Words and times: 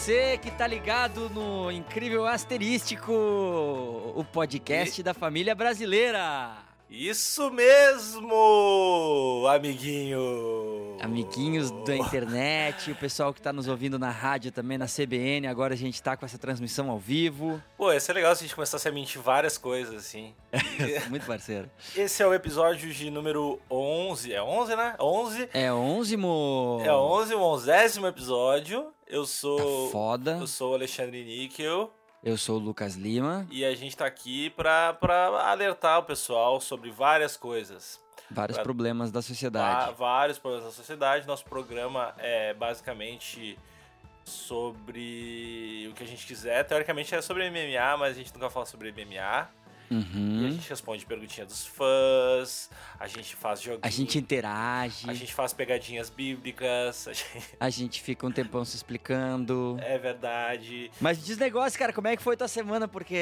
você 0.00 0.38
que 0.38 0.50
tá 0.50 0.66
ligado 0.66 1.28
no 1.28 1.70
Incrível 1.70 2.24
Asterístico, 2.26 3.12
o 3.12 4.24
podcast 4.32 4.98
E- 4.98 5.04
da 5.04 5.12
família 5.12 5.54
brasileira. 5.54 6.52
Isso 6.88 7.50
mesmo, 7.50 9.44
amiguinho. 9.46 10.69
Amiguinhos 11.00 11.70
da 11.84 11.96
internet, 11.96 12.90
o 12.90 12.94
pessoal 12.94 13.32
que 13.32 13.40
tá 13.40 13.52
nos 13.52 13.66
ouvindo 13.66 13.98
na 13.98 14.10
rádio 14.10 14.52
também, 14.52 14.76
na 14.76 14.86
CBN, 14.86 15.46
agora 15.46 15.72
a 15.72 15.76
gente 15.76 16.00
tá 16.02 16.14
com 16.14 16.26
essa 16.26 16.36
transmissão 16.36 16.90
ao 16.90 16.98
vivo. 16.98 17.60
Pô, 17.76 17.90
ia 17.90 17.98
ser 17.98 18.12
legal 18.12 18.36
se 18.36 18.44
a 18.44 18.46
gente 18.46 18.54
começasse 18.54 18.86
a 18.86 18.92
mentir 18.92 19.20
várias 19.20 19.56
coisas, 19.56 19.94
assim. 19.94 20.34
Muito 21.08 21.24
parceiro. 21.24 21.70
Esse 21.96 22.22
é 22.22 22.26
o 22.26 22.34
episódio 22.34 22.92
de 22.92 23.10
número 23.10 23.58
11. 23.70 24.32
É 24.32 24.42
11, 24.42 24.76
né? 24.76 24.94
11. 25.00 25.48
É 25.54 25.72
11, 25.72 26.16
mo... 26.18 26.82
É 26.84 26.92
o 26.92 26.98
11, 26.98 27.34
o 27.34 27.40
onzésimo 27.40 28.06
episódio. 28.06 28.92
Eu 29.06 29.24
sou... 29.24 29.86
Tá 29.86 29.92
foda. 29.92 30.36
Eu 30.38 30.46
sou 30.46 30.72
o 30.72 30.74
Alexandre 30.74 31.24
Níquel. 31.24 31.90
Eu 32.22 32.36
sou 32.36 32.56
o 32.56 32.62
Lucas 32.62 32.96
Lima. 32.96 33.46
E 33.50 33.64
a 33.64 33.74
gente 33.74 33.96
tá 33.96 34.04
aqui 34.04 34.50
pra, 34.50 34.92
pra 34.92 35.50
alertar 35.50 35.98
o 35.98 36.02
pessoal 36.02 36.60
sobre 36.60 36.90
várias 36.90 37.34
coisas. 37.38 37.98
Vários 38.30 38.56
Pra- 38.56 38.64
problemas 38.64 39.10
da 39.10 39.20
sociedade. 39.22 39.92
vários 39.98 40.38
problemas 40.38 40.66
da 40.66 40.72
sociedade. 40.72 41.26
Nosso 41.26 41.44
programa 41.44 42.14
é 42.18 42.54
basicamente 42.54 43.58
sobre 44.24 45.88
o 45.90 45.94
que 45.94 46.02
a 46.04 46.06
gente 46.06 46.24
quiser. 46.26 46.62
Teoricamente 46.64 47.14
é 47.14 47.20
sobre 47.20 47.48
MMA, 47.50 47.96
mas 47.96 48.12
a 48.12 48.18
gente 48.18 48.32
nunca 48.32 48.48
fala 48.48 48.64
sobre 48.66 48.88
MMA. 48.92 49.48
E 49.90 49.94
a 49.94 49.96
Uhum. 49.98 50.50
gente 50.52 50.68
responde 50.70 51.04
perguntinha 51.04 51.44
dos 51.44 51.66
fãs, 51.66 52.70
a 52.98 53.08
gente 53.08 53.34
faz 53.34 53.60
joguinho, 53.60 53.80
A 53.82 53.90
gente 53.90 54.18
interage, 54.18 55.10
a 55.10 55.14
gente 55.14 55.34
faz 55.34 55.52
pegadinhas 55.52 56.08
bíblicas, 56.08 57.08
a 57.08 57.12
gente- 57.12 57.42
a 57.58 57.70
gente 57.70 58.00
fica 58.00 58.24
um 58.24 58.30
tempão 58.30 58.64
se 58.64 58.76
explicando. 58.76 59.76
é 59.82 59.98
verdade. 59.98 60.92
Mas 61.00 61.24
diz 61.24 61.36
negócio, 61.38 61.76
cara, 61.78 61.92
como 61.92 62.06
é 62.06 62.16
que 62.16 62.22
foi 62.22 62.36
tua 62.36 62.46
semana? 62.46 62.86
Porque 62.86 63.16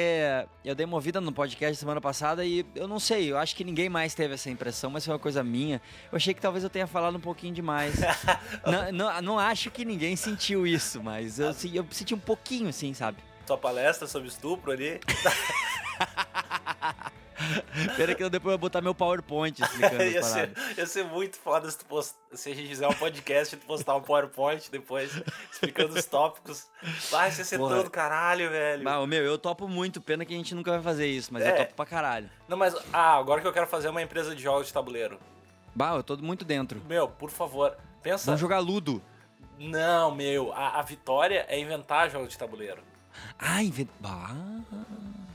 eu 0.63 0.75
dei 0.75 0.85
uma 0.85 0.95
ouvida 0.95 1.19
no 1.19 1.31
podcast 1.31 1.75
semana 1.75 1.99
passada 1.99 2.45
e 2.45 2.63
eu 2.75 2.87
não 2.87 2.99
sei, 2.99 3.31
eu 3.31 3.37
acho 3.39 3.55
que 3.55 3.63
ninguém 3.63 3.89
mais 3.89 4.13
teve 4.13 4.35
essa 4.35 4.49
impressão, 4.51 4.91
mas 4.91 5.03
foi 5.03 5.13
uma 5.13 5.19
coisa 5.19 5.43
minha. 5.43 5.81
Eu 6.11 6.17
achei 6.17 6.33
que 6.35 6.41
talvez 6.41 6.63
eu 6.63 6.69
tenha 6.69 6.85
falado 6.85 7.15
um 7.17 7.21
pouquinho 7.21 7.53
demais. 7.53 7.95
não, 8.63 8.91
não, 8.91 9.21
não 9.23 9.39
acho 9.39 9.71
que 9.71 9.83
ninguém 9.83 10.15
sentiu 10.15 10.67
isso, 10.67 11.01
mas 11.01 11.39
eu, 11.39 11.47
eu 11.73 11.85
senti 11.89 12.13
um 12.13 12.19
pouquinho, 12.19 12.69
assim, 12.69 12.93
sabe? 12.93 13.17
Tua 13.47 13.57
palestra 13.57 14.05
sobre 14.07 14.27
estupro 14.29 14.71
ali. 14.71 14.99
Pena 17.95 18.13
que 18.15 18.21
eu 18.23 18.29
depois 18.29 18.51
eu 18.53 18.59
vou 18.59 18.69
botar 18.69 18.81
meu 18.81 18.93
PowerPoint 18.93 19.61
explicando 19.61 20.03
ia, 20.03 20.21
ser, 20.21 20.51
ia 20.77 20.85
ser 20.85 21.05
muito 21.05 21.37
foda 21.37 21.71
se, 21.71 21.83
post... 21.85 22.15
se 22.33 22.51
a 22.51 22.55
gente 22.55 22.67
fizer 22.67 22.87
um 22.87 22.93
podcast 22.93 23.55
e 23.55 23.57
tu 23.57 23.65
postar 23.65 23.95
um 23.95 24.01
PowerPoint 24.01 24.69
depois, 24.69 25.11
explicando 25.51 25.93
os 25.97 26.05
tópicos. 26.05 26.67
Vai, 27.09 27.31
ser 27.31 27.57
Porra. 27.57 27.77
todo 27.77 27.89
caralho, 27.89 28.49
velho. 28.49 28.83
Mas, 28.83 29.07
meu, 29.07 29.23
eu 29.23 29.37
topo 29.37 29.69
muito, 29.69 30.01
pena 30.01 30.25
que 30.25 30.33
a 30.33 30.37
gente 30.37 30.53
nunca 30.53 30.71
vai 30.71 30.81
fazer 30.81 31.07
isso, 31.07 31.31
mas 31.31 31.43
eu 31.43 31.49
É. 31.49 31.63
topo 31.63 31.75
pra 31.75 31.85
caralho. 31.85 32.29
Não, 32.47 32.57
mas 32.57 32.75
ah, 32.91 33.15
agora 33.17 33.39
que 33.39 33.47
eu 33.47 33.53
quero 33.53 33.67
fazer 33.67 33.87
uma 33.87 34.01
empresa 34.01 34.35
de 34.35 34.43
jogos 34.43 34.67
de 34.67 34.73
tabuleiro. 34.73 35.17
Bah, 35.73 35.95
eu 35.95 36.03
tô 36.03 36.17
muito 36.17 36.43
dentro. 36.43 36.81
Meu, 36.89 37.07
por 37.07 37.29
favor, 37.29 37.77
pensa. 38.03 38.25
Vamos 38.25 38.41
jogar 38.41 38.59
Ludo. 38.59 39.01
Não, 39.57 40.13
meu, 40.13 40.51
a, 40.53 40.79
a 40.79 40.81
vitória 40.81 41.45
é 41.47 41.57
inventar 41.57 42.09
jogos 42.09 42.29
de 42.29 42.37
tabuleiro. 42.37 42.81
Ah, 43.37 43.63
inventa. 43.63 43.91
Bah. 43.99 44.35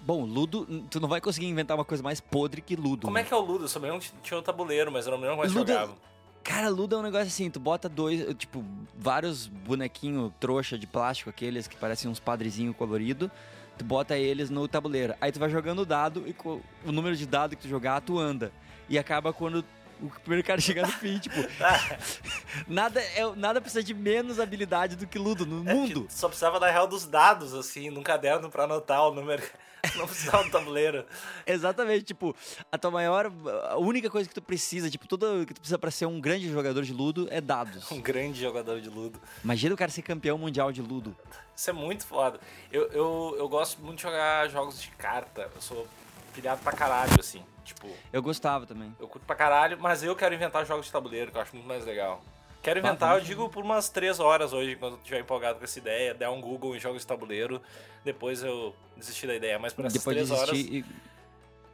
Bom, 0.04 0.24
Ludo, 0.24 0.66
tu 0.90 1.00
não 1.00 1.08
vai 1.08 1.20
conseguir 1.20 1.46
inventar 1.46 1.76
uma 1.76 1.84
coisa 1.84 2.02
mais 2.02 2.20
podre 2.20 2.60
que 2.60 2.76
Ludo. 2.76 3.06
Como 3.06 3.14
né? 3.14 3.22
é 3.22 3.24
que 3.24 3.32
é 3.32 3.36
o 3.36 3.40
Ludo? 3.40 3.64
Eu 3.64 3.68
só 3.68 3.78
me 3.80 3.86
lembro 3.86 4.00
que 4.02 4.10
tinha 4.22 4.38
o 4.38 4.42
tabuleiro, 4.42 4.92
mas 4.92 5.06
eu 5.06 5.12
não 5.12 5.18
me 5.18 5.26
lembro 5.26 5.42
é 5.44 5.48
que 5.48 5.54
Ludo- 5.54 5.72
jogava. 5.72 5.94
Cara, 6.42 6.68
Ludo 6.68 6.94
é 6.94 6.98
um 6.98 7.02
negócio 7.02 7.26
assim, 7.28 7.48
tu 7.50 7.58
bota 7.58 7.88
dois, 7.88 8.22
tipo, 8.36 8.62
vários 8.94 9.46
bonequinhos 9.46 10.30
trouxa 10.38 10.76
de 10.78 10.86
plástico, 10.86 11.30
aqueles 11.30 11.66
que 11.66 11.74
parecem 11.74 12.10
uns 12.10 12.20
padrezinhos 12.20 12.76
coloridos, 12.76 13.30
tu 13.78 13.84
bota 13.84 14.14
eles 14.18 14.50
no 14.50 14.68
tabuleiro. 14.68 15.14
Aí 15.22 15.32
tu 15.32 15.38
vai 15.40 15.48
jogando 15.48 15.78
o 15.80 15.86
dado 15.86 16.24
e 16.28 16.34
com 16.34 16.60
o 16.84 16.92
número 16.92 17.16
de 17.16 17.24
dado 17.26 17.56
que 17.56 17.62
tu 17.62 17.68
jogar, 17.68 18.02
tu 18.02 18.18
anda. 18.18 18.52
E 18.90 18.98
acaba 18.98 19.32
quando 19.32 19.64
o 20.02 20.10
primeiro 20.20 20.46
cara 20.46 20.60
chegar 20.60 20.82
no 20.86 20.92
fim, 20.92 21.18
tipo, 21.18 21.34
nada, 22.68 23.00
é, 23.00 23.24
nada 23.36 23.58
precisa 23.60 23.82
de 23.82 23.94
menos 23.94 24.38
habilidade 24.38 24.96
do 24.96 25.06
que 25.06 25.18
Ludo 25.18 25.46
no 25.46 25.66
É 25.68 25.72
mundo. 25.72 26.06
só 26.10 26.28
precisava 26.28 26.60
da 26.60 26.70
real 26.70 26.86
dos 26.86 27.06
dados, 27.06 27.54
assim, 27.54 27.88
num 27.88 28.02
caderno 28.02 28.50
pra 28.50 28.64
anotar 28.64 29.02
o 29.08 29.14
número. 29.14 29.42
Não 29.96 30.06
precisava 30.06 30.44
do 30.44 30.50
tabuleiro. 30.50 31.04
Exatamente, 31.46 32.04
tipo, 32.04 32.34
a 32.70 32.78
tua 32.78 32.90
maior, 32.90 33.30
a 33.68 33.76
única 33.76 34.08
coisa 34.10 34.28
que 34.28 34.34
tu 34.34 34.42
precisa, 34.42 34.90
tipo, 34.90 35.06
tudo 35.06 35.44
que 35.46 35.54
tu 35.54 35.60
precisa 35.60 35.78
pra 35.78 35.90
ser 35.90 36.06
um 36.06 36.20
grande 36.20 36.50
jogador 36.50 36.82
de 36.82 36.92
Ludo 36.92 37.28
é 37.30 37.40
dados. 37.40 37.90
Um 37.94 38.00
grande 38.00 38.40
jogador 38.40 38.80
de 38.80 38.88
Ludo. 38.88 39.20
Imagina 39.42 39.74
o 39.74 39.76
cara 39.78 39.90
ser 39.90 40.02
campeão 40.02 40.36
mundial 40.38 40.72
de 40.72 40.82
Ludo. 40.82 41.16
Isso 41.56 41.70
é 41.70 41.72
muito 41.72 42.06
foda. 42.06 42.40
Eu, 42.72 42.88
eu, 42.88 43.36
eu 43.38 43.48
gosto 43.48 43.80
muito 43.80 43.96
de 43.98 44.02
jogar 44.02 44.48
jogos 44.48 44.80
de 44.80 44.88
carta. 44.90 45.48
Eu 45.54 45.60
sou 45.62 45.86
pilhado 46.34 46.60
pra 46.62 46.72
caralho, 46.72 47.14
assim. 47.20 47.42
Tipo, 47.64 47.88
Eu 48.12 48.20
gostava 48.22 48.66
também. 48.66 48.94
eu 49.00 49.06
curto 49.08 49.24
pra 49.24 49.36
caralho, 49.36 49.78
mas 49.80 50.02
eu 50.02 50.14
quero 50.16 50.34
inventar 50.34 50.66
jogos 50.66 50.86
de 50.86 50.92
tabuleiro, 50.92 51.30
que 51.30 51.38
eu 51.38 51.42
acho 51.42 51.54
muito 51.54 51.66
mais 51.68 51.84
legal. 51.84 52.22
Quero 52.64 52.78
inventar, 52.78 53.18
eu 53.18 53.20
digo, 53.22 53.46
por 53.50 53.62
umas 53.62 53.90
três 53.90 54.18
horas 54.18 54.54
hoje, 54.54 54.74
quando 54.76 54.94
eu 54.94 54.98
estiver 54.98 55.20
empolgado 55.20 55.58
com 55.58 55.64
essa 55.64 55.78
ideia, 55.78 56.14
der 56.14 56.30
um 56.30 56.40
Google 56.40 56.74
em 56.74 56.80
jogos 56.80 57.02
de 57.02 57.06
tabuleiro, 57.06 57.60
depois 58.02 58.42
eu 58.42 58.74
desisti 58.96 59.26
da 59.26 59.34
ideia. 59.34 59.58
Mas 59.58 59.74
por 59.74 59.84
essas 59.84 59.98
Depois 59.98 60.16
de 60.16 60.24
três 60.24 60.40
horas. 60.40 60.58
e, 60.58 60.82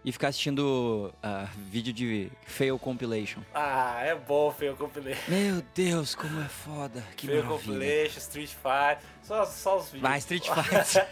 e 0.04 0.10
ficar 0.10 0.28
assistindo 0.28 1.14
ah, 1.22 1.48
vídeo 1.56 1.92
de 1.92 2.28
fail 2.44 2.76
compilation. 2.76 3.40
Ah, 3.54 4.00
é 4.02 4.16
bom, 4.16 4.50
Fail 4.50 4.74
Compilation. 4.74 5.30
Meu 5.30 5.62
Deus, 5.72 6.16
como 6.16 6.40
é 6.40 6.48
foda. 6.48 7.04
Que 7.16 7.28
Fail 7.28 7.44
maravilha. 7.44 7.72
Compilation, 7.72 8.18
Street 8.18 8.50
Fighter, 8.50 9.08
só, 9.22 9.46
só 9.46 9.78
os 9.78 9.84
vídeos. 9.92 10.02
Vai, 10.02 10.18
Street 10.18 10.42
Fighter. 10.50 11.08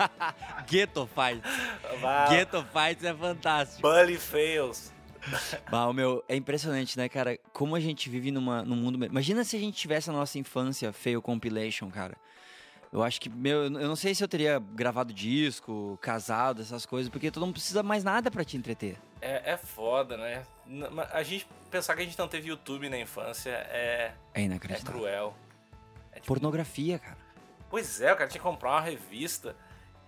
Ghetto 0.66 1.08
Fight. 1.14 1.40
Vai, 2.00 2.28
Ghetto 2.30 2.66
Fights 2.72 3.04
é 3.04 3.14
fantástico. 3.14 3.82
Bully 3.82 4.16
Fails. 4.16 4.92
Bah, 5.70 5.86
o 5.86 5.92
meu, 5.92 6.24
é 6.28 6.36
impressionante, 6.36 6.96
né, 6.98 7.08
cara? 7.08 7.38
Como 7.52 7.74
a 7.76 7.80
gente 7.80 8.08
vive 8.10 8.30
numa, 8.30 8.62
num 8.62 8.76
mundo. 8.76 9.04
Imagina 9.04 9.44
se 9.44 9.56
a 9.56 9.58
gente 9.60 9.76
tivesse 9.76 10.10
a 10.10 10.12
nossa 10.12 10.38
infância 10.38 10.92
fail 10.92 11.22
compilation, 11.22 11.90
cara. 11.90 12.16
Eu 12.92 13.02
acho 13.02 13.18
que, 13.20 13.30
meu, 13.30 13.62
eu 13.62 13.70
não 13.70 13.96
sei 13.96 14.14
se 14.14 14.22
eu 14.22 14.28
teria 14.28 14.58
gravado 14.58 15.14
disco, 15.14 15.98
casado, 16.02 16.60
essas 16.60 16.84
coisas, 16.84 17.08
porque 17.08 17.30
tu 17.30 17.40
não 17.40 17.50
precisa 17.50 17.82
mais 17.82 18.04
nada 18.04 18.30
pra 18.30 18.44
te 18.44 18.56
entreter. 18.56 18.98
É, 19.20 19.52
é 19.52 19.56
foda, 19.56 20.16
né? 20.18 20.42
A 21.10 21.22
gente 21.22 21.46
pensar 21.70 21.96
que 21.96 22.02
a 22.02 22.04
gente 22.04 22.18
não 22.18 22.28
teve 22.28 22.48
YouTube 22.48 22.90
na 22.90 22.98
infância 22.98 23.50
é, 23.50 24.12
É 24.34 24.42
é 24.42 24.44
inacreditável. 24.44 25.00
cruel. 25.00 25.36
É 26.10 26.16
tipo, 26.16 26.26
Pornografia, 26.26 26.98
cara. 26.98 27.16
Pois 27.70 28.00
é, 28.02 28.12
o 28.12 28.16
cara 28.16 28.28
tinha 28.28 28.40
que 28.40 28.46
comprar 28.46 28.72
uma 28.72 28.80
revista. 28.82 29.56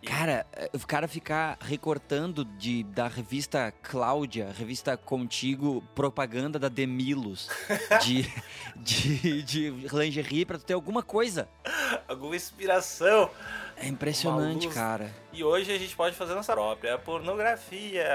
Cara, 0.04 0.46
eh, 0.52 0.70
o 0.74 0.86
cara 0.86 1.08
ficar 1.08 1.56
recortando 1.60 2.44
de, 2.44 2.84
da 2.84 3.08
revista 3.08 3.72
Cláudia, 3.82 4.52
revista 4.56 4.96
Contigo, 4.96 5.82
propaganda 5.94 6.58
da 6.58 6.68
Demilos, 6.68 7.48
de, 8.04 8.30
de, 8.76 9.42
de 9.42 9.70
lingerie 9.92 10.44
pra 10.44 10.58
tu 10.58 10.64
ter 10.64 10.74
alguma 10.74 11.02
coisa. 11.02 11.48
alguma 12.06 12.36
inspiração. 12.36 13.30
É 13.76 13.88
impressionante, 13.88 14.68
cara. 14.68 15.10
E 15.32 15.42
hoje 15.42 15.72
a 15.72 15.78
gente 15.78 15.96
pode 15.96 16.14
fazer 16.14 16.34
nossa 16.34 16.52
própria 16.52 16.96
pornografia. 16.98 18.06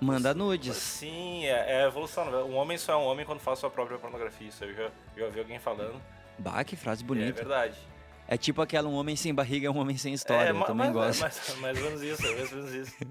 Manda 0.00 0.32
nudes. 0.32 0.76
Sim, 0.76 1.44
é, 1.44 1.82
é 1.82 1.86
evolução. 1.86 2.24
Um 2.48 2.54
homem 2.56 2.78
só 2.78 2.92
é 2.92 2.96
um 2.96 3.04
homem 3.04 3.26
quando 3.26 3.40
faz 3.40 3.58
sua 3.58 3.70
própria 3.70 3.98
pornografia. 3.98 4.48
Isso 4.48 4.64
eu 4.64 4.74
já, 4.74 4.90
já 5.16 5.24
ouvi 5.26 5.38
alguém 5.40 5.58
falando. 5.58 6.00
Bah, 6.38 6.64
que 6.64 6.74
frase 6.74 7.02
É 7.02 7.06
bonita. 7.06 7.32
verdade. 7.32 7.76
É, 8.34 8.36
tipo 8.36 8.60
aquela 8.60 8.88
um 8.88 8.94
homem 8.94 9.14
sem 9.16 9.32
barriga 9.34 9.68
é 9.68 9.70
um 9.70 9.78
homem 9.78 9.96
sem 9.96 10.12
história. 10.12 10.48
é, 10.48 10.50
eu 10.50 10.54
ma- 10.56 10.66
também 10.66 10.86
mas, 10.92 10.94
gosto. 10.94 11.20
Mais, 11.20 11.56
mais 11.60 11.78
ou 11.78 11.84
menos 11.84 12.02
isso, 12.02 12.26
é 12.26 12.34
mais 12.36 12.52
ou 12.52 12.58
menos 12.58 12.72
isso. 12.74 12.94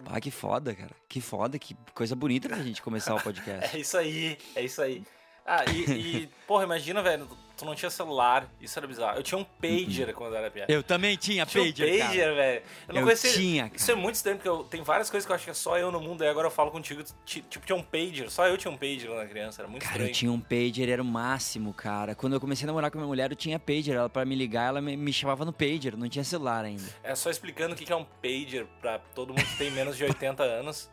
Bah, 0.00 0.20
que 0.20 0.32
foda, 0.32 0.74
cara. 0.74 0.90
Que 1.08 1.20
foda, 1.20 1.56
que 1.60 1.76
coisa 1.94 2.16
bonita 2.16 2.48
pra 2.48 2.58
gente 2.58 2.82
começar 2.82 3.14
o 3.14 3.22
podcast. 3.22 3.70
É 3.76 3.78
isso 3.80 3.96
aí, 3.96 4.36
é 4.56 4.64
isso 4.64 4.82
aí. 4.82 5.04
Ah, 5.46 5.64
e, 5.66 5.90
e, 6.24 6.30
porra, 6.46 6.64
imagina, 6.64 7.02
velho, 7.02 7.28
tu 7.56 7.64
não 7.64 7.74
tinha 7.74 7.90
celular, 7.90 8.48
isso 8.60 8.78
era 8.78 8.86
bizarro. 8.86 9.18
Eu 9.18 9.22
tinha 9.22 9.38
um 9.38 9.44
pager 9.44 10.12
quando 10.14 10.32
eu 10.32 10.38
era 10.38 10.50
piada. 10.50 10.72
Eu 10.72 10.82
também 10.82 11.16
tinha 11.16 11.44
Tinha 11.46 11.62
um 11.62 11.66
pager, 11.66 11.98
cara. 11.98 12.08
pager, 12.08 12.34
velho. 12.34 12.62
Eu 12.88 12.94
não 12.94 13.00
Eu 13.00 13.06
conhecia. 13.06 13.32
tinha, 13.32 13.62
cara. 13.64 13.76
Isso 13.76 13.90
é 13.90 13.94
muito 13.94 14.14
estranho, 14.16 14.36
porque 14.36 14.48
eu, 14.48 14.64
tem 14.64 14.82
várias 14.82 15.08
coisas 15.10 15.26
que 15.26 15.32
eu 15.32 15.36
acho 15.36 15.44
que 15.44 15.50
é 15.50 15.54
só 15.54 15.78
eu 15.78 15.90
no 15.92 16.00
mundo, 16.00 16.24
e 16.24 16.28
agora 16.28 16.46
eu 16.46 16.50
falo 16.50 16.70
contigo, 16.70 17.02
ti- 17.24 17.42
tipo, 17.48 17.64
tinha 17.66 17.76
um 17.76 17.82
pager, 17.82 18.30
só 18.30 18.46
eu 18.46 18.56
tinha 18.58 18.70
um 18.70 18.76
pager 18.76 19.06
quando 19.06 19.20
era 19.20 19.28
criança, 19.28 19.62
era 19.62 19.68
muito 19.68 19.82
Cara, 19.82 19.92
estranho. 19.94 20.10
eu 20.10 20.14
tinha 20.14 20.32
um 20.32 20.40
pager, 20.40 20.88
era 20.88 21.02
o 21.02 21.04
máximo, 21.04 21.72
cara. 21.74 22.14
Quando 22.14 22.32
eu 22.34 22.40
comecei 22.40 22.64
a 22.64 22.68
namorar 22.68 22.90
com 22.90 22.98
minha 22.98 23.06
mulher, 23.08 23.30
eu 23.30 23.36
tinha 23.36 23.58
pager. 23.58 23.94
Ela, 23.96 24.08
pra 24.08 24.24
me 24.24 24.34
ligar, 24.34 24.68
ela 24.68 24.80
me, 24.80 24.96
me 24.96 25.12
chamava 25.12 25.44
no 25.44 25.52
pager, 25.52 25.96
não 25.96 26.08
tinha 26.08 26.24
celular 26.24 26.64
ainda. 26.64 26.82
É 27.02 27.14
só 27.14 27.30
explicando 27.30 27.74
o 27.74 27.76
que 27.76 27.84
que 27.84 27.92
é 27.92 27.96
um 27.96 28.04
pager 28.22 28.66
pra 28.80 28.98
todo 29.14 29.28
mundo 29.30 29.44
que 29.44 29.56
tem 29.58 29.70
menos 29.70 29.96
de 29.96 30.04
80 30.04 30.42
anos. 30.42 30.90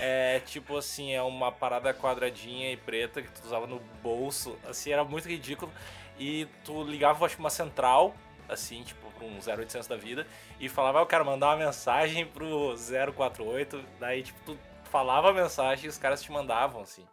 É 0.00 0.40
tipo 0.46 0.76
assim, 0.76 1.12
é 1.12 1.22
uma 1.22 1.52
parada 1.52 1.92
quadradinha 1.92 2.72
e 2.72 2.76
preta 2.76 3.20
que 3.22 3.30
tu 3.30 3.44
usava 3.44 3.66
no 3.66 3.80
bolso. 4.02 4.56
Assim, 4.68 4.90
era 4.92 5.04
muito 5.04 5.28
ridículo. 5.28 5.70
E 6.18 6.46
tu 6.64 6.82
ligava, 6.82 7.24
acho 7.24 7.36
que 7.36 7.40
uma 7.40 7.50
central, 7.50 8.14
assim, 8.48 8.82
tipo, 8.82 9.10
pra 9.12 9.26
um 9.26 9.38
0800 9.40 9.86
da 9.86 9.96
vida, 9.96 10.26
e 10.58 10.68
falava, 10.68 10.98
"Ah, 10.98 11.02
eu 11.02 11.06
quero 11.06 11.24
mandar 11.24 11.48
uma 11.48 11.64
mensagem 11.66 12.26
pro 12.26 12.74
048. 12.76 13.84
Daí, 14.00 14.22
tipo, 14.22 14.38
tu 14.44 14.58
falava 14.90 15.30
a 15.30 15.32
mensagem 15.32 15.86
e 15.86 15.88
os 15.88 15.98
caras 15.98 16.22
te 16.22 16.32
mandavam, 16.32 16.82
assim. 16.82 17.04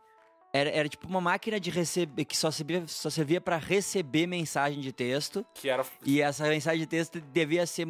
Era, 0.54 0.70
era 0.70 0.88
tipo 0.88 1.06
uma 1.06 1.20
máquina 1.20 1.60
de 1.60 1.70
receber 1.70 2.24
que 2.24 2.38
só 2.38 2.50
servia, 2.50 2.86
só 2.88 3.10
servia 3.10 3.42
para 3.42 3.58
receber 3.58 4.26
mensagem 4.26 4.80
de 4.80 4.94
texto. 4.94 5.46
Que 5.54 5.68
era. 5.68 5.86
E 6.06 6.22
essa 6.22 6.48
mensagem 6.48 6.80
de 6.80 6.86
texto 6.88 7.20
devia 7.20 7.66
ser. 7.68 7.86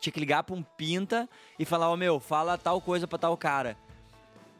Tinha 0.00 0.10
que 0.12 0.18
ligar 0.18 0.42
pra 0.42 0.56
um 0.56 0.62
pinta 0.62 1.28
e 1.58 1.66
falar, 1.66 1.90
ô 1.90 1.96
meu, 1.98 2.18
fala 2.18 2.56
tal 2.56 2.80
coisa 2.80 3.06
pra 3.06 3.18
tal 3.18 3.36
cara. 3.36 3.76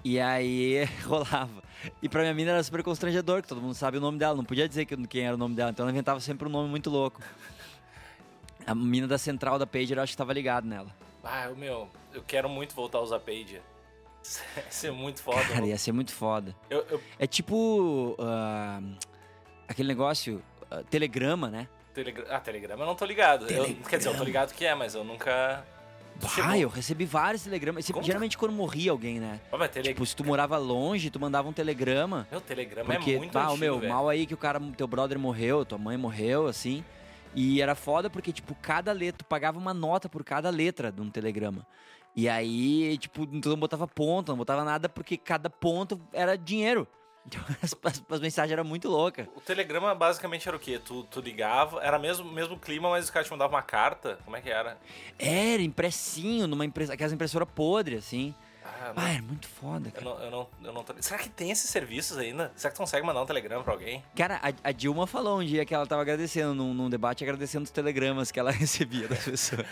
E 0.04 0.20
aí 0.20 0.84
rolava. 1.06 1.62
E 2.02 2.08
pra 2.08 2.22
minha 2.22 2.34
mina 2.34 2.50
era 2.52 2.62
super 2.62 2.82
constrangedor, 2.82 3.42
que 3.42 3.48
todo 3.48 3.60
mundo 3.60 3.75
sabe 3.75 3.98
o 3.98 4.00
nome 4.00 4.19
dela. 4.19 4.36
Não 4.36 4.44
podia 4.44 4.69
dizer 4.69 4.84
que, 4.84 4.96
quem 5.06 5.25
era 5.26 5.34
o 5.34 5.38
nome 5.38 5.54
dela, 5.54 5.70
então 5.70 5.84
ela 5.84 5.92
inventava 5.92 6.20
sempre 6.20 6.46
um 6.48 6.50
nome 6.50 6.69
muito 6.69 6.90
louco. 6.90 7.20
A 8.66 8.75
mina 8.75 9.06
da 9.06 9.16
central 9.19 9.58
da 9.58 9.66
Pager, 9.66 9.96
eu 9.96 10.02
acho 10.02 10.12
que 10.12 10.16
tava 10.16 10.32
ligado 10.32 10.66
nela. 10.66 10.88
Ah, 11.25 11.48
meu, 11.56 11.88
eu 12.12 12.22
quero 12.22 12.48
muito 12.48 12.75
voltar 12.75 12.98
a 12.98 13.02
usar 13.02 13.20
Pager. 13.20 13.62
Isso 14.70 14.86
é 14.86 14.90
muito 14.90 15.22
foda. 15.22 15.42
Cara, 15.44 15.66
ia 15.66 15.78
ser 15.78 15.92
muito 15.92 16.12
foda. 16.12 16.54
Eu, 16.69 16.84
eu, 16.90 17.00
É 17.19 17.26
tipo. 17.26 18.16
ah, 18.20 18.81
aquele 19.69 19.88
negócio. 19.88 20.42
ah, 20.70 20.82
telegrama, 20.90 21.48
né? 21.48 21.69
Telegra- 21.94 22.26
Ah, 22.28 22.40
Telegram 22.40 22.78
eu 22.78 22.86
não 22.86 22.94
tô 22.94 23.04
ligado. 23.04 23.50
Eu- 23.50 23.74
quer 23.88 23.96
dizer, 23.98 24.10
eu 24.10 24.16
tô 24.16 24.24
ligado 24.24 24.52
que 24.52 24.64
é, 24.66 24.74
mas 24.74 24.94
eu 24.94 25.02
nunca. 25.04 25.64
Ah, 26.43 26.59
eu 26.59 26.69
recebi 26.69 27.05
vários 27.05 27.44
telegramas. 27.44 27.87
Geralmente 28.03 28.37
quando 28.37 28.53
morria 28.53 28.91
alguém, 28.91 29.20
né? 29.20 29.41
Mas 29.50 29.70
tele... 29.70 29.88
Tipo, 29.88 30.05
se 30.05 30.17
tu 30.17 30.25
morava 30.25 30.56
longe, 30.59 31.11
tu 31.11 31.20
mandava 31.20 31.49
um 31.49 31.53
telegrama. 31.53 32.26
Meu, 32.31 32.41
Telegram 32.41 32.85
Porque, 32.85 33.12
é 33.12 33.19
muito 33.19 33.32
bah, 33.32 33.44
antigo, 33.44 33.59
meu, 33.59 33.79
velho. 33.79 33.93
mal 33.93 34.09
aí 34.09 34.26
que 34.26 34.35
o 34.35 34.37
cara, 34.37 34.61
teu 34.76 34.87
brother 34.87 35.19
morreu, 35.19 35.65
tua 35.65 35.79
mãe 35.79 35.97
morreu, 35.97 36.47
assim. 36.47 36.85
E 37.35 37.62
era 37.62 37.75
foda 37.75 38.11
porque, 38.11 38.32
tipo, 38.32 38.55
cada 38.61 38.91
letra, 38.93 39.19
tu 39.19 39.25
pagava 39.25 39.59
uma 39.59 39.73
nota 39.73 40.09
por 40.09 40.25
cada 40.25 40.50
letra 40.50 40.91
de 40.91 41.00
um 41.00 41.11
telegrama. 41.11 41.67
E 42.17 42.29
aí, 42.29 42.99
tipo, 42.99 43.26
tu 43.26 43.50
não 43.50 43.56
botava 43.56 43.87
ponto, 43.87 44.31
não 44.32 44.37
botava 44.37 44.65
nada 44.65 44.88
porque 44.88 45.17
cada 45.17 45.49
ponto 45.49 46.00
era 46.12 46.37
dinheiro. 46.37 46.87
Então 47.28 47.40
as, 47.62 47.75
as- 47.84 48.02
as 48.08 48.20
mensagens 48.20 48.52
eram 48.52 48.64
muito 48.64 48.88
loucas. 48.88 49.26
O 49.36 49.40
Telegrama 49.40 49.94
basicamente 49.94 50.48
era 50.48 50.56
o 50.56 50.60
quê? 50.60 50.78
Tu, 50.82 51.04
tu 51.04 51.20
ligava, 51.20 51.80
era 51.82 51.98
mesmo 51.98 52.25
mesmo 52.32 52.58
clima, 52.58 52.88
mas 52.90 53.04
os 53.04 53.10
caras 53.10 53.28
te 53.28 53.30
mandavam 53.30 53.54
uma 53.56 53.62
carta. 53.62 54.19
Como 54.25 54.36
é 54.36 54.40
que 54.40 54.50
era? 54.50 54.78
Era 55.19 55.62
impressinho, 55.62 56.46
numa 56.46 56.64
impressa, 56.64 56.94
aquelas 56.94 57.12
impressoras 57.12 57.48
podres, 57.54 57.98
assim. 58.06 58.34
Ah, 58.80 58.92
não- 58.94 59.02
Ah, 59.02 59.10
era 59.12 59.22
muito 59.22 59.48
foda, 59.48 59.88
eu, 59.88 59.92
cara. 59.92 60.04
não, 60.04 60.20
eu, 60.25 60.30
não, 60.30 60.48
eu 60.64 60.72
não 60.72 60.84
tô... 60.84 60.94
Será 61.00 61.19
que 61.19 61.28
tem 61.28 61.50
esses 61.50 61.69
serviços 61.69 62.16
ainda? 62.19 62.52
Será 62.56 62.70
que 62.70 62.76
tu 62.76 62.80
consegue 62.80 63.04
mandar 63.04 63.22
um 63.22 63.26
telegrama 63.26 63.62
pra 63.64 63.72
alguém? 63.72 64.04
Cara, 64.16 64.40
a, 64.42 64.69
a 64.69 64.72
Dilma 64.72 65.06
falou 65.06 65.40
um 65.40 65.44
dia 65.44 65.64
que 65.64 65.75
ela 65.75 65.86
tava 65.86 66.02
agradecendo, 66.02 66.54
num, 66.54 66.72
num 66.72 66.88
debate, 66.88 67.25
agradecendo 67.25 67.64
os 67.64 67.70
telegramas 67.70 68.30
que 68.30 68.38
ela 68.38 68.50
recebia 68.52 69.08
das 69.08 69.25
pessoas. 69.25 69.66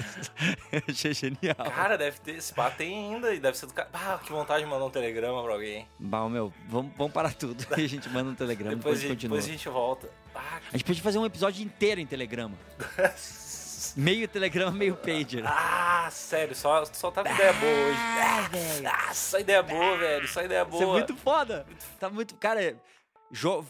Eu 0.73 0.83
achei 0.89 1.15
genial. 1.15 1.55
Cara, 1.75 1.97
deve 1.97 2.19
ter. 2.21 2.37
Esse 2.37 2.53
pá 2.53 2.71
tem 2.71 3.15
ainda 3.15 3.33
e 3.35 3.39
deve 3.41 3.57
ser 3.57 3.67
do 3.67 3.73
cara. 3.75 3.89
Ah, 3.93 4.19
que 4.23 4.31
vontade 4.33 4.65
de 4.65 4.71
mandar 4.71 4.85
um 4.87 4.91
telegrama 4.91 5.43
pra 5.43 5.53
alguém. 5.53 5.87
Bah, 5.99 6.29
meu, 6.29 6.53
vamos, 6.69 6.93
vamos 6.97 7.13
parar 7.13 7.33
tudo. 7.35 7.65
E 7.79 7.83
a 7.85 7.89
gente 7.89 8.09
manda 8.11 8.31
um 8.31 8.35
telegrama, 8.35 8.75
Depois, 8.77 8.99
depois, 9.01 9.05
a 9.05 9.09
gente- 9.09 9.17
continua. 9.17 9.37
depois 9.39 9.49
a 9.49 9.53
gente 9.57 9.69
volta. 9.69 10.11
Ah, 10.35 10.61
A 10.73 10.77
gente 10.77 10.85
pode 10.85 11.01
fazer 11.01 11.19
um 11.19 11.25
episódio 11.27 11.65
inteiro 11.65 12.01
em 12.01 12.07
telegrama. 12.07 12.55
Meio 13.97 14.29
telegrama, 14.29 14.73
meio 14.73 14.95
pager. 14.95 15.43
ah 15.47 16.09
sério, 16.11 16.55
só, 16.55 16.85
só 16.85 17.11
tá 17.11 17.25
com 17.25 17.33
ideia 17.33 17.53
boa 17.55 17.73
hoje. 17.73 17.99
Ah, 17.99 18.49
velho. 18.53 18.89
Ah, 18.89 19.15
só 19.15 19.39
ideia 19.39 19.63
boa, 19.63 19.97
velho. 19.97 20.29
Só 20.29 20.43
ideia 20.43 20.65
boa. 20.67 20.83
Isso 20.83 20.91
é 20.91 20.93
muito 20.93 21.17
foda. 21.17 21.67
Tá 21.99 22.11
muito. 22.11 22.35
Cara, 22.37 22.79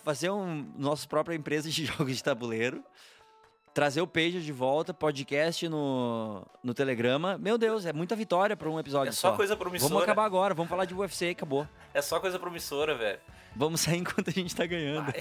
fazer 0.04 0.30
um 0.30 0.66
nossa 0.76 1.06
própria 1.06 1.36
empresa 1.36 1.70
de 1.70 1.86
jogos 1.86 2.16
de 2.16 2.24
tabuleiro. 2.24 2.82
Trazer 3.76 4.00
o 4.00 4.06
Pager 4.06 4.40
de 4.40 4.52
volta, 4.52 4.94
podcast 4.94 5.68
no, 5.68 6.46
no 6.62 6.72
Telegrama. 6.72 7.36
Meu 7.36 7.58
Deus, 7.58 7.84
é 7.84 7.92
muita 7.92 8.16
vitória 8.16 8.56
pra 8.56 8.70
um 8.70 8.80
episódio 8.80 9.10
É 9.10 9.12
só 9.12 9.36
coisa 9.36 9.54
promissora. 9.54 9.90
Vamos 9.90 10.02
acabar 10.02 10.24
agora, 10.24 10.54
vamos 10.54 10.70
falar 10.70 10.86
de 10.86 10.94
UFC 10.94 11.26
e 11.26 11.30
acabou. 11.32 11.68
É 11.92 12.00
só 12.00 12.18
coisa 12.18 12.38
promissora, 12.38 12.96
velho. 12.96 13.20
Vamos 13.54 13.82
sair 13.82 13.98
enquanto 13.98 14.28
a 14.30 14.32
gente 14.32 14.56
tá 14.56 14.64
ganhando. 14.64 15.12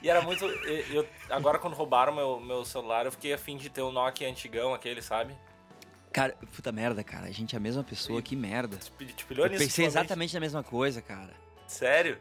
E 0.00 0.08
era 0.08 0.22
muito. 0.22 0.44
eu- 0.44 1.02
eu- 1.02 1.08
agora, 1.28 1.58
quando 1.58 1.74
roubaram 1.74 2.14
meu, 2.14 2.38
meu 2.38 2.64
celular, 2.64 3.04
eu 3.04 3.10
fiquei 3.10 3.32
afim 3.32 3.56
de 3.56 3.68
ter 3.68 3.82
um 3.82 3.90
Nokia 3.90 4.30
antigão, 4.30 4.72
aquele, 4.72 5.02
sabe? 5.02 5.34
Cara, 6.12 6.36
puta 6.54 6.70
merda, 6.70 7.02
cara. 7.02 7.26
A 7.26 7.32
gente 7.32 7.56
é 7.56 7.58
a 7.58 7.60
mesma 7.60 7.82
pessoa, 7.82 8.22
que 8.22 8.36
merda. 8.36 8.76
Te, 8.76 8.92
te 9.06 9.26
Eu 9.28 9.48
nisso 9.48 9.64
pensei 9.64 9.84
exatamente 9.84 10.32
na 10.34 10.38
mesma 10.40 10.62
coisa, 10.62 11.02
cara. 11.02 11.34
Sério? 11.66 12.18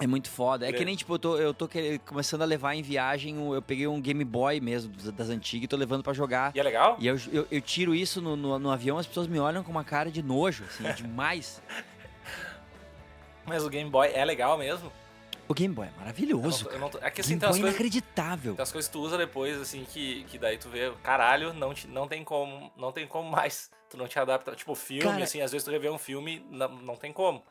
É 0.00 0.06
muito 0.06 0.30
foda. 0.30 0.66
É 0.68 0.72
que 0.72 0.82
É. 0.82 0.84
nem, 0.84 0.96
tipo, 0.96 1.14
eu 1.14 1.18
tô, 1.18 1.36
eu 1.36 1.52
tô 1.54 1.68
começando 2.06 2.42
a 2.42 2.44
levar 2.44 2.74
em 2.74 2.82
viagem, 2.82 3.36
eu 3.52 3.60
peguei 3.60 3.86
um 3.86 4.00
Game 4.00 4.24
Boy 4.24 4.58
mesmo, 4.60 4.90
das 5.12 5.28
antigas, 5.28 5.64
e 5.64 5.68
tô 5.68 5.76
levando 5.76 6.02
pra 6.02 6.12
jogar. 6.12 6.52
E 6.56 6.60
é 6.60 6.62
legal? 6.62 6.96
E 6.98 7.06
eu, 7.06 7.16
eu, 7.32 7.46
eu 7.50 7.60
tiro 7.60 7.94
isso 7.94 8.20
no, 8.20 8.34
no, 8.34 8.58
no 8.58 8.70
avião, 8.70 8.96
as 8.98 9.06
pessoas 9.06 9.26
me 9.26 9.38
olham 9.38 9.62
com 9.62 9.70
uma 9.70 9.84
cara 9.84 10.10
de 10.10 10.22
nojo, 10.22 10.64
assim, 10.64 10.86
é 10.86 10.92
demais. 10.94 11.62
Mas 13.46 13.64
o 13.64 13.68
Game 13.68 13.90
Boy 13.90 14.10
é 14.12 14.24
legal 14.24 14.56
mesmo? 14.58 14.90
O 15.48 15.54
Game 15.54 15.74
Boy 15.74 15.86
é 15.86 15.90
Eu 15.90 15.98
maravilhoso, 15.98 16.64
não- 16.66 16.72
eu 16.72 16.78
não 16.78 16.90
é 17.02 17.10
que 17.10 17.20
assim, 17.20 17.30
Game 17.36 17.40
Boy 17.40 17.48
é 17.48 17.50
coisas, 17.50 17.68
inacreditável. 17.70 18.52
tem 18.54 18.60
umas 18.60 18.72
coisas 18.72 18.88
que 18.88 18.92
tu 18.92 19.00
usa 19.00 19.18
depois, 19.18 19.60
assim, 19.60 19.84
que, 19.84 20.24
que 20.24 20.38
daí 20.38 20.56
tu 20.56 20.68
vê, 20.68 20.92
caralho, 21.02 21.52
não, 21.52 21.74
te, 21.74 21.88
não 21.88 22.06
tem 22.06 22.22
como, 22.22 22.70
não 22.76 22.92
tem 22.92 23.06
como 23.06 23.28
mais. 23.28 23.70
Tu 23.88 23.96
não 23.96 24.06
te 24.06 24.16
adapta. 24.20 24.52
Tipo, 24.54 24.76
filme, 24.76 25.02
Cara- 25.02 25.24
assim, 25.24 25.40
às 25.40 25.50
vezes 25.50 25.64
tu 25.64 25.70
revê 25.72 25.90
um 25.90 25.98
filme, 25.98 26.46
não, 26.48 26.68
não 26.68 26.94
tem 26.96 27.12
como. 27.12 27.42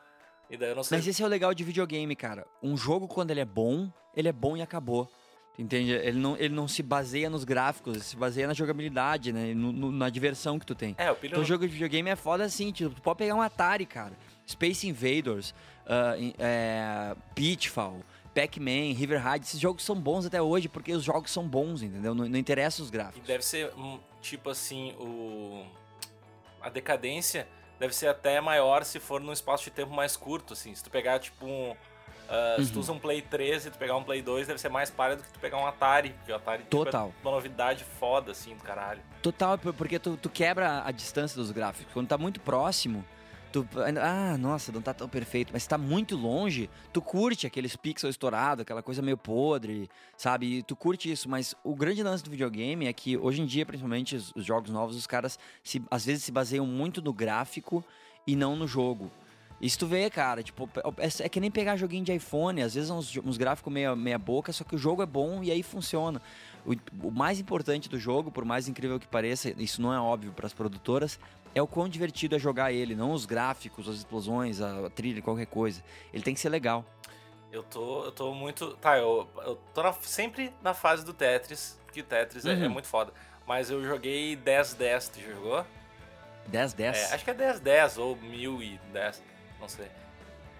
E 0.50 0.56
daí 0.56 0.70
eu 0.70 0.76
não 0.76 0.82
sei. 0.82 0.98
Mas 0.98 1.06
esse 1.06 1.22
é 1.22 1.24
o 1.24 1.28
legal 1.28 1.54
de 1.54 1.62
videogame, 1.64 2.14
cara. 2.16 2.46
Um 2.62 2.76
jogo, 2.76 3.06
quando 3.06 3.30
ele 3.30 3.40
é 3.40 3.44
bom, 3.44 3.90
ele 4.16 4.28
é 4.28 4.32
bom 4.32 4.56
e 4.56 4.62
acabou. 4.62 5.08
Entende? 5.58 5.92
Ele 5.92 6.18
não, 6.18 6.36
ele 6.36 6.54
não 6.54 6.66
se 6.66 6.82
baseia 6.82 7.28
nos 7.28 7.44
gráficos, 7.44 7.94
ele 7.94 8.02
se 8.04 8.16
baseia 8.16 8.46
na 8.46 8.54
jogabilidade, 8.54 9.32
né? 9.32 9.52
No- 9.52 9.72
no- 9.72 9.92
na 9.92 10.08
diversão 10.08 10.58
que 10.58 10.64
tu 10.64 10.74
tem. 10.74 10.94
É, 10.96 11.10
o 11.10 11.14
pilho 11.16 11.32
Então, 11.32 11.44
jogo 11.44 11.66
de 11.66 11.72
videogame 11.72 12.08
é 12.08 12.16
foda 12.16 12.44
assim, 12.44 12.72
tipo, 12.72 12.94
tu 12.94 13.02
pode 13.02 13.18
pegar 13.18 13.34
um 13.34 13.42
Atari, 13.42 13.84
cara. 13.84 14.12
Space 14.46 14.88
Invaders, 14.88 15.54
em- 16.18 16.34
é, 16.38 17.14
Pitfall, 17.34 18.00
Pac-Man, 18.34 18.94
River 18.94 19.20
Raid, 19.22 19.44
esses 19.44 19.60
jogos 19.60 19.84
são 19.84 19.96
bons 20.00 20.24
até 20.24 20.40
hoje 20.40 20.68
porque 20.68 20.92
os 20.92 21.04
jogos 21.04 21.30
são 21.30 21.46
bons, 21.46 21.82
entendeu? 21.82 22.14
Não, 22.14 22.26
não 22.26 22.38
interessa 22.38 22.80
os 22.82 22.88
E 22.88 22.92
gráficos. 22.92 23.26
deve 23.26 23.44
ser, 23.44 23.70
um, 23.76 23.98
tipo 24.22 24.48
assim, 24.48 24.92
o... 24.98 25.64
A 26.62 26.70
decadência 26.70 27.46
deve 27.80 27.94
ser 27.96 28.06
até 28.08 28.40
maior 28.40 28.84
se 28.84 29.00
for 29.00 29.20
num 29.20 29.32
espaço 29.32 29.64
de 29.64 29.70
tempo 29.70 29.92
mais 29.92 30.16
curto, 30.16 30.52
assim. 30.52 30.72
Se 30.74 30.84
tu 30.84 30.90
pegar, 30.90 31.18
tipo, 31.18 31.44
um... 31.46 31.74
ah, 32.28 32.56
Se 32.62 32.70
tu 32.70 32.74
Uhum. 32.74 32.80
usa 32.80 32.92
um 32.92 32.98
Play 32.98 33.22
3 33.22 33.66
e 33.66 33.70
tu 33.70 33.78
pegar 33.78 33.96
um 33.96 34.04
Play 34.04 34.20
2, 34.22 34.46
deve 34.46 34.60
ser 34.60 34.68
mais 34.68 34.90
palha 34.90 35.16
do 35.16 35.22
que 35.22 35.30
tu 35.32 35.40
pegar 35.40 35.56
um 35.56 35.66
Atari. 35.66 36.10
Porque 36.10 36.30
o 36.30 36.36
Atari 36.36 36.62
tipo, 36.62 36.84
Total. 36.84 37.08
é 37.08 37.26
uma 37.26 37.34
novidade 37.34 37.82
foda, 37.98 38.30
assim, 38.32 38.54
do 38.54 38.62
caralho. 38.62 39.00
Total, 39.22 39.56
por- 39.58 39.72
porque 39.74 39.98
tu, 39.98 40.16
tu 40.16 40.28
quebra 40.28 40.82
a 40.84 40.92
distância 40.92 41.36
dos 41.36 41.50
gráficos. 41.50 41.92
Quando 41.92 42.06
tá 42.08 42.16
muito 42.18 42.38
próximo, 42.40 43.04
tu. 43.52 43.66
Ah, 44.00 44.36
nossa, 44.38 44.70
não 44.72 44.80
tá 44.80 44.94
tão 44.94 45.08
perfeito. 45.08 45.50
Mas 45.52 45.66
tá 45.66 45.76
muito 45.76 46.16
longe, 46.16 46.68
tu 46.92 47.02
curte 47.02 47.46
aqueles 47.46 47.76
pixels 47.76 48.14
estourados, 48.14 48.62
aquela 48.62 48.82
coisa 48.82 49.02
meio 49.02 49.16
podre, 49.16 49.88
sabe? 50.16 50.58
E 50.58 50.62
tu 50.62 50.74
curte 50.76 51.10
isso. 51.10 51.28
Mas 51.28 51.54
o 51.64 51.74
grande 51.74 52.02
lance 52.02 52.22
do 52.24 52.30
videogame 52.30 52.86
é 52.86 52.92
que 52.92 53.16
hoje 53.16 53.42
em 53.42 53.46
dia, 53.46 53.66
principalmente 53.66 54.16
os, 54.16 54.32
os 54.34 54.44
jogos 54.44 54.70
novos, 54.70 54.96
os 54.96 55.06
caras 55.06 55.38
se- 55.62 55.82
às 55.90 56.04
vezes 56.04 56.24
se 56.24 56.32
baseiam 56.32 56.66
muito 56.66 57.02
no 57.02 57.12
gráfico 57.12 57.84
e 58.26 58.34
não 58.36 58.56
no 58.56 58.66
jogo. 58.66 59.10
Isso 59.60 59.78
tu 59.78 59.86
vê, 59.86 60.08
cara, 60.08 60.42
tipo, 60.42 60.68
é, 60.98 61.24
é 61.24 61.28
que 61.28 61.38
nem 61.38 61.50
pegar 61.50 61.76
joguinho 61.76 62.04
de 62.04 62.12
iPhone, 62.14 62.62
às 62.62 62.74
vezes 62.74 62.88
é 62.88 62.92
uns, 62.94 63.14
uns 63.18 63.36
gráficos 63.36 63.70
meia, 63.72 63.94
meia 63.94 64.18
boca, 64.18 64.52
só 64.52 64.64
que 64.64 64.74
o 64.74 64.78
jogo 64.78 65.02
é 65.02 65.06
bom 65.06 65.42
e 65.44 65.50
aí 65.50 65.62
funciona. 65.62 66.20
O, 66.64 66.72
o 67.06 67.10
mais 67.10 67.38
importante 67.38 67.88
do 67.88 67.98
jogo, 67.98 68.30
por 68.30 68.44
mais 68.44 68.68
incrível 68.68 68.98
que 68.98 69.06
pareça, 69.06 69.52
isso 69.58 69.82
não 69.82 69.92
é 69.92 70.00
óbvio 70.00 70.32
para 70.32 70.46
as 70.46 70.54
produtoras, 70.54 71.20
é 71.54 71.60
o 71.60 71.66
quão 71.66 71.88
divertido 71.88 72.34
é 72.36 72.38
jogar 72.38 72.72
ele, 72.72 72.94
não 72.94 73.12
os 73.12 73.26
gráficos, 73.26 73.86
as 73.88 73.96
explosões, 73.96 74.60
a, 74.62 74.86
a 74.86 74.90
trilha, 74.90 75.20
qualquer 75.20 75.46
coisa. 75.46 75.82
Ele 76.12 76.22
tem 76.22 76.32
que 76.32 76.40
ser 76.40 76.48
legal. 76.48 76.84
Eu 77.52 77.62
tô, 77.64 78.04
eu 78.04 78.12
tô 78.12 78.32
muito. 78.32 78.76
Tá, 78.76 78.96
eu, 78.96 79.28
eu 79.44 79.56
tô 79.74 79.82
na- 79.82 79.92
sempre 79.92 80.52
na 80.62 80.72
fase 80.72 81.04
do 81.04 81.12
Tetris, 81.12 81.78
porque 81.84 82.02
Tetris 82.02 82.46
é- 82.46 82.52
é, 82.52 82.54
Uhum. 82.66 82.70
muito 82.70 82.86
foda. 82.86 83.12
Mas 83.46 83.68
eu 83.70 83.82
joguei 83.84 84.36
10-10, 84.36 85.08
tu 85.08 85.20
jogou? 85.20 85.66
10, 86.46 86.72
10. 86.72 86.96
É, 86.96 87.14
acho 87.14 87.24
que 87.24 87.30
é 87.30 87.34
10-10 87.34 87.98
ou 87.98 88.14
1010, 88.16 89.20
não 89.60 89.68
sei. 89.68 89.88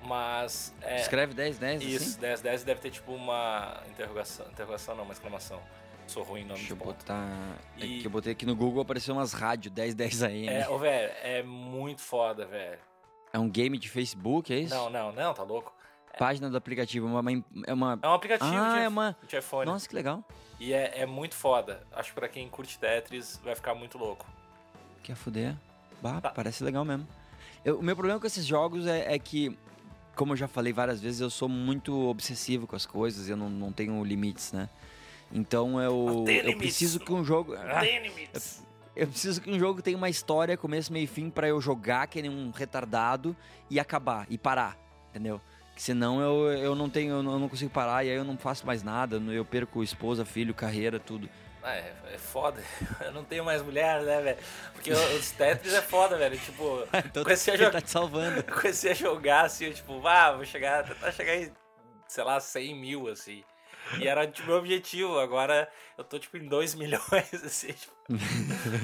Mas. 0.02 0.74
É, 0.82 1.00
Escreve 1.00 1.34
10, 1.34 1.58
10, 1.58 1.82
isso, 1.82 2.18
assim? 2.24 2.42
10-10 2.42 2.64
deve 2.64 2.80
ter 2.80 2.90
tipo 2.90 3.12
uma 3.12 3.82
interrogação. 3.90 4.46
Interrogação 4.50 4.94
não, 4.94 5.04
uma 5.04 5.12
exclamação. 5.12 5.60
Sou 6.06 6.22
ruim 6.24 6.40
em 6.40 6.44
nome 6.44 6.58
Deixa 6.58 6.72
eu 6.72 6.76
de 6.76 6.82
ponto. 6.82 6.96
botar... 6.96 7.28
É 7.78 7.84
E- 7.84 8.00
que 8.00 8.06
eu 8.06 8.10
botei 8.10 8.32
aqui 8.32 8.44
no 8.44 8.56
Google, 8.56 8.82
apareceu 8.82 9.14
umas 9.14 9.32
rádios 9.32 9.72
10, 9.72 9.94
10 9.94 10.22
AM. 10.24 10.48
É, 10.48 10.60
É, 10.62 10.68
ô, 10.68 10.76
velho, 10.78 11.12
é 11.22 11.42
muito 11.44 12.00
foda, 12.00 12.46
velho. 12.46 12.78
um 13.34 13.48
game 13.48 13.78
de 13.78 13.88
Facebook, 13.88 14.52
é 14.52 14.58
isso? 14.58 14.74
Não, 14.74 14.90
não, 14.90 15.12
não, 15.12 15.32
tá 15.32 15.44
louco. 15.44 15.72
Página 16.18 16.50
do 16.50 16.56
aplicativo, 16.56 17.06
uma- 17.06 17.20
É 17.64 17.72
uma... 17.72 17.98
É 18.02 18.08
um 18.08 18.12
aplicativo 18.14 18.50
Ah, 18.52 18.74
de, 18.78 18.84
é 18.84 18.88
uma... 18.88 19.16
de 19.28 19.36
iPhone. 19.36 19.66
Nossa, 19.70 19.88
que 19.88 19.94
legal. 19.94 20.24
E 20.58 20.72
é, 20.72 21.02
é 21.02 21.06
muito 21.06 21.36
foda. 21.36 21.86
Acho 21.92 22.08
que 22.08 22.14
pra 22.16 22.28
quem 22.28 22.48
curte 22.48 22.76
Tetris 22.76 23.40
vai 23.44 23.54
ficar 23.54 23.74
muito 23.76 23.96
louco. 23.96 24.26
Quer 25.04 25.14
fuder? 25.14 25.54
Bah, 26.02 26.20
Tá. 26.20 26.30
parece 26.30 26.64
legal 26.64 26.84
mesmo. 26.84 27.06
Eu- 27.64 27.78
o 27.78 27.82
meu 27.82 27.94
problema 27.94 28.18
com 28.20 28.26
esses 28.26 28.46
jogos 28.46 28.86
é, 28.86 29.14
é 29.14 29.18
que, 29.18 29.56
como 30.16 30.32
eu 30.32 30.36
já 30.36 30.48
falei 30.48 30.72
várias 30.72 31.00
vezes, 31.00 31.20
eu 31.20 31.30
sou 31.30 31.48
muito 31.48 31.94
obsessivo 32.08 32.66
com 32.66 32.76
as 32.76 32.86
coisas, 32.86 33.28
eu 33.28 33.36
não, 33.36 33.50
não 33.50 33.72
tenho 33.72 34.02
limites, 34.04 34.52
né? 34.52 34.68
Então 35.32 35.80
eu, 35.80 36.24
eu 36.44 36.56
preciso 36.56 36.98
que 36.98 37.12
um 37.12 37.24
jogo. 37.24 37.54
Ah, 37.54 37.80
tem 37.80 38.02
limites. 38.02 38.62
eu 38.96 39.06
preciso 39.06 39.40
que 39.40 39.50
um 39.50 39.58
jogo 39.58 39.80
tenha 39.80 39.96
uma 39.96 40.08
história, 40.08 40.56
começo, 40.56 40.92
meio 40.92 41.04
e 41.04 41.06
fim, 41.06 41.30
pra 41.30 41.46
eu 41.48 41.60
jogar 41.60 42.06
que 42.08 42.20
nem 42.20 42.30
um 42.30 42.50
retardado 42.50 43.36
e 43.68 43.78
acabar, 43.78 44.26
e 44.28 44.36
parar, 44.36 44.76
entendeu? 45.10 45.40
Senão 45.76 46.20
eu, 46.20 46.52
eu 46.58 46.74
não 46.74 46.90
tenho, 46.90 47.12
eu 47.12 47.16
eu 47.18 47.38
não 47.38 47.48
consigo 47.48 47.70
parar 47.70 48.04
e 48.04 48.10
aí 48.10 48.16
eu 48.16 48.24
não 48.24 48.36
faço 48.36 48.66
mais 48.66 48.82
nada. 48.82 49.16
Eu 49.16 49.44
perco 49.46 49.82
esposa, 49.82 50.26
filho, 50.26 50.52
carreira, 50.52 50.98
tudo. 51.00 51.26
Ah, 51.62 51.74
é, 51.74 51.92
é 52.14 52.18
foda. 52.18 52.62
Eu 53.04 53.12
não 53.12 53.22
tenho 53.24 53.44
mais 53.44 53.60
mulher, 53.62 54.00
né, 54.02 54.20
velho? 54.22 54.38
Porque 54.72 54.90
os 54.92 55.30
Tetris 55.32 55.74
é 55.74 55.82
foda, 55.82 56.16
velho. 56.16 56.38
Tipo, 56.38 56.86
Então 57.04 57.22
comecei 57.22 57.52
a 57.52 57.56
ele 57.56 57.64
jogar. 57.64 57.80
tá 57.80 57.86
te 57.86 57.90
salvando. 57.90 58.42
comecei 58.50 58.90
a 58.92 58.94
jogar 58.94 59.44
assim, 59.44 59.66
eu, 59.66 59.74
tipo, 59.74 60.06
ah, 60.06 60.32
vou 60.32 60.44
chegar, 60.44 60.84
tentar 60.84 61.12
chegar 61.12 61.36
em, 61.36 61.52
sei 62.08 62.24
lá, 62.24 62.40
100 62.40 62.74
mil, 62.80 63.08
assim. 63.08 63.44
E 63.98 64.06
era 64.06 64.24
tipo 64.26 64.46
meu 64.46 64.58
objetivo, 64.58 65.18
agora 65.18 65.68
eu 65.98 66.04
tô 66.04 66.16
tipo 66.18 66.36
em 66.36 66.46
2 66.46 66.74
milhões, 66.76 67.00
assim, 67.44 67.72
tipo. 67.72 67.92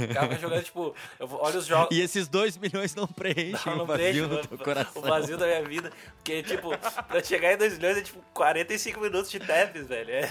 Ficava 0.08 0.34
jogando, 0.36 0.62
tipo, 0.64 0.94
eu 1.20 1.28
olha 1.34 1.58
os 1.58 1.66
jogos. 1.66 1.96
E 1.96 2.00
esses 2.00 2.26
dois 2.28 2.56
milhões 2.56 2.94
não 2.94 3.06
preencem 3.06 3.60
Não, 3.66 3.74
o 3.74 3.76
não 3.78 3.86
vazio 3.86 4.28
preenche 4.28 4.46
o- 4.46 4.46
teu 4.48 4.58
coração. 4.58 5.02
O 5.02 5.06
vazio 5.06 5.36
da 5.38 5.46
minha 5.46 5.62
vida. 5.62 5.92
Porque, 6.16 6.42
tipo, 6.42 6.70
pra 7.08 7.22
chegar 7.22 7.52
em 7.52 7.56
2 7.56 7.78
milhões 7.78 7.98
é 7.98 8.02
tipo 8.02 8.20
45 8.34 9.00
minutos 9.00 9.30
de 9.30 9.38
Tetris, 9.38 9.86
velho. 9.86 10.10
É, 10.12 10.30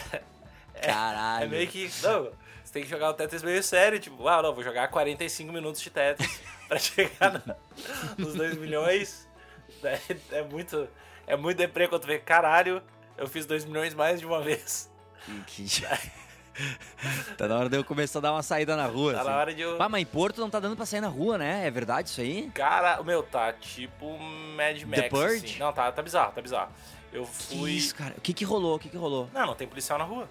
Caralho. 0.82 1.46
é 1.46 1.48
meio 1.48 1.67
que. 1.67 1.89
Não, 2.03 2.29
você 2.63 2.74
tem 2.74 2.84
que 2.84 2.89
jogar 2.89 3.10
o 3.10 3.13
Tetris 3.13 3.44
meio 3.44 3.62
sério, 3.63 4.00
tipo, 4.00 4.27
ah, 4.27 4.41
não, 4.41 4.53
vou 4.53 4.63
jogar 4.63 4.88
45 4.89 5.51
minutos 5.51 5.82
de 5.82 5.89
Tetris 5.89 6.41
pra 6.67 6.77
chegar 6.79 7.32
na- 7.46 7.55
nos 8.17 8.34
2 8.36 8.58
milhões. 8.58 9.27
É, 9.84 10.00
é 10.32 10.41
muito. 10.44 10.88
É 11.27 11.36
muito 11.36 11.58
deprê 11.58 11.88
quando 11.88 12.01
tu 12.03 12.08
vê, 12.08 12.20
caralho, 12.20 12.82
eu 13.17 13.27
fiz 13.27 13.46
2 13.46 13.65
milhões 13.65 13.94
mais 13.94 14.20
de 14.20 14.25
uma 14.25 14.41
vez. 14.41 14.89
Que- 15.48 15.65
tá 17.38 17.48
na 17.48 17.58
hora 17.58 17.70
de 17.70 17.75
eu 17.77 17.84
começar 17.84 18.20
a 18.20 18.22
dar 18.22 18.32
uma 18.32 18.44
saída 18.44 18.75
na 18.75 18.86
rua. 18.86 19.13
Tá 19.13 19.22
assim. 19.22 19.29
na 19.29 19.38
hora 19.38 19.53
de 19.53 19.62
eu. 19.62 19.82
Ah, 19.82 19.89
mas 19.89 20.01
em 20.01 20.05
Porto 20.05 20.39
não 20.39 20.50
tá 20.50 20.60
dando 20.60 20.75
pra 20.75 20.86
sair 20.86 21.01
na 21.01 21.08
rua, 21.08 21.38
né? 21.38 21.67
É 21.67 21.72
verdade 21.72 22.10
isso 22.10 22.22
aí? 22.22 22.50
Cara, 22.53 23.01
meu, 23.03 23.24
tá 23.24 23.51
tipo 23.53 24.17
Mad 24.55 24.82
Max. 24.84 25.10
Purge? 25.10 25.46
assim. 25.46 25.60
Não, 25.60 25.74
tá, 25.74 25.91
tá 25.91 26.01
bizarro, 26.01 26.32
tá 26.32 26.41
bizarro. 26.41 26.72
Eu 27.12 27.24
Que 27.25 27.58
fui. 27.58 27.72
isso, 27.72 27.96
cara? 27.96 28.13
O 28.17 28.22
que 28.22 28.34
que 28.34 28.46
rolou? 28.46 28.75
O 28.75 28.79
que 28.79 28.89
que 28.89 28.98
rolou? 28.98 29.29
Não, 29.34 29.48
não 29.48 29.55
tem 29.55 29.67
policial 29.67 29.98
na 30.00 30.05
rua. 30.05 30.29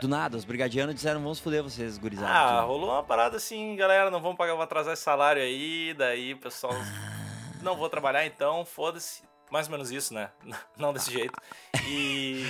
Do 0.00 0.08
nada, 0.08 0.36
os 0.36 0.44
brigadianos 0.44 0.94
disseram, 0.94 1.20
vamos 1.20 1.38
foder 1.40 1.62
vocês, 1.62 1.98
gurizada. 1.98 2.28
Ah, 2.32 2.58
aqui." 2.58 2.66
rolou 2.68 2.90
uma 2.90 3.02
parada 3.02 3.36
assim, 3.36 3.74
galera, 3.76 4.10
não 4.10 4.20
vamos 4.20 4.36
pagar, 4.36 4.54
vou 4.54 4.62
atrasar 4.62 4.92
esse 4.94 5.02
salário 5.02 5.42
aí, 5.42 5.94
daí 5.96 6.34
o 6.34 6.38
pessoal. 6.38 6.74
Não 7.62 7.76
vou 7.76 7.88
trabalhar 7.88 8.24
então, 8.26 8.64
foda-se. 8.64 9.22
Mais 9.50 9.66
ou 9.66 9.72
menos 9.72 9.92
isso, 9.92 10.12
né? 10.12 10.30
Não 10.76 10.92
desse 10.92 11.12
jeito. 11.12 11.32
E. 11.86 12.44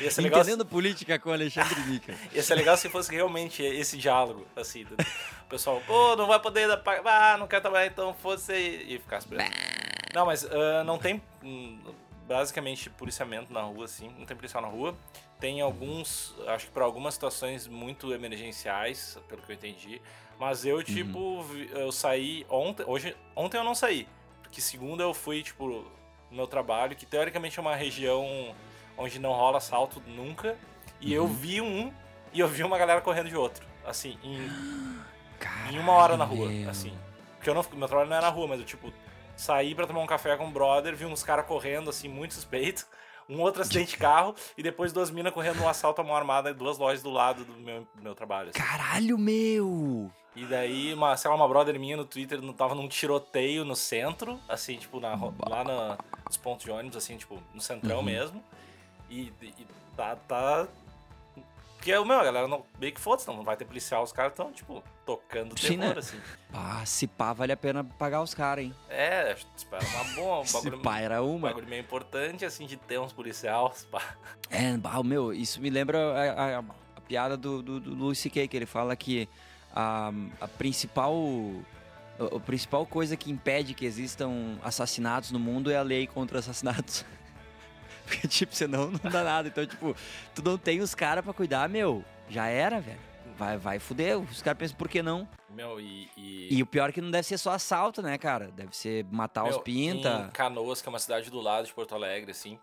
Ia 0.00 0.10
ser 0.10 0.22
legal, 0.22 0.42
se- 0.42 0.50
Entendendo 0.50 0.66
política 0.66 1.18
com 1.18 1.28
o 1.28 1.32
Alexandre 1.34 1.78
Nica. 1.82 2.14
ia 2.32 2.42
ser 2.42 2.54
legal 2.54 2.78
se 2.78 2.88
fosse 2.88 3.10
realmente 3.14 3.62
esse 3.62 3.98
diálogo, 3.98 4.46
assim. 4.56 4.84
do- 4.84 4.94
O 4.94 5.46
pessoal, 5.50 5.82
pô, 5.86 6.16
não 6.16 6.26
vai 6.26 6.40
poder 6.40 6.66
dar 6.66 6.82
ah, 7.04 7.36
não 7.38 7.46
quero 7.46 7.60
trabalhar 7.60 7.86
então, 7.86 8.14
foda-se. 8.14 8.54
E 8.54 8.98
ficasse 8.98 9.28
preso. 9.28 9.50
Não, 10.14 10.24
mas 10.24 10.46
ah, 10.50 10.82
não 10.82 10.96
tem. 10.98 11.22
Basicamente, 12.34 12.88
policiamento 12.90 13.52
na 13.52 13.60
rua, 13.62 13.86
assim. 13.86 14.08
Não 14.16 14.24
tem 14.24 14.36
policial 14.36 14.62
na 14.62 14.68
rua. 14.68 14.96
Tem 15.40 15.60
alguns, 15.60 16.32
acho 16.46 16.66
que 16.66 16.72
para 16.72 16.84
algumas 16.84 17.14
situações 17.14 17.66
muito 17.66 18.12
emergenciais, 18.14 19.18
pelo 19.28 19.42
que 19.42 19.50
eu 19.50 19.56
entendi. 19.56 20.00
Mas 20.38 20.64
eu, 20.64 20.80
tipo, 20.80 21.42
vi- 21.42 21.68
eu 21.72 21.90
saí 21.90 22.46
ontem. 22.48 22.84
Hoje, 22.86 23.16
ontem 23.34 23.56
eu 23.58 23.64
não 23.64 23.74
saí. 23.74 24.06
Porque 24.44 24.60
segunda 24.60 25.02
eu 25.02 25.12
fui, 25.12 25.42
tipo, 25.42 25.66
no 26.30 26.36
meu 26.36 26.46
trabalho, 26.46 26.94
que 26.94 27.04
teoricamente 27.04 27.58
é 27.58 27.62
uma 27.62 27.74
região 27.74 28.54
onde 28.96 29.18
não 29.18 29.32
rola 29.32 29.58
assalto 29.58 30.00
nunca. 30.06 30.56
E 31.00 31.12
eu 31.12 31.26
vi 31.26 31.60
um 31.60 31.92
e 32.32 32.38
eu 32.38 32.46
vi 32.46 32.62
uma 32.62 32.78
galera 32.78 33.00
correndo 33.00 33.28
de 33.28 33.36
outro. 33.36 33.66
Assim, 33.84 34.16
em, 34.22 34.48
em 35.74 35.78
uma 35.80 35.94
hora 35.94 36.16
na 36.16 36.24
rua, 36.24 36.48
meu. 36.48 36.70
assim. 36.70 36.96
Porque 37.36 37.50
eu 37.50 37.54
não, 37.54 37.64
meu 37.72 37.88
trabalho 37.88 38.08
não 38.08 38.16
é 38.18 38.20
na 38.20 38.28
rua, 38.28 38.46
mas 38.46 38.60
eu, 38.60 38.66
tipo, 38.66 38.92
saí 39.36 39.74
pra 39.74 39.86
tomar 39.86 40.00
um 40.00 40.06
café 40.06 40.36
com 40.36 40.46
o 40.46 40.50
brother, 40.50 40.94
vi 40.94 41.04
uns 41.06 41.22
caras 41.22 41.46
correndo, 41.46 41.90
assim, 41.90 42.08
muito 42.08 42.34
suspeito. 42.34 42.86
Um 43.28 43.40
outro 43.40 43.62
acidente 43.62 43.92
de 43.92 43.96
carro 43.96 44.34
e 44.58 44.62
depois 44.62 44.92
duas 44.92 45.08
minas 45.08 45.32
correndo 45.32 45.62
um 45.62 45.68
assalto 45.68 46.00
à 46.00 46.04
mão 46.04 46.16
armada 46.16 46.50
em 46.50 46.54
duas 46.54 46.78
lojas 46.78 47.00
do 47.00 47.10
lado 47.10 47.44
do 47.44 47.52
meu, 47.60 47.86
do 47.94 48.02
meu 48.02 48.14
trabalho. 48.14 48.50
assim. 48.50 48.58
Caralho, 48.58 49.16
meu! 49.16 50.10
E 50.34 50.44
daí, 50.46 50.92
uma, 50.94 51.16
sei 51.16 51.30
lá, 51.30 51.36
uma 51.36 51.46
brother 51.48 51.78
minha 51.78 51.96
no 51.96 52.04
Twitter 52.04 52.40
não 52.42 52.52
tava 52.52 52.74
num 52.74 52.88
tiroteio 52.88 53.64
no 53.64 53.76
centro, 53.76 54.38
assim, 54.48 54.76
tipo, 54.78 54.98
na, 54.98 55.14
lá 55.48 55.62
na, 55.62 55.98
nos 56.26 56.36
pontos 56.36 56.64
de 56.64 56.72
ônibus, 56.72 56.96
assim, 56.96 57.16
tipo, 57.16 57.40
no 57.54 57.60
centrão 57.60 57.98
Uhum. 57.98 58.02
mesmo. 58.04 58.42
E, 59.08 59.32
e 59.42 59.66
tá, 59.96 60.16
tá. 60.16 60.66
Porque, 61.80 61.98
meu, 62.04 62.20
a 62.20 62.24
galera 62.24 62.46
não. 62.46 62.62
Meio 62.78 62.92
que 62.92 63.00
foda-se, 63.00 63.26
não, 63.26 63.36
não 63.38 63.42
vai 63.42 63.56
ter 63.56 63.64
policial, 63.64 64.02
os 64.02 64.12
caras 64.12 64.34
tão, 64.34 64.52
tipo, 64.52 64.84
tocando 65.06 65.58
Sim, 65.58 65.78
terror, 65.78 65.94
né? 65.94 65.98
assim. 65.98 66.20
Ah, 66.52 66.84
se 66.84 67.06
pá, 67.06 67.32
vale 67.32 67.52
a 67.52 67.56
pena 67.56 67.82
pagar 67.82 68.20
os 68.20 68.34
caras, 68.34 68.66
hein? 68.66 68.74
É, 68.90 69.32
acho 69.32 69.46
que 69.46 69.52
espera 69.56 69.82
uma 69.86 70.04
boa, 70.14 70.40
um 70.40 70.44
Se 70.44 70.52
bagulho, 70.52 70.78
pá, 70.80 70.98
era 71.00 71.22
um 71.22 71.36
uma. 71.36 71.48
bagulho 71.48 71.66
meio 71.66 71.80
importante, 71.80 72.44
assim, 72.44 72.66
de 72.66 72.76
ter 72.76 73.00
uns 73.00 73.14
policiais, 73.14 73.88
pá. 73.90 74.02
É, 74.50 74.76
bah, 74.76 75.02
meu, 75.02 75.32
isso 75.32 75.58
me 75.58 75.70
lembra 75.70 75.98
a, 75.98 76.58
a- 76.58 76.64
a 76.96 77.00
piada 77.00 77.34
do, 77.34 77.62
do, 77.62 77.80
do 77.80 77.94
Louis 77.94 78.18
C.K., 78.18 78.46
que 78.46 78.56
ele 78.58 78.66
fala 78.66 78.94
que 78.94 79.26
a, 79.74 80.12
a 80.38 80.46
principal... 80.48 81.14
A, 82.18 82.36
a 82.36 82.40
principal 82.40 82.84
coisa 82.84 83.16
que 83.16 83.30
impede 83.30 83.72
que 83.72 83.86
existam 83.86 84.58
assassinatos 84.62 85.30
no 85.30 85.38
mundo 85.40 85.70
é 85.70 85.76
a 85.78 85.82
lei 85.82 86.06
contra 86.06 86.40
assassinatos. 86.40 87.06
Porque, 88.10 88.26
tipo, 88.28 88.54
senão 88.54 88.90
não 88.90 89.10
dá 89.10 89.22
nada. 89.22 89.48
Então, 89.48 89.64
tipo, 89.64 89.94
tu 90.34 90.42
não 90.42 90.58
tem 90.58 90.80
os 90.80 90.94
caras 90.94 91.22
pra 91.24 91.32
cuidar, 91.32 91.68
meu, 91.68 92.04
já 92.28 92.46
era, 92.48 92.80
velho. 92.80 92.98
Vai, 93.38 93.56
vai 93.56 93.78
fuder. 93.78 94.18
Os 94.18 94.42
caras 94.42 94.58
pensam, 94.58 94.76
por 94.76 94.88
que 94.88 95.02
não? 95.02 95.26
Meu, 95.48 95.80
e. 95.80 96.10
e... 96.16 96.48
E 96.50 96.62
o 96.62 96.66
pior 96.66 96.90
é 96.90 96.92
que 96.92 97.00
não 97.00 97.10
deve 97.10 97.26
ser 97.26 97.38
só 97.38 97.52
assalto, 97.52 98.02
né, 98.02 98.18
cara? 98.18 98.50
Deve 98.50 98.76
ser 98.76 99.06
matar 99.10 99.44
os 99.44 99.50
Meu, 99.50 99.60
pinta. 99.60 100.26
Em 100.28 100.30
Canoas, 100.30 100.82
que 100.82 100.88
é 100.88 100.90
uma 100.90 100.98
cidade 100.98 101.30
do 101.30 101.40
lado 101.40 101.66
de 101.66 101.72
Porto 101.72 101.94
Alegre, 101.94 102.32
assim, 102.32 102.58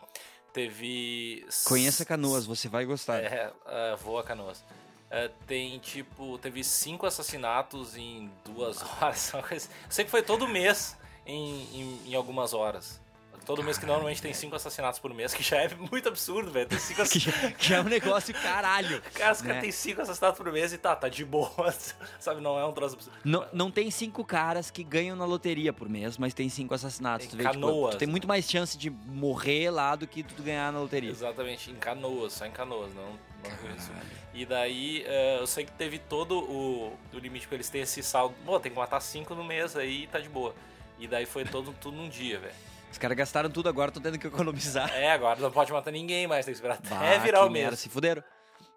teve. 0.54 1.46
Conheça 1.66 2.06
Canoas, 2.06 2.46
você 2.46 2.68
vai 2.68 2.86
gostar. 2.86 3.24
É, 3.24 3.52
é, 3.66 3.96
voa 3.96 4.24
Canoas. 4.24 4.64
É, 5.10 5.32
tem, 5.48 5.80
tipo, 5.80 6.38
teve 6.38 6.64
cinco 6.64 7.06
assassinatos 7.06 7.96
em 7.96 8.30
duas 8.46 8.84
horas. 9.02 9.34
Eu 9.34 9.90
sei 9.90 10.06
que 10.06 10.12
foi 10.12 10.22
todo 10.22 10.48
mês 10.48 10.96
em, 11.26 11.64
em, 11.74 12.12
em 12.12 12.16
algumas 12.16 12.54
horas. 12.54 13.00
Todo 13.48 13.64
mês 13.64 13.78
que 13.78 13.86
normalmente 13.86 14.22
tem 14.22 14.34
cinco 14.34 14.58
assassinatos 14.58 15.00
por 15.00 15.14
mês, 15.14 15.34
que 15.34 15.42
já 15.42 15.56
é 15.56 15.70
muito 15.90 16.10
absurdo, 16.10 16.52
velho. 16.52 16.68
Tem 16.68 16.78
cinco 16.78 17.02
Que, 17.08 17.52
que 17.54 17.74
é 17.74 17.80
um 17.80 17.86
negócio 17.86 18.34
caralho. 18.34 19.02
Cara, 19.14 19.32
os 19.32 19.42
né? 19.42 19.48
caras 19.48 19.62
têm 19.64 19.72
cinco 19.72 20.02
assassinatos 20.02 20.38
por 20.38 20.52
mês 20.52 20.74
e 20.74 20.78
tá, 20.78 20.94
tá 20.94 21.08
de 21.08 21.24
boa. 21.24 21.74
Sabe, 22.20 22.42
não 22.42 22.60
é 22.60 22.66
um 22.66 22.74
troço 22.74 22.96
absurdo. 22.96 23.18
Não, 23.24 23.48
não 23.54 23.72
tem 23.72 23.90
cinco 23.90 24.26
caras 24.26 24.70
que 24.70 24.84
ganham 24.84 25.16
na 25.16 25.24
loteria 25.24 25.72
por 25.72 25.88
mês, 25.88 26.18
mas 26.18 26.34
tem 26.34 26.50
cinco 26.50 26.74
assassinatos. 26.74 27.28
Em 27.28 27.30
Tu 27.30 27.38
vê, 27.38 27.44
tipo, 27.44 27.54
Canoas. 27.54 27.96
tu 27.96 27.98
tem 28.00 28.08
muito 28.10 28.28
mais 28.28 28.50
chance 28.50 28.78
de 28.78 28.90
morrer 28.90 29.70
lá 29.70 29.96
do 29.96 30.06
que 30.06 30.24
tu 30.24 30.44
ganhar 30.44 30.74
na 30.74 30.82
loteria. 30.82 31.10
Exatamente, 31.10 31.72
em 31.72 31.76
Canoas, 31.76 32.34
só 32.34 32.46
em 32.46 32.52
Canoas, 32.52 32.94
não, 32.94 33.18
não 33.50 33.58
conheço. 33.62 33.94
E 34.34 34.46
daí, 34.46 35.06
eh, 35.08 35.38
eu 35.40 35.48
sei 35.48 35.64
que 35.64 35.72
teve 35.72 36.00
todo 36.00 36.38
o, 36.38 36.94
o 37.14 37.18
limite 37.18 37.48
pra 37.48 37.56
eles 37.56 37.70
terem 37.70 37.84
esse 37.84 38.04
saldo. 38.04 38.36
Pô, 38.46 38.60
tem 38.60 38.74
que 38.74 38.78
matar 38.78 39.00
cinco 39.00 39.34
no 39.34 39.44
mês 39.46 39.78
aí 39.78 40.04
e 40.04 40.08
tá 40.08 40.20
de 40.20 40.28
boa. 40.28 40.54
E 41.00 41.08
daí 41.08 41.26
foi 41.26 41.46
todo, 41.46 41.74
tudo 41.80 41.96
num 41.96 42.10
dia, 42.10 42.40
velho. 42.40 42.54
Os 42.98 43.00
caras 43.00 43.16
gastaram 43.16 43.48
tudo 43.52 43.70
agora, 43.70 43.90
estão 43.90 44.02
tendo 44.02 44.18
que 44.18 44.26
economizar. 44.26 44.90
É, 44.92 45.12
agora 45.12 45.40
não 45.40 45.52
pode 45.52 45.72
matar 45.72 45.92
ninguém 45.92 46.26
mais, 46.26 46.44
tem 46.46 46.52
que 46.52 46.58
esperar 46.58 46.80
Bah, 46.90 46.98
até 46.98 47.20
virar 47.20 47.46
o 47.46 47.50
mês. 47.50 47.78
Se 47.78 47.88
fuderam. 47.90 48.24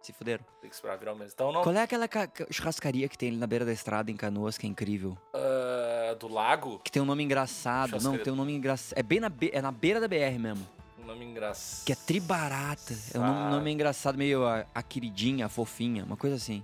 Se 0.02 0.12
fuderam. 0.12 0.44
Tem 0.60 0.68
que 0.68 0.76
esperar 0.76 0.98
virar 0.98 1.14
o 1.14 1.16
mês. 1.16 1.32
Então 1.32 1.50
não. 1.50 1.62
Qual 1.62 1.74
é 1.74 1.80
aquela 1.82 2.06
ca- 2.06 2.26
ca- 2.26 2.44
churrascaria 2.50 3.08
que 3.08 3.16
tem 3.16 3.30
ali 3.30 3.38
na 3.38 3.46
beira 3.46 3.64
da 3.64 3.72
estrada 3.72 4.10
em 4.10 4.16
Canoas 4.18 4.58
que 4.58 4.66
é 4.66 4.68
incrível? 4.68 5.16
ah, 5.32 6.14
do 6.20 6.28
lago, 6.28 6.80
Que 6.84 6.92
tem 6.92 7.00
um 7.00 7.06
nome 7.06 7.24
engraçado. 7.24 7.98
Não, 8.02 8.18
tem 8.18 8.30
um 8.30 8.36
nome 8.36 8.52
engraçado. 8.54 8.98
É 8.98 9.02
bem 9.02 9.20
na, 9.20 9.30
be- 9.30 9.50
é 9.54 9.62
na 9.62 9.72
beira 9.72 9.98
da 9.98 10.06
BR 10.06 10.38
mesmo. 10.38 10.66
um 11.02 11.06
nome 11.06 11.24
engraçado. 11.24 11.86
Que 11.86 11.92
é 11.92 11.96
Tribarata. 11.96 12.94
É 13.14 13.18
um 13.18 13.22
nome, 13.26 13.50
nome 13.52 13.70
engraçado, 13.72 14.18
meio 14.18 14.46
a, 14.46 14.66
a 14.74 14.82
queridinha, 14.82 15.46
a 15.46 15.48
fofinha, 15.48 16.04
uma 16.04 16.16
coisa 16.18 16.36
assim. 16.36 16.62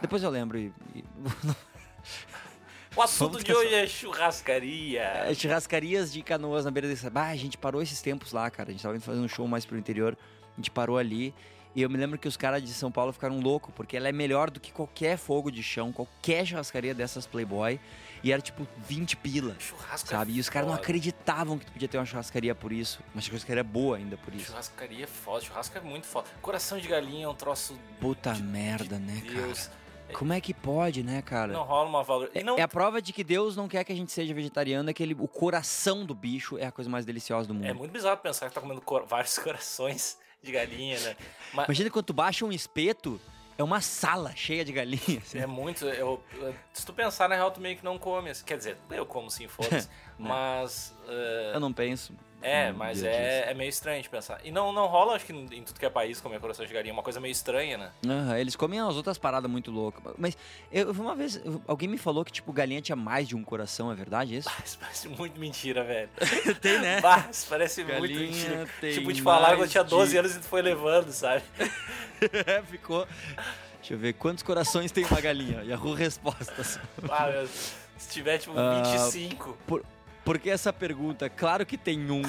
Depois 0.00 0.22
eu 0.22 0.30
lembro 0.30 0.56
e- 0.58 0.72
e 0.94 1.04
O 2.96 3.02
assunto 3.02 3.42
de 3.44 3.52
hoje 3.52 3.74
é 3.74 3.86
churrascaria. 3.86 5.02
É, 5.02 5.34
churrascarias 5.34 6.12
de 6.12 6.22
canoas 6.22 6.64
na 6.64 6.70
beira 6.70 6.88
desse. 6.88 7.08
Bah, 7.10 7.28
a 7.28 7.36
gente 7.36 7.58
parou 7.58 7.82
esses 7.82 8.00
tempos 8.00 8.32
lá, 8.32 8.50
cara. 8.50 8.70
A 8.70 8.72
gente 8.72 8.82
tava 8.82 8.96
indo 8.96 9.02
fazer 9.04 9.20
um 9.20 9.28
show 9.28 9.46
mais 9.46 9.66
pro 9.66 9.76
interior. 9.78 10.16
A 10.52 10.56
gente 10.56 10.70
parou 10.70 10.96
ali. 10.96 11.34
E 11.74 11.82
eu 11.82 11.90
me 11.90 11.98
lembro 11.98 12.18
que 12.18 12.26
os 12.26 12.38
caras 12.38 12.62
de 12.62 12.72
São 12.72 12.90
Paulo 12.90 13.12
ficaram 13.12 13.38
loucos, 13.38 13.70
porque 13.76 13.98
ela 13.98 14.08
é 14.08 14.12
melhor 14.12 14.48
do 14.50 14.58
que 14.58 14.72
qualquer 14.72 15.18
fogo 15.18 15.50
de 15.50 15.62
chão, 15.62 15.92
qualquer 15.92 16.46
churrascaria 16.46 16.94
dessas 16.94 17.26
Playboy. 17.26 17.78
E 18.24 18.32
era 18.32 18.40
tipo 18.40 18.66
20 18.88 19.14
pila, 19.18 19.54
Churrasco 19.58 20.08
sabe? 20.08 20.32
é 20.32 20.36
E 20.36 20.40
os 20.40 20.48
caras 20.48 20.66
não 20.66 20.74
acreditavam 20.74 21.58
que 21.58 21.66
tu 21.66 21.72
podia 21.72 21.86
ter 21.86 21.98
uma 21.98 22.06
churrascaria 22.06 22.54
por 22.54 22.72
isso. 22.72 23.00
Uma 23.14 23.20
churrascaria 23.20 23.62
boa 23.62 23.98
ainda 23.98 24.16
por 24.16 24.34
isso. 24.34 24.46
Churrascaria 24.46 25.04
é 25.04 25.06
foda, 25.06 25.44
churrasco 25.44 25.76
é 25.76 25.80
muito 25.82 26.06
foda. 26.06 26.26
Coração 26.40 26.78
de 26.78 26.88
galinha 26.88 27.26
é 27.26 27.28
um 27.28 27.34
troço. 27.34 27.78
Puta 28.00 28.32
de- 28.32 28.42
merda, 28.42 28.96
de 28.96 29.02
né, 29.04 29.22
Deus. 29.30 29.66
cara? 29.66 29.85
Como 30.14 30.32
é 30.32 30.40
que 30.40 30.52
pode, 30.54 31.02
né, 31.02 31.20
cara? 31.22 31.52
Não 31.52 31.62
rola 31.62 31.88
uma 31.88 32.02
valor. 32.02 32.30
E 32.34 32.42
não 32.42 32.56
É 32.56 32.62
a 32.62 32.68
prova 32.68 33.00
de 33.02 33.12
que 33.12 33.22
Deus 33.24 33.56
não 33.56 33.68
quer 33.68 33.82
que 33.84 33.92
a 33.92 33.96
gente 33.96 34.12
seja 34.12 34.32
vegetariano, 34.34 34.88
é 34.90 34.92
que 34.92 35.02
ele, 35.02 35.14
o 35.18 35.28
coração 35.28 36.04
do 36.04 36.14
bicho 36.14 36.56
é 36.58 36.66
a 36.66 36.72
coisa 36.72 36.88
mais 36.90 37.04
deliciosa 37.04 37.48
do 37.48 37.54
mundo. 37.54 37.66
É 37.66 37.72
muito 37.72 37.90
bizarro 37.92 38.16
pensar 38.18 38.48
que 38.48 38.54
tá 38.54 38.60
comendo 38.60 38.80
cor- 38.80 39.04
vários 39.06 39.36
corações 39.40 40.18
de 40.42 40.52
galinha, 40.52 40.98
né? 41.00 41.16
Mas 41.52 41.66
Imagina 41.66 41.90
quando 41.90 42.04
tu 42.06 42.12
baixa 42.12 42.44
um 42.44 42.52
espeto, 42.52 43.20
é 43.58 43.62
uma 43.64 43.80
sala 43.80 44.32
cheia 44.36 44.64
de 44.64 44.72
galinhas. 44.72 45.24
assim. 45.24 45.38
é 45.38 45.46
muito. 45.46 45.84
Eu, 45.86 46.22
se 46.72 46.84
tu 46.86 46.92
pensar, 46.92 47.28
na 47.28 47.34
real, 47.34 47.50
tu 47.50 47.60
meio 47.60 47.76
que 47.76 47.84
não 47.84 47.98
come. 47.98 48.30
assim. 48.30 48.44
Quer 48.44 48.58
dizer, 48.58 48.76
eu 48.90 49.04
como 49.06 49.30
sim, 49.30 49.48
foda-se. 49.48 49.88
mas. 50.18 50.94
eh, 51.08 51.52
Eu 51.54 51.60
não 51.60 51.72
penso. 51.72 52.12
É, 52.42 52.70
mas 52.70 52.98
dia 53.00 53.10
disso. 53.10 53.20
é, 53.22 53.50
é 53.50 53.54
meio 53.54 53.68
estranho 53.68 54.00
de 54.02 54.08
pensar. 54.08 54.40
E 54.44 54.50
não, 54.52 54.70
não 54.72 54.86
rola, 54.86 55.14
acho 55.14 55.24
que 55.24 55.32
em 55.32 55.62
tudo 55.62 55.80
que 55.80 55.86
é 55.86 55.90
país 55.90 56.20
comer 56.20 56.38
coração 56.38 56.64
de 56.64 56.72
galinha. 56.72 56.92
É 56.92 56.92
uma 56.92 57.02
coisa 57.02 57.18
meio 57.18 57.32
estranha, 57.32 57.76
né? 57.78 57.90
Aham, 58.06 58.38
eles 58.38 58.54
comem 58.54 58.78
as 58.78 58.94
outras 58.94 59.18
paradas 59.18 59.50
muito 59.50 59.70
loucas. 59.70 60.14
Mas 60.18 60.36
eu 60.70 60.90
uma 60.92 61.14
vez, 61.16 61.40
alguém 61.66 61.88
me 61.88 61.98
falou 61.98 62.24
que, 62.24 62.30
tipo, 62.32 62.52
galinha 62.52 62.80
tinha 62.80 62.94
mais 62.94 63.26
de 63.26 63.34
um 63.34 63.42
coração, 63.42 63.90
é 63.90 63.94
verdade 63.94 64.36
isso? 64.36 64.48
Isso 64.64 64.78
parece 64.78 65.08
muito 65.08 65.40
mentira, 65.40 65.82
velho. 65.82 66.08
Tem, 66.60 66.78
né? 66.78 67.00
Isso 67.30 67.46
parece 67.48 67.82
muito 67.84 68.12
Galinha 68.12 68.26
mentira. 68.26 68.68
tem 68.80 68.92
Tipo, 68.92 69.12
te 69.12 69.22
falar 69.22 69.48
quando 69.50 69.58
mais 69.60 69.70
tinha 69.72 69.82
12 69.84 70.10
de- 70.12 70.18
anos 70.18 70.36
e 70.36 70.38
tu 70.40 70.44
foi 70.46 70.62
levando, 70.62 71.10
sabe? 71.12 71.42
É, 72.46 72.62
ficou. 72.62 73.06
Deixa 73.78 73.94
eu 73.94 73.98
ver, 73.98 74.14
quantos 74.14 74.42
corações 74.42 74.90
tem 74.90 75.04
uma 75.04 75.20
galinha? 75.20 75.62
Yahoo 75.62 75.92
Respostas. 75.94 76.78
Ah, 77.10 77.28
meu, 77.30 77.46
se 77.46 78.10
tiver, 78.10 78.38
tipo, 78.38 78.54
Ah, 78.56 78.72
25. 78.92 79.56
Por, 79.66 79.84
por 80.26 80.40
que 80.40 80.50
essa 80.50 80.72
pergunta? 80.72 81.30
Claro 81.30 81.64
que 81.64 81.78
tem 81.78 82.10
um. 82.10 82.20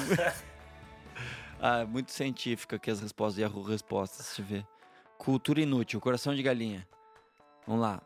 ah, 1.60 1.84
muito 1.84 2.12
científica 2.12 2.76
aqui 2.76 2.92
as 2.92 3.02
respostas 3.02 3.40
Yahoo 3.40 3.64
Respostas, 3.64 4.28
deixa 4.28 4.42
eu 4.44 4.46
ver. 4.46 4.68
Cultura 5.18 5.60
inútil, 5.60 6.00
coração 6.00 6.36
de 6.36 6.44
galinha. 6.44 6.88
Vamos 7.66 7.82
lá. 7.82 8.00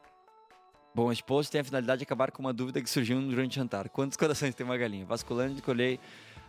Bom, 0.95 1.11
este 1.11 1.23
post 1.25 1.51
tem 1.51 1.59
a 1.59 1.63
finalidade 1.63 1.99
de 1.99 2.03
acabar 2.03 2.31
com 2.31 2.41
uma 2.41 2.53
dúvida 2.53 2.81
que 2.81 2.89
surgiu 2.89 3.21
durante 3.21 3.51
o 3.51 3.55
jantar. 3.55 3.89
Quantos 3.89 4.15
corações 4.15 4.55
tem 4.55 4.65
uma 4.65 4.77
galinha? 4.77 5.05
Vasculando, 5.05 5.61
colhei 5.61 5.99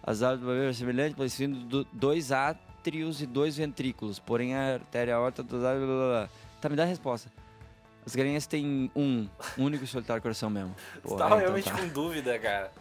as 0.05 0.23
aves 0.23 0.41
do 0.41 0.47
barbeiro 0.47 0.73
semelhante, 0.73 1.17
possuindo 1.17 1.59
do- 1.65 1.85
dois 1.93 2.31
átrios 2.31 3.21
e 3.21 3.27
dois 3.27 3.57
ventrículos, 3.57 4.21
porém 4.21 4.55
a 4.55 4.75
artéria 4.75 5.17
aorta... 5.17 5.43
Blá, 5.43 5.59
blá, 5.59 5.75
blá, 5.75 5.87
blá. 5.87 6.29
Tá, 6.61 6.69
me 6.69 6.77
dá 6.77 6.85
a 6.85 6.87
resposta. 6.87 7.31
As 8.07 8.15
galinhas 8.15 8.47
têm 8.47 8.91
um, 8.95 9.29
único 9.59 9.83
e 9.83 9.87
solitário 9.87 10.23
coração 10.23 10.49
mesmo. 10.49 10.75
Pô, 11.03 11.17
tava 11.17 11.37
é, 11.37 11.39
então 11.39 11.39
realmente 11.39 11.71
tá. 11.71 11.77
com 11.77 11.89
dúvida, 11.89 12.39
cara. 12.39 12.73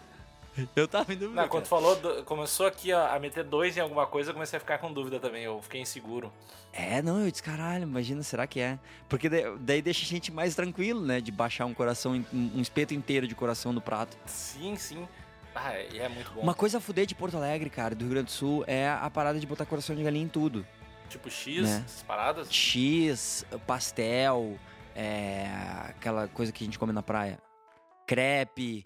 Eu 0.75 0.87
tava 0.87 1.13
em 1.13 1.17
dúvida. 1.17 1.41
Não, 1.41 1.47
quando 1.47 1.63
tu 1.63 1.69
falou, 1.69 1.95
do- 1.95 2.23
começou 2.25 2.65
aqui 2.65 2.91
ó, 2.91 3.07
a 3.07 3.17
meter 3.19 3.43
dois 3.43 3.77
em 3.77 3.79
alguma 3.79 4.05
coisa, 4.05 4.31
eu 4.31 4.33
comecei 4.33 4.57
a 4.57 4.59
ficar 4.59 4.77
com 4.79 4.91
dúvida 4.91 5.19
também. 5.19 5.43
Eu 5.43 5.61
fiquei 5.61 5.79
inseguro. 5.81 6.31
É, 6.73 7.01
não, 7.01 7.21
eu 7.21 7.31
disse, 7.31 7.41
caralho, 7.41 7.83
imagina, 7.83 8.21
será 8.23 8.45
que 8.45 8.59
é? 8.59 8.77
Porque 9.07 9.29
daí, 9.29 9.43
daí 9.59 9.81
deixa 9.81 10.03
a 10.03 10.07
gente 10.07 10.31
mais 10.31 10.53
tranquilo, 10.53 11.01
né? 11.05 11.21
De 11.21 11.31
baixar 11.31 11.65
um 11.65 11.73
coração, 11.73 12.13
um 12.33 12.59
espeto 12.61 12.93
inteiro 12.93 13.27
de 13.27 13.35
coração 13.35 13.71
no 13.71 13.79
prato. 13.81 14.17
Sim, 14.25 14.75
sim. 14.75 15.07
Ah, 15.55 15.77
e 15.79 15.99
é 15.99 16.07
muito 16.09 16.31
bom. 16.31 16.41
Uma 16.41 16.53
coisa 16.53 16.77
a 16.77 16.81
fuder 16.81 17.05
de 17.05 17.15
Porto 17.15 17.35
Alegre, 17.37 17.69
cara, 17.69 17.93
do 17.95 18.01
Rio 18.03 18.11
Grande 18.11 18.25
do 18.27 18.31
Sul, 18.31 18.63
é 18.67 18.89
a 18.89 19.09
parada 19.09 19.39
de 19.39 19.45
botar 19.47 19.65
coração 19.65 19.95
de 19.95 20.03
galinha 20.03 20.23
em 20.25 20.29
tudo. 20.29 20.65
Tipo 21.09 21.29
X, 21.29 21.63
Né? 21.63 21.83
essas 21.85 22.03
paradas. 22.03 22.51
X, 22.53 23.45
pastel, 23.67 24.57
é, 24.95 25.45
aquela 25.89 26.27
coisa 26.29 26.51
que 26.53 26.63
a 26.63 26.65
gente 26.65 26.79
come 26.79 26.93
na 26.93 27.03
praia. 27.03 27.37
Crepe, 28.07 28.85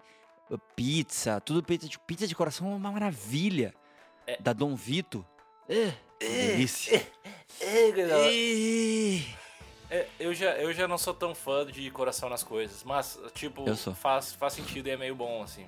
pizza, 0.74 1.40
tudo 1.40 1.62
pizza 1.62 1.88
de, 1.88 1.98
pizza 1.98 2.26
de 2.26 2.34
coração 2.34 2.72
é 2.72 2.74
uma 2.76 2.92
maravilha. 2.92 3.74
É. 4.26 4.36
Da 4.40 4.52
Dom 4.52 4.74
Vito. 4.74 5.24
É, 5.68 5.92
delícia. 6.20 7.06
É. 7.60 8.30
Ih. 8.32 9.26
É, 9.88 10.06
eu, 10.18 10.34
já, 10.34 10.56
eu 10.56 10.72
já 10.72 10.88
não 10.88 10.98
sou 10.98 11.14
tão 11.14 11.34
fã 11.34 11.64
de 11.64 11.90
coração 11.90 12.28
nas 12.28 12.42
coisas, 12.42 12.82
mas, 12.82 13.18
tipo. 13.34 13.64
Faz, 13.94 14.32
faz 14.32 14.52
sentido 14.54 14.88
e 14.88 14.90
é 14.90 14.96
meio 14.96 15.14
bom, 15.14 15.42
assim. 15.42 15.66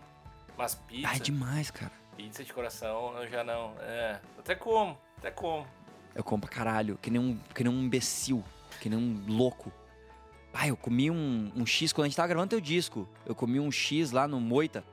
Mas 0.57 0.75
pizza, 0.75 1.09
Ah, 1.09 1.17
é 1.17 1.21
demais, 1.21 1.71
cara. 1.71 1.93
pizza 2.17 2.43
de 2.43 2.53
coração, 2.53 3.17
eu 3.23 3.29
já 3.29 3.45
não. 3.45 3.75
É, 3.81 4.21
até 4.39 4.55
como, 4.57 4.99
até 5.19 5.31
como. 5.31 5.67
Eu 6.15 6.25
como 6.25 6.41
pra 6.41 6.51
caralho, 6.51 6.99
que 7.01 7.11
nem 7.11 7.21
um, 7.21 7.39
que 7.55 7.63
nem 7.63 7.73
um 7.73 7.85
imbecil, 7.85 8.43
que 8.81 8.89
nem 8.89 8.99
um 8.99 9.25
louco. 9.29 9.73
Ah, 10.53 10.67
eu 10.67 10.77
comi 10.77 11.11
um, 11.11 11.53
um 11.55 11.65
X 11.67 11.93
quando 11.93 12.07
a 12.07 12.09
gente 12.09 12.17
tava 12.17 12.29
gravando 12.29 12.51
teu 12.51 12.61
disco. 12.61 13.09
Eu 13.27 13.35
comi 13.35 13.61
um 13.61 13.71
X 13.71 14.11
lá 14.11 14.27
no 14.27 14.41
Moita, 14.41 14.85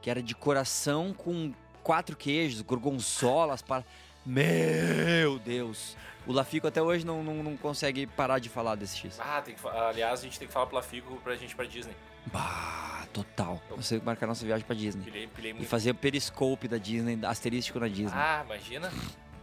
que 0.00 0.08
era 0.08 0.22
de 0.22 0.34
coração 0.34 1.12
com 1.12 1.52
quatro 1.82 2.16
queijos, 2.16 2.62
gorgonzolas, 2.62 3.60
para. 3.62 3.84
Meu 4.24 5.38
Deus! 5.38 5.96
O 6.26 6.32
Lafico 6.32 6.66
até 6.66 6.80
hoje 6.80 7.04
não, 7.04 7.24
não, 7.24 7.42
não 7.42 7.56
consegue 7.56 8.06
parar 8.06 8.38
de 8.38 8.48
falar 8.48 8.74
desse 8.76 8.96
X. 8.98 9.18
Ah, 9.18 9.40
tem 9.42 9.54
que, 9.54 9.66
aliás, 9.68 10.20
a 10.20 10.22
gente 10.22 10.38
tem 10.38 10.46
que 10.46 10.52
falar 10.52 10.66
pro 10.66 10.76
Lafico 10.76 11.16
pra 11.24 11.34
gente 11.36 11.52
ir 11.52 11.56
pra 11.56 11.64
Disney. 11.64 11.94
Bah, 12.26 13.06
total. 13.12 13.60
Você 13.76 13.98
marcar 14.04 14.26
nossa 14.26 14.44
viagem 14.44 14.64
pra 14.66 14.76
Disney. 14.76 15.02
Pilhei, 15.04 15.26
pilhei 15.26 15.50
E 15.52 15.54
muito. 15.54 15.68
fazer 15.68 15.90
o 15.90 15.94
periscope 15.94 16.68
da 16.68 16.76
Disney, 16.76 17.18
asterístico 17.24 17.80
na 17.80 17.88
Disney. 17.88 18.12
Ah, 18.14 18.42
imagina. 18.44 18.92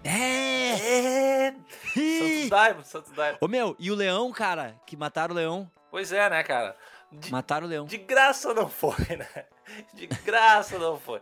É! 0.08 1.54
Santo 1.94 2.50
Daimon, 2.50 2.84
Santo 2.84 3.12
Daimon. 3.14 3.38
Ô 3.42 3.48
meu, 3.48 3.76
e 3.78 3.92
o 3.92 3.96
leão, 3.96 4.32
cara, 4.32 4.76
que 4.86 4.96
mataram 4.96 5.34
o 5.34 5.38
leão. 5.38 5.72
Pois 5.92 6.12
é, 6.12 6.30
né, 6.30 6.44
cara? 6.44 6.76
De, 7.12 7.32
Mataram 7.32 7.66
o 7.68 7.70
leão. 7.70 7.86
de 7.86 7.98
graça 7.98 8.54
não 8.54 8.68
foi, 8.68 8.96
né? 9.18 9.28
De 9.94 10.08
graça 10.08 10.78
não 10.78 11.00
foi. 11.00 11.22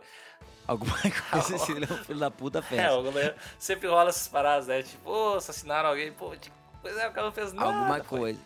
Alguma 0.66 0.96
coisa 1.30 1.54
esse 1.56 1.72
leão 1.74 1.96
filho 2.04 2.18
da 2.18 2.30
puta 2.30 2.60
fez. 2.60 2.80
É, 2.82 2.90
o 2.90 3.02
goleiro 3.02 3.34
sempre 3.58 3.88
rola 3.88 4.08
essas 4.10 4.26
paradas, 4.26 4.66
né? 4.66 4.82
Tipo, 4.82 5.08
ô, 5.10 5.34
assassinaram 5.34 5.90
alguém, 5.90 6.12
pô, 6.12 6.32
pois 6.82 6.96
é, 6.96 7.08
o 7.08 7.12
cara 7.12 7.26
não 7.26 7.32
fez 7.32 7.52
nada. 7.52 7.68
Alguma 7.68 8.02
foi. 8.04 8.18
coisa. 8.18 8.40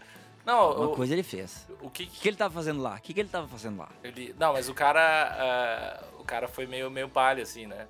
Não, 0.44 0.58
Alguma 0.58 0.88
o, 0.88 0.96
coisa 0.96 1.12
ele 1.14 1.22
fez. 1.22 1.66
o 1.80 1.88
que 1.90 2.06
que, 2.06 2.20
que 2.20 2.28
ele 2.28 2.36
tava 2.36 2.52
fazendo 2.52 2.80
lá? 2.82 2.94
O 2.96 3.00
que, 3.00 3.12
que 3.14 3.20
ele 3.20 3.28
tava 3.28 3.46
fazendo 3.48 3.78
lá? 3.78 3.88
ele... 4.04 4.34
Não, 4.38 4.52
mas 4.54 4.68
o 4.68 4.74
cara, 4.74 5.00
ah, 5.38 6.04
o 6.18 6.24
cara 6.24 6.46
foi 6.48 6.66
meio, 6.66 6.90
meio 6.90 7.08
palha, 7.08 7.42
assim, 7.42 7.66
né? 7.66 7.86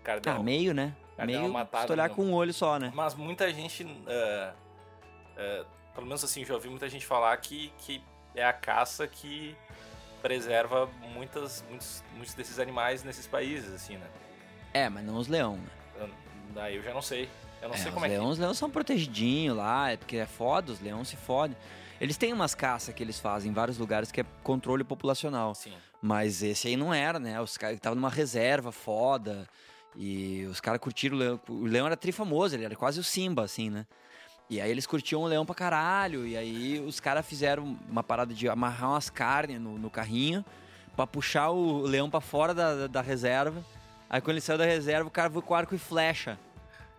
O 0.00 0.04
cara 0.04 0.20
deu 0.20 0.32
Ah, 0.32 0.36
uma- 0.36 0.44
meio, 0.44 0.72
né? 0.74 0.94
Meio 1.26 1.52
se 1.86 1.92
olhar 1.92 2.08
no- 2.08 2.14
com 2.14 2.24
um 2.24 2.32
olho 2.34 2.52
só, 2.54 2.78
né? 2.78 2.90
Mas 2.94 3.14
muita 3.14 3.52
gente, 3.52 3.86
ah, 4.06 4.52
ah, 5.36 5.64
pelo 5.94 6.06
menos 6.06 6.22
assim, 6.24 6.44
já 6.44 6.54
ouvi 6.54 6.68
muita 6.68 6.88
gente 6.88 7.06
falar 7.06 7.36
que, 7.38 7.72
que 7.78 8.02
é 8.34 8.44
a 8.44 8.52
caça 8.52 9.06
que 9.06 9.56
preserva 10.22 10.88
muitas, 11.14 11.64
muitos, 11.68 12.04
muitos 12.14 12.34
desses 12.34 12.58
animais 12.58 13.02
nesses 13.02 13.26
países, 13.26 13.72
assim, 13.72 13.96
né? 13.96 14.06
É, 14.72 14.88
mas 14.88 15.04
não 15.04 15.16
os 15.16 15.28
leão, 15.28 15.56
né? 15.56 15.68
Eu- 15.98 16.10
Daí 16.54 16.76
eu 16.76 16.82
já 16.82 16.92
não 16.92 17.00
sei. 17.02 17.28
Eu 17.62 17.68
não 17.68 17.74
É, 17.76 17.78
sei 17.78 17.92
como 17.92 18.04
é 18.04 18.08
que... 18.08 18.14
leões, 18.16 18.32
os 18.32 18.38
leões 18.38 18.58
são 18.58 18.68
protegidinhos 18.70 19.56
lá, 19.56 19.92
é 19.92 19.96
porque 19.96 20.16
é 20.16 20.26
foda, 20.26 20.72
os 20.72 20.80
leões 20.80 21.06
se 21.08 21.16
fodem. 21.16 21.56
Eles 22.00 22.16
têm 22.16 22.32
umas 22.32 22.54
caças 22.56 22.92
que 22.94 23.02
eles 23.02 23.20
fazem 23.20 23.50
em 23.50 23.54
vários 23.54 23.78
lugares 23.78 24.10
que 24.10 24.20
é 24.20 24.24
controle 24.42 24.82
populacional. 24.82 25.54
Sim. 25.54 25.72
Mas 26.02 26.42
esse 26.42 26.66
aí 26.68 26.76
não 26.76 26.92
era, 26.92 27.18
né? 27.20 27.40
Os 27.40 27.56
caras 27.58 27.76
estavam 27.76 27.94
numa 27.94 28.08
reserva 28.10 28.72
foda. 28.72 29.46
E 29.96 30.46
os 30.50 30.60
caras 30.60 30.80
curtiram 30.80 31.16
o 31.16 31.18
leão. 31.18 31.40
O 31.48 31.64
leão 31.64 31.86
era 31.86 31.96
trifamoso, 31.96 32.54
ele 32.54 32.64
era 32.64 32.76
quase 32.76 33.00
o 33.00 33.04
Simba, 33.04 33.44
assim, 33.44 33.70
né? 33.70 33.86
E 34.48 34.60
aí 34.60 34.70
eles 34.70 34.86
curtiam 34.86 35.22
o 35.22 35.26
leão 35.26 35.46
pra 35.46 35.54
caralho. 35.54 36.26
E 36.26 36.36
aí 36.36 36.80
os 36.80 36.98
caras 37.00 37.26
fizeram 37.26 37.78
uma 37.88 38.02
parada 38.02 38.34
de 38.34 38.48
amarrar 38.48 38.90
umas 38.90 39.08
carnes 39.08 39.60
no, 39.60 39.78
no 39.78 39.90
carrinho 39.90 40.44
pra 40.96 41.06
puxar 41.06 41.50
o 41.50 41.82
leão 41.82 42.10
pra 42.10 42.20
fora 42.20 42.52
da, 42.52 42.74
da, 42.74 42.86
da 42.86 43.00
reserva. 43.00 43.64
Aí 44.08 44.20
quando 44.20 44.32
ele 44.32 44.40
saiu 44.40 44.58
da 44.58 44.64
reserva, 44.64 45.06
o 45.06 45.10
cara 45.10 45.30
foi 45.30 45.42
com 45.42 45.54
arco 45.54 45.74
e 45.74 45.78
flecha 45.78 46.38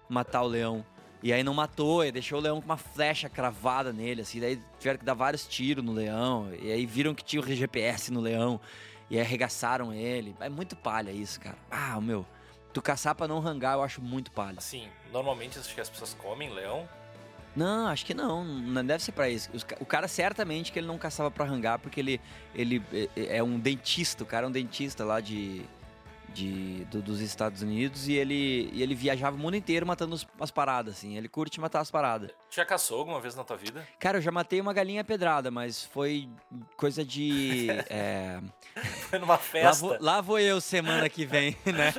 matar 0.08 0.44
o 0.44 0.48
leão. 0.48 0.86
E 1.24 1.32
aí 1.32 1.44
não 1.44 1.54
matou, 1.54 2.04
e 2.04 2.12
deixou 2.12 2.40
o 2.40 2.42
leão 2.42 2.60
com 2.60 2.66
uma 2.66 2.78
flecha 2.78 3.30
cravada 3.30 3.94
nele, 3.94 4.22
assim. 4.22 4.40
Daí 4.40 4.60
tiveram 4.80 4.98
que 4.98 5.06
dar 5.06 5.14
vários 5.14 5.46
tiros 5.46 5.84
no 5.84 5.92
leão. 5.92 6.50
E 6.60 6.72
aí 6.72 6.86
viram 6.86 7.14
que 7.14 7.24
tinha 7.24 7.42
o 7.42 7.46
GPS 7.46 8.12
no 8.12 8.20
leão. 8.20 8.60
E 9.10 9.18
aí 9.18 9.26
arregaçaram 9.26 9.94
ele. 9.94 10.36
É 10.40 10.50
muito 10.50 10.76
palha 10.76 11.12
isso, 11.12 11.40
cara. 11.40 11.58
Ah, 11.70 12.00
meu. 12.02 12.26
Tu 12.74 12.82
caçar 12.82 13.14
pra 13.16 13.28
não 13.28 13.40
rangar, 13.40 13.74
eu 13.76 13.84
acho 13.84 14.02
muito 14.02 14.32
palha. 14.32 14.58
Assim, 14.58 14.88
normalmente 15.12 15.60
acho 15.60 15.74
que 15.76 15.82
as 15.82 15.90
pessoas 15.90 16.14
comem 16.14 16.50
leão. 16.54 16.88
Não, 17.54 17.88
acho 17.88 18.06
que 18.06 18.14
não. 18.14 18.46
Não 18.46 18.86
deve 18.86 19.04
ser 19.04 19.12
pra 19.12 19.30
isso. 19.30 19.50
O 19.82 19.86
cara 19.86 20.08
certamente 20.08 20.72
que 20.72 20.80
ele 20.80 20.88
não 20.88 20.98
caçava 20.98 21.30
pra 21.30 21.44
rangar, 21.44 21.80
porque 21.80 22.00
ele, 22.00 22.22
ele 22.56 22.82
é- 23.16 23.38
é 23.38 23.44
um 23.44 23.60
dentista. 23.60 24.24
O 24.24 24.26
cara 24.26 24.46
é 24.46 24.50
um 24.50 24.52
dentista 24.52 25.04
lá 25.04 25.20
de, 25.20 25.66
de, 26.34 26.86
do- 26.86 27.02
dos 27.02 27.20
Estados 27.22 27.62
Unidos 27.62 28.08
e 28.08 28.14
ele, 28.14 28.70
e 28.74 28.82
ele 28.82 28.96
viajava 28.96 29.36
o 29.36 29.40
mundo 29.40 29.56
inteiro 29.56 29.86
matando 29.86 30.16
os- 30.16 30.28
as 30.40 30.50
paradas, 30.52 30.96
assim. 30.98 31.18
Ele 31.18 31.28
curte 31.28 31.60
matar 31.60 31.80
as 31.82 31.92
paradas. 31.92 32.32
Tu 32.50 32.56
já 32.56 32.66
caçou 32.66 33.00
alguma 33.00 33.20
vez 33.20 33.36
na 33.36 33.44
tua 33.44 33.56
vida? 33.58 33.88
Cara, 34.00 34.18
eu 34.18 34.22
já 34.22 34.32
matei 34.32 34.60
uma 34.60 34.74
galinha 34.74 35.04
pedrada, 35.04 35.50
mas 35.52 35.84
foi 35.86 36.28
coisa 36.76 37.04
de. 37.06 37.68
é, 37.90 38.40
Foi 39.10 39.20
numa 39.20 39.34
lá, 39.34 39.38
festa? 39.40 39.86
vou, 39.86 39.98
lá 40.00 40.22
vou 40.22 40.40
eu 40.40 40.60
semana 40.62 41.08
que 41.10 41.26
vem, 41.26 41.56
né? 41.66 41.94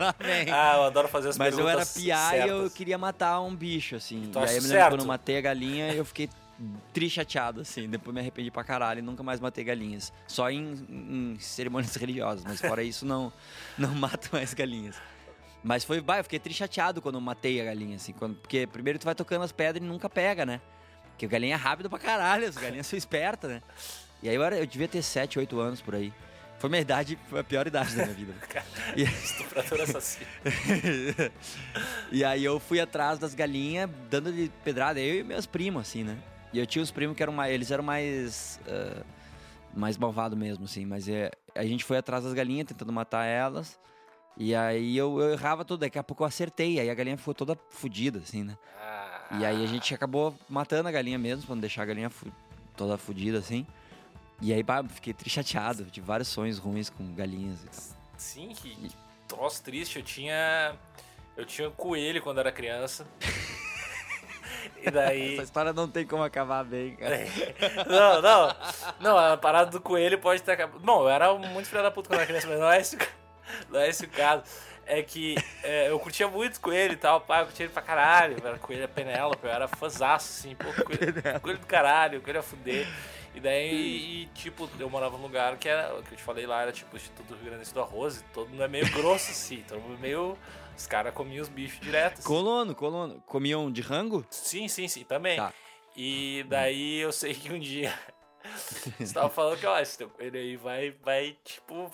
lá 0.00 0.14
vem. 0.18 0.46
Ah, 0.52 0.76
eu 0.76 0.82
adoro 0.84 1.08
fazer 1.08 1.30
as 1.30 1.38
Mas 1.38 1.58
eu 1.58 1.68
era 1.68 1.84
piá 1.84 2.36
e 2.36 2.40
eu 2.48 2.56
certas. 2.60 2.74
queria 2.74 2.98
matar 2.98 3.40
um 3.40 3.54
bicho, 3.54 3.96
assim. 3.96 4.28
Tu 4.32 4.38
e 4.38 4.42
aí 4.42 4.56
eu 4.56 4.62
me 4.62 4.68
lembro 4.68 4.68
certo? 4.68 4.88
quando 4.92 5.00
eu 5.00 5.06
matei 5.06 5.38
a 5.38 5.40
galinha, 5.40 5.92
eu 5.92 6.04
fiquei 6.04 6.28
tri 6.92 7.08
chateado, 7.10 7.60
assim. 7.62 7.88
Depois 7.88 8.14
me 8.14 8.20
arrependi 8.20 8.50
pra 8.50 8.62
caralho 8.64 8.98
e 8.98 9.02
nunca 9.02 9.22
mais 9.22 9.40
matei 9.40 9.64
galinhas. 9.64 10.12
Só 10.26 10.50
em, 10.50 10.72
em 10.90 11.36
cerimônias 11.38 11.94
religiosas, 11.96 12.44
mas 12.44 12.60
fora 12.60 12.82
isso, 12.82 13.04
não, 13.06 13.32
não 13.78 13.90
mato 13.94 14.28
mais 14.32 14.52
galinhas. 14.54 14.96
Mas 15.64 15.84
foi, 15.84 16.00
bah, 16.00 16.18
eu 16.18 16.24
fiquei 16.24 16.38
tri 16.38 16.52
chateado 16.52 17.00
quando 17.00 17.16
eu 17.16 17.20
matei 17.20 17.60
a 17.60 17.64
galinha, 17.64 17.96
assim. 17.96 18.12
Quando, 18.12 18.34
porque 18.36 18.66
primeiro 18.66 18.98
tu 18.98 19.04
vai 19.04 19.14
tocando 19.14 19.42
as 19.42 19.52
pedras 19.52 19.82
e 19.84 19.86
nunca 19.86 20.10
pega, 20.10 20.44
né? 20.44 20.60
Porque 21.10 21.26
a 21.26 21.28
galinha 21.28 21.54
é 21.54 21.58
rápido 21.58 21.88
pra 21.88 21.98
caralho, 21.98 22.48
as 22.48 22.56
galinhas 22.56 22.86
são 22.86 22.96
espertas, 22.96 23.50
né? 23.50 23.62
E 24.22 24.28
aí 24.28 24.34
eu, 24.34 24.42
era, 24.42 24.56
eu 24.58 24.66
devia 24.66 24.88
ter 24.88 25.02
7, 25.02 25.38
8 25.38 25.60
anos 25.60 25.80
por 25.80 25.94
aí. 25.94 26.12
Foi 26.58 26.70
minha 26.70 26.80
idade, 26.82 27.18
foi 27.28 27.40
a 27.40 27.44
pior 27.44 27.66
idade 27.66 27.94
da 27.96 28.04
minha 28.04 28.14
vida. 28.14 28.34
E- 28.96 29.02
Estuprador 29.02 29.80
assassino. 29.80 30.26
e 32.10 32.24
aí 32.24 32.44
eu 32.44 32.58
fui 32.60 32.80
atrás 32.80 33.18
das 33.18 33.34
galinhas, 33.34 33.90
dando 34.10 34.32
de 34.32 34.50
pedrada, 34.64 35.00
eu 35.00 35.20
e 35.20 35.24
meus 35.24 35.46
primos, 35.46 35.82
assim, 35.82 36.04
né? 36.04 36.16
E 36.52 36.58
eu 36.58 36.66
tinha 36.66 36.82
os 36.82 36.90
primos 36.90 37.16
que 37.16 37.22
eram 37.22 37.32
mais. 37.32 37.52
Eles 37.52 37.70
eram 37.70 37.84
mais. 37.84 38.60
ah, 38.68 39.02
mais 39.74 39.96
malvados 39.96 40.36
mesmo, 40.38 40.64
assim. 40.64 40.84
Mas 40.84 41.08
é, 41.08 41.30
a 41.54 41.64
gente 41.64 41.82
foi 41.84 41.96
atrás 41.96 42.24
das 42.24 42.34
galinhas, 42.34 42.66
tentando 42.68 42.92
matar 42.92 43.24
elas. 43.24 43.78
E 44.36 44.54
aí 44.54 44.96
eu, 44.96 45.20
eu 45.20 45.32
errava 45.32 45.64
tudo, 45.64 45.80
daqui 45.80 45.98
a 45.98 46.02
pouco 46.02 46.22
eu 46.22 46.26
acertei, 46.26 46.80
aí 46.80 46.88
a 46.88 46.94
galinha 46.94 47.18
ficou 47.18 47.34
toda 47.34 47.58
fodida, 47.70 48.18
assim, 48.18 48.42
né? 48.44 48.56
E 49.38 49.44
aí 49.44 49.62
a 49.62 49.66
gente 49.66 49.94
acabou 49.94 50.34
matando 50.48 50.88
a 50.88 50.92
galinha 50.92 51.18
mesmo, 51.18 51.44
pra 51.46 51.54
não 51.54 51.60
deixar 51.60 51.82
a 51.82 51.86
galinha 51.86 52.08
fu- 52.10 52.32
toda 52.76 52.96
fodida, 52.98 53.38
assim. 53.38 53.66
E 54.40 54.52
aí, 54.52 54.62
bah, 54.62 54.82
fiquei 54.84 55.12
tri 55.12 55.28
chateado, 55.30 55.84
tive 55.86 56.06
vários 56.06 56.28
sonhos 56.28 56.58
ruins 56.58 56.88
com 56.90 57.14
galinhas 57.14 57.62
e 57.62 57.66
tal. 57.66 57.98
Sim, 58.16 58.48
que, 58.54 58.74
que 58.74 58.90
troço 59.28 59.62
triste. 59.62 59.98
Eu 59.98 60.02
tinha. 60.04 60.76
Eu 61.36 61.44
tinha 61.46 61.68
um 61.68 61.72
coelho 61.72 62.20
quando 62.22 62.38
era 62.40 62.50
criança. 62.52 63.06
E 64.82 64.90
daí. 64.90 65.34
Essa 65.34 65.42
história 65.44 65.72
não 65.72 65.88
tem 65.88 66.06
como 66.06 66.22
acabar 66.22 66.64
bem, 66.64 66.96
cara. 66.96 67.18
Não, 67.88 68.22
não. 68.22 68.56
Não, 69.00 69.18
a 69.18 69.36
parada 69.36 69.70
do 69.70 69.80
coelho 69.80 70.18
pode 70.18 70.42
ter 70.42 70.52
acabado. 70.52 70.80
Bom, 70.80 71.02
eu 71.02 71.10
era 71.10 71.32
muito 71.34 71.68
filho 71.68 71.82
da 71.82 71.90
puta 71.90 72.08
quando 72.08 72.20
era 72.20 72.26
criança, 72.26 72.46
mas 72.48 72.58
não 72.58 72.70
é 72.70 72.80
esse, 72.80 72.98
não 73.70 73.80
é 73.80 73.88
esse 73.88 74.04
o 74.04 74.08
caso. 74.08 74.42
É 74.84 75.00
que 75.02 75.36
é, 75.62 75.88
eu 75.90 75.98
curtia 76.00 76.26
muito 76.26 76.60
coelho 76.60 76.94
e 76.94 76.96
tal, 76.96 77.20
pai, 77.20 77.42
eu 77.42 77.46
curtia 77.46 77.66
ele 77.66 77.72
pra 77.72 77.82
caralho. 77.82 78.36
Eu 78.40 78.48
era 78.48 78.58
coelho 78.58 78.88
Penélope, 78.88 79.44
eu 79.44 79.50
era 79.50 79.68
fãzaço, 79.68 80.28
assim, 80.40 80.56
pô, 80.56 80.72
coelho, 80.82 81.40
coelho 81.40 81.58
do 81.58 81.66
caralho, 81.66 82.20
coelho 82.20 82.40
a 82.40 82.42
fuder. 82.42 82.86
E 83.34 83.40
daí, 83.40 84.24
e, 84.24 84.26
tipo, 84.34 84.68
eu 84.78 84.90
morava 84.90 85.16
num 85.16 85.22
lugar 85.22 85.56
que 85.56 85.68
era, 85.68 85.94
o 85.94 86.02
que 86.02 86.12
eu 86.12 86.18
te 86.18 86.22
falei 86.22 86.46
lá, 86.46 86.62
era 86.62 86.72
tipo 86.72 86.94
o 86.94 86.96
Instituto 86.96 87.34
Rio 87.34 87.50
Grande 87.50 87.72
do 87.72 87.80
Arroz, 87.80 88.18
e 88.18 88.24
todo 88.24 88.50
mundo 88.50 88.62
é 88.62 88.68
meio 88.68 88.90
grosso, 88.90 89.30
assim, 89.30 89.64
todo 89.66 89.80
mundo 89.80 89.98
meio. 89.98 90.36
Os 90.82 90.86
caras 90.88 91.14
comiam 91.14 91.40
os 91.40 91.48
bichos 91.48 91.78
direto. 91.78 92.14
assim. 92.14 92.22
Colono, 92.26 92.74
colono. 92.74 93.22
Comiam 93.24 93.70
de 93.70 93.80
rango? 93.80 94.26
Sim, 94.28 94.66
sim, 94.66 94.88
sim, 94.88 95.04
também. 95.04 95.36
Tá. 95.36 95.52
E 95.96 96.44
daí 96.48 96.98
eu 96.98 97.12
sei 97.12 97.34
que 97.34 97.52
um 97.52 97.58
dia 97.60 97.94
você 98.98 99.14
tava 99.14 99.30
falando 99.30 99.60
que, 99.60 99.64
ó, 99.66 99.78
esse 99.78 99.96
teu 99.96 100.08
coelho 100.08 100.36
aí 100.40 100.56
vai, 100.56 100.90
vai, 101.04 101.36
tipo, 101.44 101.88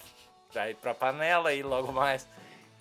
vai 0.55 0.73
pra 0.73 0.95
panela 0.95 1.51
aí 1.51 1.63
logo 1.63 1.93
mais. 1.93 2.27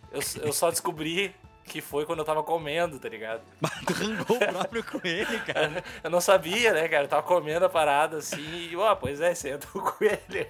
Eu, 0.10 0.22
eu 0.44 0.54
só 0.54 0.70
descobri 0.70 1.36
que 1.66 1.82
foi 1.82 2.06
quando 2.06 2.20
eu 2.20 2.26
tava 2.26 2.42
comendo, 2.42 2.98
tá 2.98 3.10
ligado? 3.10 3.42
Tu 3.86 3.92
rangou 3.92 4.38
o 4.38 4.40
próprio 4.40 4.84
coelho, 4.86 5.44
cara. 5.44 5.84
Eu 6.02 6.10
não 6.10 6.22
sabia, 6.22 6.72
né, 6.72 6.88
cara? 6.88 7.04
Eu 7.04 7.10
tava 7.10 7.24
comendo 7.24 7.66
a 7.66 7.70
parada 7.70 8.16
assim 8.20 8.70
e, 8.72 8.76
ó, 8.78 8.96
pois 8.96 9.20
é, 9.20 9.34
esse 9.34 9.50
é 9.50 9.58
do 9.58 9.68
coelho. 9.68 10.48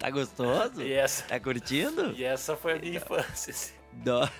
Tá 0.00 0.10
gostoso? 0.10 0.82
E 0.82 0.92
essa, 0.92 1.22
Tá 1.22 1.38
curtindo? 1.38 2.10
e 2.16 2.24
essa 2.24 2.56
foi 2.56 2.72
a 2.72 2.78
minha 2.80 2.96
infância, 2.96 3.52
assim. 3.52 3.83
Os 4.02 4.30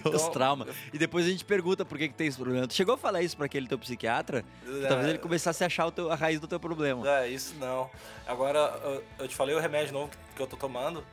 Então- 0.04 0.30
traumas. 0.30 0.74
E 0.92 0.98
depois 0.98 1.26
a 1.26 1.28
gente 1.28 1.44
pergunta 1.44 1.84
por 1.84 1.98
que, 1.98 2.08
que 2.08 2.14
tem 2.14 2.26
esse 2.26 2.38
problema. 2.38 2.66
Tu 2.66 2.72
chegou 2.74 2.94
a 2.94 2.98
falar 2.98 3.20
isso 3.22 3.36
pra 3.36 3.46
aquele 3.46 3.66
teu 3.68 3.78
psiquiatra? 3.78 4.44
Talvez 4.88 5.08
ele 5.08 5.18
começasse 5.18 5.62
a 5.62 5.66
achar 5.66 5.86
o 5.86 5.92
teu- 5.92 6.10
a 6.10 6.14
raiz 6.14 6.40
do 6.40 6.48
teu 6.48 6.58
problema. 6.58 7.04
Não, 7.04 7.26
isso 7.26 7.54
não. 7.56 7.90
Agora, 8.26 8.58
eu, 8.82 9.04
eu 9.18 9.28
te 9.28 9.36
falei 9.36 9.54
o 9.54 9.58
remédio 9.60 9.92
novo 9.92 10.10
que, 10.34 10.40
eu 10.42 10.46
tô 10.46 10.56
tomando. 10.56 11.04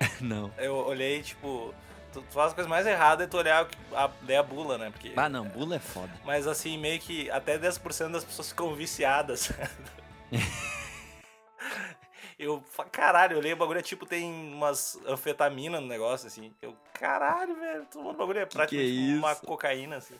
Não. 0.20 0.50
Eu 0.58 0.74
olhei, 0.74 1.22
tipo, 1.22 1.72
tu, 2.12 2.20
tu 2.22 2.32
faz 2.34 2.50
a 2.50 2.54
coisa 2.56 2.68
mais 2.68 2.84
errada 2.84 3.22
é 3.22 3.26
tu 3.28 3.36
olhar 3.36 3.68
a, 3.94 4.10
ler 4.26 4.36
a 4.36 4.42
bula, 4.42 4.76
né? 4.76 4.90
Porque, 4.90 5.12
Ah, 5.16 5.28
não. 5.28 5.44
Bula 5.46 5.76
é 5.76 5.78
foda. 5.78 6.10
Mas 6.24 6.48
assim, 6.48 6.76
meio 6.76 6.98
que 6.98 7.30
até 7.30 7.56
10% 7.56 8.10
das 8.10 8.24
pessoas 8.24 8.48
ficam 8.48 8.74
viciadas. 8.74 9.52
eu, 12.44 12.62
caralho, 12.92 13.34
eu 13.34 13.38
olhei 13.38 13.52
o 13.52 13.56
bagulho, 13.56 13.78
é 13.78 13.82
tipo, 13.82 14.04
tem 14.06 14.30
umas 14.52 14.98
anfetamina 15.06 15.80
no 15.80 15.86
negócio, 15.86 16.26
assim. 16.26 16.52
Eu, 16.62 16.74
caralho, 16.92 17.54
velho, 17.56 17.86
tomando 17.90 18.16
bagulho 18.16 18.38
é 18.40 18.46
praticamente 18.46 18.92
que 18.92 19.12
é 19.14 19.16
uma 19.18 19.32
isso? 19.32 19.42
cocaína, 19.42 19.96
assim. 19.96 20.14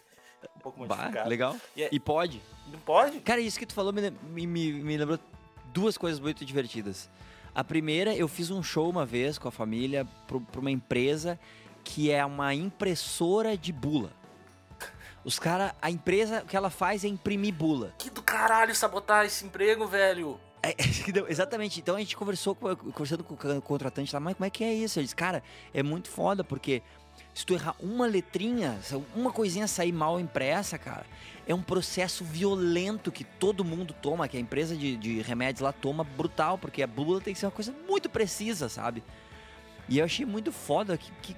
Um 0.57 0.61
pouco 0.61 0.85
Bah, 0.87 0.97
modificado. 0.97 1.29
legal. 1.29 1.57
E 1.77 1.83
é- 1.85 1.89
E 1.93 1.99
pode. 2.01 2.41
Não 2.71 2.79
pode? 2.81 3.21
Cara, 3.21 3.41
isso 3.41 3.59
que 3.59 3.67
tu 3.67 3.75
falou 3.75 3.93
me, 3.93 4.11
me, 4.11 4.47
me, 4.47 4.97
lembrou 4.97 5.19
duas 5.73 5.97
coisas 5.97 6.21
muito 6.21 6.45
divertidas. 6.45 7.09
A 7.55 7.63
primeira, 7.65 8.15
eu 8.15 8.27
fiz 8.29 8.51
um 8.51 8.63
show 8.63 8.89
uma 8.91 9.07
vez 9.07 9.39
com 9.39 9.49
a 9.49 9.53
família 9.53 10.07
pra 10.27 10.61
uma 10.61 10.71
empresa 10.71 11.39
que 11.85 12.11
é 12.11 12.25
uma 12.25 12.53
impressora 12.55 13.57
de 13.57 13.73
bula. 13.73 14.11
Os 15.25 15.39
caras, 15.39 15.73
a 15.81 15.91
empresa, 15.91 16.43
o 16.43 16.47
que 16.47 16.57
ela 16.57 16.69
faz 16.69 17.05
é 17.05 17.09
imprimir 17.09 17.55
bula. 17.55 17.95
Que 17.99 18.11
do 18.11 18.23
caralho 18.23 18.75
sabotar 18.75 19.25
esse 19.25 19.45
emprego, 19.47 19.87
velho. 19.87 20.39
É, 20.69 20.71
é, 20.71 21.29
exatamente. 21.31 21.81
Então 21.81 21.97
a 21.97 21.99
gente 21.99 22.17
conversou 22.17 22.55
com, 22.55 22.75
conversando 22.77 23.25
com 23.25 23.35
o 23.35 23.63
contratante 23.63 24.13
lá, 24.15 24.21
mas 24.21 24.35
como 24.35 24.45
é 24.45 24.51
que 24.51 24.65
é 24.65 24.73
isso? 24.73 24.99
Ele 24.99 25.05
disse, 25.05 25.17
cara, 25.17 25.43
é 25.73 25.83
muito 25.83 26.09
foda, 26.09 26.43
porque 26.45 26.83
se 27.33 27.45
tu 27.45 27.55
errar 27.55 27.75
uma 27.81 28.07
letrinha, 28.07 28.79
uma 29.15 29.33
coisinha 29.33 29.67
sair 29.69 29.93
mal 29.93 30.19
impressa, 30.19 30.79
cara, 30.79 31.07
é 31.47 31.55
um 31.55 31.63
processo 31.63 32.25
violento 32.25 33.13
que 33.13 33.25
todo 33.25 33.65
mundo 33.65 33.95
toma, 34.01 34.27
que 34.29 34.37
a 34.37 34.41
empresa 34.41 34.77
de, 34.77 34.97
de 34.97 35.21
remédios 35.21 35.61
lá 35.61 35.73
toma 35.73 36.03
brutal, 36.05 36.59
porque 36.59 36.83
a 36.83 36.87
bula 36.87 37.21
tem 37.21 37.35
que 37.35 37.41
ser 37.41 37.47
uma 37.47 37.53
coisa 37.53 37.75
muito 37.89 38.09
precisa, 38.09 38.69
sabe? 38.69 39.03
E 39.89 39.99
eu 39.99 40.05
achei 40.05 40.25
muito 40.25 40.51
foda 40.51 40.97
que, 40.97 41.11
que, 41.23 41.37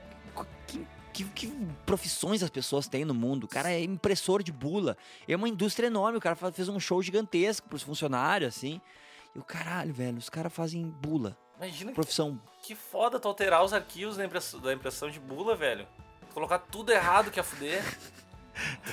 que, 0.66 0.78
que- 1.12 1.24
que 1.24 1.52
profissões 1.86 2.42
as 2.42 2.50
pessoas 2.50 2.86
têm 2.86 3.04
no 3.04 3.14
mundo. 3.14 3.44
O 3.44 3.48
cara 3.48 3.72
é 3.72 3.82
impressor 3.82 4.42
de 4.42 4.52
bula. 4.52 4.96
É 5.26 5.34
uma 5.34 5.48
indústria 5.48 5.86
enorme. 5.86 6.18
O 6.18 6.20
cara 6.20 6.36
fez 6.52 6.68
um 6.68 6.78
show 6.78 7.02
gigantesco 7.02 7.66
pros 7.68 7.82
funcionários, 7.82 8.54
assim. 8.54 8.80
O 9.38 9.44
caralho, 9.44 9.92
velho, 9.92 10.18
os 10.18 10.28
caras 10.30 10.52
fazem 10.52 10.88
bula. 10.88 11.36
Imagina 11.56 11.90
que, 11.90 11.94
Profissão. 11.94 12.40
que 12.62 12.74
foda 12.74 13.18
tu 13.18 13.28
alterar 13.28 13.64
os 13.64 13.72
arquivos 13.72 14.16
da 14.16 14.24
impressão, 14.24 14.60
da 14.60 14.72
impressão 14.72 15.10
de 15.10 15.18
bula, 15.20 15.54
velho. 15.56 15.86
Colocar 16.34 16.58
tudo 16.58 16.92
errado 16.92 17.30
que 17.30 17.40
é 17.40 17.42
fuder. 17.42 17.82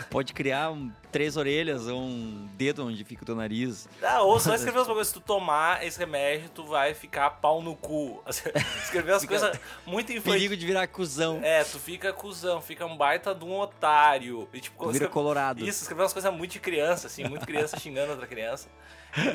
Pode 0.10 0.34
criar 0.34 0.72
um- 0.72 0.92
três 1.12 1.38
orelhas 1.38 1.88
ou 1.88 2.02
um 2.02 2.50
dedo 2.56 2.86
onde 2.86 3.04
fica 3.04 3.24
o 3.24 3.26
teu 3.26 3.36
nariz. 3.36 3.88
Ah, 4.02 4.22
ou 4.22 4.40
só 4.40 4.56
escrever 4.56 4.80
os 4.80 4.88
bagulhos. 4.88 5.08
Se 5.10 5.14
tu 5.14 5.20
tomar 5.22 5.86
esse 5.86 5.98
remédio, 6.00 6.50
tu 6.50 6.66
vai 6.66 6.94
ficar 6.94 7.30
pau 7.30 7.62
no 7.62 7.76
cu. 7.76 8.22
Escrever 8.84 9.14
as 9.14 9.26
coisas 9.26 9.60
muito 9.86 10.12
infantis. 10.12 10.34
Perigo 10.34 10.58
de 10.58 10.66
virar 10.66 10.88
cuzão. 10.88 11.40
É, 11.44 11.64
tu 11.64 11.80
fica 11.80 12.12
cuzão, 12.12 12.62
fica 12.62 12.86
um 12.86 12.98
baita 12.98 13.34
de 13.36 13.46
um 13.46 13.58
otário. 13.60 14.48
E, 14.54 14.60
tipo, 14.60 14.90
Vira 14.92 15.08
colorado. 15.08 15.60
Isso, 15.66 15.82
escrever 15.84 16.02
umas 16.04 16.14
coisas 16.14 16.34
muito 16.34 16.52
de 16.54 16.60
criança, 16.60 17.08
assim, 17.08 17.24
muito 17.26 17.46
criança 17.46 17.80
xingando 17.80 18.12
outra 18.12 18.28
criança. 18.28 18.68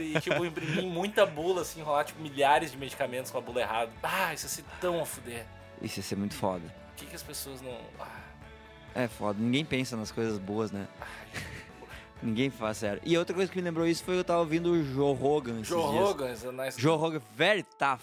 E, 0.01 0.19
tipo, 0.21 0.45
imprimir 0.45 0.83
muita 0.85 1.25
bula, 1.25 1.63
assim, 1.63 1.81
enrolar, 1.81 2.05
tipo, 2.05 2.21
milhares 2.21 2.73
de 2.73 2.77
medicamentos 2.77 3.31
com 3.31 3.39
a 3.39 3.41
bula 3.41 3.61
errada. 3.61 3.93
Ah, 4.03 4.35
isso 4.35 4.47
ia 4.47 4.51
ser 4.51 4.65
tão 4.81 5.01
a 5.01 5.07
fuder. 5.07 5.47
Isso 5.81 6.01
ia 6.01 6.03
ser 6.03 6.17
muito 6.17 6.35
foda. 6.35 6.63
Por 6.89 6.97
que, 6.97 7.07
que 7.07 7.15
as 7.15 7.23
pessoas 7.23 7.63
não. 7.63 7.79
Ah, 8.01 8.07
É 8.95 9.07
foda. 9.09 9.39
Ninguém 9.41 9.65
pensa 9.65 9.97
nas 9.97 10.11
coisas 10.11 10.39
boas, 10.39 10.71
né? 10.73 10.87
Ninguém 12.23 12.51
faz 12.51 12.79
sério. 12.79 13.01
E 13.05 13.17
outra 13.17 13.35
coisa 13.35 13.51
que 13.51 13.57
me 13.59 13.63
lembrou 13.63 13.87
isso 13.87 14.03
foi 14.03 14.19
eu 14.19 14.25
tava 14.25 14.41
ouvindo 14.41 14.73
o 14.73 14.85
Joe 14.85 15.15
Rogan 15.15 15.63
Joe. 15.63 15.81
Rogan, 15.81 16.35
a 16.49 16.53
nice 16.53 16.81
Joe 16.81 16.97
Rogan, 16.97 17.21
very 17.37 17.63
tough. 17.63 18.03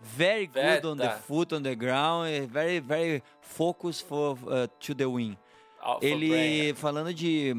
Very 0.00 0.46
good 0.46 0.86
on 0.86 0.96
the 0.96 1.10
foot, 1.10 1.54
on 1.54 1.62
the 1.62 1.74
ground. 1.74 2.28
eh, 2.28 2.46
Very, 2.46 2.78
very 2.80 3.22
focus 3.40 4.00
for, 4.02 4.36
uh, 4.42 4.66
to 4.80 4.94
the 4.94 5.06
win. 5.06 5.36
Ele 6.02 6.28
brain. 6.28 6.74
falando 6.74 7.14
de 7.14 7.54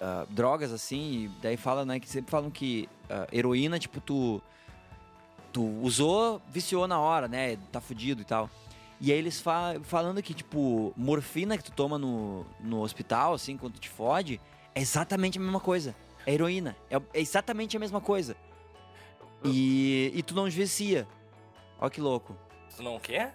ah, 0.00 0.24
drogas 0.30 0.72
assim, 0.72 1.30
daí 1.42 1.56
fala, 1.56 1.84
né, 1.84 2.00
que 2.00 2.08
sempre 2.08 2.30
falam 2.30 2.50
que 2.50 2.88
ah, 3.10 3.26
heroína, 3.32 3.78
tipo, 3.78 4.00
tu, 4.00 4.40
tu 5.52 5.62
usou, 5.82 6.40
viciou 6.48 6.86
na 6.86 6.98
hora, 6.98 7.28
né, 7.28 7.56
tá 7.70 7.80
fudido 7.80 8.22
e 8.22 8.24
tal. 8.24 8.48
E 9.04 9.10
aí 9.10 9.18
eles 9.18 9.40
fa 9.40 9.74
falando 9.82 10.22
que, 10.22 10.32
tipo, 10.32 10.94
morfina 10.96 11.58
que 11.58 11.64
tu 11.64 11.72
toma 11.72 11.98
no, 11.98 12.46
no 12.60 12.82
hospital, 12.82 13.34
assim, 13.34 13.56
quando 13.56 13.72
tu 13.72 13.80
te 13.80 13.88
fode, 13.88 14.40
é 14.72 14.80
exatamente 14.80 15.38
a 15.38 15.40
mesma 15.40 15.58
coisa. 15.58 15.92
É 16.24 16.32
heroína. 16.32 16.76
É, 16.88 16.96
é 17.12 17.20
exatamente 17.20 17.76
a 17.76 17.80
mesma 17.80 18.00
coisa. 18.00 18.36
E, 19.44 20.12
e 20.14 20.22
tu 20.22 20.36
não 20.36 20.48
vicia. 20.48 21.04
Ó 21.80 21.90
que 21.90 22.00
louco. 22.00 22.36
Tu 22.76 22.80
não 22.80 23.00
quer? 23.00 23.34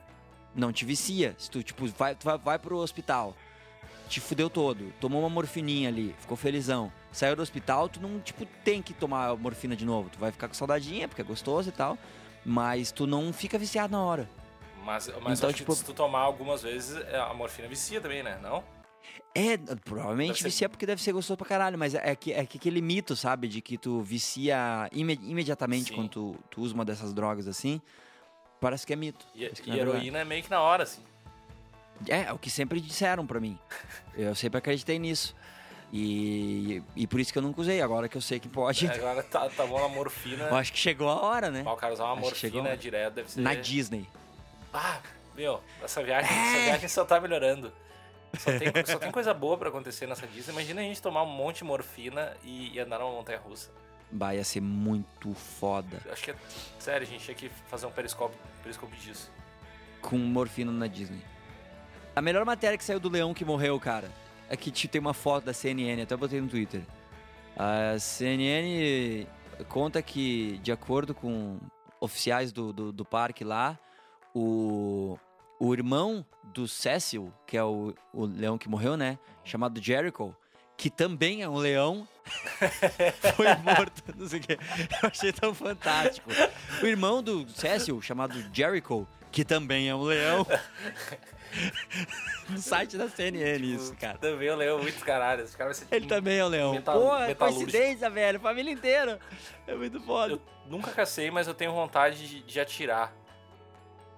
Não 0.55 0.71
te 0.71 0.85
vicia. 0.85 1.35
Se 1.37 1.51
tu, 1.51 1.61
tipo, 1.61 1.85
vai, 1.87 2.15
tu 2.15 2.23
vai, 2.23 2.37
vai 2.37 2.57
pro 2.57 2.77
hospital, 2.77 3.35
te 4.07 4.21
fudeu 4.21 4.49
todo, 4.49 4.93
tomou 5.01 5.19
uma 5.19 5.29
morfininha 5.29 5.89
ali, 5.89 6.15
ficou 6.17 6.37
felizão. 6.37 6.89
Saiu 7.11 7.35
do 7.35 7.41
hospital, 7.41 7.89
tu 7.89 7.99
não, 7.99 8.21
tipo, 8.21 8.45
tem 8.63 8.81
que 8.81 8.93
tomar 8.93 9.35
morfina 9.35 9.75
de 9.75 9.83
novo. 9.83 10.09
Tu 10.09 10.17
vai 10.17 10.31
ficar 10.31 10.47
com 10.47 10.53
saudadinha, 10.53 11.09
porque 11.09 11.21
é 11.21 11.25
gostoso 11.25 11.67
e 11.67 11.73
tal. 11.73 11.97
Mas 12.45 12.89
tu 12.89 13.05
não 13.05 13.33
fica 13.33 13.57
viciado 13.57 13.91
na 13.91 14.01
hora. 14.01 14.29
Mas, 14.87 15.11
mas 15.21 15.37
Então, 15.39 15.51
tipo- 15.51 15.75
se 15.75 15.83
tu 15.83 15.93
tomar 15.93 16.21
algumas 16.21 16.61
vezes, 16.63 16.95
é, 17.07 17.19
a 17.19 17.33
morfina 17.33 17.67
vicia 17.67 17.99
também, 17.99 18.23
né? 18.23 18.39
Não? 18.41 18.63
É, 19.35 19.57
provavelmente 19.83 20.29
Deve 20.29 20.39
ser- 20.39 20.43
vicia 20.45 20.69
porque 20.69 20.85
deve 20.85 21.01
ser 21.03 21.11
gostoso 21.11 21.35
pra 21.37 21.45
caralho, 21.45 21.77
mas 21.77 21.93
é 21.93 22.15
que, 22.15 22.31
é 22.31 22.45
que 22.45 22.57
aquele 22.57 22.81
mito, 22.81 23.13
sabe, 23.13 23.49
de 23.49 23.61
que 23.61 23.77
tu 23.77 23.99
vicia 24.01 24.87
ime- 24.93 25.19
imediatamente 25.23 25.89
Sim. 25.89 25.95
quando 25.95 26.09
tu, 26.09 26.35
tu 26.49 26.61
usa 26.61 26.73
uma 26.73 26.85
dessas 26.85 27.13
drogas 27.13 27.49
assim, 27.49 27.81
parece 28.61 28.87
que 28.87 28.93
é 28.93 28.95
mito. 28.95 29.25
E, 29.35 29.49
que 29.49 29.69
e 29.69 29.73
é 29.73 29.81
heroína 29.81 30.19
é 30.19 30.23
meio 30.23 30.41
que 30.41 30.49
na 30.49 30.61
hora, 30.61 30.83
assim. 30.83 31.01
É, 32.07 32.21
é 32.23 32.31
o 32.33 32.39
que 32.39 32.49
sempre 32.49 32.79
disseram 32.79 33.27
pra 33.27 33.41
mim. 33.41 33.59
Eu 34.15 34.33
sempre 34.35 34.57
acreditei 34.59 34.97
nisso. 34.97 35.35
E, 35.91 36.81
e 36.95 37.05
por 37.07 37.19
isso 37.19 37.31
que 37.31 37.37
eu 37.39 37.41
nunca 37.41 37.61
usei. 37.61 37.81
Agora 37.81 38.09
que 38.09 38.17
eu 38.17 38.21
sei 38.21 38.39
que 38.41 38.49
pode, 38.49 38.85
Agora 38.89 39.23
tá, 39.23 39.49
tá 39.49 39.65
bom 39.65 39.79
na 39.79 39.87
morfina. 39.87 40.45
eu 40.45 40.55
acho 40.55 40.73
que 40.73 40.77
chegou 40.79 41.07
a 41.09 41.21
hora, 41.21 41.49
né? 41.49 41.61
Mas 41.63 41.73
o 41.73 41.77
cara 41.77 41.93
usar 41.93 42.03
uma 42.05 42.13
Acho 42.13 42.21
morfina 42.21 42.75
direto 42.75 43.13
deve 43.13 43.31
ser. 43.31 43.39
Na 43.41 43.53
Disney. 43.53 44.05
Ah, 44.79 44.99
meu, 45.35 45.61
essa 45.83 46.03
viagem, 46.03 46.29
É. 46.31 46.47
essa 46.53 46.63
viagem 46.65 46.87
só 46.89 47.03
tá 47.05 47.19
melhorando. 47.19 47.71
Só 48.37 48.51
tem, 48.57 48.67
só 48.85 48.99
tem 48.99 49.11
coisa 49.11 49.33
boa 49.33 49.57
pra 49.57 49.69
acontecer 49.69 50.05
nessa 50.07 50.27
Disney. 50.27 50.51
Imagina 50.53 50.81
a 50.81 50.83
gente 50.83 51.01
tomar 51.01 51.23
um 51.23 51.27
monte 51.27 51.57
de 51.59 51.63
morfina 51.63 52.35
e, 52.43 52.73
e 52.75 52.79
andar 52.79 52.99
numa 52.99 53.11
montanha 53.11 53.39
russa. 53.39 53.71
Bah, 54.11 54.33
ia 54.35 54.43
ser 54.43 54.61
muito 54.61 55.33
foda. 55.33 55.99
Acho 56.11 56.23
que 56.23 56.31
é. 56.31 56.35
Sério, 56.79 57.05
a 57.07 57.09
gente 57.09 57.23
tinha 57.25 57.35
que 57.35 57.49
fazer 57.67 57.85
um 57.87 57.91
periscópio, 57.91 58.37
periscópio 58.63 58.97
disso. 58.99 59.31
com 60.01 60.17
morfina 60.17 60.71
na 60.71 60.87
Disney. 60.87 61.21
A 62.15 62.21
melhor 62.21 62.45
matéria 62.45 62.77
que 62.77 62.83
saiu 62.83 62.99
do 62.99 63.09
leão 63.09 63.33
que 63.33 63.43
morreu, 63.45 63.79
cara, 63.79 64.09
é 64.49 64.55
que 64.55 64.71
te- 64.71 64.87
tem 64.87 64.99
uma 65.01 65.13
foto 65.13 65.45
da 65.45 65.53
CNN, 65.53 66.01
até 66.01 66.15
botei 66.15 66.39
no 66.39 66.47
Twitter. 66.47 66.81
A 67.55 67.97
CNN 67.99 69.27
conta 69.67 70.01
que, 70.01 70.57
de 70.59 70.71
acordo 70.71 71.13
com 71.13 71.59
oficiais 71.99 72.51
do, 72.51 72.71
do, 72.71 72.91
do 72.91 73.03
parque 73.05 73.43
lá, 73.43 73.77
o, 74.37 75.19
o 75.59 75.73
irmão 75.73 76.25
do 76.53 76.67
Cecil, 76.67 77.33
que 77.45 77.57
é 77.57 77.63
o, 77.63 77.93
o 78.13 78.25
leão 78.25 78.57
que 78.57 78.69
morreu, 78.69 78.95
né? 78.95 79.17
Chamado 79.43 79.81
Jericho, 79.81 80.35
que 80.75 80.89
também 80.89 81.41
é 81.41 81.49
um 81.49 81.57
leão, 81.57 82.07
foi 83.35 83.47
morto. 83.55 84.03
Não 84.15 84.27
sei 84.27 84.39
o 84.39 84.43
quê. 84.43 84.57
Eu 85.01 85.09
achei 85.09 85.33
tão 85.33 85.53
fantástico. 85.53 86.29
O 86.81 86.85
irmão 86.85 87.23
do 87.23 87.47
Cecil, 87.49 88.01
chamado 88.01 88.43
Jericho, 88.53 89.07
que 89.31 89.43
também 89.43 89.89
é 89.89 89.95
um 89.95 90.03
leão. 90.03 90.45
No 92.49 92.57
site 92.59 92.97
da 92.97 93.09
CNN, 93.09 93.57
isso, 93.75 93.95
cara. 93.95 94.17
Também 94.17 94.47
eu 94.47 94.55
leio 94.55 94.77
muito 94.79 95.03
caralho. 95.03 95.43
Esse 95.43 95.55
cara 95.55 95.69
vai 95.69 95.73
ser 95.73 95.87
Ele 95.89 96.05
também 96.05 96.37
é 96.37 96.45
um 96.45 96.49
leão. 96.49 96.73
Metal- 96.73 96.99
Pô, 96.99 97.35
coincidência, 97.35 98.09
velho. 98.09 98.39
Família 98.39 98.71
inteira. 98.71 99.19
É 99.65 99.73
muito 99.73 99.99
foda. 100.01 100.33
Eu 100.33 100.41
nunca 100.67 100.91
cacei, 100.91 101.31
mas 101.31 101.47
eu 101.47 101.53
tenho 101.53 101.71
vontade 101.73 102.27
de, 102.27 102.41
de 102.43 102.59
atirar. 102.59 103.13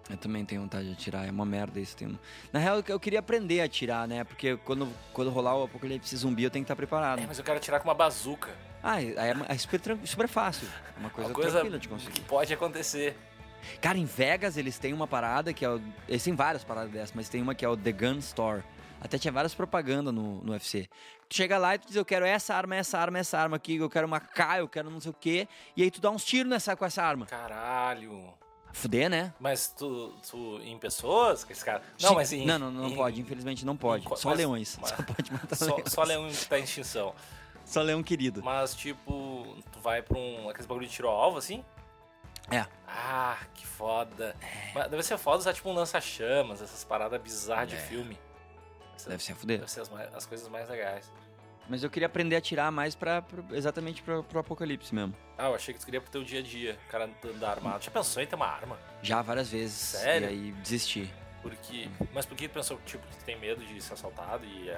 Eu 0.10 0.18
também 0.18 0.44
tenho 0.44 0.62
vontade 0.62 0.88
de 0.88 0.94
atirar, 0.94 1.28
é 1.28 1.32
uma 1.32 1.46
merda 1.46 1.80
isso. 1.80 1.96
Tem... 1.96 2.18
Na 2.52 2.60
real, 2.60 2.84
eu 2.88 3.00
queria 3.00 3.20
aprender 3.20 3.62
a 3.62 3.66
atirar, 3.66 4.08
né? 4.08 4.24
Porque 4.24 4.58
quando, 4.58 4.92
quando 5.14 5.30
rolar 5.30 5.56
o 5.56 5.64
apocalipse 5.64 6.16
zumbi, 6.18 6.44
eu 6.44 6.50
tenho 6.50 6.64
que 6.64 6.66
estar 6.66 6.76
preparado. 6.76 7.20
É, 7.20 7.28
mas 7.28 7.38
eu 7.38 7.44
quero 7.44 7.58
atirar 7.58 7.80
com 7.80 7.88
uma 7.88 7.94
bazuca. 7.94 8.50
Ah, 8.82 8.94
aí 8.94 9.12
é, 9.16 9.36
é 9.48 9.58
super, 9.58 9.80
super 10.06 10.28
fácil. 10.28 10.68
É 10.98 11.00
uma 11.00 11.10
coisa, 11.10 11.30
uma 11.30 11.36
coisa 11.36 11.52
tranquila 11.52 11.78
de 11.78 11.88
conseguir. 11.88 12.22
pode 12.22 12.52
acontecer. 12.54 13.16
Cara, 13.82 13.98
em 13.98 14.06
Vegas 14.06 14.58
eles 14.58 14.80
têm 14.80 14.94
uma 14.94 15.06
parada 15.06 15.54
que 15.54 15.64
é 15.64 15.70
o... 15.70 15.82
Eles 16.08 16.24
têm 16.24 16.34
várias 16.34 16.64
paradas 16.64 16.92
dessas, 16.92 17.12
mas 17.14 17.30
tem 17.30 17.42
uma 17.42 17.54
que 17.54 17.64
é 17.64 17.70
o 17.70 17.78
The 17.78 17.92
Gun 17.92 18.18
Store. 18.18 18.64
Até 19.02 19.18
tinha 19.18 19.32
várias 19.32 19.54
propagandas 19.54 20.14
no, 20.14 20.42
no 20.42 20.52
UFC. 20.54 20.90
Tu 21.30 21.36
chega 21.36 21.58
lá 21.58 21.76
e 21.76 21.80
tu 21.80 21.88
diz, 21.88 21.96
eu 21.96 22.06
quero 22.06 22.26
essa 22.26 22.56
arma, 22.56 22.76
essa 22.76 22.98
arma, 22.98 23.20
essa 23.20 23.38
arma 23.38 23.58
aqui, 23.58 23.76
eu 23.76 23.90
quero 23.90 24.08
uma 24.08 24.20
K, 24.20 24.60
eu 24.60 24.68
quero 24.68 24.90
não 24.90 25.00
sei 25.00 25.12
o 25.12 25.14
quê. 25.14 25.48
E 25.78 25.84
aí 25.84 25.92
tu 25.92 26.02
dá 26.02 26.10
uns 26.10 26.24
tiros 26.24 26.50
nessa, 26.50 26.76
com 26.76 26.86
essa 26.86 27.04
arma. 27.04 27.26
Caralho. 27.26 28.34
Fuder, 28.72 29.10
né? 29.10 29.34
Mas 29.40 29.68
tu, 29.70 30.14
tu 30.30 30.60
em 30.64 30.78
pessoas? 30.78 31.44
Que 31.44 31.54
esse 31.54 31.66
cara... 31.66 31.82
Não, 32.02 32.14
mas 32.14 32.32
em... 32.32 32.46
Não, 32.46 32.58
não, 32.60 32.72
não 32.72 32.90
em- 32.90 32.96
pode, 32.96 33.20
infelizmente 33.22 33.66
não 33.66 33.76
pode. 33.76 34.06
em- 34.06 34.16
Só 34.16 34.30
mas- 34.30 34.38
leões. 34.38 34.78
mas- 34.80 34.90
Só 34.92 35.04
pode 35.04 35.32
matar 35.34 35.56
Só, 35.56 35.66
leões. 35.66 35.92
só 35.92 36.04
leão 36.04 36.30
que 36.30 36.46
tá 36.46 36.60
em 36.60 36.64
extinção. 36.64 37.14
Só 37.66 37.82
leão 37.82 38.02
querido. 38.04 38.42
Mas, 38.44 38.74
tipo, 38.76 39.56
tu 39.72 39.80
vai 39.80 40.02
pra 40.02 40.18
um... 40.18 40.50
Aqueles 40.50 40.66
bagulho 40.66 40.88
de 40.88 40.94
tiro 40.94 41.08
alvo, 41.10 41.38
assim? 41.38 41.64
É. 42.52 42.66
Ah, 42.88 43.38
que 43.54 43.66
foda. 43.66 44.36
Mas 44.74 44.90
deve 44.90 45.04
ser 45.04 45.18
foda 45.18 45.38
usar, 45.40 45.54
tipo, 45.54 45.70
um 45.70 45.74
lança-chamas, 45.74 46.62
essas 46.62 46.84
paradas 46.84 47.22
bizarras 47.22 47.70
de 47.70 47.76
É. 47.76 47.80
filme. 47.80 48.18
Deve 48.98 49.10
Deve 49.10 49.24
ser 49.24 49.36
fuder. 49.36 49.60
Deve 49.60 49.72
ser 49.72 49.82
as, 49.82 49.92
as 50.16 50.26
coisas 50.26 50.48
mais 50.48 50.68
legais. 50.70 51.12
Mas 51.70 51.84
eu 51.84 51.90
queria 51.90 52.08
aprender 52.08 52.36
a 52.36 52.42
tirar 52.42 52.72
mais 52.72 52.96
pra, 52.96 53.22
pra- 53.22 53.44
exatamente 53.56 54.02
pro, 54.02 54.24
pro 54.24 54.40
apocalipse 54.40 54.94
mesmo. 54.94 55.14
Ah, 55.38 55.46
eu 55.50 55.56
achei 55.56 55.74
que 55.74 55.80
tu 55.80 55.86
queria 55.86 56.02
pro 56.02 56.10
teu 56.12 56.24
dia 56.24 56.40
a 56.40 56.42
dia, 56.44 56.78
o 56.88 56.92
cara 56.92 57.08
andar 57.24 57.52
armado. 57.52 57.84
Já 57.84 57.92
pensou 57.92 58.24
em 58.24 58.26
ter 58.26 58.36
uma 58.36 58.48
arma? 58.48 58.78
Já 59.04 59.22
várias 59.22 59.52
vezes. 59.52 59.74
Sério? 59.74 60.28
E 60.28 60.30
aí 60.32 60.52
desisti. 60.54 61.14
Porque... 61.44 61.88
Mas 62.14 62.26
por 62.26 62.36
que 62.36 62.50
tu 62.50 62.54
pensou, 62.54 62.78
tipo, 62.86 63.06
que 63.08 63.16
tu 63.18 63.24
tem 63.24 63.40
medo 63.40 63.64
de 63.64 63.80
ser 63.82 63.94
assaltado 63.94 64.44
e 64.46 64.70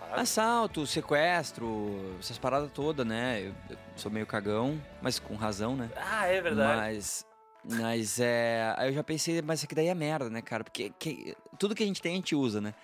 paradas? 0.00 0.20
Assalto, 0.20 0.84
sequestro, 0.86 2.16
essas 2.18 2.38
paradas 2.38 2.70
todas, 2.72 3.06
né? 3.06 3.40
Eu, 3.42 3.54
eu 3.70 3.76
sou 3.94 4.10
meio 4.10 4.26
cagão, 4.26 4.82
mas 5.00 5.18
com 5.18 5.36
razão, 5.36 5.76
né? 5.76 5.90
Ah, 5.96 6.26
é 6.26 6.40
verdade. 6.40 6.76
Mas. 6.76 7.26
Mas 7.62 8.18
é. 8.18 8.74
Aí 8.76 8.88
eu 8.88 8.94
já 8.94 9.04
pensei, 9.04 9.40
mas 9.42 9.58
isso 9.60 9.66
aqui 9.66 9.74
daí 9.74 9.88
é 9.88 9.94
merda, 9.94 10.30
né, 10.30 10.40
cara? 10.40 10.64
Porque 10.64 10.90
que- 10.98 11.36
tudo 11.58 11.74
que 11.74 11.82
a 11.82 11.86
gente 11.86 12.00
tem, 12.00 12.12
a 12.14 12.16
gente 12.16 12.34
usa, 12.34 12.60
né? 12.60 12.74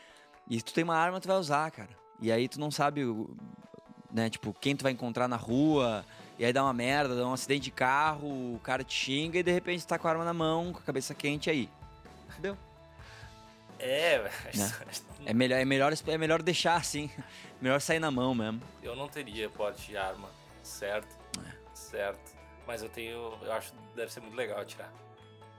E 0.48 0.58
se 0.58 0.64
tu 0.64 0.74
tem 0.74 0.84
uma 0.84 0.96
arma, 0.96 1.20
tu 1.20 1.26
vai 1.28 1.36
usar, 1.38 1.70
cara. 1.70 1.88
E 2.20 2.30
aí 2.32 2.48
tu 2.48 2.58
não 2.60 2.70
sabe, 2.70 3.02
né, 4.10 4.30
tipo, 4.30 4.54
quem 4.54 4.74
tu 4.76 4.82
vai 4.82 4.92
encontrar 4.92 5.28
na 5.28 5.36
rua. 5.36 6.04
E 6.38 6.44
aí 6.44 6.52
dá 6.52 6.64
uma 6.64 6.72
merda, 6.72 7.14
dá 7.14 7.26
um 7.26 7.32
acidente 7.32 7.64
de 7.64 7.70
carro, 7.70 8.26
o 8.26 8.60
cara 8.62 8.82
te 8.82 8.92
xinga 8.92 9.38
e 9.38 9.42
de 9.42 9.52
repente 9.52 9.84
tu 9.84 9.88
tá 9.88 9.98
com 9.98 10.08
a 10.08 10.10
arma 10.10 10.24
na 10.24 10.34
mão, 10.34 10.72
com 10.72 10.78
a 10.80 10.82
cabeça 10.82 11.14
quente 11.14 11.48
aí. 11.48 11.68
Entendeu? 12.30 12.56
É, 13.78 14.30
Né? 14.54 14.72
É 15.26 15.32
melhor, 15.34 15.58
é 15.60 15.64
melhor, 15.64 15.92
é 16.06 16.18
melhor 16.18 16.42
deixar 16.42 16.76
assim. 16.76 17.10
Melhor 17.62 17.80
sair 17.80 17.98
na 17.98 18.10
mão 18.10 18.34
mesmo. 18.34 18.60
eu 18.82 18.94
não 18.94 19.08
teria 19.08 19.48
porte 19.48 19.86
de 19.86 19.96
arma, 19.96 20.28
certo? 20.62 21.16
É. 21.38 21.52
Certo. 21.72 22.34
Mas 22.66 22.82
eu 22.82 22.90
tenho, 22.90 23.32
eu 23.40 23.52
acho 23.52 23.72
que 23.72 23.78
deve 23.96 24.12
ser 24.12 24.20
muito 24.20 24.34
legal 24.34 24.60
atirar. 24.60 24.92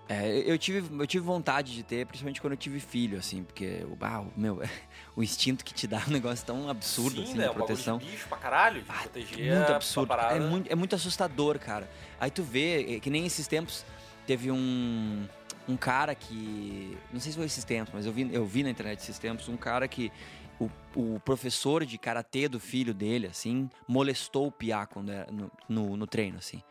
É, 0.07 0.43
eu 0.45 0.57
tive, 0.57 0.87
eu 1.01 1.07
tive 1.07 1.25
vontade 1.25 1.73
de 1.73 1.81
ter, 1.81 2.05
principalmente 2.05 2.39
quando 2.39 2.53
eu 2.53 2.57
tive 2.57 2.79
filho, 2.79 3.17
assim, 3.17 3.43
porque 3.43 3.83
o, 3.89 3.97
ah, 4.01 4.23
meu, 4.37 4.61
o 5.15 5.23
instinto 5.23 5.65
que 5.65 5.73
te 5.73 5.87
dá 5.87 5.99
é 5.99 6.03
um 6.07 6.11
negócio 6.11 6.45
tão 6.45 6.69
absurdo, 6.69 7.17
Sim, 7.17 7.23
assim, 7.23 7.37
né? 7.37 7.43
de 7.45 7.49
Um 7.49 7.53
bagulho 7.53 7.65
proteção. 7.65 7.97
de 7.97 8.05
bicho 8.05 8.27
pra 8.27 8.37
caralho, 8.37 8.81
de 8.83 8.89
Ah, 8.91 8.93
proteger 9.01 9.55
muito 9.57 9.71
absurdo. 9.71 10.13
É 10.13 10.39
muito, 10.39 10.71
é 10.71 10.75
muito 10.75 10.95
assustador, 10.95 11.57
cara. 11.57 11.89
Aí 12.19 12.29
tu 12.29 12.43
vê, 12.43 12.97
é 12.97 12.99
que 12.99 13.09
nem 13.09 13.25
esses 13.25 13.47
tempos, 13.47 13.83
teve 14.27 14.51
um, 14.51 15.25
um 15.67 15.75
cara 15.75 16.13
que. 16.13 16.95
Não 17.11 17.19
sei 17.19 17.31
se 17.31 17.37
foi 17.37 17.47
esses 17.47 17.63
tempos, 17.63 17.91
mas 17.91 18.05
eu 18.05 18.13
vi, 18.13 18.29
eu 18.31 18.45
vi 18.45 18.61
na 18.61 18.69
internet 18.69 18.99
esses 18.99 19.17
tempos, 19.17 19.49
um 19.49 19.57
cara 19.57 19.87
que. 19.87 20.11
O, 20.57 20.69
o 20.95 21.19
professor 21.19 21.83
de 21.83 21.97
karatê 21.97 22.47
do 22.47 22.61
filho 22.61 22.93
dele, 22.93 23.27
assim, 23.27 23.69
molestou 23.85 24.47
o 24.47 24.51
piá 24.51 24.85
quando 24.85 25.11
era 25.11 25.29
no, 25.29 25.51
no, 25.67 25.97
no 25.97 26.07
treino, 26.07 26.37
assim. 26.37 26.61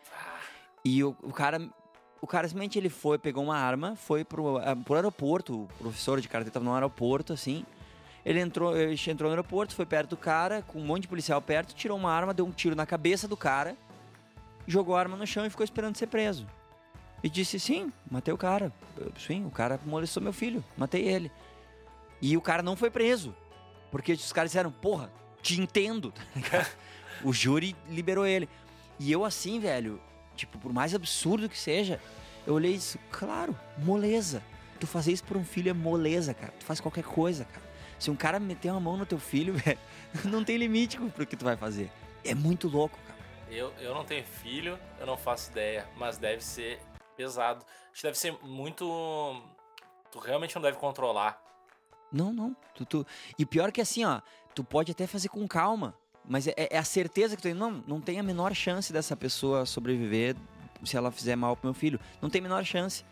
E 0.84 1.02
o, 1.04 1.14
o 1.20 1.32
cara. 1.32 1.60
O 2.24 2.26
cara 2.26 2.48
simplesmente 2.48 2.78
ele 2.78 2.88
foi, 2.88 3.18
pegou 3.18 3.44
uma 3.44 3.58
arma, 3.58 3.94
foi 3.96 4.24
pro, 4.24 4.56
ah, 4.56 4.74
pro 4.74 4.94
aeroporto, 4.94 5.64
o 5.64 5.68
professor 5.78 6.22
de 6.22 6.26
karatê 6.26 6.50
tava 6.50 6.64
no 6.64 6.72
aeroporto, 6.72 7.34
assim. 7.34 7.66
Ele 8.24 8.40
entrou, 8.40 8.74
ele 8.74 8.98
entrou 9.08 9.28
no 9.28 9.34
aeroporto, 9.34 9.74
foi 9.74 9.84
perto 9.84 10.08
do 10.08 10.16
cara, 10.16 10.62
com 10.62 10.78
um 10.78 10.86
monte 10.86 11.02
de 11.02 11.08
policial 11.08 11.42
perto, 11.42 11.74
tirou 11.74 11.98
uma 11.98 12.10
arma, 12.10 12.32
deu 12.32 12.46
um 12.46 12.50
tiro 12.50 12.74
na 12.74 12.86
cabeça 12.86 13.28
do 13.28 13.36
cara, 13.36 13.76
jogou 14.66 14.96
a 14.96 15.00
arma 15.00 15.18
no 15.18 15.26
chão 15.26 15.44
e 15.44 15.50
ficou 15.50 15.64
esperando 15.64 15.98
ser 15.98 16.06
preso. 16.06 16.46
E 17.22 17.28
disse, 17.28 17.60
sim, 17.60 17.92
matei 18.10 18.32
o 18.32 18.38
cara. 18.38 18.72
Sim, 19.18 19.44
o 19.44 19.50
cara 19.50 19.78
molestou 19.84 20.22
meu 20.22 20.32
filho, 20.32 20.64
matei 20.78 21.06
ele. 21.06 21.30
E 22.22 22.38
o 22.38 22.40
cara 22.40 22.62
não 22.62 22.74
foi 22.74 22.90
preso. 22.90 23.36
Porque 23.90 24.14
os 24.14 24.32
caras 24.32 24.50
disseram, 24.50 24.72
porra, 24.72 25.12
te 25.42 25.60
entendo. 25.60 26.10
o 27.22 27.34
júri 27.34 27.76
liberou 27.86 28.26
ele. 28.26 28.48
E 28.98 29.12
eu 29.12 29.26
assim, 29.26 29.60
velho, 29.60 30.00
tipo, 30.34 30.58
por 30.58 30.72
mais 30.72 30.94
absurdo 30.94 31.48
que 31.48 31.58
seja, 31.58 32.00
eu 32.46 32.54
olhei 32.54 32.72
isso, 32.74 32.98
claro, 33.10 33.58
moleza. 33.78 34.42
Tu 34.80 34.86
fazer 34.86 35.12
isso 35.12 35.24
por 35.24 35.36
um 35.36 35.44
filho 35.44 35.70
é 35.70 35.72
moleza, 35.72 36.34
cara. 36.34 36.52
Tu 36.58 36.64
faz 36.64 36.80
qualquer 36.80 37.04
coisa, 37.04 37.44
cara. 37.44 37.64
Se 37.98 38.10
um 38.10 38.16
cara 38.16 38.38
meter 38.40 38.70
uma 38.70 38.80
mão 38.80 38.96
no 38.96 39.06
teu 39.06 39.18
filho, 39.18 39.54
velho, 39.56 39.78
não 40.24 40.44
tem 40.44 40.56
limite 40.56 40.98
pro 40.98 41.26
que 41.26 41.36
tu 41.36 41.44
vai 41.44 41.56
fazer. 41.56 41.90
É 42.24 42.34
muito 42.34 42.68
louco, 42.68 42.98
cara. 43.06 43.18
Eu, 43.50 43.72
eu 43.78 43.94
não 43.94 44.04
tenho 44.04 44.24
filho, 44.24 44.78
eu 44.98 45.06
não 45.06 45.16
faço 45.16 45.50
ideia, 45.52 45.88
mas 45.96 46.18
deve 46.18 46.42
ser 46.44 46.80
pesado. 47.16 47.64
Acho 47.92 48.00
que 48.00 48.02
deve 48.02 48.18
ser 48.18 48.32
muito. 48.42 49.42
Tu 50.10 50.18
realmente 50.18 50.54
não 50.54 50.62
deve 50.62 50.76
controlar. 50.76 51.40
Não, 52.12 52.32
não. 52.32 52.56
Tu, 52.74 52.84
tu- 52.84 53.06
E 53.38 53.46
pior 53.46 53.70
que 53.72 53.80
assim, 53.80 54.04
ó, 54.04 54.20
tu 54.54 54.62
pode 54.64 54.90
até 54.92 55.06
fazer 55.06 55.28
com 55.28 55.46
calma, 55.46 55.94
mas 56.28 56.46
é, 56.46 56.54
é 56.56 56.78
a 56.78 56.84
certeza 56.84 57.36
que 57.36 57.42
tu 57.42 57.44
tem. 57.44 57.54
Não, 57.54 57.82
não 57.86 58.00
tem 58.00 58.18
a 58.18 58.22
menor 58.22 58.54
chance 58.54 58.92
dessa 58.92 59.16
pessoa 59.16 59.66
sobreviver 59.66 60.36
se 60.84 60.96
ela 60.96 61.10
fizer 61.10 61.36
mal 61.36 61.56
pro 61.56 61.66
meu 61.66 61.74
filho. 61.74 62.00
Não 62.20 62.30
tem 62.30 62.40
a 62.40 62.42
menor 62.42 62.64
chance. 62.64 63.04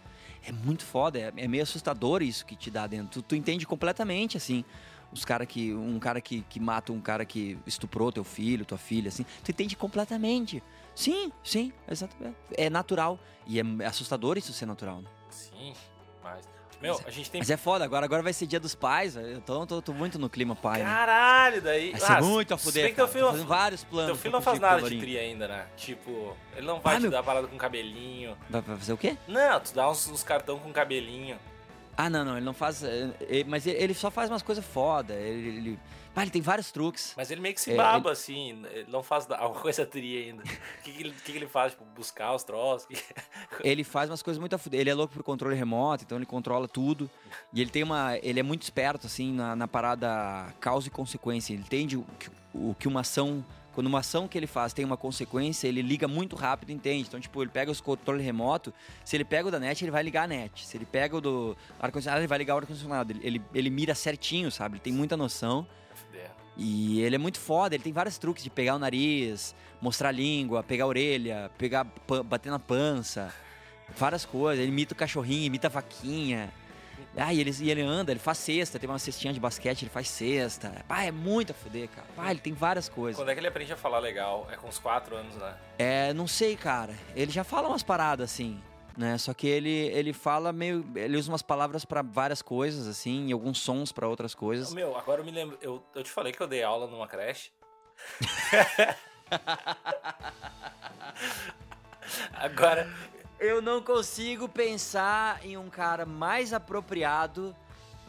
É 0.44 0.50
muito 0.50 0.84
foda, 0.84 1.18
é, 1.18 1.32
é 1.36 1.46
meio 1.48 1.62
assustador 1.62 2.22
isso 2.22 2.44
que 2.44 2.56
te 2.56 2.70
dá 2.70 2.86
dentro. 2.86 3.22
Tu, 3.22 3.28
tu 3.28 3.36
entende 3.36 3.66
completamente, 3.66 4.36
assim. 4.36 4.64
Os 5.12 5.24
cara 5.24 5.44
que. 5.44 5.74
Um 5.74 5.98
cara 5.98 6.20
que, 6.20 6.42
que 6.48 6.58
mata 6.58 6.92
um 6.92 7.00
cara 7.00 7.24
que 7.24 7.58
estuprou 7.66 8.10
teu 8.10 8.24
filho, 8.24 8.64
tua 8.64 8.78
filha, 8.78 9.08
assim. 9.08 9.24
Tu 9.44 9.50
entende 9.50 9.76
completamente. 9.76 10.62
Sim, 10.94 11.30
sim, 11.44 11.72
exatamente. 11.88 12.36
É 12.56 12.68
natural. 12.70 13.18
E 13.46 13.60
é 13.60 13.62
assustador 13.86 14.38
isso 14.38 14.52
ser 14.52 14.66
natural, 14.66 15.02
né? 15.02 15.10
Sim, 15.28 15.74
mas. 16.22 16.48
Meu, 16.82 17.00
a 17.06 17.10
gente 17.10 17.30
tem. 17.30 17.40
Mas 17.40 17.48
é 17.48 17.56
foda, 17.56 17.84
agora, 17.84 18.04
agora 18.04 18.22
vai 18.22 18.32
ser 18.32 18.46
dia 18.46 18.58
dos 18.58 18.74
pais, 18.74 19.14
eu 19.16 19.40
tô, 19.40 19.64
tô, 19.80 19.92
muito 19.92 20.18
no 20.18 20.28
clima 20.28 20.56
pai, 20.56 20.80
né? 20.80 20.84
Caralho, 20.84 21.62
daí. 21.62 21.92
Vai 21.92 22.00
ser 22.00 22.20
muito 22.20 22.52
a 22.52 22.58
se 22.58 22.64
fuder, 22.64 22.82
bem 22.82 22.90
que 22.92 22.96
teu 22.96 23.06
cara. 23.06 23.18
filho, 23.18 23.30
fazendo 23.30 23.46
vários 23.46 23.84
planos. 23.84 24.06
teu 24.08 24.16
filho 24.16 24.32
não 24.32 24.42
faz 24.42 24.58
nada 24.58 24.82
de 24.82 24.98
tri 24.98 25.16
ainda, 25.16 25.46
né? 25.46 25.66
Tipo, 25.76 26.36
ele 26.56 26.66
não 26.66 26.80
vai 26.80 26.94
Ah, 26.94 26.98
te 26.98 27.02
meu- 27.02 27.10
dar 27.12 27.22
parada 27.22 27.46
com 27.46 27.56
cabelinho. 27.56 28.36
Vai 28.50 28.60
fazer 28.62 28.92
o 28.92 28.96
quê? 28.98 29.16
Não, 29.28 29.60
tu 29.60 29.72
dá 29.72 29.88
uns, 29.88 30.08
uns 30.08 30.24
cartão 30.24 30.58
com 30.58 30.72
cabelinho. 30.72 31.38
Ah, 31.96 32.10
não, 32.10 32.24
não, 32.24 32.36
ele 32.36 32.44
não 32.46 32.54
faz... 32.54 32.82
é, 32.82 33.10
é, 33.28 33.44
Mas 33.44 33.66
ele- 33.66 33.78
ele 33.78 33.94
só 33.94 34.10
faz 34.10 34.28
umas 34.30 34.42
coisas 34.42 34.64
foda, 34.64 35.14
ele... 35.14 35.48
ele... 35.48 35.78
Ah, 36.14 36.22
ele 36.22 36.30
tem 36.30 36.42
vários 36.42 36.70
truques. 36.70 37.14
Mas 37.16 37.30
ele 37.30 37.40
meio 37.40 37.54
que 37.54 37.60
se 37.60 37.72
É, 37.72 37.76
baba, 37.76 38.12
assim. 38.12 38.62
Ele 38.70 38.90
não 38.90 39.02
faz 39.02 39.26
alguma 39.32 39.60
coisa 39.60 39.86
tri 39.86 40.24
ainda. 40.24 40.42
O 40.42 40.82
que, 40.82 40.92
que, 40.92 41.02
ele, 41.02 41.10
que 41.10 41.32
que 41.32 41.38
ele 41.38 41.46
faz? 41.46 41.72
Tipo, 41.72 41.84
buscar 41.86 42.34
os 42.34 42.44
troços? 42.44 42.88
Ele 43.64 43.84
faz 43.84 44.10
umas 44.10 44.22
coisas 44.22 44.40
muito 44.40 44.54
a 44.54 44.58
fuder. 44.58 44.80
Ele 44.80 44.90
é 44.90 44.94
louco 44.94 45.14
por 45.14 45.22
controle 45.22 45.54
remoto, 45.54 46.04
então 46.04 46.18
ele 46.18 46.26
controla 46.26 46.66
tudo. 46.66 47.08
E 47.52 47.60
ele 47.60 47.70
tem 47.70 47.82
uma... 47.82 48.16
Ele 48.18 48.40
é 48.40 48.42
muito 48.42 48.62
esperto, 48.62 49.06
assim, 49.06 49.32
na, 49.32 49.54
na 49.54 49.68
parada 49.68 50.52
causa 50.58 50.88
e 50.88 50.90
consequência. 50.90 51.52
Ele 51.52 51.62
entende 51.62 51.96
o 51.96 52.04
que, 52.18 52.30
o 52.54 52.74
que 52.78 52.88
uma 52.88 53.00
ação 53.00 53.44
Quando 53.72 53.86
uma 53.86 54.00
ação 54.00 54.26
que 54.28 54.36
ele 54.36 54.46
faz 54.46 54.72
tem 54.72 54.84
uma 54.84 54.96
consequência, 54.96 55.66
ele 55.68 55.80
liga 55.80 56.06
muito 56.08 56.36
rápido, 56.36 56.70
entende? 56.70 57.08
Então, 57.08 57.20
tipo, 57.20 57.42
ele 57.42 57.50
pega 57.50 57.70
os 57.70 57.80
controles 57.80 58.24
remoto. 58.24 58.72
Se 59.04 59.16
ele 59.16 59.24
pega 59.24 59.48
o 59.48 59.50
da 59.50 59.58
net, 59.58 59.82
ele 59.84 59.90
vai 59.90 60.02
ligar 60.02 60.24
a 60.24 60.26
net. 60.26 60.66
Se 60.66 60.76
ele 60.76 60.84
pega 60.84 61.16
o 61.16 61.20
do 61.20 61.56
ar-condicionado, 61.80 62.20
ele 62.20 62.28
vai 62.28 62.38
ligar 62.38 62.54
o 62.54 62.58
ar-condicionado. 62.58 63.12
Ele, 63.12 63.20
ele, 63.22 63.42
ele 63.54 63.70
mira 63.70 63.94
certinho, 63.94 64.50
sabe? 64.50 64.74
Ele 64.74 64.80
tem 64.80 64.92
muita 64.92 65.16
noção. 65.16 65.66
E 66.56 67.00
ele 67.00 67.14
é 67.14 67.18
muito 67.18 67.40
foda, 67.40 67.74
ele 67.74 67.82
tem 67.82 67.92
vários 67.92 68.18
truques 68.18 68.44
de 68.44 68.50
pegar 68.50 68.74
o 68.74 68.78
nariz, 68.78 69.54
mostrar 69.80 70.10
a 70.10 70.12
língua, 70.12 70.62
pegar 70.62 70.84
a 70.84 70.86
orelha, 70.86 71.50
pegar, 71.56 71.86
bater 72.26 72.50
na 72.50 72.58
pança, 72.58 73.32
várias 73.96 74.24
coisas. 74.24 74.62
Ele 74.62 74.70
imita 74.70 74.92
o 74.92 74.96
cachorrinho, 74.96 75.46
imita 75.46 75.68
a 75.68 75.70
vaquinha. 75.70 76.52
Ah, 77.16 77.32
e 77.32 77.40
ele, 77.40 77.50
e 77.60 77.70
ele 77.70 77.82
anda, 77.82 78.10
ele 78.10 78.20
faz 78.20 78.38
cesta, 78.38 78.78
tem 78.78 78.88
uma 78.88 78.98
cestinha 78.98 79.32
de 79.34 79.40
basquete, 79.40 79.82
ele 79.82 79.90
faz 79.90 80.08
cesta. 80.08 80.84
Ah, 80.88 81.04
é 81.04 81.10
muito 81.10 81.52
a 81.52 81.54
fuder, 81.54 81.88
cara. 81.88 82.06
Ah, 82.16 82.30
ele 82.30 82.40
tem 82.40 82.52
várias 82.54 82.88
coisas. 82.88 83.16
Quando 83.16 83.30
é 83.30 83.34
que 83.34 83.40
ele 83.40 83.48
aprende 83.48 83.72
a 83.72 83.76
falar 83.76 83.98
legal? 83.98 84.48
É 84.50 84.56
com 84.56 84.68
uns 84.68 84.78
4 84.78 85.16
anos, 85.16 85.34
né? 85.36 85.54
É, 85.78 86.14
não 86.14 86.26
sei, 86.26 86.56
cara. 86.56 86.94
Ele 87.14 87.30
já 87.30 87.44
fala 87.44 87.68
umas 87.68 87.82
paradas 87.82 88.30
assim, 88.30 88.58
né? 88.96 89.16
Só 89.18 89.32
que 89.34 89.46
ele, 89.46 89.70
ele 89.70 90.12
fala 90.12 90.52
meio. 90.52 90.84
Ele 90.94 91.16
usa 91.16 91.30
umas 91.30 91.42
palavras 91.42 91.84
pra 91.84 92.02
várias 92.02 92.42
coisas, 92.42 92.86
assim, 92.86 93.28
e 93.28 93.32
alguns 93.32 93.58
sons 93.60 93.92
pra 93.92 94.06
outras 94.08 94.34
coisas. 94.34 94.72
Meu, 94.74 94.96
agora 94.96 95.20
eu 95.20 95.24
me 95.24 95.30
lembro. 95.30 95.58
Eu, 95.60 95.82
eu 95.94 96.02
te 96.02 96.10
falei 96.10 96.32
que 96.32 96.40
eu 96.40 96.46
dei 96.46 96.62
aula 96.62 96.86
numa 96.86 97.06
creche. 97.08 97.50
agora, 102.34 102.88
Eu 103.38 103.60
não 103.62 103.82
consigo 103.82 104.48
pensar 104.48 105.44
em 105.44 105.56
um 105.56 105.68
cara 105.68 106.06
mais 106.06 106.52
apropriado 106.52 107.54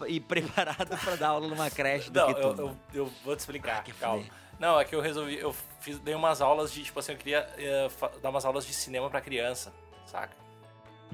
e 0.08 0.20
preparado 0.20 0.98
pra 1.04 1.16
dar 1.16 1.30
aula 1.30 1.48
numa 1.48 1.70
creche 1.70 2.10
do 2.12 2.20
não, 2.20 2.34
que 2.34 2.40
eu, 2.40 2.54
tu. 2.54 2.62
eu, 2.62 2.78
eu 2.94 3.06
vou 3.24 3.36
te 3.36 3.40
explicar. 3.40 3.84
Ah, 3.88 3.92
calma. 4.00 4.26
Não, 4.60 4.80
é 4.80 4.86
que 4.86 4.96
eu 4.96 5.02
resolvi. 5.02 5.38
Eu 5.40 5.54
fiz, 5.80 5.98
dei 6.00 6.14
umas 6.14 6.42
aulas 6.42 6.72
de. 6.72 6.84
Tipo 6.84 7.00
assim, 7.00 7.14
eu 7.14 7.18
queria 7.18 7.48
fa- 7.90 8.12
dar 8.22 8.30
umas 8.30 8.46
aulas 8.46 8.66
de 8.66 8.74
cinema 8.74 9.10
pra 9.10 9.20
criança, 9.22 9.74
saca? 10.06 10.36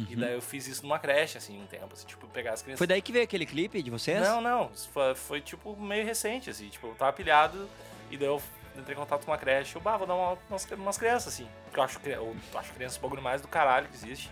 E 0.07 0.13
Uhum. 0.15 0.19
daí 0.21 0.33
eu 0.33 0.41
fiz 0.41 0.65
isso 0.67 0.83
numa 0.83 0.97
creche, 0.97 1.37
assim, 1.37 1.61
um 1.61 1.65
tempo. 1.67 1.89
Assim, 1.91 2.07
tipo, 2.07 2.25
pegar 2.27 2.53
as 2.53 2.61
crianças. 2.61 2.77
Foi 2.77 2.87
daí 2.87 3.01
que 3.01 3.11
veio 3.11 3.23
aquele 3.25 3.45
clipe 3.45 3.81
de 3.83 3.89
vocês? 3.91 4.21
Não, 4.21 4.39
não. 4.39 4.69
Foi, 4.93 5.15
foi, 5.15 5.41
tipo 5.41 5.75
meio 5.75 6.05
recente, 6.05 6.49
assim. 6.49 6.69
Tipo, 6.69 6.87
eu 6.87 6.95
tava 6.95 7.11
pilhado 7.11 7.69
e 8.09 8.17
daí 8.17 8.27
eu 8.27 8.41
entrei 8.77 8.95
em 8.95 8.99
contato 8.99 9.25
com 9.25 9.31
uma 9.31 9.37
creche. 9.37 9.75
Eu, 9.75 9.81
bah, 9.81 9.97
vou 9.97 10.07
dar 10.07 10.15
uma, 10.15 10.37
umas, 10.49 10.65
umas 10.71 10.97
crianças, 10.97 11.33
assim. 11.33 11.49
Porque 11.65 11.79
eu 11.79 11.83
acho, 11.83 11.99
eu 12.05 12.35
acho 12.55 12.73
crianças 12.73 12.97
um 12.97 13.01
bagulho 13.01 13.21
mais 13.21 13.41
do 13.41 13.47
caralho 13.47 13.87
que 13.89 13.95
existe. 13.95 14.31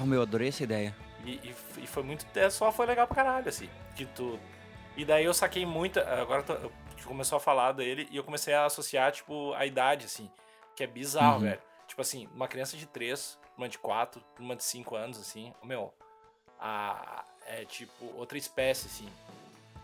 Ah, 0.00 0.04
meu, 0.06 0.22
adorei 0.22 0.48
essa 0.48 0.62
ideia. 0.62 0.94
E, 1.24 1.32
e, 1.32 1.54
e 1.78 1.86
foi 1.88 2.02
muito. 2.04 2.24
é, 2.38 2.48
Só 2.48 2.70
foi 2.70 2.86
legal 2.86 3.06
pra 3.08 3.16
caralho, 3.16 3.48
assim. 3.48 3.68
Que 3.96 4.06
tu. 4.06 4.38
E 4.96 5.04
daí 5.04 5.24
eu 5.24 5.34
saquei 5.34 5.66
muita. 5.66 6.02
Agora 6.20 6.42
tu- 6.44 6.52
eu- 6.52 6.72
começou 7.04 7.36
a 7.36 7.40
falar 7.40 7.72
dele 7.72 8.06
e 8.12 8.16
eu 8.16 8.22
comecei 8.22 8.52
a 8.54 8.66
associar, 8.66 9.10
tipo, 9.10 9.52
a 9.54 9.64
idade, 9.66 10.04
assim. 10.06 10.30
Que 10.76 10.84
é 10.84 10.86
bizarro, 10.86 11.36
Uhum. 11.36 11.40
velho. 11.48 11.60
Tipo 11.88 12.00
assim, 12.02 12.28
uma 12.34 12.46
criança 12.46 12.76
de 12.76 12.86
3, 12.86 13.36
uma 13.60 13.68
de 13.68 13.78
4, 13.78 14.22
uma 14.38 14.56
de 14.56 14.64
5 14.64 14.96
anos, 14.96 15.18
assim. 15.20 15.52
Meu, 15.62 15.92
a, 16.58 17.24
é 17.46 17.64
tipo 17.64 18.06
outra 18.16 18.38
espécie, 18.38 18.86
assim. 18.86 19.08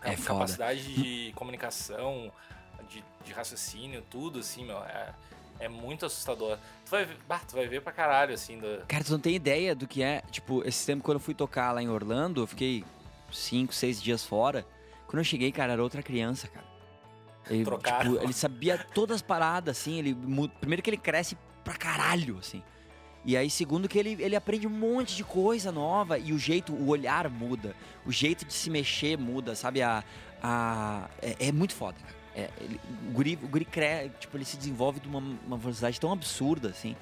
É 0.01 0.11
A 0.11 0.17
foda. 0.17 0.27
capacidade 0.39 0.93
de 0.93 1.31
comunicação, 1.35 2.31
de, 2.89 3.03
de 3.23 3.31
raciocínio, 3.33 4.03
tudo, 4.09 4.39
assim, 4.39 4.65
meu. 4.65 4.77
É, 4.83 5.13
é 5.59 5.67
muito 5.69 6.05
assustador. 6.05 6.57
Tu 6.85 6.89
vai, 6.91 7.05
ver- 7.05 7.17
bah, 7.27 7.39
tu 7.47 7.55
vai 7.55 7.67
ver 7.67 7.81
pra 7.81 7.91
caralho, 7.91 8.33
assim, 8.33 8.59
do, 8.59 8.83
Cara, 8.87 9.03
tu 9.03 9.11
não 9.11 9.19
tem 9.19 9.35
ideia 9.35 9.75
do 9.75 9.87
que 9.87 10.01
é. 10.03 10.21
Tipo, 10.31 10.67
esse 10.67 10.85
tempo 10.85 11.03
quando 11.03 11.15
eu 11.17 11.19
fui 11.23 11.33
tocar 11.33 11.71
lá 11.71 11.81
em 11.81 11.89
Orlando, 11.89 12.41
eu 12.41 12.47
fiquei 12.47 12.83
cinco, 13.31 13.73
seis 13.73 14.01
dias 14.01 14.23
fora. 14.25 14.65
Quando 15.07 15.19
eu 15.19 15.23
cheguei, 15.23 15.51
cara, 15.51 15.73
era 15.73 15.83
outra 15.83 16.01
criança, 16.03 16.47
cara. 16.47 16.65
Ele, 17.49 17.63
Trocaram. 17.63 18.11
tipo, 18.13 18.23
ele 18.23 18.33
sabia 18.33 18.77
todas 18.77 19.15
as 19.17 19.21
paradas, 19.21 19.77
assim. 19.77 19.97
Ele, 19.99 20.15
primeiro 20.59 20.81
que 20.83 20.89
ele 20.89 20.97
cresce 20.97 21.37
pra 21.63 21.75
caralho, 21.75 22.37
assim. 22.39 22.61
E 23.27 23.35
aí, 23.35 23.49
segundo 23.49 23.89
que 23.89 23.99
ele, 23.99 24.15
ele 24.23 24.37
aprende 24.37 24.65
um 24.65 24.69
monte 24.69 25.13
de 25.13 25.21
coisa 25.21 25.69
nova 25.69 26.17
e 26.17 26.31
o 26.31 26.39
jeito, 26.39 26.71
o 26.73 26.87
olhar 26.87 27.29
muda. 27.29 27.75
O 28.05 28.11
jeito 28.11 28.45
de 28.45 28.53
se 28.53 28.69
mexer 28.69 29.17
muda, 29.17 29.53
sabe? 29.53 29.81
A, 29.81 30.01
a, 30.41 31.09
é, 31.21 31.47
é 31.49 31.51
muito 31.51 31.75
foda, 31.75 31.97
cara. 31.99 32.15
É, 32.33 32.49
ele- 32.61 32.79
o 33.09 33.11
guri, 33.11 33.37
o 33.43 33.47
guri 33.49 33.65
cre, 33.65 34.09
tipo, 34.17 34.37
ele 34.37 34.45
se 34.45 34.55
desenvolve 34.55 35.01
de 35.01 35.09
uma, 35.09 35.19
uma 35.45 35.57
velocidade 35.57 35.99
tão 35.99 36.09
absurda, 36.13 36.69
assim. 36.69 36.95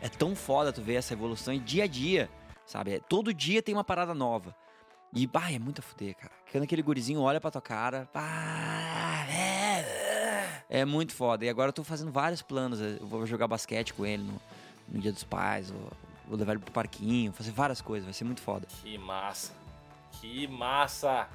É 0.00 0.08
tão 0.08 0.34
foda 0.34 0.72
tu 0.72 0.80
ver 0.80 0.94
essa 0.94 1.12
evolução 1.12 1.52
e 1.52 1.58
dia 1.58 1.84
a 1.84 1.86
dia, 1.86 2.30
sabe? 2.64 2.94
É, 2.94 2.98
todo 3.00 3.34
dia 3.34 3.60
tem 3.60 3.74
uma 3.74 3.84
parada 3.84 4.14
nova. 4.14 4.56
E, 5.12 5.26
bah, 5.26 5.52
é 5.52 5.58
muito 5.58 5.80
a 5.80 5.82
fuder, 5.82 6.14
cara. 6.16 6.32
Quando 6.50 6.64
aquele 6.64 6.80
gurizinho 6.80 7.20
olha 7.20 7.38
pra 7.38 7.50
tua 7.50 7.60
cara, 7.60 8.08
pá, 8.14 9.26
é, 9.28 10.62
é 10.80 10.84
muito 10.86 11.12
foda. 11.14 11.44
E 11.44 11.50
agora 11.50 11.68
eu 11.68 11.72
tô 11.74 11.84
fazendo 11.84 12.10
vários 12.10 12.40
planos. 12.40 12.80
Eu 12.80 13.06
vou 13.06 13.26
jogar 13.26 13.46
basquete 13.46 13.92
com 13.92 14.06
ele 14.06 14.22
no, 14.22 14.40
no 14.88 15.00
Dia 15.00 15.12
dos 15.12 15.24
Pais, 15.24 15.70
vou, 15.70 15.90
vou 16.26 16.38
levar 16.38 16.52
ele 16.52 16.62
pro 16.62 16.72
parquinho, 16.72 17.32
fazer 17.32 17.50
várias 17.50 17.80
coisas, 17.80 18.04
vai 18.04 18.14
ser 18.14 18.24
muito 18.24 18.40
foda. 18.40 18.66
Que 18.82 18.96
massa. 18.98 19.52
Que 20.20 20.46
massa. 20.46 21.28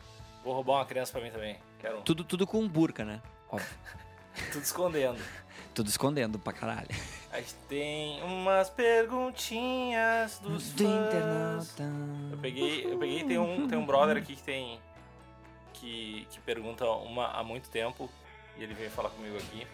Vou 0.44 0.54
roubar 0.54 0.74
uma 0.80 0.86
criança 0.86 1.12
pra 1.12 1.22
mim 1.22 1.30
também. 1.32 1.58
Quero 1.80 2.00
um. 2.00 2.02
Tudo, 2.02 2.24
tudo 2.24 2.48
com 2.48 2.68
burca, 2.68 3.06
né? 3.06 3.22
Óbvio. 3.50 3.68
Tudo 4.52 4.64
escondendo. 4.64 5.22
Tudo 5.76 5.90
escondendo 5.90 6.40
pra 6.40 6.54
caralho. 6.54 6.88
A 7.32 7.38
gente 7.40 7.54
tem 7.68 8.24
umas 8.24 8.70
perguntinhas 8.70 10.40
dos 10.40 10.72
Do 10.72 10.84
fãs. 10.86 11.08
internauta. 11.08 11.84
Eu 12.32 12.38
peguei, 12.38 12.86
eu 12.86 12.98
peguei 12.98 13.24
tem 13.26 13.38
um, 13.38 13.68
tem 13.68 13.78
um 13.78 13.86
brother 13.86 14.18
aqui 14.18 14.36
que 14.36 14.44
tem 14.44 14.80
que, 15.74 16.28
que 16.30 16.40
pergunta 16.42 16.86
uma 16.90 17.28
há 17.28 17.44
muito 17.44 17.70
tempo 17.70 18.10
e 18.58 18.64
ele 18.64 18.74
veio 18.74 18.90
falar 18.90 19.10
comigo 19.10 19.38
aqui 19.38 19.68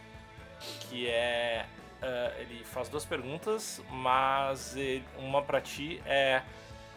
que 0.90 1.08
é 1.08 1.66
ah, 2.02 2.34
ele 2.40 2.64
faz 2.66 2.90
duas 2.90 3.06
perguntas, 3.06 3.82
mas 3.90 4.76
ele- 4.76 5.04
uma 5.18 5.42
pra 5.42 5.60
ti 5.62 6.02
é 6.06 6.42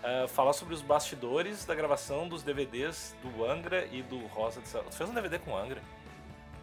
ah, 0.02 0.26
falar 0.28 0.52
sobre 0.52 0.74
os 0.74 0.80
bastidores 0.82 1.64
da 1.64 1.74
gravação 1.74 2.28
dos 2.28 2.42
DVDs 2.42 3.14
do 3.22 3.44
Angra 3.44 3.86
e 3.92 4.02
do 4.02 4.18
Rosa 4.28 4.60
de 4.60 4.68
Sal. 4.68 4.82
Tu 4.84 4.94
fez 4.96 5.08
um 5.10 5.14
DVD 5.14 5.38
com 5.38 5.56
Angra? 5.56 5.82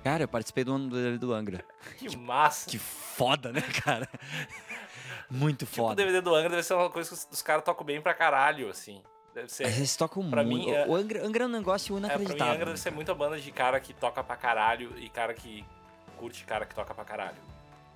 Cara, 0.04 0.24
eu 0.24 0.28
participei 0.28 0.64
do 0.64 0.74
ano 0.74 1.18
do, 1.20 1.34
Angra. 1.34 1.64
Que 1.98 2.16
massa! 2.16 2.70
Que 2.70 2.78
foda, 2.78 3.52
né, 3.52 3.62
cara? 3.84 4.08
Muito 5.30 5.66
Tipo, 5.66 5.82
o 5.82 5.88
foda. 5.90 5.96
DVD 5.96 6.22
do 6.22 6.34
Angra 6.34 6.50
deve 6.52 6.64
ser 6.64 6.74
uma 6.74 6.90
coisa 6.90 7.10
que 7.10 7.34
os, 7.34 7.42
caras 7.42 7.64
tocam 7.64 7.86
bem 7.86 8.00
pra 8.02 8.14
caralho, 8.14 8.70
assim. 8.70 9.02
Deve 9.34 9.50
ser. 9.52 9.66
Eles 9.68 9.96
tocam 9.98 10.28
pra 10.30 10.44
muito. 10.44 10.66
mim, 10.68 10.72
é- 10.72 10.88
O 10.88 10.96
Angra, 10.96 11.26
Angra 11.26 11.44
é 11.44 11.48
um 11.48 11.52
negócio 11.52 11.96
É, 11.98 12.00
pra 12.00 12.10
mim, 12.10 12.16
inacreditável. 12.24 12.54
Angra 12.54 12.66
deve 12.68 12.80
ser 12.80 12.92
muita 12.92 13.14
banda 13.14 13.38
de 13.40 13.52
cara 13.52 13.80
que 13.80 13.94
toca 13.94 14.24
pra 14.24 14.36
caralho 14.38 14.98
e 14.98 15.10
cara 15.10 15.34
que 15.34 15.66
curte 16.16 16.44
cara 16.46 16.66
que 16.66 16.74
toca 16.74 16.94
pra 16.94 17.04
caralho. 17.04 17.38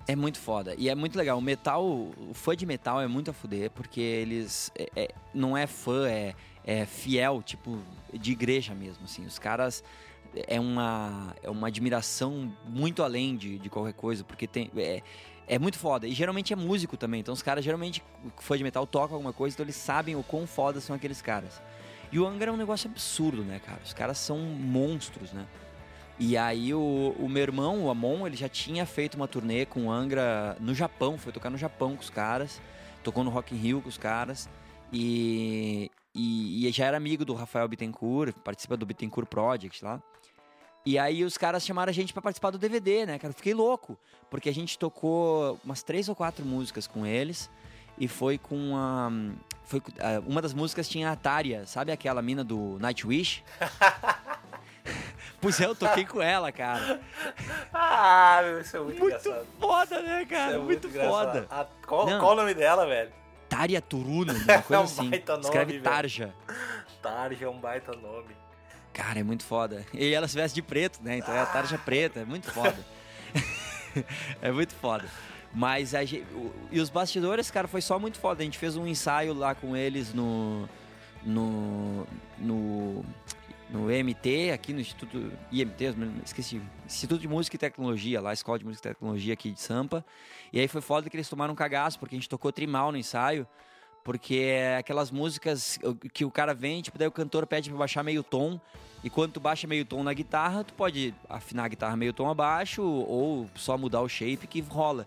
É 0.06 0.16
muito 0.16 0.38
foda. 0.38 0.74
E 0.76 0.88
é 0.88 0.94
muito 0.94 1.16
legal. 1.16 1.38
O 1.38 1.42
metal, 1.42 1.84
o 1.84 2.32
fã 2.34 2.56
de 2.56 2.66
metal 2.66 3.00
é 3.00 3.06
muito 3.06 3.30
a 3.30 3.34
fuder, 3.34 3.70
porque 3.70 4.00
eles. 4.00 4.70
é- 4.76 4.90
é- 4.96 5.14
não 5.32 5.56
é 5.56 5.66
fã, 5.66 6.08
é, 6.08 6.34
é 6.64 6.84
fiel, 6.86 7.42
tipo, 7.42 7.78
de 8.12 8.32
igreja 8.32 8.74
mesmo, 8.74 9.04
assim. 9.04 9.24
Os 9.24 9.38
caras. 9.38 9.82
É 10.48 10.58
uma, 10.58 11.36
é 11.42 11.50
uma 11.50 11.66
admiração 11.68 12.50
muito 12.66 13.02
além 13.02 13.36
de, 13.36 13.58
de 13.58 13.68
qualquer 13.68 13.92
coisa, 13.92 14.24
porque 14.24 14.46
tem. 14.46 14.70
É, 14.76 15.02
é 15.46 15.58
muito 15.58 15.78
foda. 15.78 16.06
E 16.08 16.12
geralmente 16.12 16.52
é 16.54 16.56
músico 16.56 16.96
também. 16.96 17.20
Então 17.20 17.34
os 17.34 17.42
caras, 17.42 17.62
geralmente, 17.62 18.02
fã 18.38 18.56
de 18.56 18.64
metal 18.64 18.86
toca 18.86 19.12
alguma 19.14 19.32
coisa, 19.32 19.54
então 19.54 19.64
eles 19.64 19.76
sabem 19.76 20.16
o 20.16 20.22
quão 20.22 20.46
foda 20.46 20.80
são 20.80 20.96
aqueles 20.96 21.20
caras. 21.20 21.60
E 22.10 22.18
o 22.18 22.26
Angra 22.26 22.50
é 22.50 22.52
um 22.52 22.56
negócio 22.56 22.90
absurdo, 22.90 23.42
né, 23.42 23.58
cara? 23.64 23.80
Os 23.84 23.92
caras 23.92 24.18
são 24.18 24.38
monstros, 24.38 25.32
né? 25.32 25.46
E 26.24 26.36
aí 26.36 26.72
o, 26.72 27.16
o 27.18 27.28
meu 27.28 27.42
irmão, 27.42 27.82
o 27.82 27.90
Amon, 27.90 28.24
ele 28.28 28.36
já 28.36 28.48
tinha 28.48 28.86
feito 28.86 29.16
uma 29.16 29.26
turnê 29.26 29.66
com 29.66 29.86
o 29.86 29.90
Angra 29.90 30.56
no 30.60 30.72
Japão, 30.72 31.18
foi 31.18 31.32
tocar 31.32 31.50
no 31.50 31.58
Japão 31.58 31.96
com 31.96 32.00
os 32.00 32.10
caras, 32.10 32.62
tocou 33.02 33.24
no 33.24 33.30
Rock 33.30 33.52
in 33.52 33.58
Rio 33.58 33.82
com 33.82 33.88
os 33.88 33.98
caras 33.98 34.48
e, 34.92 35.90
e, 36.14 36.64
e 36.64 36.70
já 36.70 36.86
era 36.86 36.96
amigo 36.96 37.24
do 37.24 37.34
Rafael 37.34 37.66
Bittencourt, 37.66 38.36
participa 38.36 38.76
do 38.76 38.86
Bittencourt 38.86 39.28
Project 39.28 39.84
lá. 39.84 40.00
E 40.86 40.96
aí 40.96 41.24
os 41.24 41.36
caras 41.36 41.66
chamaram 41.66 41.90
a 41.90 41.92
gente 41.92 42.12
pra 42.12 42.22
participar 42.22 42.50
do 42.50 42.58
DVD, 42.58 43.04
né, 43.04 43.18
cara? 43.18 43.32
Eu 43.32 43.36
fiquei 43.36 43.52
louco, 43.52 43.98
porque 44.30 44.48
a 44.48 44.54
gente 44.54 44.78
tocou 44.78 45.58
umas 45.64 45.82
três 45.82 46.08
ou 46.08 46.14
quatro 46.14 46.46
músicas 46.46 46.86
com 46.86 47.04
eles 47.04 47.50
e 47.98 48.06
foi 48.06 48.38
com 48.38 48.76
a... 48.76 49.10
Foi, 49.64 49.82
ah, 49.98 50.22
uma 50.24 50.40
das 50.40 50.54
músicas 50.54 50.88
tinha 50.88 51.10
a 51.10 51.16
Tária, 51.16 51.66
sabe 51.66 51.90
aquela 51.90 52.22
mina 52.22 52.44
do 52.44 52.78
Nightwish? 52.78 53.42
pois 55.42 55.60
é, 55.60 55.66
eu 55.66 55.74
toquei 55.74 56.06
com 56.06 56.22
ela, 56.22 56.50
cara. 56.50 57.00
Ah, 57.72 58.40
meu, 58.42 58.60
isso 58.60 58.76
é 58.76 58.80
muito, 58.80 58.98
Muito 59.00 59.16
engraçado. 59.18 59.46
foda, 59.60 60.00
né, 60.02 60.20
Isso 60.22 60.30
cara? 60.30 60.54
é 60.54 60.58
muito 60.58 60.86
engraçado. 60.88 61.10
foda. 61.12 61.46
Ah, 61.50 61.66
qual, 61.86 62.06
Não. 62.06 62.18
qual 62.20 62.32
o 62.32 62.36
nome 62.36 62.54
dela, 62.54 62.86
velho? 62.86 63.12
Tária 63.48 63.82
Turuno, 63.82 64.32
uma 64.48 64.62
coisa 64.62 64.74
É 64.74 64.78
um 64.78 64.82
assim. 64.84 65.10
baita 65.10 65.32
nome, 65.32 65.44
Escreve 65.44 65.72
velho. 65.72 65.84
Tarja. 65.84 66.34
Tarja 67.02 67.44
é 67.44 67.48
um 67.48 67.58
baita 67.60 67.92
nome. 67.92 68.34
Cara, 68.94 69.20
é 69.20 69.22
muito 69.22 69.44
foda. 69.44 69.84
E 69.92 70.14
ela 70.14 70.28
se 70.28 70.34
veste 70.36 70.54
de 70.54 70.62
preto, 70.62 71.00
né? 71.02 71.16
Então 71.18 71.34
é 71.34 71.40
a 71.40 71.46
tarja 71.46 71.76
preta, 71.78 72.20
é 72.20 72.24
muito 72.24 72.50
foda. 72.50 72.76
é 74.40 74.50
muito 74.50 74.74
foda. 74.74 75.04
Mas 75.54 75.94
a 75.94 76.04
gente, 76.04 76.26
e 76.70 76.80
os 76.80 76.88
bastidores, 76.88 77.50
cara, 77.50 77.68
foi 77.68 77.80
só 77.82 77.98
muito 77.98 78.18
foda. 78.18 78.42
A 78.42 78.44
gente 78.44 78.56
fez 78.58 78.76
um 78.76 78.86
ensaio 78.86 79.34
lá 79.34 79.54
com 79.54 79.76
eles 79.76 80.14
no 80.14 80.68
no 81.22 82.06
no 82.38 83.04
no 83.72 83.90
EMT, 83.90 84.50
aqui 84.52 84.72
no 84.72 84.80
Instituto 84.80 85.32
IMT, 85.50 85.94
esqueci, 86.24 86.60
Instituto 86.86 87.20
de 87.20 87.26
Música 87.26 87.56
e 87.56 87.58
Tecnologia, 87.58 88.20
lá, 88.20 88.32
Escola 88.32 88.58
de 88.58 88.64
Música 88.66 88.88
e 88.88 88.92
Tecnologia 88.92 89.32
aqui 89.32 89.50
de 89.50 89.60
Sampa. 89.60 90.04
E 90.52 90.60
aí 90.60 90.68
foi 90.68 90.82
foda 90.82 91.08
que 91.08 91.16
eles 91.16 91.28
tomaram 91.28 91.54
um 91.54 91.56
cagaço, 91.56 91.98
porque 91.98 92.14
a 92.14 92.18
gente 92.18 92.28
tocou 92.28 92.52
trimal 92.52 92.92
no 92.92 92.98
ensaio, 92.98 93.46
porque 94.04 94.36
é 94.36 94.76
aquelas 94.76 95.10
músicas 95.10 95.78
que 96.12 96.24
o 96.24 96.30
cara 96.30 96.52
vem, 96.52 96.82
tipo, 96.82 96.98
daí 96.98 97.08
o 97.08 97.12
cantor 97.12 97.46
pede 97.46 97.70
pra 97.70 97.78
baixar 97.78 98.02
meio 98.02 98.22
tom, 98.22 98.60
e 99.02 99.08
quando 99.08 99.32
tu 99.32 99.40
baixa 99.40 99.66
meio 99.66 99.84
tom 99.84 100.02
na 100.02 100.12
guitarra, 100.12 100.62
tu 100.62 100.74
pode 100.74 101.14
afinar 101.28 101.64
a 101.64 101.68
guitarra 101.68 101.96
meio 101.96 102.12
tom 102.12 102.28
abaixo, 102.28 102.82
ou 102.82 103.48
só 103.54 103.78
mudar 103.78 104.02
o 104.02 104.08
shape 104.08 104.46
que 104.46 104.60
rola. 104.60 105.06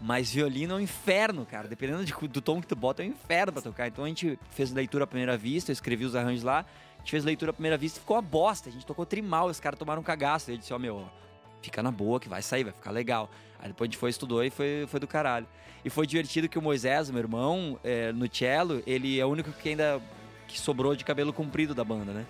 Mas 0.00 0.32
violino 0.32 0.74
é 0.74 0.76
um 0.76 0.80
inferno, 0.80 1.46
cara. 1.46 1.68
Dependendo 1.68 2.04
de, 2.04 2.12
do 2.28 2.40
tom 2.40 2.60
que 2.60 2.66
tu 2.66 2.76
bota, 2.76 3.02
é 3.02 3.06
um 3.06 3.10
inferno 3.10 3.52
pra 3.52 3.62
tocar. 3.62 3.86
Então 3.86 4.04
a 4.04 4.08
gente 4.08 4.38
fez 4.50 4.72
leitura 4.72 5.04
à 5.04 5.06
primeira 5.06 5.36
vista, 5.36 5.70
eu 5.70 5.72
escrevi 5.72 6.04
os 6.04 6.14
arranjos 6.14 6.42
lá. 6.42 6.64
A 7.04 7.06
gente 7.06 7.10
fez 7.10 7.24
leitura 7.24 7.50
à 7.50 7.52
primeira 7.52 7.76
vista 7.76 7.98
e 7.98 8.00
ficou 8.00 8.16
uma 8.16 8.22
bosta. 8.22 8.70
A 8.70 8.72
gente 8.72 8.86
tocou 8.86 9.04
trimal, 9.04 9.48
os 9.48 9.60
caras 9.60 9.78
tomaram 9.78 10.00
um 10.00 10.04
cagaço. 10.04 10.50
Eu 10.50 10.56
disse, 10.56 10.72
ó, 10.72 10.76
oh, 10.76 10.78
meu, 10.78 11.04
fica 11.60 11.82
na 11.82 11.90
boa 11.90 12.18
que 12.18 12.30
vai 12.30 12.40
sair, 12.40 12.64
vai 12.64 12.72
ficar 12.72 12.90
legal. 12.90 13.28
Aí 13.58 13.68
depois 13.68 13.88
a 13.88 13.90
gente 13.90 13.98
foi, 13.98 14.08
estudou 14.08 14.42
e 14.42 14.48
foi, 14.48 14.86
foi 14.88 14.98
do 14.98 15.06
caralho. 15.06 15.46
E 15.84 15.90
foi 15.90 16.06
divertido 16.06 16.48
que 16.48 16.58
o 16.58 16.62
Moisés, 16.62 17.10
meu 17.10 17.20
irmão, 17.20 17.78
é, 17.84 18.10
no 18.10 18.26
cello, 18.34 18.82
ele 18.86 19.20
é 19.20 19.26
o 19.26 19.28
único 19.28 19.52
que 19.52 19.68
ainda 19.68 20.00
que 20.48 20.58
sobrou 20.58 20.96
de 20.96 21.04
cabelo 21.04 21.30
comprido 21.30 21.74
da 21.74 21.84
banda, 21.84 22.10
né? 22.10 22.24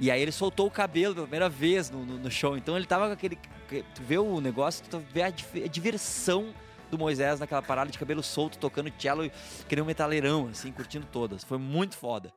E 0.00 0.10
aí 0.10 0.20
ele 0.20 0.32
soltou 0.32 0.66
o 0.66 0.70
cabelo 0.72 1.14
pela 1.14 1.26
primeira 1.28 1.48
vez 1.48 1.88
no, 1.88 2.04
no, 2.04 2.18
no 2.18 2.30
show. 2.32 2.56
Então 2.56 2.76
ele 2.76 2.86
tava 2.86 3.06
com 3.06 3.12
aquele. 3.12 3.38
Tu 3.94 4.02
vê 4.02 4.18
o 4.18 4.40
negócio, 4.40 4.84
tu 4.90 4.98
vê 5.14 5.22
a, 5.22 5.26
a 5.26 5.68
diversão 5.68 6.52
do 6.90 6.98
Moisés 6.98 7.38
naquela 7.38 7.62
parada 7.62 7.92
de 7.92 7.98
cabelo 7.98 8.24
solto, 8.24 8.58
tocando 8.58 8.92
cello, 8.98 9.30
que 9.68 9.76
nem 9.76 9.84
um 9.84 9.86
metaleirão, 9.86 10.48
assim, 10.48 10.72
curtindo 10.72 11.06
todas. 11.06 11.44
Foi 11.44 11.58
muito 11.58 11.96
foda. 11.96 12.32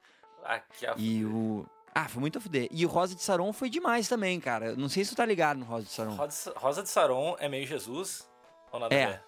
Ah, 0.46 0.60
que 0.60 0.86
e 0.98 1.26
o. 1.26 1.66
Ah, 1.96 2.08
foi 2.08 2.22
muito 2.22 2.38
a 2.40 2.42
fuder. 2.42 2.68
E 2.72 2.86
o 2.86 2.90
Rosa 2.90 3.14
de 3.16 3.22
Saron 3.22 3.54
foi 3.54 3.70
demais 3.70 4.08
também, 4.08 4.40
cara. 4.40 4.76
Não 4.76 4.90
sei 4.90 5.04
se 5.06 5.12
tu 5.12 5.16
tá 5.18 5.26
ligado 5.26 5.58
no 5.60 5.66
Rosa 5.66 5.86
de 5.86 5.92
Saron. 5.92 6.18
Rosa 6.56 6.82
de 6.84 6.90
Saron 6.90 7.36
é 7.40 7.48
meio 7.48 7.68
Jesus? 7.68 8.28
Ou 8.72 8.80
nada 8.80 8.94
é. 8.96 9.04
a? 9.06 9.20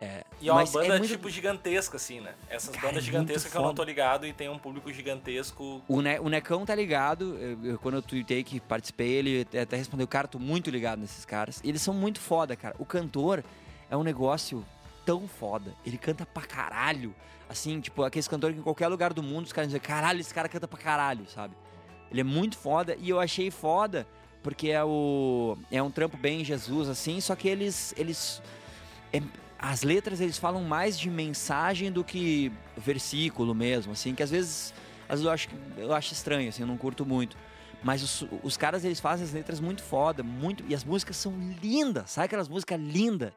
É. 0.00 0.24
E 0.40 0.48
é 0.48 0.52
uma 0.52 0.60
Mas 0.62 0.72
banda 0.72 0.86
é 0.96 0.98
muito... 0.98 1.06
tipo 1.12 1.30
gigantesca, 1.30 1.96
assim, 1.96 2.20
né? 2.20 2.34
Essas 2.50 2.74
Cara, 2.74 2.88
bandas 2.88 3.02
é 3.04 3.06
gigantescas 3.06 3.44
muito 3.44 3.52
que 3.52 3.56
eu 3.58 3.62
não 3.62 3.74
tô 3.74 3.84
ligado 3.84 4.26
e 4.26 4.32
tem 4.32 4.48
um 4.48 4.58
público 4.58 4.92
gigantesco. 4.92 5.82
O, 5.86 6.02
ne 6.02 6.18
o 6.18 6.28
Necão 6.28 6.66
tá 6.66 6.74
ligado. 6.74 7.38
Eu, 7.38 7.64
eu- 7.64 7.78
quando 7.78 7.94
eu 7.94 8.02
tuitei 8.02 8.42
que 8.42 8.58
participei, 8.60 9.12
ele 9.12 9.40
até- 9.42 9.60
até 9.60 9.76
respondeu: 9.76 10.06
Cara, 10.08 10.26
tô 10.26 10.38
muito 10.38 10.68
ligado 10.70 10.98
nesses 10.98 11.24
caras. 11.24 11.60
E 11.62 11.68
eles 11.68 11.80
são 11.80 11.94
muito 11.94 12.20
foda, 12.20 12.56
cara. 12.56 12.74
O 12.78 12.84
cantor 12.84 13.44
é 13.88 13.96
um 13.96 14.02
negócio 14.02 14.66
tão 15.04 15.26
foda. 15.28 15.74
Ele 15.84 15.98
canta 15.98 16.24
pra 16.26 16.42
caralho. 16.42 17.14
Assim, 17.48 17.80
tipo, 17.80 18.02
aqueles 18.02 18.26
cantores 18.26 18.54
que 18.54 18.60
em 18.60 18.64
qualquer 18.64 18.88
lugar 18.88 19.12
do 19.12 19.22
mundo 19.22 19.46
os 19.46 19.52
caras 19.52 19.68
dizem: 19.68 19.80
Caralho, 19.80 20.20
esse 20.20 20.32
cara 20.32 20.48
canta 20.48 20.66
pra 20.66 20.78
caralho, 20.78 21.26
sabe? 21.28 21.54
Ele 22.10 22.20
é 22.20 22.24
muito 22.24 22.56
foda. 22.56 22.96
E 23.00 23.10
eu 23.10 23.20
achei 23.20 23.50
foda 23.50 24.06
porque 24.42 24.70
é, 24.70 24.84
o, 24.84 25.56
é 25.70 25.82
um 25.82 25.90
trampo 25.90 26.16
bem 26.16 26.44
Jesus, 26.44 26.88
assim. 26.88 27.20
Só 27.20 27.34
que 27.34 27.48
eles. 27.48 27.94
eles 27.96 28.42
é- 29.12 29.22
as 29.58 29.82
letras 29.82 30.20
eles 30.20 30.36
falam 30.36 30.62
mais 30.62 30.98
de 30.98 31.08
mensagem 31.08 31.90
do 31.90 32.04
que 32.04 32.52
versículo 32.76 33.54
mesmo, 33.54 33.92
assim, 33.92 34.14
que 34.14 34.22
às 34.22 34.30
vezes, 34.30 34.74
às 35.08 35.20
vezes 35.20 35.24
eu 35.24 35.30
acho 35.30 35.48
eu 35.78 35.94
acho 35.94 36.12
estranho, 36.12 36.50
assim, 36.50 36.62
eu 36.62 36.66
não 36.66 36.76
curto 36.76 37.06
muito. 37.06 37.34
Mas 37.82 38.02
os, 38.02 38.26
os 38.42 38.56
caras 38.58 38.84
eles 38.84 39.00
fazem 39.00 39.24
as 39.24 39.32
letras 39.32 39.60
muito 39.60 39.82
foda, 39.82 40.22
muito 40.22 40.62
e 40.68 40.74
as 40.74 40.84
músicas 40.84 41.16
são 41.16 41.32
lindas, 41.62 42.10
sabe 42.10 42.26
aquelas 42.26 42.48
músicas 42.48 42.78
lindas? 42.78 43.32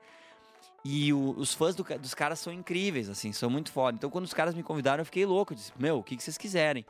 E 0.90 1.12
o- 1.12 1.34
os 1.38 1.54
fãs 1.54 1.76
do 1.76 1.84
dos 1.84 2.14
caras 2.14 2.40
são 2.40 2.54
incríveis, 2.54 3.10
assim, 3.10 3.34
são 3.34 3.50
muito 3.50 3.72
foda. 3.72 3.98
Então 3.98 4.10
quando 4.10 4.24
os 4.24 4.34
caras 4.34 4.54
me 4.56 4.64
convidaram, 4.64 5.02
eu 5.02 5.06
fiquei 5.06 5.26
louco, 5.26 5.52
eu 5.52 5.58
disse: 5.58 5.72
"Meu, 5.78 5.98
o 6.00 6.04
que 6.04 6.16
que 6.16 6.24
vocês 6.24 6.38
quiserem?" 6.38 6.86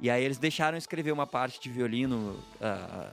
E 0.00 0.10
aí 0.10 0.24
eles 0.24 0.36
deixaram 0.38 0.76
escrever 0.76 1.12
uma 1.12 1.26
parte 1.26 1.60
de 1.60 1.70
violino 1.70 2.36
ah, 2.60 3.12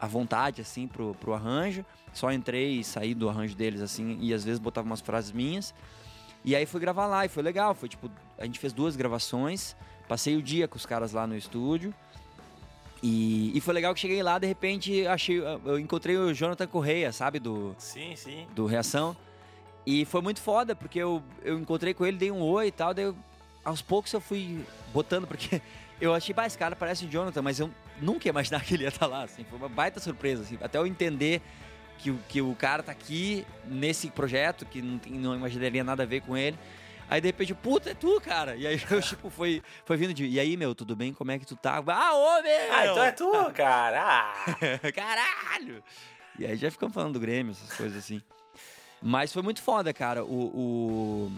à 0.00 0.06
vontade, 0.06 0.62
assim, 0.62 0.86
pro, 0.86 1.14
pro 1.16 1.34
arranjo. 1.34 1.84
Só 2.12 2.30
entrei 2.32 2.78
e 2.78 2.84
saí 2.84 3.14
do 3.14 3.28
arranjo 3.28 3.56
deles, 3.56 3.80
assim, 3.80 4.16
e 4.20 4.32
às 4.32 4.44
vezes 4.44 4.60
botava 4.60 4.86
umas 4.86 5.00
frases 5.00 5.32
minhas. 5.32 5.74
E 6.44 6.54
aí 6.54 6.64
fui 6.66 6.80
gravar 6.80 7.06
lá, 7.06 7.24
e 7.26 7.28
foi 7.28 7.42
legal. 7.42 7.74
Foi 7.74 7.88
tipo, 7.88 8.08
a 8.38 8.44
gente 8.46 8.58
fez 8.60 8.72
duas 8.72 8.94
gravações, 8.96 9.74
passei 10.08 10.36
o 10.36 10.42
dia 10.42 10.68
com 10.68 10.76
os 10.76 10.86
caras 10.86 11.12
lá 11.12 11.26
no 11.26 11.36
estúdio. 11.36 11.92
E, 13.02 13.50
e 13.56 13.60
foi 13.60 13.74
legal 13.74 13.92
que 13.92 14.00
cheguei 14.00 14.22
lá, 14.22 14.38
de 14.38 14.46
repente, 14.46 15.06
achei, 15.06 15.38
eu 15.38 15.78
encontrei 15.78 16.16
o 16.16 16.32
Jonathan 16.32 16.66
Correia, 16.66 17.12
sabe, 17.12 17.38
do, 17.38 17.74
Sim, 17.76 18.14
sim. 18.16 18.46
do 18.54 18.64
Reação. 18.66 19.14
E 19.86 20.04
foi 20.04 20.20
muito 20.22 20.40
foda, 20.40 20.74
porque 20.74 20.98
eu, 20.98 21.22
eu 21.42 21.58
encontrei 21.58 21.92
com 21.94 22.06
ele, 22.06 22.16
dei 22.16 22.30
um 22.30 22.40
oi 22.40 22.68
e 22.68 22.72
tal, 22.72 22.94
daí 22.94 23.04
eu- 23.04 23.16
aos 23.64 23.82
poucos 23.82 24.12
eu 24.12 24.20
fui 24.20 24.64
botando, 24.92 25.26
porque 25.26 25.60
eu 26.00 26.14
achei, 26.14 26.34
bah, 26.34 26.46
esse 26.46 26.56
cara 26.58 26.74
parece 26.74 27.04
o 27.04 27.08
Jonathan, 27.08 27.42
mas 27.42 27.60
eu 27.60 27.70
nunca 28.00 28.26
ia 28.26 28.30
imaginar 28.30 28.64
que 28.64 28.74
ele 28.74 28.84
ia 28.84 28.88
estar 28.88 29.06
lá, 29.06 29.22
assim, 29.24 29.44
foi 29.44 29.58
uma 29.58 29.68
baita 29.68 30.00
surpresa, 30.00 30.42
assim, 30.42 30.58
até 30.62 30.78
eu 30.78 30.86
entender 30.86 31.40
que, 31.98 32.10
o- 32.10 32.18
que 32.28 32.40
o 32.42 32.54
cara 32.54 32.82
tá 32.82 32.92
aqui 32.92 33.46
nesse 33.66 34.08
projeto, 34.10 34.64
que 34.66 34.80
não, 34.82 35.00
não 35.06 35.34
imaginaria 35.34 35.84
nada 35.84 36.02
a 36.02 36.06
ver 36.06 36.20
com 36.22 36.36
ele. 36.36 36.58
Aí 37.08 37.20
de 37.20 37.28
repente, 37.28 37.52
puta, 37.54 37.90
é 37.90 37.94
tu, 37.94 38.18
cara. 38.22 38.56
E 38.56 38.66
aí 38.66 38.80
eu, 38.90 39.02
tipo, 39.02 39.28
foi, 39.28 39.62
foi 39.84 39.96
vindo 39.98 40.14
de. 40.14 40.24
E 40.26 40.40
aí, 40.40 40.56
meu, 40.56 40.74
tudo 40.74 40.96
bem? 40.96 41.12
Como 41.12 41.30
é 41.30 41.38
que 41.38 41.44
tu 41.46 41.54
tá? 41.54 41.82
Ah, 41.86 42.14
ô, 42.14 42.42
meu! 42.42 42.72
Ah, 42.72 42.86
então 42.86 43.02
é 43.04 43.12
tu, 43.12 43.30
cara. 43.54 44.02
Ah. 44.02 44.34
Caralho! 44.90 45.82
E 46.38 46.46
aí 46.46 46.56
já 46.56 46.70
ficamos 46.70 46.94
falando 46.94 47.12
do 47.12 47.20
Grêmio, 47.20 47.52
essas 47.52 47.76
coisas 47.76 47.98
assim. 47.98 48.22
Mas 49.06 49.32
foi 49.32 49.42
muito 49.42 49.60
foda, 49.62 49.92
cara. 49.92 50.24
O. 50.24 51.30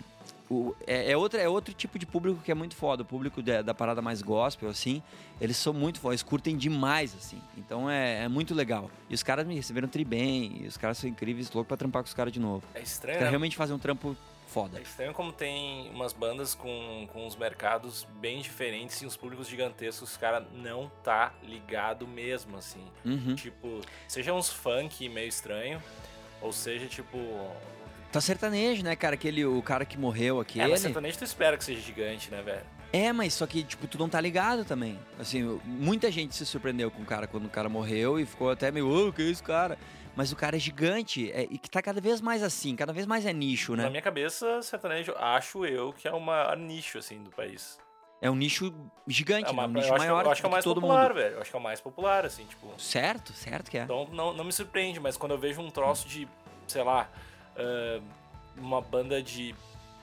o, 0.48 0.54
o- 0.54 0.76
é, 0.86 1.10
é, 1.10 1.16
outra, 1.16 1.40
é 1.40 1.48
outro 1.48 1.74
tipo 1.74 1.98
de 1.98 2.06
público 2.06 2.40
que 2.40 2.52
é 2.52 2.54
muito 2.54 2.76
foda. 2.76 3.02
O 3.02 3.04
público 3.04 3.42
da, 3.42 3.60
da 3.60 3.74
parada 3.74 4.00
mais 4.00 4.22
gospel, 4.22 4.68
assim, 4.68 5.02
eles 5.40 5.56
são 5.56 5.72
muito 5.72 5.98
foda, 5.98 6.14
eles 6.14 6.22
curtem 6.22 6.56
demais, 6.56 7.12
assim. 7.16 7.40
Então 7.58 7.90
é, 7.90 8.22
é 8.22 8.28
muito 8.28 8.54
legal. 8.54 8.88
E 9.10 9.14
os 9.14 9.22
caras 9.24 9.44
me 9.44 9.56
receberam 9.56 9.88
tri 9.88 10.04
bem, 10.04 10.60
e 10.62 10.66
os 10.68 10.76
caras 10.76 10.98
são 10.98 11.10
incríveis, 11.10 11.50
louco 11.50 11.66
pra 11.66 11.76
trampar 11.76 12.02
com 12.04 12.06
os 12.06 12.14
caras 12.14 12.32
de 12.32 12.38
novo. 12.38 12.62
É 12.72 12.80
estranho, 12.80 13.14
caras 13.14 13.24
né? 13.26 13.30
realmente 13.30 13.56
fazem 13.56 13.74
um 13.74 13.78
trampo 13.80 14.16
foda. 14.46 14.78
É 14.78 14.82
estranho 14.82 15.12
como 15.12 15.32
tem 15.32 15.90
umas 15.90 16.12
bandas 16.12 16.54
com, 16.54 17.08
com 17.12 17.26
uns 17.26 17.34
mercados 17.34 18.06
bem 18.20 18.40
diferentes 18.40 19.02
e 19.02 19.06
uns 19.06 19.16
públicos 19.16 19.48
gigantescos, 19.48 20.10
os 20.12 20.16
caras 20.16 20.46
não 20.54 20.88
tá 21.02 21.34
ligado 21.42 22.06
mesmo, 22.06 22.56
assim. 22.56 22.84
Uhum. 23.04 23.34
Tipo, 23.34 23.80
seja 24.06 24.32
uns 24.32 24.48
funk 24.52 25.08
meio 25.08 25.28
estranho, 25.28 25.82
ou 26.40 26.52
seja, 26.52 26.86
tipo. 26.86 27.18
Tá 28.12 28.20
sertanejo, 28.20 28.82
né, 28.82 28.96
cara? 28.96 29.14
Aquele, 29.14 29.44
o 29.44 29.60
cara 29.62 29.84
que 29.84 29.98
morreu 29.98 30.38
É, 30.38 30.42
aquele. 30.42 30.68
mas 30.68 30.80
sertanejo 30.80 31.18
tu 31.18 31.24
espera 31.24 31.56
que 31.56 31.64
seja 31.64 31.80
gigante, 31.80 32.30
né, 32.30 32.40
velho? 32.42 32.64
É, 32.92 33.12
mas 33.12 33.34
só 33.34 33.46
que, 33.46 33.62
tipo, 33.62 33.86
tu 33.86 33.98
não 33.98 34.08
tá 34.08 34.20
ligado 34.20 34.64
também. 34.64 34.98
Assim, 35.18 35.60
muita 35.64 36.10
gente 36.10 36.34
se 36.34 36.46
surpreendeu 36.46 36.90
com 36.90 37.02
o 37.02 37.04
cara 37.04 37.26
quando 37.26 37.46
o 37.46 37.50
cara 37.50 37.68
morreu 37.68 38.18
e 38.18 38.24
ficou 38.24 38.48
até 38.50 38.70
meio, 38.70 38.88
ô, 38.88 39.12
que 39.12 39.20
é 39.22 39.26
esse 39.26 39.42
cara? 39.42 39.76
Mas 40.14 40.32
o 40.32 40.36
cara 40.36 40.56
é 40.56 40.58
gigante 40.58 41.30
é, 41.32 41.42
e 41.50 41.58
que 41.58 41.68
tá 41.68 41.82
cada 41.82 42.00
vez 42.00 42.22
mais 42.22 42.42
assim, 42.42 42.74
cada 42.74 42.90
vez 42.92 43.04
mais 43.04 43.26
é 43.26 43.32
nicho, 43.34 43.76
Na 43.76 43.82
né? 43.82 43.90
minha 43.90 44.00
cabeça, 44.00 44.62
sertanejo, 44.62 45.12
acho 45.18 45.66
eu 45.66 45.92
que 45.92 46.08
é 46.08 46.12
o 46.12 46.20
maior 46.20 46.56
nicho, 46.56 46.96
assim, 46.96 47.22
do 47.22 47.28
país. 47.30 47.76
É 48.20 48.30
um 48.30 48.34
nicho 48.34 48.74
gigante, 49.06 49.48
É 49.48 49.52
uma, 49.52 49.62
né? 49.66 49.68
Um 49.68 49.72
nicho 49.74 49.86
acho, 49.86 49.92
que- 49.94 49.98
maior 49.98 50.24
eu 50.24 50.30
acho 50.30 50.40
que 50.40 50.46
é 50.46 50.48
o 50.48 50.52
mais 50.52 50.64
popular, 50.64 51.02
mundo. 51.08 51.14
velho. 51.14 51.34
Eu 51.36 51.40
acho 51.42 51.50
que 51.50 51.56
é 51.56 51.58
o 51.60 51.62
mais 51.62 51.80
popular, 51.80 52.24
assim, 52.24 52.44
tipo. 52.46 52.66
Certo, 52.78 53.32
certo 53.32 53.70
que 53.70 53.78
é. 53.78 53.82
Então 53.82 54.08
não, 54.12 54.32
não 54.32 54.44
me 54.44 54.52
surpreende, 54.52 54.98
mas 54.98 55.16
quando 55.16 55.32
eu 55.32 55.38
vejo 55.38 55.60
um 55.60 55.70
troço 55.70 56.08
de, 56.08 56.26
sei 56.66 56.82
lá, 56.82 57.08
ah, 57.56 58.00
uma 58.56 58.80
banda 58.80 59.22
de 59.22 59.54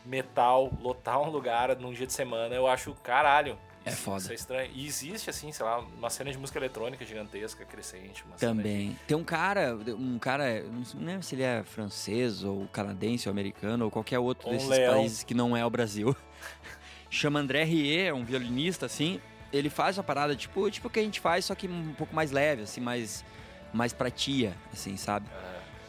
metal 0.06 0.72
lotar 0.82 1.20
um 1.22 1.30
lugar 1.30 1.76
num 1.78 1.92
dia 1.94 2.06
de 2.06 2.14
semana, 2.14 2.54
eu 2.54 2.68
acho 2.68 2.94
caralho. 3.04 3.58
É 3.86 3.90
Isso- 3.90 4.02
foda. 4.04 4.20
Isso 4.20 4.32
é 4.32 4.36
estranho. 4.36 4.72
E 4.74 4.86
existe, 4.86 5.30
assim, 5.30 5.52
sei 5.52 5.66
lá, 5.66 5.80
uma 5.80 6.10
cena 6.10 6.32
de 6.32 6.38
música 6.38 6.58
eletrônica 6.58 7.04
gigantesca, 7.04 7.66
crescente. 7.66 8.24
Também. 8.38 8.98
Tem 9.08 9.18
um 9.18 9.24
cara, 9.26 9.76
um 9.76 10.18
cara, 10.20 10.62
não 10.64 11.06
lembro 11.06 11.24
se 11.24 11.36
ele 11.36 11.44
é 11.44 11.64
francês 11.64 12.44
ou 12.46 12.66
canadense 12.68 13.28
ou 13.28 13.32
americano 13.32 13.84
ou 13.86 13.92
qualquer 13.92 14.20
outro 14.20 14.48
Ou 14.48 14.54
um 14.54 14.56
desses 14.56 14.70
leão. 14.70 14.94
países 14.94 15.24
que 15.24 15.34
não 15.34 15.58
é 15.58 15.66
o 15.66 15.70
Brasil. 15.70 16.16
Chama 17.14 17.40
André 17.40 17.64
Rie, 17.64 18.00
é 18.00 18.14
um 18.14 18.26
violinista 18.26 18.88
assim. 18.88 19.22
Ele 19.52 19.70
faz 19.70 20.00
uma 20.00 20.04
parada 20.04 20.36
tipo, 20.36 20.70
tipo 20.72 20.88
o 20.88 20.90
que 20.90 21.00
a 21.00 21.04
gente 21.04 21.20
faz, 21.20 21.46
só 21.46 21.54
que 21.54 21.68
um 21.68 21.94
pouco 21.94 22.16
mais 22.16 22.32
leve, 22.32 22.64
assim, 22.64 22.82
mais 22.82 23.24
mais 23.72 23.94
pra 23.94 24.10
tia, 24.10 24.56
assim, 24.72 24.98
sabe? 24.98 25.28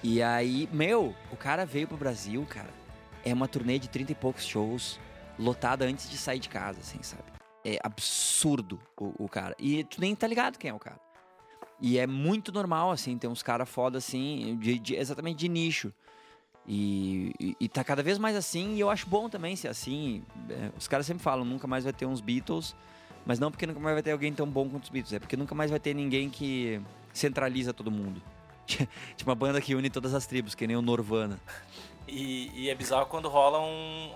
E 0.03 0.23
aí, 0.23 0.69
meu, 0.71 1.15
o 1.31 1.37
cara 1.37 1.65
veio 1.65 1.89
pro 1.89 1.97
Brasil, 1.97 2.47
cara. 2.49 2.69
É 3.25 3.33
uma 3.33 3.49
turnê 3.49 3.79
de 3.79 3.89
30 3.89 4.13
e 4.13 4.15
poucos 4.15 4.45
shows, 4.47 5.01
lotada 5.39 5.87
antes 5.87 6.11
de 6.11 6.19
sair 6.19 6.39
de 6.39 6.49
casa, 6.51 6.81
assim, 6.81 7.03
sabe? 7.03 7.25
É 7.65 7.79
absurdo 7.83 8.79
o, 8.99 9.25
o 9.25 9.29
cara. 9.31 9.55
E 9.59 9.83
tu 9.85 9.99
nem 10.01 10.15
tá 10.15 10.27
ligado 10.27 10.59
quem 10.59 10.71
é 10.71 10.75
o 10.75 10.79
cara. 10.79 11.01
E 11.81 11.99
é 11.99 12.07
muito 12.07 12.53
normal, 12.53 12.91
assim, 12.91 13.17
ter 13.17 13.29
uns 13.29 13.43
caras 13.43 13.69
foda, 13.69 13.97
assim, 13.97 14.59
de, 14.61 14.79
de- 14.79 14.95
exatamente 14.97 15.39
de 15.39 15.49
nicho. 15.49 15.91
E, 16.67 17.35
e, 17.39 17.57
e 17.61 17.69
tá 17.69 17.85
cada 17.85 18.03
vez 18.03 18.19
mais 18.19 18.35
assim, 18.37 18.75
e 18.75 18.81
eu 18.81 18.89
acho 18.89 19.07
bom 19.07 19.29
também 19.29 19.55
ser 19.55 19.69
assim. 19.69 20.23
É, 20.49 20.71
os 20.77 20.89
caras 20.89 21.07
sempre 21.07 21.23
falam, 21.23 21.45
nunca 21.45 21.67
mais 21.67 21.85
vai 21.85 21.93
ter 21.93 22.07
uns 22.07 22.21
Beatles, 22.21 22.75
mas 23.27 23.39
não 23.39 23.51
porque 23.51 23.67
nunca 23.67 23.81
mais 23.81 23.95
vai 23.95 24.03
ter 24.03 24.13
alguém 24.13 24.33
tão 24.33 24.47
bom 24.47 24.69
quanto 24.69 24.85
os 24.85 24.89
Beatles, 24.89 25.13
é 25.13 25.19
porque 25.19 25.37
nunca 25.37 25.55
mais 25.55 25.71
vai 25.71 25.79
ter 25.79 25.95
ninguém 25.95 26.31
que 26.31 26.81
centraliza 27.13 27.73
todo 27.73 27.91
mundo. 27.91 28.23
tipo 28.67 29.31
uma 29.31 29.35
banda 29.35 29.61
que 29.61 29.75
une 29.75 29.91
todas 29.91 30.15
as 30.15 30.27
tribos, 30.27 30.55
que 30.55 30.67
nem 30.67 30.77
o 30.77 30.83
Norvana. 30.83 31.39
E, 32.09 32.51
e 32.55 32.71
é 32.71 32.75
bizarro 32.75 33.07
quando 33.07 33.29
rolam 33.29 33.67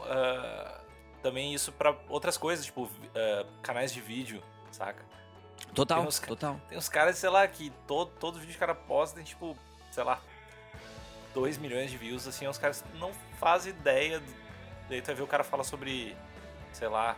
ah, 0.07 0.81
também 1.23 1.53
isso 1.53 1.71
pra 1.73 1.95
outras 2.09 2.39
coisas, 2.39 2.65
tipo 2.65 2.91
ah, 3.15 3.45
canais 3.63 3.93
de 3.93 4.01
vídeo, 4.01 4.43
saca? 4.71 5.05
Total, 5.75 5.99
Tem 5.99 6.09
uns 6.09 6.19
total. 6.19 6.61
Tem 6.69 6.79
uns 6.79 6.89
caras, 6.89 7.19
sei 7.19 7.29
lá, 7.29 7.47
que 7.47 7.71
todo, 7.87 8.11
todo 8.19 8.39
vídeo 8.39 8.53
que 8.53 8.57
o 8.57 8.61
cara 8.61 8.75
posta 8.75 9.17
tem, 9.17 9.25
tipo, 9.25 9.57
sei 9.91 10.03
lá, 10.05 10.21
2 11.35 11.59
milhões 11.59 11.91
de 11.91 11.97
views, 11.97 12.27
assim, 12.27 12.47
os 12.47 12.59
caras 12.59 12.85
não 12.99 13.13
fazem 13.39 13.73
ideia. 13.73 14.23
Daí 14.89 15.01
tu 15.03 15.07
vai 15.07 15.15
ver 15.17 15.23
o 15.23 15.27
cara 15.27 15.45
fala 15.45 15.63
sobre, 15.65 16.17
sei 16.73 16.89
lá, 16.89 17.17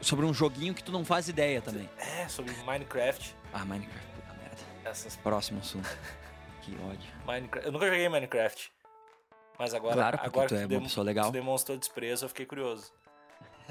Sobre 0.00 0.24
um 0.24 0.32
joguinho 0.32 0.72
que 0.72 0.84
tu 0.84 0.92
não 0.92 1.04
faz 1.04 1.28
ideia 1.28 1.60
também. 1.60 1.90
é, 1.98 2.28
sobre 2.28 2.52
Minecraft. 2.64 3.34
Ah, 3.52 3.64
Minecraft, 3.64 4.06
puta 4.14 4.32
merda. 4.34 4.56
Essas 4.84 5.16
Próximo 5.16 5.58
assunto. 5.60 5.88
que 6.62 6.76
ódio. 6.88 7.10
Minecraft. 7.26 7.66
Eu 7.66 7.72
nunca 7.72 7.86
joguei 7.86 8.08
Minecraft. 8.08 8.72
Mas 9.58 9.74
agora, 9.74 9.94
Claro, 9.96 10.16
porque 10.18 10.28
agora 10.28 10.48
tu 10.48 10.54
que 10.54 10.60
é 10.62 10.66
dem- 10.68 10.78
uma 10.78 10.84
pessoa 10.84 11.04
legal. 11.04 11.26
tu 11.26 11.32
demonstrou 11.32 11.76
desprezo, 11.76 12.24
eu 12.24 12.28
fiquei 12.28 12.46
curioso. 12.46 12.92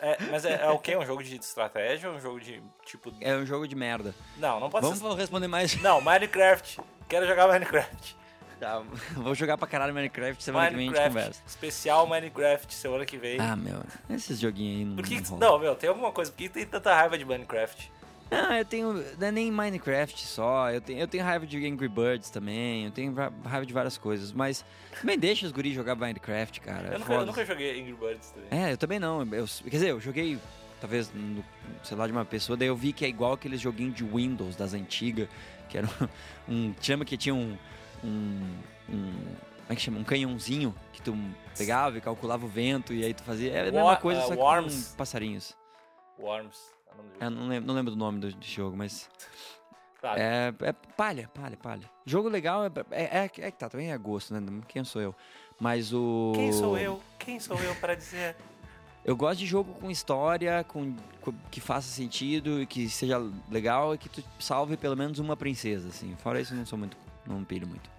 É, 0.00 0.18
mas 0.30 0.44
é, 0.44 0.62
é 0.64 0.68
o 0.70 0.78
quê? 0.78 0.92
É 0.92 0.98
um 0.98 1.06
jogo 1.06 1.22
de 1.22 1.36
estratégia 1.36 2.10
ou 2.10 2.16
um 2.16 2.20
jogo 2.20 2.40
de 2.40 2.62
tipo. 2.84 3.12
É 3.20 3.34
um 3.36 3.46
jogo 3.46 3.66
de 3.68 3.74
merda. 3.76 4.14
Não, 4.36 4.58
não 4.60 4.68
pode 4.70 4.84
Vamos 4.86 4.98
ser. 4.98 5.14
responder 5.20 5.46
mais. 5.48 5.80
Não, 5.80 6.00
Minecraft. 6.00 6.80
Quero 7.08 7.26
jogar 7.26 7.46
Minecraft. 7.48 8.16
Tá, 8.60 8.82
vou 9.16 9.34
jogar 9.34 9.58
pra 9.58 9.66
caralho 9.66 9.92
Minecraft 9.92 10.42
semana 10.42 10.70
que 10.70 10.76
vem 10.76 10.88
a 10.88 10.90
gente 10.90 10.96
Minecraft. 10.98 11.18
conversa. 11.24 11.42
Especial 11.46 12.06
Minecraft 12.06 12.72
semana 12.74 13.04
que 13.04 13.16
vem. 13.18 13.38
Ah, 13.40 13.56
meu, 13.56 13.80
esses 14.10 14.38
joguinhos 14.38 14.78
aí 14.78 14.84
não, 14.84 14.96
Por 14.96 15.04
que, 15.04 15.30
não 15.30 15.38
não, 15.38 15.58
meu, 15.58 15.74
tem 15.74 15.88
alguma 15.88 16.12
coisa. 16.12 16.30
Por 16.30 16.38
que 16.38 16.48
tem 16.48 16.64
tanta 16.66 16.94
raiva 16.94 17.18
de 17.18 17.24
Minecraft? 17.24 17.92
Ah, 18.30 18.58
eu 18.58 18.64
tenho. 18.64 18.94
Não 19.18 19.26
é 19.28 19.30
nem 19.30 19.50
Minecraft 19.50 20.24
só. 20.26 20.70
Eu 20.70 20.80
tenho, 20.80 20.98
eu 20.98 21.06
tenho 21.06 21.22
raiva 21.22 21.46
de 21.46 21.58
Angry 21.66 21.88
Birds 21.88 22.30
também. 22.30 22.86
Eu 22.86 22.90
tenho 22.90 23.12
ra- 23.14 23.30
raiva 23.44 23.66
de 23.66 23.72
várias 23.72 23.98
coisas. 23.98 24.32
Mas 24.32 24.64
também 24.98 25.18
deixa 25.18 25.44
os 25.46 25.52
guris 25.52 25.74
jogar 25.74 25.94
Minecraft, 25.94 26.60
cara. 26.60 26.88
eu, 26.94 26.98
nunca, 26.98 27.12
eu 27.12 27.26
nunca 27.26 27.44
joguei 27.44 27.80
Angry 27.80 27.92
Birds 27.92 28.30
também. 28.30 28.48
É, 28.64 28.72
eu 28.72 28.78
também 28.78 28.98
não. 28.98 29.20
Eu, 29.32 29.46
quer 29.64 29.70
dizer, 29.70 29.90
eu 29.90 30.00
joguei, 30.00 30.38
talvez, 30.80 31.12
no, 31.12 31.44
lá, 31.92 32.06
de 32.06 32.12
uma 32.12 32.24
pessoa, 32.24 32.56
daí 32.56 32.66
eu 32.68 32.74
vi 32.76 32.92
que 32.92 33.04
é 33.04 33.08
igual 33.08 33.34
aqueles 33.34 33.60
joguinhos 33.60 33.94
de 33.94 34.02
Windows 34.02 34.56
das 34.56 34.72
antigas, 34.72 35.28
que 35.74 35.78
era 35.78 35.88
um. 36.48 36.72
Chama 36.80 37.04
que 37.04 37.16
tinha 37.16 37.34
um. 37.34 37.56
um, 38.04 38.58
um 38.88 39.12
como 39.64 39.72
é 39.72 39.76
que 39.76 39.80
chama? 39.80 39.98
Um 39.98 40.04
canhãozinho 40.04 40.74
que 40.92 41.00
tu 41.00 41.16
pegava 41.56 41.96
e 41.96 42.00
calculava 42.00 42.44
o 42.44 42.48
vento 42.48 42.92
e 42.92 43.02
aí 43.02 43.14
tu 43.14 43.22
fazia. 43.24 43.50
É 43.50 43.60
a 43.60 43.64
mesma 43.64 43.84
Wa- 43.84 43.96
coisa, 43.96 44.20
uh, 44.20 44.28
só 44.28 44.36
que 44.36 44.42
Worms. 44.42 44.88
com 44.90 44.96
passarinhos. 44.96 45.56
Worms. 46.18 46.58
é 47.18 47.30
não 47.30 47.48
lembro, 47.48 47.66
não 47.66 47.74
lembro 47.74 47.90
do 47.92 47.96
nome 47.96 48.20
do, 48.20 48.32
do 48.32 48.44
jogo, 48.46 48.76
mas. 48.76 49.08
Tá, 50.02 50.18
É, 50.18 50.52
é 50.60 50.72
palha, 50.72 51.30
palha, 51.32 51.56
palha. 51.56 51.90
Jogo 52.04 52.28
legal 52.28 52.66
é, 52.66 52.70
é, 52.90 53.04
é, 53.04 53.24
é 53.24 53.50
que 53.50 53.52
tá, 53.52 53.70
também 53.70 53.90
é 53.90 53.96
gosto, 53.96 54.34
né? 54.34 54.62
Quem 54.68 54.84
sou 54.84 55.00
eu? 55.00 55.14
Mas 55.58 55.94
o. 55.94 56.32
Quem 56.34 56.52
sou 56.52 56.76
eu? 56.78 57.00
Quem 57.18 57.40
sou 57.40 57.58
eu 57.58 57.74
para 57.76 57.94
dizer? 57.94 58.36
Eu 59.04 59.16
gosto 59.16 59.38
de 59.40 59.46
jogo 59.46 59.74
com 59.74 59.90
história, 59.90 60.64
com, 60.64 60.96
com- 61.20 61.34
que 61.50 61.60
faça 61.60 61.88
sentido 61.88 62.62
e 62.62 62.66
que 62.66 62.88
seja 62.88 63.18
legal 63.50 63.94
e 63.94 63.98
que 63.98 64.08
tu 64.08 64.24
salve 64.38 64.76
pelo 64.76 64.96
menos 64.96 65.18
uma 65.18 65.36
princesa, 65.36 65.88
assim. 65.88 66.16
Fora 66.16 66.40
isso, 66.40 66.54
eu 66.54 66.58
não 66.58 66.66
sou 66.66 66.78
muito. 66.78 66.96
Não 67.26 67.44
pilho 67.44 67.66
muito. 67.66 67.90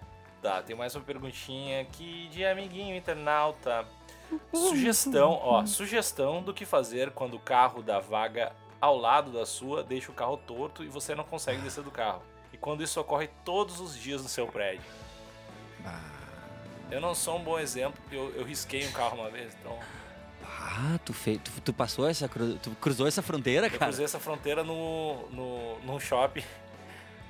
Tá, 0.41 0.61
tem 0.61 0.75
mais 0.75 0.95
uma 0.95 1.03
perguntinha 1.03 1.81
aqui 1.81 2.27
de 2.31 2.43
amiguinho 2.45 2.95
internauta. 2.95 3.85
Sugestão, 4.51 5.39
ó, 5.41 5.65
sugestão 5.65 6.41
do 6.41 6.53
que 6.53 6.65
fazer 6.65 7.11
quando 7.11 7.35
o 7.35 7.39
carro 7.39 7.83
da 7.83 7.99
vaga 7.99 8.51
ao 8.81 8.97
lado 8.97 9.31
da 9.31 9.45
sua 9.45 9.83
deixa 9.83 10.11
o 10.11 10.15
carro 10.15 10.37
torto 10.37 10.83
e 10.83 10.87
você 10.87 11.13
não 11.13 11.23
consegue 11.23 11.61
descer 11.61 11.83
do 11.83 11.91
carro. 11.91 12.21
E 12.51 12.57
quando 12.57 12.81
isso 12.83 12.99
ocorre 12.99 13.29
todos 13.43 13.79
os 13.79 13.95
dias 13.95 14.23
no 14.23 14.29
seu 14.29 14.47
prédio. 14.47 14.81
Eu 16.91 17.01
não 17.01 17.15
sou 17.15 17.37
um 17.37 17.43
bom 17.43 17.57
exemplo, 17.59 17.99
porque 18.01 18.15
eu, 18.15 18.31
eu 18.35 18.43
risquei 18.43 18.87
um 18.87 18.91
carro 18.91 19.17
uma 19.19 19.29
vez, 19.29 19.55
então 19.59 19.77
Ah, 20.77 20.99
tu, 21.05 21.13
fei, 21.13 21.37
tu, 21.37 21.51
tu 21.61 21.71
passou 21.73 22.07
essa. 22.07 22.27
cru- 22.27 22.57
Tu 22.57 22.69
cruzou 22.81 23.07
essa 23.07 23.21
fronteira, 23.21 23.67
eu 23.67 23.71
cara? 23.71 23.85
cruzei 23.85 24.03
essa 24.05 24.19
fronteira 24.19 24.63
no, 24.63 25.27
no, 25.29 25.79
num 25.79 25.99
shopping. 25.99 26.43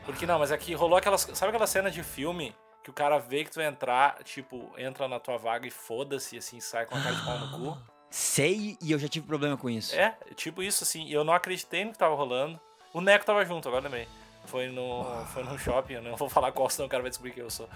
Porque 0.05 0.25
não, 0.25 0.39
mas 0.39 0.51
aqui 0.51 0.73
rolou 0.73 0.97
aquelas. 0.97 1.21
Sabe 1.33 1.49
aquela 1.49 1.67
cena 1.67 1.91
de 1.91 2.01
filme 2.03 2.55
que 2.83 2.89
o 2.89 2.93
cara 2.93 3.17
vê 3.19 3.43
que 3.43 3.51
tu 3.51 3.61
entrar, 3.61 4.23
tipo, 4.23 4.71
entra 4.77 5.07
na 5.07 5.19
tua 5.19 5.37
vaga 5.37 5.67
e 5.67 5.71
foda-se, 5.71 6.37
assim, 6.37 6.59
sai 6.59 6.85
com 6.85 6.95
a 6.95 7.01
cara 7.01 7.15
de 7.15 7.21
pau 7.23 7.39
no 7.39 7.51
cu? 7.51 7.77
Sei 8.09 8.77
e 8.81 8.91
eu 8.91 8.99
já 8.99 9.07
tive 9.07 9.25
problema 9.27 9.57
com 9.57 9.69
isso. 9.69 9.95
É, 9.95 10.15
tipo 10.35 10.63
isso, 10.63 10.83
assim. 10.83 11.03
E 11.05 11.13
eu 11.13 11.23
não 11.23 11.33
acreditei 11.33 11.83
no 11.85 11.91
que 11.91 11.97
tava 11.97 12.15
rolando. 12.15 12.59
O 12.93 13.01
Neco 13.01 13.25
tava 13.25 13.43
junto, 13.45 13.67
agora 13.67 13.83
também. 13.83 14.07
Foi 14.45 14.67
no, 14.67 15.03
foi 15.33 15.43
num 15.43 15.57
shopping, 15.57 15.93
eu 15.95 16.01
não 16.03 16.15
vou 16.15 16.29
falar 16.29 16.51
qual, 16.51 16.69
senão 16.69 16.85
o 16.85 16.89
cara 16.89 17.01
vai 17.01 17.09
descobrir 17.09 17.31
que 17.33 17.41
eu 17.41 17.49
sou. 17.49 17.67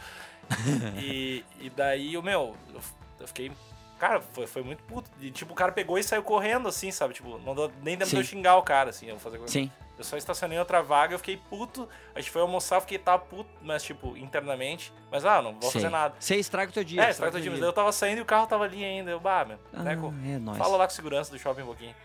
e, 1.02 1.44
e 1.60 1.70
daí, 1.72 2.16
o 2.16 2.22
meu, 2.24 2.56
eu, 2.74 2.82
eu 3.20 3.28
fiquei. 3.28 3.52
Cara, 4.00 4.22
foi, 4.32 4.48
foi 4.48 4.64
muito 4.64 4.82
puto. 4.84 5.12
E 5.20 5.30
tipo, 5.30 5.52
o 5.52 5.56
cara 5.56 5.74
pegou 5.74 5.98
e 5.98 6.04
saiu 6.04 6.24
correndo, 6.24 6.70
assim, 6.70 6.90
sabe? 6.90 7.14
Tipo, 7.14 7.38
não 7.40 7.54
deu, 7.54 7.70
nem 7.84 7.98
deu 7.98 8.08
pra 8.08 8.18
eu 8.18 8.24
Sim. 8.24 8.30
xingar 8.30 8.56
o 8.56 8.64
cara, 8.64 8.92
assim. 8.92 9.08
Eu, 9.08 9.16
vou 9.16 9.20
fazer 9.20 9.38
coisa. 9.38 9.52
Sim. 9.52 9.70
eu 9.98 10.04
só 10.06 10.16
estacionei 10.16 10.56
em 10.56 10.60
outra 10.60 10.82
vaga, 10.82 11.14
eu 11.14 11.20
fiquei 11.20 11.36
puto. 11.36 11.88
A 12.16 12.22
gente 12.22 12.32
foi 12.32 12.42
almoçar, 12.42 12.78
eu 12.78 12.82
fiquei 12.82 12.98
tava 12.98 13.20
puto, 13.20 13.50
mas 13.62 13.84
tipo, 13.84 14.16
internamente. 14.16 14.94
Mas 15.12 15.26
ah, 15.26 15.42
não 15.42 15.52
vou 15.52 15.64
sei. 15.70 15.82
fazer 15.82 15.90
nada. 15.90 16.16
Sei, 16.18 16.40
estraga 16.40 16.72
o 16.72 16.74
teu 16.74 16.84
dia. 16.84 17.04
É, 17.04 17.10
estraga 17.10 17.34
teu 17.34 17.42
dia. 17.42 17.52
Mas 17.52 17.62
eu 17.62 17.74
tava 17.74 17.92
saindo 17.92 18.20
e 18.20 18.22
o 18.22 18.26
carro 18.26 18.48
tava 18.48 18.64
ali 18.64 18.84
ainda. 18.84 19.12
Eu, 19.12 19.20
bah, 19.20 19.44
meu, 19.44 19.60
Ah, 19.74 19.84
Neco, 19.84 20.14
é 20.26 20.40
nóis. 20.40 20.58
Fala 20.58 20.78
lá 20.78 20.88
com 20.88 20.94
o 20.94 20.96
segurança 20.96 21.30
do 21.30 21.38
shopping 21.38 21.64
um 21.64 21.66
pouquinho. 21.66 21.96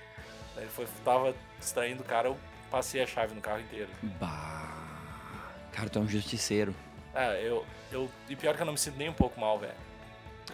Daí 0.57 0.65
ele 0.65 0.73
foi, 0.73 0.87
tava 1.05 1.33
distraindo 1.61 2.03
o 2.03 2.05
cara, 2.05 2.29
eu 2.29 2.37
passei 2.73 3.01
a 3.01 3.07
chave 3.07 3.35
no 3.37 3.41
carro 3.41 3.61
inteiro. 3.61 3.89
Bah. 4.21 4.73
Cara, 5.71 5.89
tu 5.89 6.01
é 6.01 6.03
um 6.03 6.09
justiceiro. 6.09 6.75
Ah, 7.15 7.35
eu, 7.35 7.65
eu. 7.93 8.11
E 8.29 8.35
pior 8.35 8.57
que 8.57 8.63
eu 8.63 8.67
não 8.67 8.73
me 8.73 8.79
sinto 8.79 8.97
nem 8.99 9.09
um 9.09 9.13
pouco 9.15 9.41
mal, 9.41 9.59
velho. 9.61 9.75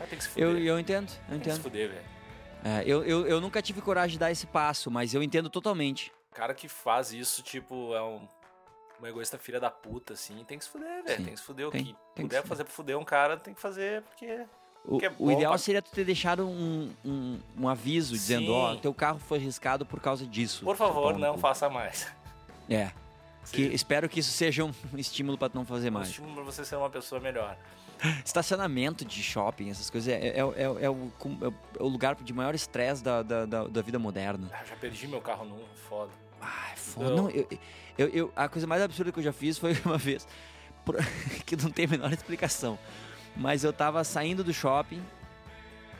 Cara 0.00 0.08
tem 0.10 0.18
que 0.18 0.24
se 0.24 0.30
fuder. 0.30 0.48
Eu, 0.48 0.58
eu 0.58 0.78
entendo, 0.80 1.10
eu 1.28 1.28
tem 1.28 1.38
que 1.40 1.44
se 1.44 1.50
entendo. 1.50 1.62
fuder, 1.62 1.88
velho. 1.90 2.04
É, 2.64 2.82
eu, 2.86 3.04
eu, 3.04 3.26
eu 3.26 3.40
nunca 3.40 3.60
tive 3.62 3.80
coragem 3.82 4.12
de 4.14 4.18
dar 4.18 4.30
esse 4.30 4.46
passo, 4.46 4.90
mas 4.90 5.12
eu 5.14 5.22
entendo 5.22 5.48
totalmente. 5.50 6.10
O 6.32 6.34
cara 6.34 6.54
que 6.54 6.68
faz 6.68 7.12
isso, 7.12 7.42
tipo, 7.42 7.94
é 7.94 8.02
um. 8.02 8.26
Um 9.02 9.06
egoísta 9.06 9.38
filha 9.38 9.58
da 9.58 9.70
puta, 9.70 10.12
assim, 10.12 10.44
tem 10.46 10.58
que 10.58 10.64
se 10.64 10.70
fuder, 10.70 11.02
velho. 11.02 11.16
Sim. 11.16 11.24
Tem 11.24 11.32
que 11.32 11.40
se 11.40 11.46
fuder. 11.46 11.66
O 11.68 11.70
que 11.70 11.96
puder 12.14 12.42
fazer 12.44 12.64
pra 12.64 12.72
fuder 12.72 12.98
um 12.98 13.04
cara, 13.04 13.36
tem 13.38 13.54
que 13.54 13.60
fazer, 13.60 14.02
porque. 14.02 14.44
O, 14.84 14.98
é 15.02 15.10
o 15.18 15.30
ideal 15.30 15.52
pra- 15.52 15.58
seria 15.58 15.80
tu 15.80 15.90
ter 15.90 16.04
deixado 16.04 16.46
um, 16.46 16.92
um, 17.04 17.40
um 17.58 17.66
aviso 17.68 18.12
dizendo, 18.12 18.52
ó, 18.52 18.74
Sim. 18.74 18.80
teu 18.80 18.92
carro 18.94 19.18
foi 19.18 19.38
riscado 19.38 19.86
por 19.86 20.00
causa 20.00 20.26
disso. 20.26 20.64
Por 20.64 20.76
favor, 20.76 21.14
no 21.14 21.18
não 21.18 21.38
faça 21.38 21.68
mais. 21.70 22.06
É. 22.68 22.90
Que, 23.52 23.68
Sim. 23.68 23.72
espero 23.74 24.06
que 24.08 24.20
isso 24.20 24.32
seja 24.32 24.64
um 24.64 24.72
estímulo 24.98 25.38
pra 25.38 25.48
tu 25.48 25.54
não 25.56 25.64
fazer 25.64 25.88
Um 25.88 25.92
mais. 25.92 26.08
estímulo 26.08 26.34
pra 26.34 26.44
você 26.44 26.62
ser 26.64 26.76
uma 26.76 26.90
pessoa 26.90 27.20
melhor. 27.22 27.56
Estacionamento 28.24 29.04
de 29.04 29.22
shopping, 29.22 29.70
essas 29.70 29.90
coisas, 29.90 30.12
é, 30.12 30.28
é, 30.28 30.38
é, 30.38 30.84
é 30.84 30.90
o, 30.90 31.10
com- 31.18 31.38
é 31.42 31.82
o 31.82 31.88
lugar 31.88 32.14
de 32.16 32.32
maior 32.32 32.54
estresse 32.54 33.02
da, 33.02 33.22
da, 33.22 33.46
da, 33.46 33.64
da 33.64 33.82
vida 33.82 33.98
moderna. 33.98 34.48
Ah, 34.52 34.64
já 34.64 34.76
perdi 34.76 35.06
meu 35.06 35.20
carro 35.20 35.44
num, 35.44 35.62
foda. 35.88 36.10
Ai, 36.40 36.76
foda. 36.76 37.10
Não. 37.14 37.30
Eu, 37.30 37.46
eu, 37.98 38.08
eu- 38.08 38.32
a 38.34 38.48
coisa 38.48 38.66
mais 38.66 38.82
absurda 38.82 39.12
que 39.12 39.18
eu 39.18 39.22
já 39.24 39.32
fiz 39.32 39.58
foi 39.58 39.76
uma 39.84 39.98
vez, 39.98 40.26
por- 40.84 40.96
que 41.44 41.56
não 41.56 41.70
tem 41.70 41.84
a 41.84 41.88
menor 41.88 42.12
explicação. 42.12 42.78
Mas 43.36 43.62
eu 43.64 43.72
tava 43.72 44.02
saindo 44.02 44.42
do 44.42 44.52
shopping, 44.52 45.02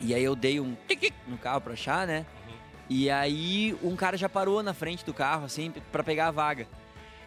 e 0.00 0.14
aí 0.14 0.24
eu 0.24 0.34
dei 0.34 0.58
um 0.58 0.74
tic 0.88 1.12
no 1.28 1.36
carro 1.38 1.60
pra 1.60 1.74
achar, 1.74 2.06
né? 2.06 2.24
Uhum. 2.48 2.54
E 2.88 3.10
aí 3.10 3.76
um 3.82 3.94
cara 3.94 4.16
já 4.16 4.28
parou 4.28 4.62
na 4.62 4.74
frente 4.74 5.04
do 5.04 5.12
carro, 5.14 5.44
assim, 5.44 5.70
pra 5.92 6.02
pegar 6.02 6.28
a 6.28 6.30
vaga. 6.30 6.66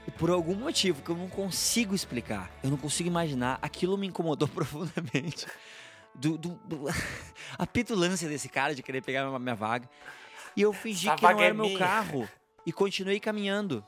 E 0.08 0.12
por 0.12 0.30
algum 0.30 0.56
motivo 0.56 1.01
que 1.01 1.10
eu 1.10 1.16
não 1.16 1.30
consigo 1.30 1.95
explicar, 1.95 2.51
eu 2.62 2.70
não 2.70 2.78
consigo 2.78 3.08
imaginar, 3.08 3.58
aquilo 3.62 3.97
me 3.97 4.08
incomodou 4.08 4.47
profundamente. 4.49 5.45
Do, 6.14 6.38
do- 6.38 6.60
do- 6.66 6.86
a 7.58 7.66
petulância 7.66 8.28
desse 8.30 8.47
cara 8.49 8.76
de 8.76 8.84
querer 8.84 9.01
pegar 9.01 9.26
a 9.26 9.39
minha 9.39 9.56
vaga. 9.56 9.89
E 10.56 10.62
eu 10.62 10.72
fingi 10.74 11.08
Essa 11.08 11.18
que 11.18 11.24
não 11.24 11.39
é 11.41 11.45
era 11.45 11.54
meu 11.54 11.66
minha. 11.66 11.80
carro. 11.80 12.30
E 12.66 12.72
continuei 12.72 13.20
caminhando. 13.20 13.84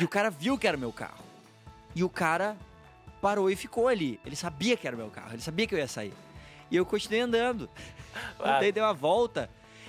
E 0.00 0.04
o 0.04 0.08
cara 0.08 0.28
viu 0.30 0.58
que 0.58 0.66
era 0.66 0.76
meu 0.76 0.92
carro. 0.92 1.24
E 1.94 2.02
o 2.02 2.08
cara 2.10 2.56
parou 3.22 3.48
e 3.50 3.54
ficou 3.56 3.86
ali. 3.88 4.18
Ele 4.24 4.34
sabia 4.36 4.76
que 4.76 4.86
era 4.86 4.96
meu 4.96 5.08
carro, 5.10 5.32
ele 5.34 5.42
sabia 5.42 5.66
que 5.66 5.74
eu 5.74 5.78
ia 5.78 5.86
sair. 5.88 6.12
E 6.70 6.76
eu 6.76 6.84
continuei 6.84 7.20
andando. 7.20 7.70
Ah. 8.40 8.58
Daí 8.58 8.72
deu 8.72 8.84
a 8.84 8.92
volta, 8.92 9.48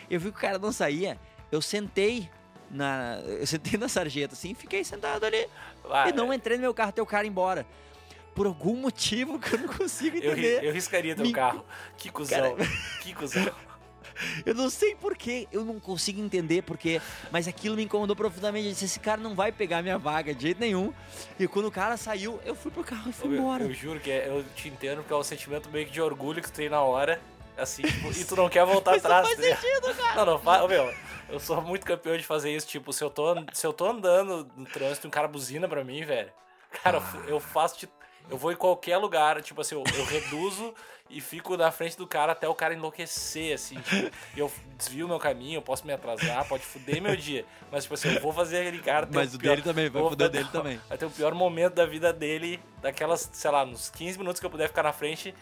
eu 0.10 0.20
vi 0.20 0.32
que 0.32 0.38
o 0.38 0.42
cara 0.42 0.60
não 0.60 0.72
saía. 0.72 1.18
Eu 1.52 1.62
sentei 1.62 2.30
na. 2.70 3.20
Eu 3.26 3.46
sentei 3.48 3.78
na 3.80 3.88
sarjeta 3.88 4.34
assim 4.34 4.54
fiquei 4.54 4.84
sentado 4.84 5.26
ali. 5.26 5.48
Ah, 5.90 6.10
e 6.10 6.14
não 6.14 6.34
entrei 6.34 6.58
no 6.58 6.62
meu 6.64 6.74
carro 6.74 6.90
até 6.90 7.02
o 7.02 7.06
cara 7.06 7.26
ir 7.26 7.30
embora. 7.30 7.66
Por 8.36 8.46
algum 8.46 8.76
motivo 8.76 9.40
que 9.40 9.54
eu 9.56 9.60
não 9.60 9.68
consigo 9.70 10.18
eu, 10.18 10.32
entender. 10.34 10.64
eu 10.64 10.72
riscaria 10.74 11.16
teu 11.16 11.26
Me- 11.26 11.32
carro. 11.34 11.66
Que 11.98 12.10
cuzão. 12.12 12.56
Que 13.02 13.14
cuzão. 13.14 13.52
Eu 14.44 14.56
não 14.56 14.68
sei 14.68 14.96
porquê, 14.96 15.48
eu 15.52 15.64
não 15.64 15.80
consigo 15.80 16.20
entender 16.20 16.64
porquê, 16.64 17.00
mas 17.32 17.48
aquilo 17.48 17.76
me 17.76 17.84
incomodou 17.84 18.16
profundamente. 18.16 18.66
Eu 18.66 18.74
disse, 18.74 18.86
esse 18.86 19.00
cara 19.00 19.22
não 19.22 19.36
vai 19.36 19.52
pegar 19.52 19.84
minha 19.84 20.00
vaga 20.00 20.34
de 20.34 20.42
jeito 20.42 20.60
nenhum. 20.60 20.92
E 21.40 21.48
quando 21.48 21.68
o 21.68 21.72
cara 21.72 21.96
saiu, 21.98 22.40
eu 22.44 22.56
fui 22.56 22.72
pro 22.72 22.84
carro 22.84 23.12
e 23.12 23.14
fui 23.14 23.28
Eu, 23.30 23.34
embora. 23.40 23.64
eu 23.66 23.74
juro 23.76 24.00
que 24.00 24.10
é- 24.10 24.28
eu 24.28 24.44
te 24.56 24.70
entendo 24.70 24.98
porque 25.04 25.14
é 25.14 25.16
um 25.16 25.22
sentimento 25.24 25.70
meio 25.70 25.86
que 25.86 25.92
de 25.92 26.02
orgulho 26.02 26.42
que 26.42 26.52
tu 26.52 26.56
tem 26.56 26.68
na 26.68 26.82
hora. 26.82 27.22
Assim, 27.58 27.82
tipo, 27.84 28.12
e 28.12 28.24
tu 28.24 28.36
não 28.36 28.48
quer 28.50 28.66
voltar 28.66 28.92
não 28.96 28.98
atrás. 29.00 29.28
faz 29.28 29.38
tá 29.38 29.56
sentido, 29.62 29.96
cara. 29.96 30.16
Não, 30.16 30.26
não 30.34 30.40
faz. 30.40 30.68
Meu, 30.68 30.94
eu 31.30 31.40
sou 31.40 31.62
muito 31.62 31.86
campeão 31.86 32.16
de 32.18 32.24
fazer 32.24 32.56
isso. 32.56 32.68
Tipo, 32.68 32.94
se 32.94 33.04
eu 33.04 33.10
tô, 33.10 33.36
se 33.54 33.66
eu 33.66 33.74
tô 33.74 33.86
andando 33.86 34.50
no 34.56 34.66
trânsito 34.66 35.06
e 35.06 35.10
um 35.10 35.12
cara 35.12 35.28
buzina 35.28 35.68
pra 35.68 35.84
mim, 35.84 36.04
velho. 36.06 36.32
Cara, 36.84 37.02
eu 37.28 37.40
faço 37.40 37.80
de. 37.80 37.90
Eu 38.30 38.38
vou 38.38 38.52
em 38.52 38.58
qualquer 38.58 38.98
lugar, 38.98 39.42
tipo 39.42 39.62
assim, 39.62 39.74
eu, 39.76 39.84
eu 39.98 40.04
reduzo 40.04 40.74
e 41.10 41.22
fico 41.22 41.56
na 41.56 41.72
frente 41.72 41.96
do 41.98 42.06
cara 42.06 42.34
até 42.34 42.46
o 42.46 42.54
cara 42.54 42.74
enlouquecer, 42.74 43.56
assim. 43.56 43.76
Tipo, 43.80 44.12
eu 44.36 44.52
desvio 44.78 45.08
meu 45.08 45.18
caminho, 45.18 45.60
eu 45.60 45.62
posso 45.62 45.88
me 45.88 45.94
atrasar, 45.94 46.46
pode 46.46 46.66
fuder 46.66 47.02
meu 47.02 47.16
dia. 47.16 47.46
Mas, 47.72 47.84
tipo 47.86 47.94
assim, 47.94 48.14
eu 48.14 48.20
vou 48.22 48.34
fazer 48.34 48.60
aquele 48.68 48.80
cara 48.84 49.08
Mas 49.10 49.34
o 49.34 49.40
pior- 49.40 49.52
dele 49.52 49.62
também, 49.62 49.90
vai 49.90 50.02
vou- 50.02 50.12
fuder 50.12 50.28
o 50.28 50.30
dele 50.30 50.50
também. 50.52 50.78
Vai 50.90 50.98
ter 50.98 51.06
o 51.06 51.10
pior 51.10 51.34
momento 51.34 51.76
da 51.76 51.86
vida 51.86 52.12
dele, 52.12 52.60
daquelas, 52.82 53.30
sei 53.32 53.50
lá, 53.50 53.66
nos 53.66 53.90
15 53.90 54.18
minutos 54.20 54.42
que 54.42 54.46
eu 54.46 54.50
puder 54.50 54.68
ficar 54.68 54.84
na 54.84 54.92
frente. 54.92 55.34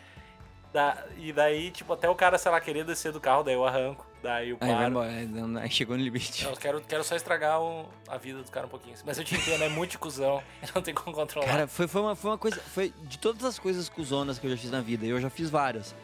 Da, 0.76 1.06
e 1.18 1.32
daí, 1.32 1.72
tipo, 1.72 1.94
até 1.94 2.10
o 2.10 2.14
cara, 2.14 2.38
sei 2.38 2.52
lá, 2.52 2.60
querer 2.60 2.84
descer 2.84 3.14
do 3.14 3.22
carro, 3.22 3.44
daí 3.44 3.54
eu 3.54 3.66
arranco, 3.66 4.06
daí 4.22 4.50
eu 4.50 4.58
Aí 4.60 4.68
vai 4.68 4.78
paro. 4.78 4.90
embora, 4.90 5.10
aí 5.10 5.26
não- 5.26 5.62
aí 5.62 5.72
chegou 5.72 5.96
no 5.98 6.04
limite. 6.04 6.44
Eu 6.44 6.52
quero, 6.58 6.82
quero 6.82 7.02
só 7.02 7.16
estragar 7.16 7.62
o- 7.62 7.88
a 8.10 8.18
vida 8.18 8.44
do 8.44 8.52
cara 8.52 8.66
um 8.66 8.70
pouquinho. 8.70 8.94
Mas 9.06 9.18
eu 9.18 9.24
te 9.24 9.36
entendo, 9.36 9.64
é 9.64 9.70
muito 9.70 9.92
de 9.92 9.98
cuzão, 9.98 10.44
não 10.76 10.82
tem 10.82 10.94
como 10.94 11.16
controlar. 11.16 11.48
Cara, 11.48 11.66
foi, 11.68 11.88
foi, 11.88 12.02
uma, 12.02 12.14
foi 12.14 12.32
uma 12.32 12.38
coisa. 12.38 12.58
Foi 12.60 12.94
de 13.04 13.18
todas 13.18 13.46
as 13.46 13.58
coisas 13.58 13.88
cuzonas 13.88 14.38
que 14.38 14.46
eu 14.48 14.52
já 14.52 14.58
fiz 14.58 14.70
na 14.70 14.82
vida, 14.82 15.06
eu 15.06 15.22
já 15.22 15.30
fiz 15.30 15.50
várias. 15.50 15.96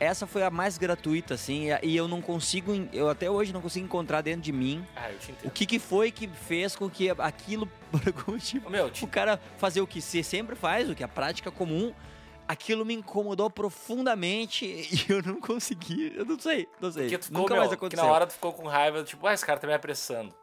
Essa 0.00 0.26
foi 0.26 0.42
a 0.42 0.50
mais 0.50 0.76
gratuita, 0.76 1.34
assim, 1.34 1.68
e- 1.80 1.96
eu 1.96 2.08
não 2.08 2.20
consigo. 2.20 2.72
Eu 2.92 3.08
até 3.08 3.30
hoje 3.30 3.52
não 3.52 3.62
consigo 3.62 3.86
encontrar 3.86 4.22
dentro 4.22 4.40
de 4.42 4.50
mim 4.50 4.84
ah, 4.96 5.08
o 5.44 5.50
que, 5.52 5.66
que 5.66 5.78
foi 5.78 6.10
que 6.10 6.26
fez 6.26 6.74
com 6.74 6.90
que 6.90 7.08
aquilo, 7.10 7.68
Ô, 8.66 8.70
Meu, 8.70 8.90
te 8.90 9.04
o 9.04 9.06
cara 9.06 9.40
fazer 9.56 9.80
o 9.80 9.86
que 9.86 10.00
se 10.02 10.24
sempre 10.24 10.56
faz, 10.56 10.90
o 10.90 10.96
que 10.96 11.04
é 11.04 11.06
a 11.06 11.08
prática 11.08 11.48
comum, 11.52 11.94
aquilo 12.48 12.84
me 12.84 12.94
incomodou 12.94 13.48
profundamente 13.50 14.64
e 14.66 15.04
eu 15.12 15.22
não 15.22 15.40
consegui. 15.40 16.12
Eu 16.16 16.24
não 16.24 16.38
sei, 16.38 16.68
não 16.80 16.90
sei. 16.92 17.02
Porque 17.04 17.18
tu 17.18 17.24
ficou, 17.26 17.40
Nunca 17.42 17.54
meu, 17.54 17.60
mais 17.62 17.68
que 17.70 17.74
aconteceu. 17.76 18.04
na 18.06 18.10
hora 18.12 18.26
tu 18.26 18.32
ficou 18.34 18.52
com 18.52 18.66
raiva, 18.66 19.02
tipo, 19.02 19.26
ah, 19.26 19.34
esse 19.34 19.44
cara 19.44 19.58
tá 19.58 19.66
me 19.66 19.74
apressando. 19.74 20.34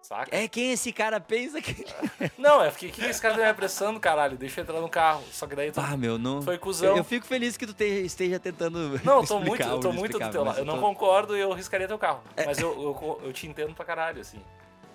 Saca? 0.00 0.34
É 0.34 0.46
quem 0.46 0.70
esse 0.72 0.92
cara 0.92 1.18
pensa 1.20 1.60
que. 1.60 1.84
Não, 2.38 2.62
é 2.62 2.70
porque 2.70 2.88
que 2.88 3.04
esse 3.04 3.20
cara 3.20 3.34
tá 3.34 3.40
me 3.40 3.48
apressando, 3.48 3.98
caralho? 3.98 4.38
Deixa 4.38 4.60
eu 4.60 4.62
entrar 4.62 4.80
no 4.80 4.88
carro. 4.88 5.22
Só 5.32 5.44
que 5.46 5.56
daí 5.56 5.72
tu 5.72 5.80
Ah, 5.80 5.96
meu, 5.96 6.16
não. 6.16 6.40
foi 6.40 6.56
cuzão. 6.56 6.90
Eu, 6.90 6.96
eu 6.98 7.04
fico 7.04 7.26
feliz 7.26 7.56
que 7.56 7.66
tu 7.66 7.74
te- 7.74 8.04
esteja 8.04 8.38
tentando. 8.38 8.98
Não, 9.04 9.20
eu 9.20 9.26
tô 9.26 9.40
muito, 9.40 9.60
eu 9.62 9.80
tô 9.80 9.92
muito 9.92 10.18
do 10.18 10.30
teu 10.30 10.44
lado. 10.44 10.60
Eu 10.60 10.64
não 10.64 10.76
tô- 10.76 10.80
concordo 10.80 11.36
e 11.36 11.40
eu 11.40 11.52
riscaria 11.52 11.88
teu 11.88 11.98
carro. 11.98 12.22
Mas 12.46 12.58
eu, 12.58 12.70
eu, 12.80 13.20
eu 13.24 13.32
te 13.32 13.46
entendo 13.48 13.74
pra 13.74 13.84
caralho, 13.84 14.20
assim. 14.20 14.38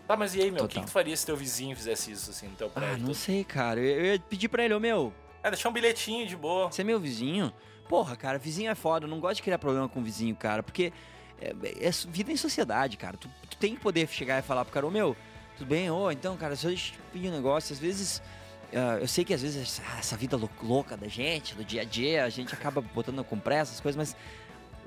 Tá, 0.07 0.15
mas 0.15 0.33
e 0.35 0.41
aí, 0.41 0.49
meu? 0.49 0.63
O 0.63 0.67
que, 0.67 0.79
que 0.79 0.85
tu 0.85 0.91
faria 0.91 1.15
se 1.15 1.25
teu 1.25 1.35
vizinho 1.35 1.75
fizesse 1.75 2.11
isso, 2.11 2.29
assim, 2.31 2.47
no 2.47 2.55
teu 2.55 2.67
Ah, 2.73 2.79
prédio? 2.79 3.05
não 3.05 3.13
sei, 3.13 3.43
cara. 3.43 3.79
Eu, 3.81 3.99
eu 3.99 4.05
ia 4.13 4.19
pedir 4.19 4.47
pra 4.47 4.63
ele, 4.63 4.73
ô 4.73 4.79
meu, 4.79 5.13
É, 5.43 5.51
deixar 5.51 5.69
um 5.69 5.73
bilhetinho 5.73 6.25
de 6.25 6.35
boa. 6.37 6.71
você 6.71 6.81
é 6.81 6.85
meu 6.85 6.99
vizinho? 6.99 7.53
Porra, 7.89 8.15
cara, 8.15 8.37
vizinho 8.39 8.71
é 8.71 8.75
foda. 8.75 9.05
Eu 9.05 9.09
não 9.09 9.19
gosto 9.19 9.35
de 9.35 9.41
criar 9.43 9.59
problema 9.59 9.89
com 9.89 10.01
vizinho, 10.01 10.35
cara, 10.35 10.63
porque 10.63 10.93
é, 11.41 11.53
é 11.81 11.91
vida 12.07 12.31
em 12.31 12.37
sociedade, 12.37 12.95
cara. 12.97 13.17
Tu, 13.17 13.29
tu 13.49 13.57
tem 13.57 13.75
que 13.75 13.81
poder 13.81 14.07
chegar 14.07 14.39
e 14.39 14.41
falar 14.41 14.63
pro 14.63 14.73
cara, 14.73 14.87
ô 14.87 14.91
meu, 14.91 15.15
tudo 15.57 15.67
bem? 15.67 15.91
Ô, 15.91 16.09
então, 16.09 16.37
cara, 16.37 16.55
se 16.55 16.65
eu 16.65 16.73
te 16.75 16.97
pedir 17.11 17.27
um 17.29 17.31
negócio, 17.33 17.73
às 17.73 17.79
vezes. 17.79 18.21
ah, 18.73 18.97
eu 19.01 19.07
sei 19.07 19.25
que 19.25 19.33
às 19.33 19.41
vezes 19.41 19.81
essa 19.99 20.15
vida 20.15 20.37
lou- 20.37 20.49
louca 20.63 20.95
da 20.95 21.07
gente, 21.09 21.53
do 21.55 21.63
dia 21.63 21.81
a 21.81 21.85
dia, 21.85 22.23
a 22.23 22.29
gente 22.29 22.53
acaba 22.53 22.79
botando 22.81 23.23
com 23.23 23.37
pressa 23.37 23.73
as 23.73 23.81
coisas, 23.81 23.97
mas 23.97 24.15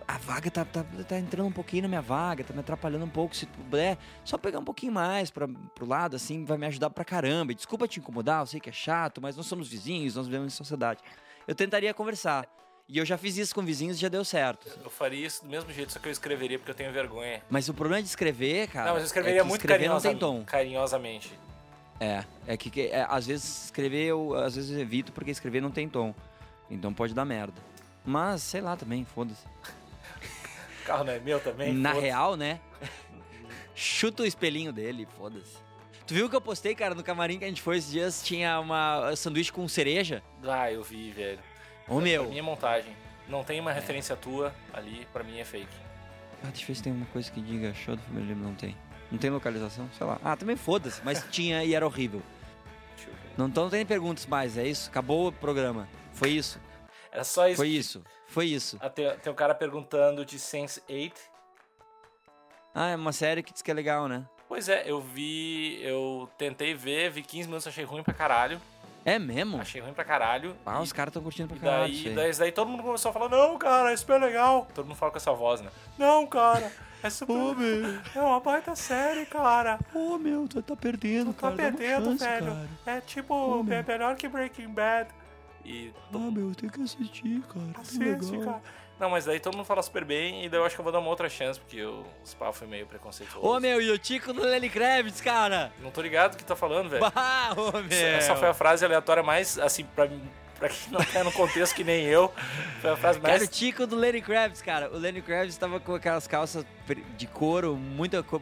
a 0.08 0.18
vaga 0.18 0.50
tá, 0.50 0.64
tá, 0.64 0.84
tá 1.08 1.18
entrando 1.18 1.46
um 1.48 1.52
pouquinho 1.52 1.82
na 1.82 1.88
minha 1.88 2.02
vaga, 2.02 2.44
tá 2.44 2.54
me 2.54 2.60
atrapalhando 2.60 3.04
um 3.04 3.08
pouco. 3.08 3.34
Se 3.34 3.46
puder, 3.46 3.98
só 4.24 4.38
pegar 4.38 4.58
um 4.60 4.64
pouquinho 4.64 4.92
mais 4.92 5.30
pra, 5.30 5.48
pro 5.74 5.86
lado, 5.86 6.14
assim, 6.16 6.44
vai 6.44 6.56
me 6.56 6.66
ajudar 6.66 6.90
pra 6.90 7.04
caramba. 7.04 7.52
E 7.52 7.54
Desculpa 7.54 7.88
te 7.88 7.98
incomodar, 7.98 8.42
eu 8.42 8.46
sei 8.46 8.60
que 8.60 8.70
é 8.70 8.72
chato, 8.72 9.20
mas 9.20 9.36
nós 9.36 9.46
somos 9.46 9.68
vizinhos, 9.68 10.14
nós 10.14 10.26
vivemos 10.26 10.52
em 10.52 10.56
sociedade. 10.56 11.00
Eu 11.46 11.54
tentaria 11.54 11.92
conversar. 11.92 12.46
E 12.88 12.98
eu 12.98 13.04
já 13.04 13.18
fiz 13.18 13.36
isso 13.36 13.52
com 13.52 13.62
vizinhos 13.64 13.96
e 13.96 14.00
já 14.00 14.08
deu 14.08 14.24
certo. 14.24 14.68
Eu 14.84 14.88
faria 14.88 15.26
isso 15.26 15.42
do 15.44 15.50
mesmo 15.50 15.72
jeito, 15.72 15.92
só 15.92 15.98
que 15.98 16.06
eu 16.06 16.12
escreveria 16.12 16.56
porque 16.56 16.70
eu 16.70 16.74
tenho 16.74 16.92
vergonha. 16.92 17.42
Mas 17.50 17.68
o 17.68 17.74
problema 17.74 18.00
de 18.00 18.08
escrever, 18.08 18.68
cara. 18.68 18.86
não, 18.86 18.92
mas 18.92 19.02
eu 19.02 19.06
escreveria 19.06 19.40
é 19.40 19.42
muito 19.42 19.60
escrever 19.60 19.88
não 19.88 20.00
tem 20.00 20.16
tom. 20.16 20.44
carinhosamente. 20.44 21.32
É, 21.98 22.24
é 22.46 22.56
que, 22.56 22.70
que- 22.70 22.88
é, 22.88 23.04
às 23.08 23.26
vezes 23.26 23.64
escrever 23.64 24.04
eu 24.04 24.34
às 24.36 24.54
vezes 24.54 24.70
eu 24.70 24.78
evito 24.80 25.10
porque 25.12 25.32
escrever 25.32 25.60
não 25.60 25.70
tem 25.72 25.88
tom. 25.88 26.14
Então 26.70 26.94
pode 26.94 27.12
dar 27.12 27.24
merda. 27.24 27.60
Mas, 28.04 28.42
sei 28.42 28.60
lá 28.60 28.76
também, 28.76 29.04
foda-se. 29.04 29.42
O 30.86 30.88
carro 30.88 31.02
não 31.02 31.12
é 31.14 31.18
meu 31.18 31.40
também? 31.40 31.72
Na 31.72 31.92
real, 31.92 32.36
né? 32.36 32.60
Chuta 33.74 34.22
o 34.22 34.26
espelhinho 34.26 34.72
dele, 34.72 35.04
foda-se. 35.18 35.56
Tu 36.06 36.14
viu 36.14 36.30
que 36.30 36.36
eu 36.36 36.40
postei, 36.40 36.76
cara, 36.76 36.94
no 36.94 37.02
camarim 37.02 37.40
que 37.40 37.44
a 37.44 37.48
gente 37.48 37.60
foi 37.60 37.78
esses 37.78 37.90
dias, 37.90 38.22
tinha 38.22 38.60
uma 38.60 39.16
sanduíche 39.16 39.52
com 39.52 39.66
cereja? 39.66 40.22
Ah, 40.44 40.70
eu 40.70 40.84
vi, 40.84 41.10
velho. 41.10 41.40
Ô 41.88 41.96
Pra 41.96 42.04
meu. 42.04 42.32
é 42.32 42.40
montagem. 42.40 42.96
Não 43.28 43.42
tem 43.42 43.58
uma 43.58 43.72
referência 43.72 44.14
tua 44.14 44.54
ali, 44.72 45.08
pra 45.12 45.24
mim 45.24 45.40
é 45.40 45.44
fake. 45.44 45.66
Ah, 46.44 46.46
deixa 46.50 46.62
eu 46.62 46.66
ver 46.68 46.74
se 46.76 46.82
tem 46.84 46.92
uma 46.92 47.06
coisa 47.06 47.28
que 47.32 47.40
diga 47.40 47.74
show 47.74 47.96
do 47.96 48.02
Family 48.02 48.26
Lima, 48.28 48.44
não 48.46 48.54
tem. 48.54 48.76
Não 49.10 49.18
tem 49.18 49.28
localização? 49.30 49.90
Sei 49.98 50.06
lá. 50.06 50.20
Ah, 50.22 50.36
também 50.36 50.54
foda-se, 50.54 51.00
mas 51.04 51.24
tinha 51.32 51.64
e 51.64 51.74
era 51.74 51.84
horrível. 51.84 52.22
Não, 53.36 53.48
então 53.48 53.64
não 53.64 53.70
tem 53.70 53.84
perguntas 53.84 54.24
mais, 54.26 54.56
é 54.56 54.64
isso? 54.68 54.88
Acabou 54.88 55.26
o 55.28 55.32
programa. 55.32 55.88
Foi 56.12 56.30
isso. 56.30 56.60
Era 57.10 57.24
só 57.24 57.48
isso. 57.48 57.56
Foi 57.56 57.68
isso. 57.68 58.04
Foi 58.26 58.46
isso. 58.46 58.76
Ah, 58.80 58.90
tem, 58.90 59.16
tem 59.18 59.32
um 59.32 59.36
cara 59.36 59.54
perguntando 59.54 60.24
de 60.24 60.38
Sense8. 60.38 61.12
Ah, 62.74 62.88
é 62.90 62.96
uma 62.96 63.12
série 63.12 63.42
que 63.42 63.52
diz 63.52 63.62
que 63.62 63.70
é 63.70 63.74
legal, 63.74 64.06
né? 64.08 64.26
Pois 64.48 64.68
é, 64.68 64.84
eu 64.86 65.00
vi, 65.00 65.80
eu 65.82 66.28
tentei 66.38 66.74
ver, 66.74 67.10
vi 67.10 67.22
15 67.22 67.48
minutos, 67.48 67.66
achei 67.66 67.84
ruim 67.84 68.02
pra 68.02 68.14
caralho. 68.14 68.60
É 69.04 69.18
mesmo? 69.18 69.60
Achei 69.60 69.80
ruim 69.80 69.92
pra 69.94 70.04
caralho. 70.04 70.56
Ah, 70.66 70.80
e, 70.80 70.82
os 70.82 70.92
caras 70.92 71.10
estão 71.10 71.22
curtindo 71.22 71.48
pra 71.48 71.58
caralho. 71.58 71.92
daí, 71.92 72.14
daí, 72.14 72.32
daí 72.34 72.52
todo 72.52 72.68
mundo 72.68 72.82
começou 72.82 73.10
a 73.10 73.14
falar, 73.14 73.28
não, 73.28 73.56
cara, 73.56 73.92
isso 73.92 74.10
é 74.12 74.18
legal. 74.18 74.66
Todo 74.74 74.86
mundo 74.86 74.96
fala 74.96 75.12
com 75.12 75.16
essa 75.18 75.32
voz, 75.32 75.60
né? 75.60 75.70
Não, 75.96 76.26
cara, 76.26 76.70
é 77.02 77.08
super... 77.08 77.32
Ô, 77.32 77.54
meu. 77.54 78.00
É 78.14 78.20
uma 78.20 78.40
baita 78.40 78.74
série, 78.74 79.24
cara. 79.26 79.78
Ô, 79.94 80.18
meu, 80.18 80.46
tu 80.48 80.60
tá 80.60 80.74
perdendo, 80.76 81.32
Tu 81.32 81.34
tá 81.34 81.40
cara. 81.42 81.54
uma 81.54 81.56
perdendo, 81.56 82.04
chance, 82.10 82.24
velho. 82.24 82.46
cara. 82.84 82.98
É 82.98 83.00
tipo, 83.00 83.62
meu. 83.62 83.78
é 83.78 83.82
melhor 83.82 84.16
que 84.16 84.28
Breaking 84.28 84.68
Bad. 84.68 85.08
E 85.66 85.92
Ah, 86.14 86.18
meu, 86.30 86.54
tem 86.54 86.68
que 86.70 86.80
assistir, 86.80 87.42
cara. 87.42 87.66
Assiste, 87.80 87.98
legal. 88.30 88.44
cara. 88.44 88.62
Não, 89.00 89.10
mas 89.10 89.24
daí 89.26 89.38
todo 89.40 89.54
mundo 89.56 89.66
fala 89.66 89.82
super 89.82 90.04
bem 90.06 90.44
e 90.44 90.48
daí 90.48 90.58
eu 90.60 90.64
acho 90.64 90.74
que 90.74 90.80
eu 90.80 90.84
vou 90.84 90.92
dar 90.92 91.00
uma 91.00 91.10
outra 91.10 91.28
chance, 91.28 91.60
porque 91.60 91.82
o 91.84 92.02
Spa 92.24 92.50
foi 92.52 92.66
meio 92.66 92.86
preconceituoso. 92.86 93.46
Ô, 93.46 93.60
meu, 93.60 93.78
e 93.82 93.90
o 93.90 93.98
Tico 93.98 94.32
do 94.32 94.40
Lenny 94.42 94.70
Kravitz, 94.70 95.20
cara? 95.20 95.70
Não 95.82 95.90
tô 95.90 96.00
ligado 96.00 96.34
o 96.34 96.36
que 96.38 96.44
tá 96.44 96.56
falando, 96.56 96.88
velho. 96.88 97.02
Bah, 97.02 97.52
ô, 97.58 97.72
meu. 97.82 97.90
Essa 98.06 98.34
foi 98.36 98.48
a 98.48 98.54
frase 98.54 98.84
aleatória 98.86 99.22
mais, 99.22 99.58
assim, 99.58 99.84
pra, 99.84 100.08
pra 100.58 100.68
quem 100.70 100.90
não 100.92 101.04
tá 101.04 101.22
no 101.24 101.30
contexto 101.32 101.74
que 101.74 101.84
nem 101.84 102.04
eu, 102.06 102.32
foi 102.80 102.90
a 102.90 102.96
frase 102.96 103.20
Cara, 103.20 103.32
mais... 103.36 103.42
o 103.46 103.50
Tico 103.52 103.86
do 103.86 103.96
Lenny 103.96 104.22
Kravitz, 104.22 104.62
cara. 104.62 104.88
O 104.90 104.96
Lenny 104.96 105.20
Kravitz 105.20 105.58
tava 105.58 105.78
com 105.78 105.94
aquelas 105.94 106.26
calças 106.26 106.64
de 107.18 107.26
couro, 107.26 107.76
muito 107.76 108.22
co- 108.24 108.40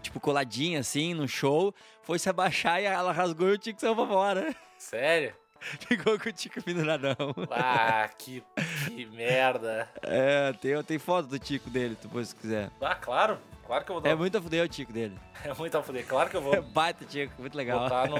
tipo 0.00 0.18
coladinha 0.18 0.80
assim, 0.80 1.12
no 1.12 1.28
show. 1.28 1.74
Foi 2.02 2.18
se 2.18 2.30
abaixar 2.30 2.80
e 2.80 2.86
ela 2.86 3.12
rasgou 3.12 3.50
e 3.50 3.52
o 3.52 3.58
Tico 3.58 3.78
saiu 3.80 3.94
pra 3.94 4.06
fora. 4.06 4.56
Sério? 4.78 5.34
Ficou 5.88 6.18
com 6.18 6.28
o 6.28 6.32
Tico 6.32 6.62
penduradão. 6.62 7.16
Ah, 7.50 8.08
que, 8.16 8.42
que 8.86 9.06
merda. 9.06 9.88
É, 10.02 10.52
tem, 10.54 10.80
tem 10.82 10.98
foto 10.98 11.26
do 11.28 11.38
Tico 11.38 11.68
dele, 11.70 11.96
depois 12.00 12.28
se 12.28 12.36
quiser. 12.36 12.70
Ah, 12.80 12.94
claro, 12.94 13.38
claro 13.66 13.84
que 13.84 13.90
eu 13.90 13.94
vou 13.94 14.02
dar... 14.02 14.10
É 14.10 14.14
muito 14.14 14.38
a 14.38 14.42
fuder 14.42 14.64
o 14.64 14.68
Tico 14.68 14.92
dele. 14.92 15.18
É 15.44 15.54
muito 15.54 15.78
a 15.78 15.82
fuder, 15.82 16.04
claro 16.04 16.28
que 16.28 16.36
eu 16.36 16.42
vou 16.42 16.54
É 16.54 16.60
baita 16.74 17.04
Tico, 17.04 17.32
muito 17.38 17.56
legal. 17.56 17.80
botar 17.80 18.08
no, 18.08 18.16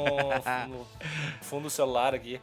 no 0.68 0.86
fundo 1.42 1.64
do 1.64 1.70
celular 1.70 2.14
aqui. 2.14 2.40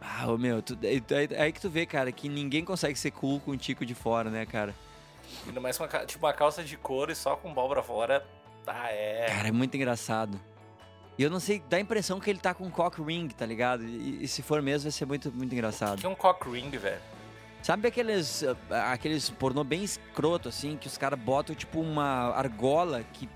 Ah, 0.00 0.30
ô, 0.30 0.36
meu, 0.38 0.60
tu, 0.62 0.78
é, 0.82 0.94
é- 0.96 1.28
é 1.34 1.42
aí 1.42 1.52
que 1.52 1.60
tu 1.60 1.70
vê, 1.70 1.84
cara, 1.86 2.12
que 2.12 2.28
ninguém 2.28 2.64
consegue 2.64 2.96
ser 2.98 3.10
cool 3.10 3.40
com 3.40 3.52
o 3.52 3.56
Tico 3.56 3.84
de 3.86 3.94
fora, 3.94 4.28
né, 4.30 4.44
cara? 4.46 4.74
Ainda 5.46 5.60
mais 5.60 5.76
com 5.78 5.84
uma, 5.84 6.06
tipo, 6.06 6.24
uma 6.26 6.32
calça 6.32 6.62
de 6.62 6.76
couro 6.76 7.10
e 7.10 7.16
só 7.16 7.34
com 7.36 7.52
pra 7.52 7.82
fora. 7.82 8.24
Ah, 8.66 8.90
é. 8.90 9.26
Cara, 9.28 9.48
é 9.48 9.52
muito 9.52 9.74
engraçado. 9.76 10.38
E 11.16 11.22
eu 11.22 11.30
não 11.30 11.38
sei, 11.38 11.62
dá 11.68 11.76
a 11.76 11.80
impressão 11.80 12.18
que 12.18 12.28
ele 12.28 12.40
tá 12.40 12.52
com 12.52 12.64
um 12.64 12.70
cock 12.70 13.00
ring, 13.02 13.28
tá 13.28 13.46
ligado? 13.46 13.84
E, 13.84 14.24
e 14.24 14.28
se 14.28 14.42
for 14.42 14.60
mesmo, 14.60 14.84
vai 14.84 14.92
ser 14.92 15.06
muito, 15.06 15.30
muito 15.32 15.52
engraçado. 15.52 15.98
que 16.00 16.06
é 16.06 16.08
um 16.08 16.14
cock 16.14 16.48
ring, 16.50 16.70
velho? 16.70 17.00
Sabe 17.62 17.88
aqueles, 17.88 18.44
ah, 18.70 18.92
aqueles 18.92 19.30
pornô 19.30 19.64
bem 19.64 19.82
escroto, 19.82 20.48
assim, 20.48 20.76
que 20.76 20.86
os 20.86 20.98
caras 20.98 21.18
botam, 21.18 21.54
tipo, 21.54 21.80
uma 21.80 22.30
argola 22.34 23.02
que, 23.12 23.28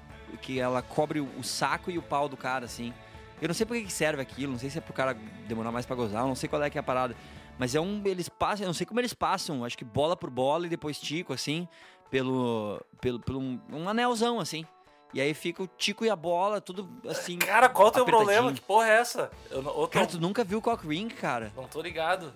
que 0.42 0.60
ela 0.60 0.82
cobre 0.82 1.20
o 1.20 1.42
saco 1.42 1.90
e 1.90 1.96
o 1.96 2.02
pau 2.02 2.28
do 2.28 2.36
cara, 2.36 2.66
assim. 2.66 2.92
Eu 3.40 3.48
não 3.48 3.54
sei 3.54 3.64
por 3.64 3.76
que 3.76 3.90
serve 3.90 4.20
aquilo, 4.20 4.52
não 4.52 4.58
sei 4.58 4.68
se 4.68 4.78
é 4.78 4.80
pro 4.80 4.92
cara 4.92 5.14
demorar 5.46 5.70
mais 5.70 5.86
pra 5.86 5.94
gozar, 5.94 6.26
não 6.26 6.34
sei 6.34 6.48
qual 6.48 6.62
é 6.62 6.68
que 6.68 6.76
é 6.76 6.80
a 6.80 6.84
parada. 6.84 7.16
Mas 7.56 7.74
é 7.74 7.80
um, 7.80 8.02
eles 8.04 8.28
passam, 8.28 8.64
eu 8.64 8.66
não 8.66 8.74
sei 8.74 8.84
como 8.84 9.00
eles 9.00 9.14
passam, 9.14 9.64
acho 9.64 9.78
que 9.78 9.84
bola 9.84 10.16
por 10.16 10.28
bola 10.28 10.66
e 10.66 10.68
depois 10.68 11.00
tico, 11.00 11.32
assim, 11.32 11.66
pelo, 12.10 12.84
pelo, 13.00 13.20
pelo 13.20 13.40
um, 13.40 13.60
um 13.72 13.88
anelzão, 13.88 14.40
assim. 14.40 14.66
E 15.14 15.20
aí 15.20 15.32
fica 15.32 15.62
o 15.62 15.66
tico 15.66 16.04
e 16.04 16.10
a 16.10 16.16
bola, 16.16 16.60
tudo 16.60 16.88
assim. 17.08 17.38
Cara, 17.40 17.68
qual 17.68 17.88
o 17.88 17.90
teu 17.90 18.04
problema? 18.04 18.52
Que 18.52 18.60
porra 18.60 18.88
é 18.88 18.98
essa? 19.00 19.30
Eu 19.50 19.88
Cara, 19.88 20.06
tu 20.06 20.20
nunca 20.20 20.44
viu 20.44 20.60
cock 20.60 20.86
ring, 20.86 21.08
cara? 21.08 21.52
não 21.56 21.64
tô 21.66 21.80
ligado. 21.80 22.32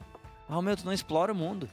Ah, 0.49 0.61
meu, 0.63 0.77
tu 0.77 0.85
não 0.85 0.93
explora 0.93 1.33
o 1.33 1.35
mundo. 1.35 1.69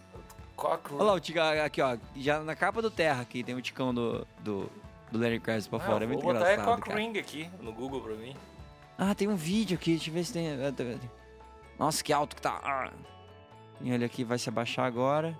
Cock 0.55 0.89
ring. 0.89 0.95
Olha 0.97 1.03
lá, 1.05 1.13
o 1.13 1.19
Tico, 1.19 1.39
aqui, 1.39 1.81
ó. 1.81 1.97
Já 2.15 2.39
na 2.41 2.55
capa 2.55 2.81
do 2.81 2.91
Terra 2.91 3.21
aqui 3.21 3.43
tem 3.43 3.55
o 3.55 3.61
Ticão 3.61 3.93
do, 3.93 4.27
do, 4.39 4.69
do 5.11 5.19
Larry 5.19 5.39
Kravitz 5.39 5.67
pra 5.67 5.77
Ah, 5.79 5.81
fora. 5.81 6.03
É 6.03 6.07
vou 6.07 6.15
muito 6.15 6.23
botar 6.23 6.49
é 6.49 6.53
engraçado. 6.53 6.75
cock 6.75 6.89
cara. 6.89 6.99
ring 6.99 7.17
aqui 7.17 7.49
no 7.61 7.71
Google 7.71 8.01
pra 8.01 8.13
mim. 8.15 8.35
Ah, 8.97 9.15
tem 9.15 9.27
um 9.29 9.35
vídeo 9.35 9.75
aqui. 9.77 9.91
Deixa 9.91 10.09
eu 10.09 10.13
ver 10.13 10.23
se 10.25 10.33
tem. 10.33 10.49
ah, 10.51 10.71
tá- 10.73 10.83
Nossa, 11.77 12.03
que 12.03 12.11
alto 12.11 12.35
que 12.35 12.41
tá. 12.41 12.59
Ah. 12.61 12.91
E 13.81 13.89
ele 13.89 14.03
aqui 14.03 14.25
vai 14.25 14.37
se 14.37 14.49
abaixar 14.49 14.85
agora. 14.85 15.33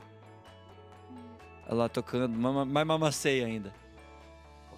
Olha 1.67 1.75
lá 1.75 1.89
tocando. 1.89 2.29
Mama- 2.35 2.65
Mais 2.65 2.87
mamacei 2.87 3.43
ainda. 3.43 3.73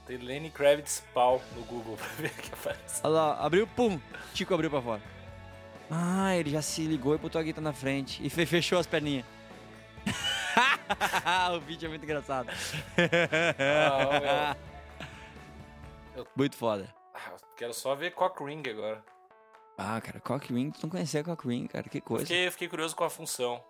Botei 0.01 0.17
Lenny 0.17 0.49
Kravitz 0.49 1.03
pau 1.13 1.41
no 1.55 1.63
Google 1.63 1.95
pra 1.97 2.07
ver 2.17 2.27
o 2.31 2.33
que 2.33 2.53
aparece. 2.53 3.01
Olha 3.03 3.13
lá, 3.13 3.45
abriu, 3.45 3.67
pum. 3.67 3.99
Tico 4.33 4.53
abriu 4.53 4.69
pra 4.69 4.81
fora. 4.81 5.01
Ah, 5.89 6.35
ele 6.35 6.49
já 6.49 6.61
se 6.61 6.85
ligou 6.85 7.13
e 7.15 7.17
botou 7.17 7.39
a 7.39 7.43
guitarra 7.43 7.63
na 7.65 7.73
frente. 7.73 8.25
E 8.25 8.29
fe- 8.29 8.45
fechou 8.45 8.79
as 8.79 8.87
perninhas. 8.87 9.25
o 11.53 11.59
vídeo 11.59 11.85
é 11.87 11.89
muito 11.89 12.03
engraçado. 12.03 12.49
Ah, 13.59 14.55
muito 16.35 16.55
foda. 16.55 16.93
Ah, 17.13 17.31
eu 17.31 17.37
quero 17.57 17.73
só 17.73 17.93
ver 17.95 18.11
Cock 18.11 18.43
Ring 18.43 18.63
agora. 18.69 19.03
Ah, 19.77 19.99
cara, 20.01 20.19
Cock 20.19 20.53
Ring, 20.53 20.71
tu 20.71 20.79
não 20.83 20.89
conhecia 20.89 21.23
Cock 21.23 21.47
Ring, 21.47 21.67
cara, 21.67 21.89
que 21.89 21.99
coisa. 22.01 22.25
Fiquei, 22.25 22.49
fiquei 22.51 22.67
curioso 22.67 22.95
com 22.95 23.03
a 23.03 23.09
função. 23.09 23.63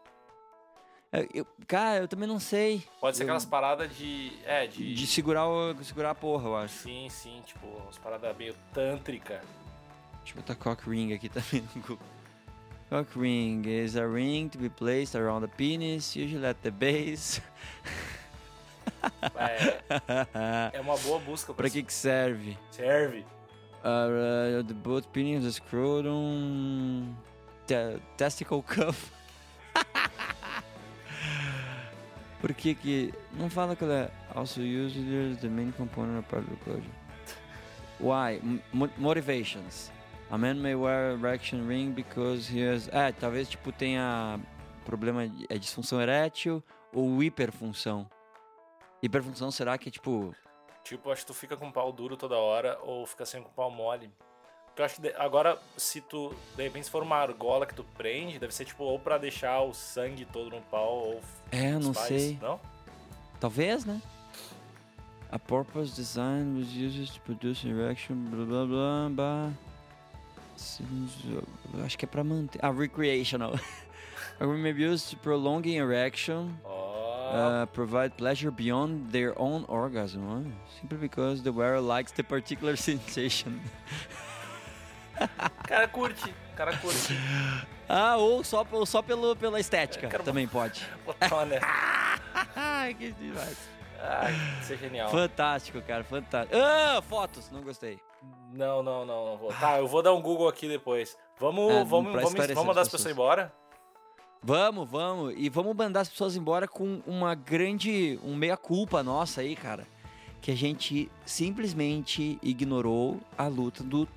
Eu- 1.11 1.27
eu- 1.33 1.47
cara, 1.67 1.99
eu 1.99 2.07
também 2.07 2.27
não 2.27 2.39
sei. 2.39 2.83
Pode 3.01 3.17
ser 3.17 3.23
Eu- 3.23 3.27
aquelas 3.27 3.45
paradas 3.45 3.95
de. 3.97 4.31
É, 4.45 4.65
de. 4.67 4.93
De 4.93 5.07
segurar, 5.07 5.47
o, 5.47 5.75
segurar 5.83 6.11
a 6.11 6.15
porra, 6.15 6.47
eu 6.47 6.55
acho. 6.55 6.73
Sim, 6.83 7.07
sim, 7.09 7.41
tipo, 7.45 7.67
umas 7.67 7.97
paradas 7.97 8.35
meio 8.37 8.55
tântrica. 8.73 9.41
Deixa 10.23 10.37
eu 10.37 10.41
botar 10.41 10.55
cock 10.55 10.89
ring 10.89 11.13
aqui 11.13 11.27
também 11.27 11.61
no 11.75 11.81
Google. 11.81 11.99
Cock 12.89 13.19
ring 13.19 13.61
is 13.65 13.95
a 13.97 14.05
ring 14.05 14.47
to 14.49 14.57
be 14.57 14.69
placed 14.69 15.15
around 15.17 15.45
the 15.47 15.53
penis, 15.55 16.15
usually 16.15 16.45
at 16.45 16.57
the 16.61 16.71
base. 16.71 17.41
É, 19.35 20.71
é 20.77 20.81
uma 20.81 20.97
boa 20.97 21.19
busca 21.19 21.53
pra 21.53 21.69
que 21.69 21.83
que 21.83 21.93
serve? 21.93 22.57
Serve. 22.71 23.25
Uh, 23.83 24.63
the 24.63 24.73
both 24.73 25.07
penis, 25.07 25.43
the 25.43 25.51
scrotum, 25.51 27.15
te 27.65 27.99
testicle 28.17 28.61
cuff. 28.61 29.11
Por 32.41 32.53
que. 32.53 33.13
Não 33.33 33.49
fala 33.49 33.75
que 33.75 33.83
ela 33.83 33.93
é 33.93 34.11
also 34.35 34.61
used 34.61 34.97
as 35.31 35.39
the 35.39 35.47
main 35.47 35.71
component 35.73 36.19
of 36.19 36.27
part 36.27 36.43
of 36.43 36.55
the 36.55 36.63
closure. 36.63 37.01
Why? 37.99 38.41
Motivations. 38.97 39.91
A 40.31 40.37
man 40.37 40.55
may 40.55 40.73
wear 40.73 41.11
erection 41.11 41.67
ring 41.67 41.91
because 41.91 42.49
he 42.49 42.65
has... 42.65 42.87
É, 42.87 43.11
talvez, 43.11 43.49
tipo, 43.49 43.71
tenha 43.71 44.39
problema 44.85 45.27
de 45.27 45.45
é 45.49 45.57
disfunção 45.57 46.01
erétil 46.01 46.63
ou 46.93 47.21
hiperfunção. 47.21 48.09
Hiperfunção 49.03 49.51
será 49.51 49.77
que 49.77 49.89
é, 49.89 49.91
tipo... 49.91 50.33
Tipo, 50.83 51.11
acho 51.11 51.21
que 51.21 51.27
tu 51.27 51.33
fica 51.33 51.55
com 51.55 51.71
pau 51.71 51.91
duro 51.91 52.17
toda 52.17 52.37
hora 52.37 52.79
ou 52.81 53.05
fica 53.05 53.25
sempre 53.25 53.49
com 53.49 53.53
pau 53.53 53.69
mole. 53.69 54.11
Porque 54.71 54.81
eu 54.81 54.85
acho 54.85 55.01
que 55.01 55.13
agora, 55.17 55.59
se 55.75 55.99
tu, 55.99 56.33
de 56.55 56.63
repente, 56.63 56.85
se 56.85 56.91
for 56.91 57.03
uma 57.03 57.17
argola 57.17 57.65
que 57.65 57.73
tu 57.73 57.83
prende, 57.97 58.39
deve 58.39 58.53
ser 58.53 58.63
tipo 58.63 58.83
ou 58.85 58.97
pra 58.97 59.17
deixar 59.17 59.61
o 59.61 59.73
sangue 59.73 60.25
todo 60.25 60.49
no 60.49 60.61
pau 60.61 60.93
ou. 60.93 61.21
É, 61.51 61.73
não 61.73 61.93
faz, 61.93 62.07
sei. 62.07 62.39
Não? 62.41 62.59
Talvez, 63.39 63.83
né? 63.83 64.01
A 65.29 65.37
purpose 65.37 65.93
design 65.93 66.57
was 66.57 66.67
used 66.73 67.13
to 67.13 67.21
produce 67.21 67.67
erection, 67.67 68.15
blá 68.15 68.45
blá 68.45 68.65
blá, 68.65 69.09
blá. 69.09 69.51
Acho 71.85 71.97
que 71.97 72.05
é 72.05 72.07
pra 72.07 72.23
manter. 72.23 72.59
Ah, 72.61 72.71
recreational. 72.71 73.53
A 74.39 74.45
ring 74.45 74.61
may 74.63 74.73
be 74.73 74.83
used 74.83 75.09
to 75.11 75.17
prolonging 75.17 75.75
erection, 75.75 76.57
uh, 76.65 77.67
provide 77.67 78.17
pleasure 78.17 78.49
beyond 78.49 79.11
their 79.11 79.37
own 79.39 79.65
orgasm. 79.67 80.21
Oh, 80.27 80.43
simply 80.79 80.97
because 80.97 81.43
the 81.43 81.51
wearer 81.51 81.79
likes 81.79 82.11
the 82.11 82.23
particular 82.23 82.75
sensation. 82.89 83.61
O 85.63 85.63
cara 85.67 85.87
curte, 85.87 86.33
cara 86.55 86.75
curte. 86.77 87.17
Ah, 87.87 88.15
ou 88.17 88.43
só, 88.43 88.65
ou 88.71 88.85
só 88.85 89.01
pelo, 89.01 89.35
pela 89.35 89.59
estética. 89.59 90.07
Quero- 90.07 90.23
Também 90.23 90.47
pode. 90.47 90.85
Botar? 91.05 91.29
Ai, 92.55 92.93
que 92.93 93.11
demais. 93.11 93.57
Ai, 93.99 94.33
isso 94.61 94.73
é 94.73 94.77
genial. 94.77 95.09
Fantástico, 95.09 95.81
cara, 95.81 96.03
fantástico. 96.03 96.57
Ah, 96.57 97.01
fotos, 97.07 97.49
não 97.51 97.61
gostei. 97.61 97.99
Não, 98.53 98.81
não, 98.83 99.05
não, 99.05 99.25
não 99.25 99.37
vou. 99.37 99.53
Tá, 99.53 99.77
eu 99.77 99.87
vou 99.87 100.01
dar 100.01 100.13
um 100.13 100.21
Google 100.21 100.47
aqui 100.47 100.67
depois. 100.67 101.15
Vamos, 101.39 101.71
É, 101.71 101.83
vamos, 101.83 102.11
vamos, 102.13 102.33
vamos 102.33 102.33
mandar 102.65 102.81
as 102.81 102.87
as 102.87 102.91
pessoas 102.91 102.91
pessoas. 102.91 103.11
embora? 103.13 103.53
Vamos, 104.43 104.89
vamos. 104.89 105.33
E 105.37 105.49
vamos 105.49 105.75
mandar 105.75 106.01
as 106.01 106.09
pessoas 106.09 106.35
embora 106.35 106.67
com 106.67 107.01
uma 107.05 107.35
grande. 107.35 108.19
um 108.23 108.35
meia-culpa 108.35 109.03
nossa 109.03 109.41
aí, 109.41 109.55
cara. 109.55 109.85
Que 110.41 110.51
a 110.51 110.55
gente 110.55 111.11
simplesmente 111.25 112.39
ignorou 112.41 113.19
a 113.37 113.47
luta 113.47 113.83
do 113.83 114.07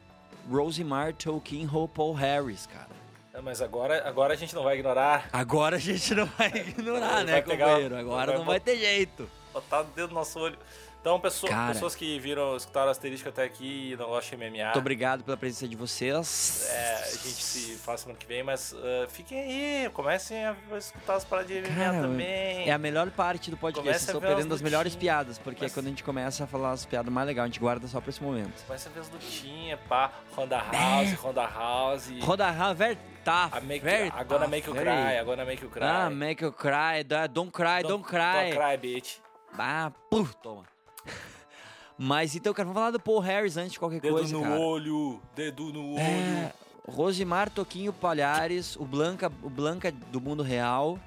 Rosemar 0.51 1.13
Tolkien 1.15 1.69
Paul 1.95 2.13
Harris, 2.15 2.67
cara. 2.67 2.89
É, 3.33 3.41
Mas 3.41 3.61
agora, 3.61 4.07
agora 4.09 4.35
a 4.35 4.37
gente 4.37 4.55
não 4.55 4.63
vai 4.63 4.75
ignorar. 4.79 5.29
Agora 5.33 5.77
a 5.77 5.79
gente 5.81 6.15
não 6.15 6.27
vai 6.27 6.49
ignorar, 6.49 7.09
Vai 7.15 7.25
né, 7.25 7.43
pegar- 7.43 7.67
companheiro? 7.67 7.97
Agora 7.97 8.27
vai 8.33 8.39
não 8.39 8.45
vai 8.45 8.61
ter 8.61 8.77
jeito. 8.77 9.29
Botar 9.53 9.81
o 9.81 9.85
dedo 9.85 10.09
no 10.09 10.15
nosso 10.15 10.39
olho. 10.39 10.59
Então, 11.05 11.21
pessoa- 11.21 11.53
pessoas 11.69 11.95
que 11.95 12.19
viram, 12.19 12.57
escutaram 12.57 12.89
a 12.89 12.91
asterisco 12.91 13.29
até 13.29 13.45
aqui 13.45 13.91
e 13.93 13.97
não 13.97 14.07
gostam 14.07 14.39
de 14.39 14.45
MMA. 14.47 14.65
Muito 14.65 14.79
obrigado 14.79 15.23
pela 15.23 15.37
presença 15.37 15.69
de 15.69 15.77
vocês. 15.77 16.67
É, 16.73 16.95
a 16.95 17.05
gente 17.11 17.43
se 17.43 17.75
fala 17.77 17.99
semana 17.99 18.19
que 18.19 18.25
vem, 18.27 18.43
mas 18.43 18.75
ah, 18.75 19.07
fiquem 19.11 19.39
aí, 19.39 19.91
comecem 19.91 20.43
a 20.47 20.57
escutar 20.79 21.17
as 21.17 21.25
paradas 21.27 21.51
de 21.51 21.59
MMA 21.61 21.75
Cara, 21.75 22.01
também. 22.01 22.67
É 22.71 22.73
a 22.73 22.79
melhor 22.79 23.11
parte 23.11 23.51
do 23.51 23.57
podcast. 23.59 24.13
As 24.13 24.19
perdendo 24.19 24.55
as 24.55 24.63
melhores 24.63 24.97
piadas, 24.97 25.37
porque 25.39 25.65
Mas- 25.65 25.73
é 25.73 25.75
quando 25.75 25.87
a 25.89 25.89
gente 25.91 26.03
começa 26.03 26.45
a 26.45 26.47
falar 26.47 26.71
as 26.71 26.87
piadas 26.87 27.13
mais 27.13 27.27
legais, 27.27 27.45
a 27.45 27.49
gente 27.49 27.61
guarda 27.61 27.87
só 27.87 28.01
pra 28.01 28.09
esse 28.09 28.23
momento. 28.23 28.65
Começa 28.67 28.89
a 28.89 28.93
ver 28.93 29.01
as 29.01 29.11
lutinhas, 29.11 29.79
pá. 29.87 30.11
Ronda 30.35 30.57
House, 30.57 31.13
Ronda 31.21 31.47
House. 31.47 32.09
Roda 32.23 32.47
Haver 32.49 32.97
tá. 33.23 33.51
A 33.53 33.61
make, 33.61 33.85
very 33.85 34.09
agora 34.09 34.41
tough, 34.45 34.51
make 34.51 34.67
you 34.67 34.73
very- 34.73 34.87
cry, 34.89 35.19
agora 35.19 35.45
make 35.45 35.63
you 35.63 35.69
cry. 35.71 35.83
Ah, 35.85 36.09
make 36.09 36.43
you 36.43 36.51
cry, 36.51 37.05
don't 37.31 37.51
cry, 37.53 37.83
don't, 37.83 38.03
cry. 38.03 38.53
Don't 38.53 38.57
cry, 38.57 38.77
bitch. 38.79 39.19
Ah, 39.59 39.93
puf, 40.11 40.35
toma. 40.37 40.65
Mas 41.97 42.35
então, 42.35 42.53
cara, 42.53 42.67
vamos 42.67 42.79
falar 42.79 42.91
do 42.91 43.01
Paul 43.01 43.21
Harris 43.21 43.57
antes 43.57 43.73
de 43.73 43.79
qualquer 43.79 44.01
Dedo 44.01 44.15
coisa, 44.15 44.37
no 44.37 44.43
cara. 44.43 44.59
olho, 44.59 45.23
dedo 45.35 45.73
no 45.73 45.93
olho. 45.93 46.01
É, 46.01 46.53
Rosimar 46.89 47.49
Toquinho 47.51 47.93
Palhares, 47.93 48.77
o 48.77 48.85
Blanca, 48.85 49.31
o 49.43 49.49
Blanca 49.49 49.93
do 49.93 50.21
mundo 50.21 50.43
real, 50.43 50.99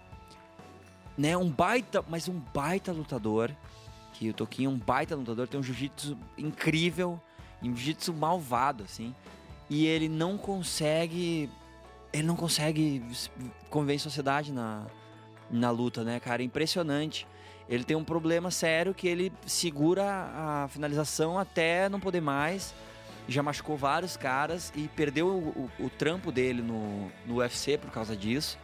né? 1.17 1.35
Um 1.35 1.49
baita, 1.49 2.03
mas 2.07 2.27
um 2.27 2.39
baita 2.53 2.91
lutador. 2.91 3.51
Que 4.13 4.29
o 4.29 4.33
Toquinho 4.33 4.71
é 4.71 4.73
um 4.73 4.77
baita 4.77 5.15
lutador, 5.15 5.47
tem 5.47 5.59
um 5.59 5.63
jiu-jitsu 5.63 6.17
incrível, 6.37 7.21
um 7.61 7.75
jiu-jitsu 7.75 8.13
malvado, 8.13 8.83
assim. 8.83 9.13
E 9.69 9.85
ele 9.85 10.07
não 10.07 10.37
consegue, 10.37 11.49
ele 12.13 12.25
não 12.25 12.35
consegue 12.35 13.03
conviver 13.69 13.95
em 13.95 13.99
sociedade 13.99 14.51
na, 14.51 14.87
na 15.51 15.69
luta, 15.69 16.03
né, 16.03 16.19
cara? 16.19 16.41
Impressionante. 16.41 17.27
Ele 17.69 17.83
tem 17.83 17.95
um 17.97 18.03
problema 18.03 18.49
sério 18.51 18.93
que 18.93 19.07
ele 19.07 19.31
segura 19.45 20.03
a 20.33 20.67
finalização 20.69 21.37
até 21.37 21.89
não 21.89 21.99
poder 21.99 22.21
mais 22.21 22.73
já 23.29 23.43
machucou 23.43 23.75
vários 23.75 24.15
caras 24.15 24.71
e 24.73 24.87
perdeu 24.87 25.27
o, 25.27 25.69
o- 25.79 25.85
o 25.87 25.89
trampo 25.89 26.31
dele 26.31 26.61
no, 26.61 27.11
no 27.25 27.35
UFC 27.39 27.77
por 27.77 27.91
causa 27.91 28.15
disso. 28.15 28.57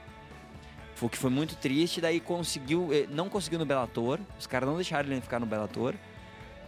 Foi 0.95 1.09
que 1.09 1.17
foi 1.17 1.29
muito 1.29 1.57
triste. 1.57 1.99
Daí 1.99 2.21
conseguiu, 2.21 2.87
eh, 2.93 3.05
não 3.09 3.27
conseguiu 3.27 3.59
no 3.59 3.65
Bellator. 3.65 4.21
Os 4.39 4.47
caras 4.47 4.69
não 4.69 4.77
deixaram 4.77 5.11
ele 5.11 5.19
ficar 5.19 5.37
no 5.41 5.45
Bellator. 5.45 5.95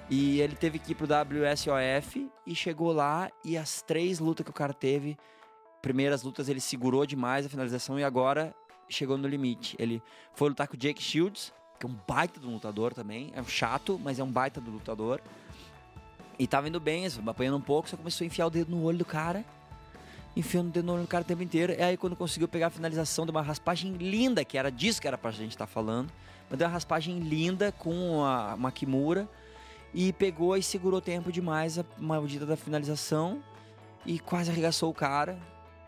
E 0.10 0.42
ele 0.42 0.58
teve 0.58 0.78
que 0.78 0.92
ir 0.92 0.96
pro 0.96 1.08
WSOF 1.08 2.30
e 2.46 2.54
chegou 2.54 2.92
lá 2.92 3.30
e 3.46 3.58
as 3.58 3.82
três 3.82 4.20
lutas 4.20 4.44
que 4.44 4.50
o 4.50 4.54
cara 4.54 4.74
teve, 4.74 5.18
primeiras 5.82 6.22
lutas 6.22 6.50
ele 6.50 6.60
segurou 6.60 7.06
demais 7.06 7.46
a 7.46 7.50
finalização 7.50 7.98
e 7.98 8.04
agora 8.04 8.54
chegou 8.90 9.18
no 9.18 9.26
limite. 9.28 9.76
Ele 9.80 10.04
foi 10.34 10.50
lutar 10.50 10.68
com 10.68 10.76
o 10.76 10.78
Jake 10.78 11.02
Shields, 11.02 11.54
que 11.80 11.86
é 11.86 11.90
um 11.90 11.96
baita 12.08 12.40
do 12.40 12.50
lutador 12.50 12.94
também, 12.94 13.32
é 13.36 13.42
um 13.42 13.48
chato, 13.48 14.00
mas 14.04 14.20
é 14.20 14.24
um 14.24 14.32
baita 14.32 14.62
do 14.62 14.72
lutador. 14.72 15.22
E 16.38 16.46
tava 16.46 16.68
indo 16.68 16.80
bem, 16.80 17.06
assim, 17.06 17.22
apanhando 17.26 17.58
um 17.58 17.62
pouco, 17.62 17.90
só 17.90 17.96
começou 17.96 18.26
a 18.26 18.28
enfiar 18.28 18.48
o 18.48 18.50
dedo 18.50 18.72
no 18.72 18.84
olho 18.84 18.98
do 18.98 19.06
cara. 19.06 19.44
Enfiando 20.36 20.68
o 20.68 20.72
dedo 20.72 20.86
no 20.86 20.94
olho 20.94 21.04
do 21.04 21.08
cara 21.08 21.24
o 21.24 21.26
tempo 21.28 21.42
inteiro. 21.42 21.74
E 21.74 21.82
aí, 21.82 21.96
quando 21.96 22.16
conseguiu 22.16 22.48
pegar 22.48 22.68
a 22.68 22.70
finalização 22.70 23.26
de 23.26 23.32
uma 23.32 23.42
raspagem 23.42 23.94
linda, 23.94 24.44
que 24.44 24.58
era 24.58 24.70
disso 24.70 25.00
que 25.02 25.08
era 25.08 25.18
pra 25.18 25.32
gente 25.32 25.52
estar 25.52 25.66
falando. 25.66 26.12
Mas 26.50 26.60
deu 26.60 26.68
uma 26.68 26.74
raspagem 26.74 27.20
linda 27.20 27.72
com 27.72 28.24
a, 28.24 28.54
uma 28.54 28.72
Kimura. 28.72 29.30
E 29.94 30.12
pegou 30.12 30.58
e 30.58 30.62
segurou 30.62 31.00
tempo 31.00 31.32
demais 31.32 31.80
a 31.80 31.86
maldita 31.98 32.46
da 32.46 32.58
finalização. 32.58 33.42
E 34.06 34.20
quase 34.20 34.52
arregaçou 34.52 34.92
o 34.92 34.94
cara. 34.94 35.40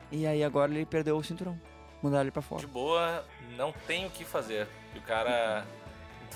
E 0.09 0.25
aí, 0.25 0.41
agora 0.45 0.71
ele 0.71 0.85
perdeu 0.85 1.17
o 1.17 1.23
cinturão. 1.23 1.59
Mandaram 2.01 2.23
ele 2.23 2.31
pra 2.31 2.41
fora. 2.41 2.61
De 2.61 2.67
boa, 2.67 3.25
não 3.57 3.73
tem 3.85 4.05
o 4.05 4.09
que 4.09 4.23
fazer. 4.23 4.65
E 4.97 4.99
o 4.99 5.03
cara 5.03 5.63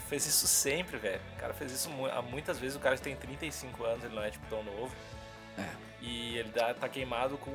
fez 0.08 0.24
isso 0.28 0.46
sempre, 0.46 0.98
velho. 0.98 1.20
O 1.36 1.40
cara 1.40 1.52
fez 1.54 1.72
isso 1.72 1.90
há 2.14 2.22
muitas 2.22 2.60
vezes. 2.60 2.78
O 2.78 2.80
cara 2.80 2.96
tem 2.96 3.16
35 3.16 3.84
anos, 3.84 4.04
ele 4.04 4.14
não 4.14 4.22
é 4.24 4.30
tipo 4.30 4.46
tão 4.48 4.62
novo. 4.64 4.94
É. 5.58 5.68
E 6.00 6.38
ele 6.38 6.50
dá- 6.52 6.76
tá 6.76 6.88
queimado 6.88 7.38
com. 7.40 7.52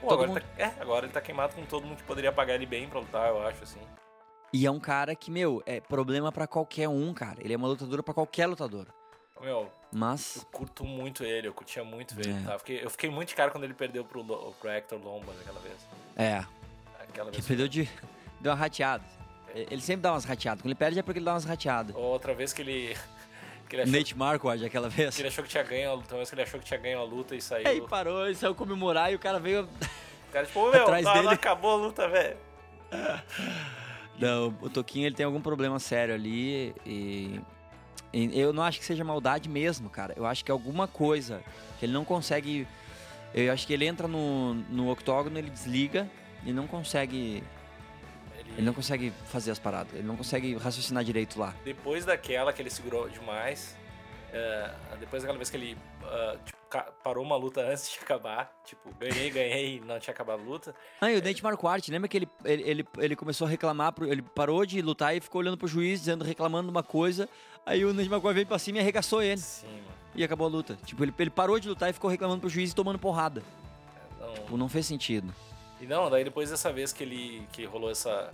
Pô, 0.00 0.12
agora, 0.12 0.28
mundo. 0.28 0.40
tá, 0.40 0.46
é, 0.62 0.72
agora 0.80 1.06
ele 1.06 1.12
tá 1.12 1.20
queimado 1.20 1.54
com 1.54 1.64
todo 1.64 1.86
mundo 1.86 1.98
que 1.98 2.02
poderia 2.02 2.32
pagar 2.32 2.54
ele 2.54 2.66
bem 2.66 2.88
pra 2.88 2.98
lutar, 2.98 3.28
eu 3.28 3.46
acho, 3.46 3.62
assim. 3.62 3.80
E 4.52 4.66
é 4.66 4.70
um 4.70 4.80
cara 4.80 5.14
que, 5.14 5.30
meu, 5.30 5.62
é 5.66 5.80
problema 5.80 6.32
pra 6.32 6.46
qualquer 6.48 6.88
um, 6.88 7.14
cara. 7.14 7.36
Ele 7.40 7.52
é 7.54 7.56
uma 7.56 7.68
lutadora 7.68 8.02
pra 8.02 8.12
qualquer 8.14 8.46
lutador. 8.46 8.86
Meu, 9.40 9.70
Mas 9.92 10.36
eu 10.36 10.42
curto 10.46 10.84
muito 10.84 11.22
ele, 11.22 11.46
eu 11.46 11.54
curtia 11.54 11.84
muito 11.84 12.18
ele, 12.18 12.32
É. 12.32 12.42
tá? 12.44 12.52
Eu 12.54 12.58
fiquei, 12.58 12.84
eu 12.84 12.90
fiquei 12.90 13.08
muito 13.10 13.28
de 13.28 13.34
cara 13.36 13.52
quando 13.52 13.62
ele 13.64 13.74
perdeu 13.74 14.04
pro, 14.04 14.24
pro 14.24 14.68
Hector 14.70 14.98
Lombard 15.00 15.40
aquela 15.40 15.60
vez. 15.60 15.76
É, 16.16 16.44
Aquela 17.08 17.30
que 17.30 17.36
vez. 17.36 17.46
perdeu 17.46 17.68
de. 17.68 17.88
Deu 18.40 18.50
uma 18.52 18.58
rateada. 18.58 19.04
Ele 19.54 19.80
sempre 19.80 20.02
dá 20.02 20.12
umas 20.12 20.24
rateadas. 20.24 20.62
Quando 20.62 20.70
ele 20.70 20.74
perde 20.74 20.98
é 20.98 21.02
porque 21.02 21.18
ele 21.18 21.24
dá 21.24 21.32
umas 21.34 21.44
rateadas. 21.44 21.94
Outra 21.96 22.34
vez 22.34 22.52
que 22.52 22.62
ele. 22.62 22.96
Que 23.68 23.76
ele, 23.76 23.82
achou, 23.82 23.98
Nate 23.98 24.16
Marquardt 24.16 24.64
aquela 24.64 24.88
vez. 24.88 25.14
que 25.14 25.20
ele 25.20 25.28
achou 25.28 25.44
que 25.44 25.50
tinha 25.50 25.62
ganho 25.62 25.90
a 25.90 25.92
luta, 25.92 26.14
uma 26.14 26.20
vez 26.20 26.30
que 26.30 26.34
ele 26.34 26.40
achou 26.40 26.58
que 26.58 26.64
tinha 26.64 26.80
ganho 26.80 27.00
a 27.00 27.04
luta 27.04 27.36
e 27.36 27.42
saiu. 27.42 27.68
Aí 27.68 27.82
parou, 27.82 28.24
ele 28.24 28.34
saiu 28.34 28.54
comemorar 28.54 29.12
e 29.12 29.14
o 29.14 29.18
cara 29.18 29.38
veio. 29.38 29.64
O 29.64 30.32
cara, 30.32 30.46
tipo, 30.46 30.70
meu, 30.70 30.84
Atrás 30.84 31.04
não, 31.04 31.12
dele. 31.12 31.24
não 31.26 31.32
acabou 31.32 31.72
a 31.72 31.76
luta, 31.76 32.08
velho. 32.08 32.38
Não, 34.18 34.48
o 34.60 34.68
Toquinho 34.68 35.06
ele 35.06 35.14
tem 35.14 35.24
algum 35.24 35.40
problema 35.40 35.78
sério 35.78 36.12
ali 36.14 36.74
e, 36.84 37.40
e 38.12 38.40
eu 38.40 38.52
não 38.52 38.64
acho 38.64 38.80
que 38.80 38.84
seja 38.84 39.04
maldade 39.04 39.48
mesmo, 39.48 39.88
cara. 39.88 40.12
Eu 40.16 40.26
acho 40.26 40.44
que 40.44 40.50
é 40.50 40.52
alguma 40.52 40.88
coisa 40.88 41.40
que 41.78 41.86
ele 41.86 41.92
não 41.92 42.04
consegue. 42.04 42.66
Eu 43.32 43.52
acho 43.52 43.66
que 43.66 43.72
ele 43.72 43.86
entra 43.86 44.08
no, 44.08 44.54
no 44.54 44.90
octógono, 44.90 45.38
ele 45.38 45.50
desliga 45.50 46.10
e 46.44 46.52
não 46.52 46.66
consegue. 46.66 47.44
Ele 48.56 48.66
não 48.66 48.74
consegue 48.74 49.12
fazer 49.26 49.50
as 49.52 49.58
paradas, 49.58 49.92
ele 49.94 50.06
não 50.06 50.16
consegue 50.16 50.56
raciocinar 50.56 51.04
direito 51.04 51.38
lá. 51.38 51.54
Depois 51.64 52.04
daquela 52.04 52.52
que 52.52 52.60
ele 52.60 52.70
segurou 52.70 53.08
demais, 53.08 53.76
é, 54.32 54.70
depois 54.98 55.22
daquela 55.22 55.38
vez 55.38 55.48
que 55.48 55.56
ele 55.56 55.78
ah, 56.02 56.36
tipo, 56.44 56.58
parou 57.04 57.24
uma 57.24 57.36
luta 57.36 57.60
antes 57.62 57.90
de 57.92 57.98
acabar, 58.02 58.52
tipo, 58.64 58.92
ganhei, 58.98 59.30
ganhei 59.30 59.76
e 59.76 59.80
não 59.80 59.98
tinha 60.00 60.12
acabado 60.12 60.40
a 60.40 60.44
luta. 60.44 60.74
Ah, 61.00 61.10
e 61.12 61.16
o 61.16 61.22
Dente 61.22 61.42
Marquardt, 61.42 61.88
lembra 61.90 62.08
que 62.08 62.16
ele, 62.16 62.28
ele, 62.44 62.62
ele, 62.62 62.88
ele 62.98 63.16
começou 63.16 63.46
a 63.46 63.50
reclamar, 63.50 63.92
pro- 63.92 64.10
ele 64.10 64.22
parou 64.22 64.66
de 64.66 64.82
lutar 64.82 65.16
e 65.16 65.20
ficou 65.20 65.40
olhando 65.40 65.56
pro 65.56 65.68
juiz, 65.68 66.00
dizendo, 66.00 66.24
reclamando 66.24 66.68
uma 66.70 66.82
coisa, 66.82 67.28
aí 67.64 67.84
o 67.84 67.92
Dente 67.94 68.10
Marquardt 68.10 68.34
veio 68.34 68.46
pra 68.46 68.58
cima 68.58 68.78
e 68.78 68.80
arregaçou 68.80 69.22
ele. 69.22 69.40
Sim, 69.40 69.66
mano. 69.68 69.98
E 70.16 70.24
acabou 70.24 70.46
a 70.48 70.50
luta. 70.50 70.76
Tipo, 70.84 71.04
ele, 71.04 71.14
ele 71.16 71.30
parou 71.30 71.60
de 71.60 71.68
lutar 71.68 71.88
e 71.88 71.92
ficou 71.92 72.10
reclamando 72.10 72.40
pro 72.40 72.50
juiz 72.50 72.72
e 72.72 72.74
tomando 72.74 72.98
porrada. 72.98 73.42
Não, 74.18 74.34
Tipo, 74.34 74.56
não 74.56 74.68
fez 74.68 74.84
sentido. 74.84 75.32
E 75.80 75.86
não, 75.86 76.10
daí 76.10 76.24
depois 76.24 76.50
dessa 76.50 76.72
vez 76.72 76.92
que 76.92 77.02
ele 77.04 77.46
que 77.52 77.64
rolou 77.64 77.90
essa 77.90 78.30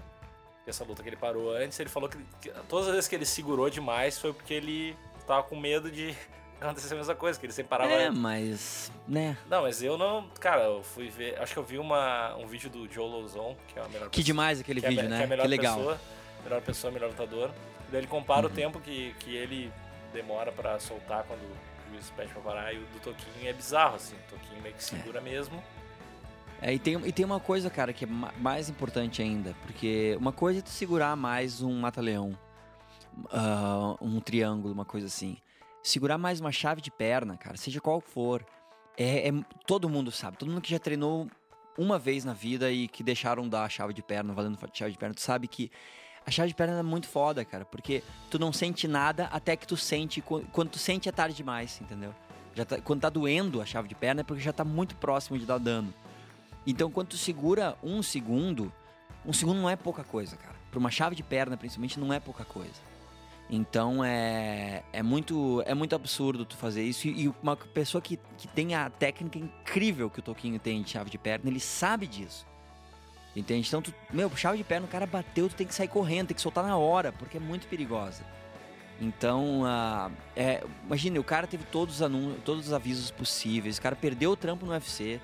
essa 0.66 0.82
luta 0.82 1.02
que 1.02 1.08
ele 1.10 1.16
parou 1.16 1.54
antes, 1.54 1.78
ele 1.78 1.90
falou 1.90 2.08
que, 2.08 2.16
que 2.40 2.50
todas 2.68 2.86
as 2.88 2.94
vezes 2.94 3.08
que 3.08 3.14
ele 3.14 3.26
segurou 3.26 3.68
demais 3.68 4.18
foi 4.18 4.32
porque 4.32 4.54
ele 4.54 4.96
tava 5.26 5.42
com 5.42 5.56
medo 5.56 5.90
de 5.90 6.14
acontecer 6.58 6.94
a 6.94 6.96
mesma 6.96 7.14
coisa, 7.14 7.38
que 7.38 7.44
ele 7.44 7.52
sempre 7.52 7.68
parava. 7.68 7.92
É, 7.92 8.10
mas, 8.10 8.90
né? 9.06 9.36
Não, 9.50 9.60
mas 9.60 9.82
eu 9.82 9.98
não, 9.98 10.26
cara, 10.40 10.62
eu 10.62 10.82
fui 10.82 11.10
ver, 11.10 11.38
acho 11.38 11.52
que 11.52 11.58
eu 11.58 11.62
vi 11.64 11.78
uma, 11.78 12.34
um 12.36 12.46
vídeo 12.46 12.70
do 12.70 12.90
Joe 12.90 13.06
Lozon, 13.06 13.54
que 13.68 13.78
é 13.78 13.82
a 13.82 13.88
melhor 13.88 14.08
Que 14.08 14.22
demais 14.22 14.58
aquele 14.60 14.80
que 14.80 14.86
é 14.86 14.88
a 14.88 14.92
me- 14.92 14.96
vídeo, 14.96 15.08
que 15.10 15.14
é 15.14 15.18
né? 15.18 15.24
a 15.24 15.26
melhor 15.26 15.42
Que 15.42 15.48
legal. 15.48 15.76
pessoa, 15.76 16.00
melhor 16.44 16.62
pessoa, 16.62 16.90
melhor 16.90 17.10
lutador. 17.10 17.50
Daí 17.90 18.00
ele 18.00 18.06
compara 18.06 18.46
Uhum. 18.46 18.52
o 18.52 18.56
tempo 18.56 18.80
que, 18.80 19.14
que 19.20 19.36
ele 19.36 19.70
demora 20.14 20.50
pra 20.50 20.78
soltar 20.80 21.24
quando 21.24 21.40
o 21.42 21.92
juiz 21.92 22.10
pede 22.16 22.32
pra 22.32 22.40
parar 22.40 22.72
e 22.72 22.78
o 22.78 22.86
do 22.86 23.00
Toquinho 23.00 23.46
é 23.50 23.52
bizarro, 23.52 23.96
assim. 23.96 24.14
O 24.14 24.30
Toquinho 24.30 24.62
meio 24.62 24.74
que 24.74 24.82
segura 24.82 25.20
mesmo. 25.20 25.62
É, 26.60 26.72
e, 26.72 26.78
tem, 26.78 26.94
e 27.06 27.12
tem 27.12 27.24
uma 27.24 27.40
coisa, 27.40 27.68
cara, 27.68 27.92
que 27.92 28.04
é 28.04 28.06
ma- 28.08 28.32
mais 28.38 28.68
importante 28.68 29.20
ainda. 29.20 29.54
Porque 29.62 30.16
uma 30.18 30.32
coisa 30.32 30.60
é 30.60 30.62
tu 30.62 30.70
segurar 30.70 31.14
mais 31.16 31.60
um 31.60 31.78
mata-leão, 31.80 32.36
ah, 33.30 33.96
um 34.00 34.20
triângulo, 34.20 34.72
uma 34.72 34.84
coisa 34.84 35.06
assim. 35.06 35.36
Segurar 35.82 36.16
mais 36.16 36.40
uma 36.40 36.50
chave 36.52 36.80
de 36.80 36.90
perna, 36.90 37.36
cara, 37.36 37.56
seja 37.56 37.80
qual 37.80 38.00
for. 38.00 38.44
É, 38.96 39.28
é- 39.28 39.32
todo 39.66 39.88
mundo 39.88 40.10
sabe. 40.10 40.36
Todo 40.38 40.48
mundo 40.50 40.60
que 40.62 40.70
já 40.70 40.78
treinou 40.78 41.28
uma 41.76 41.98
vez 41.98 42.24
na 42.24 42.32
vida 42.32 42.70
e 42.70 42.88
que 42.88 43.02
deixaram 43.02 43.48
dar 43.48 43.64
a 43.64 43.68
chave 43.68 43.92
de 43.92 44.02
perna, 44.02 44.32
valendo 44.32 44.58
chave 44.72 44.92
de 44.92 44.98
perna, 44.98 45.14
tu 45.14 45.20
sabe 45.20 45.46
que 45.48 45.70
a 46.24 46.30
chave 46.30 46.48
de 46.48 46.54
perna 46.54 46.78
é 46.78 46.82
muito 46.82 47.06
foda, 47.08 47.44
cara. 47.44 47.64
Porque 47.66 48.02
tu 48.30 48.38
não 48.38 48.52
sente 48.52 48.88
nada 48.88 49.26
até 49.30 49.56
que 49.56 49.66
tu 49.66 49.76
sente. 49.76 50.22
Quando 50.22 50.70
tu 50.70 50.78
sente 50.78 51.08
é 51.08 51.12
tarde 51.12 51.36
demais, 51.36 51.78
entendeu? 51.80 52.14
Já 52.54 52.64
tá- 52.64 52.80
quando 52.80 53.00
tá 53.02 53.10
doendo 53.10 53.60
a 53.60 53.66
chave 53.66 53.88
de 53.88 53.94
perna 53.94 54.20
é 54.22 54.24
porque 54.24 54.40
já 54.42 54.52
tá 54.52 54.64
muito 54.64 54.94
próximo 54.96 55.36
de 55.38 55.44
dar 55.44 55.58
dano. 55.58 55.92
Então, 56.66 56.90
quando 56.90 57.08
tu 57.08 57.16
segura 57.16 57.76
um 57.82 58.02
segundo, 58.02 58.72
um 59.24 59.32
segundo 59.32 59.60
não 59.60 59.68
é 59.68 59.76
pouca 59.76 60.02
coisa, 60.02 60.36
cara. 60.36 60.54
Pra 60.70 60.78
uma 60.78 60.90
chave 60.90 61.14
de 61.14 61.22
perna, 61.22 61.56
principalmente, 61.56 62.00
não 62.00 62.12
é 62.12 62.18
pouca 62.18 62.44
coisa. 62.44 62.94
Então, 63.48 64.02
é, 64.02 64.82
é, 64.92 65.02
muito, 65.02 65.62
é 65.66 65.74
muito 65.74 65.94
absurdo 65.94 66.44
tu 66.44 66.56
fazer 66.56 66.82
isso. 66.82 67.06
E, 67.06 67.24
e 67.24 67.34
uma 67.42 67.56
pessoa 67.56 68.00
que, 68.00 68.18
que 68.38 68.48
tem 68.48 68.74
a 68.74 68.88
técnica 68.88 69.38
incrível 69.38 70.08
que 70.08 70.20
o 70.20 70.22
Toquinho 70.22 70.58
tem 70.58 70.82
de 70.82 70.90
chave 70.90 71.10
de 71.10 71.18
perna, 71.18 71.50
ele 71.50 71.60
sabe 71.60 72.06
disso. 72.06 72.46
Entende? 73.36 73.66
Então, 73.68 73.82
tu, 73.82 73.92
meu, 74.12 74.34
chave 74.36 74.56
de 74.56 74.64
perna, 74.64 74.86
o 74.86 74.90
cara 74.90 75.06
bateu, 75.06 75.48
tu 75.48 75.54
tem 75.54 75.66
que 75.66 75.74
sair 75.74 75.88
correndo, 75.88 76.28
tem 76.28 76.34
que 76.34 76.40
soltar 76.40 76.64
na 76.64 76.76
hora, 76.76 77.12
porque 77.12 77.36
é 77.36 77.40
muito 77.40 77.66
perigosa. 77.66 78.24
Então, 79.00 79.64
ah, 79.66 80.10
é, 80.36 80.64
imagine, 80.84 81.18
o 81.18 81.24
cara 81.24 81.46
teve 81.46 81.64
todos 81.64 82.00
os, 82.00 82.10
todos 82.44 82.66
os 82.68 82.72
avisos 82.72 83.10
possíveis, 83.10 83.76
o 83.76 83.82
cara 83.82 83.96
perdeu 83.96 84.30
o 84.30 84.36
trampo 84.36 84.64
no 84.64 84.72
UFC, 84.72 85.20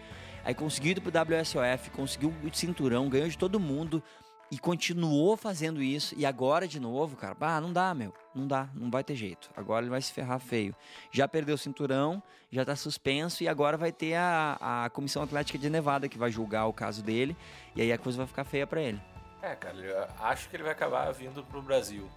aí 0.51 0.55
conseguiu 0.55 0.93
ir 0.93 1.01
pro 1.01 1.13
WSOF, 1.13 1.91
conseguiu 1.91 2.35
o 2.43 2.55
cinturão, 2.55 3.09
ganhou 3.09 3.29
de 3.29 3.39
todo 3.39 3.59
mundo 3.59 4.03
e 4.51 4.59
continuou 4.59 5.37
fazendo 5.37 5.81
isso. 5.81 6.15
E 6.19 6.27
agora, 6.27 6.67
de 6.67 6.81
novo, 6.81 7.17
cara, 7.17 7.37
ah, 7.41 7.61
não 7.61 7.73
dá, 7.73 7.95
meu, 7.95 8.13
não 8.35 8.47
dá, 8.47 8.69
não 8.75 8.91
vai 8.91 9.05
ter 9.05 9.15
jeito. 9.15 9.49
Agora 9.57 9.85
ele 9.85 9.91
vai 9.91 10.03
se 10.03 10.13
ferrar 10.13 10.41
feio. 10.41 10.75
Já 11.13 11.29
perdeu 11.29 11.55
o 11.55 11.59
cinturão, 11.59 12.23
já 12.51 12.65
tá 12.65 12.75
suspenso 12.75 13.45
e 13.45 13.49
agora 13.49 13.77
vai 13.77 13.93
ter 13.93 14.15
a, 14.15 14.85
a 14.85 14.91
Comissão 14.91 15.23
Atlética 15.23 15.57
de 15.57 15.71
Nevada 15.71 16.09
que 16.09 16.19
vai 16.19 16.31
julgar 16.31 16.67
o 16.67 16.73
caso 16.73 17.03
dele 17.03 17.37
e 17.77 17.83
aí 17.83 17.93
a 17.93 17.99
coisa 17.99 18.19
vai 18.19 18.27
ficar 18.27 18.45
feia 18.45 18.67
pra 18.67 18.81
ele. 18.81 19.01
É, 19.41 19.55
cara, 19.55 19.77
eu 19.77 20.07
acho 20.19 20.49
que 20.51 20.57
ele 20.57 20.65
vai 20.65 20.73
acabar 20.73 21.11
vindo 21.13 21.45
pro 21.45 21.63
Brasil. 21.63 22.09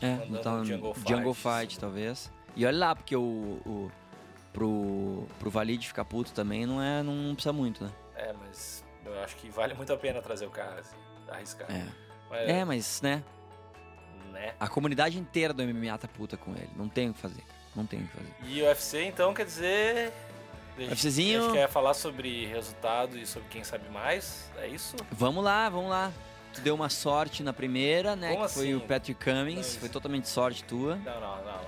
É, 0.00 0.26
então, 0.30 0.64
Jungle 0.64 0.94
Jungle 1.06 1.34
Fight, 1.34 1.60
Fight, 1.60 1.74
sim. 1.74 1.80
talvez. 1.80 2.32
E 2.56 2.64
olha 2.64 2.78
lá, 2.78 2.96
porque 2.96 3.14
o, 3.14 3.60
o 3.66 3.90
pro, 4.52 5.26
pro 5.38 5.50
Valide 5.50 5.86
ficar 5.86 6.04
puto 6.04 6.32
também 6.32 6.66
não 6.66 6.82
é 6.82 7.02
não 7.02 7.34
precisa 7.34 7.52
muito, 7.52 7.84
né? 7.84 7.90
É, 8.16 8.32
mas 8.32 8.84
eu 9.04 9.18
acho 9.22 9.36
que 9.36 9.48
vale 9.50 9.74
muito 9.74 9.92
a 9.92 9.96
pena 9.96 10.20
trazer 10.20 10.46
o 10.46 10.50
cara, 10.50 10.80
assim, 10.80 10.96
arriscar. 11.28 11.70
É. 11.70 11.86
Mas, 12.28 12.48
É, 12.48 12.64
mas, 12.64 13.02
né, 13.02 13.22
né? 14.32 14.54
a 14.60 14.68
comunidade 14.68 15.18
inteira 15.18 15.52
do 15.52 15.62
MMA 15.62 15.96
tá 15.98 16.06
puta 16.08 16.36
com 16.36 16.52
ele. 16.52 16.70
Não 16.76 16.88
tem 16.88 17.10
o 17.10 17.14
que 17.14 17.20
fazer. 17.20 17.42
Não 17.74 17.86
tem 17.86 18.00
o 18.00 18.02
que 18.06 18.16
fazer. 18.16 18.34
E 18.44 18.62
o 18.62 18.66
UFC, 18.66 19.04
então, 19.04 19.32
quer 19.34 19.44
dizer... 19.46 20.12
A 20.78 20.94
gente-. 20.94 21.06
A 21.08 21.40
gente 21.42 21.52
quer 21.52 21.68
falar 21.68 21.94
sobre 21.94 22.46
resultado 22.46 23.18
e 23.18 23.26
sobre 23.26 23.48
quem 23.48 23.62
sabe 23.64 23.88
mais, 23.90 24.50
é 24.56 24.66
isso? 24.66 24.96
Vamos 25.10 25.44
lá, 25.44 25.68
vamos 25.68 25.90
lá. 25.90 26.12
Tu 26.54 26.60
deu 26.62 26.74
uma 26.74 26.88
sorte 26.88 27.42
na 27.42 27.52
primeira, 27.52 28.16
né? 28.16 28.32
Como 28.32 28.46
que 28.46 28.52
foi 28.54 28.64
assim? 28.68 28.74
o 28.74 28.80
Patrick 28.80 29.22
Cummings. 29.24 29.56
Mas- 29.56 29.76
Foi 29.76 29.88
totalmente 29.88 30.28
sorte 30.28 30.64
tua. 30.64 30.96
Não, 30.96 31.20
não, 31.20 31.36
não, 31.44 31.59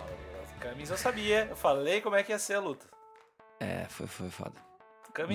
Cummings 0.62 0.90
eu 0.90 0.96
sabia, 0.96 1.46
eu 1.50 1.56
falei 1.56 2.00
como 2.00 2.16
é 2.16 2.22
que 2.22 2.32
ia 2.32 2.38
ser 2.38 2.54
a 2.54 2.60
luta. 2.60 2.86
É, 3.60 3.86
foi, 3.88 4.06
foi 4.06 4.30
foda. 4.30 4.54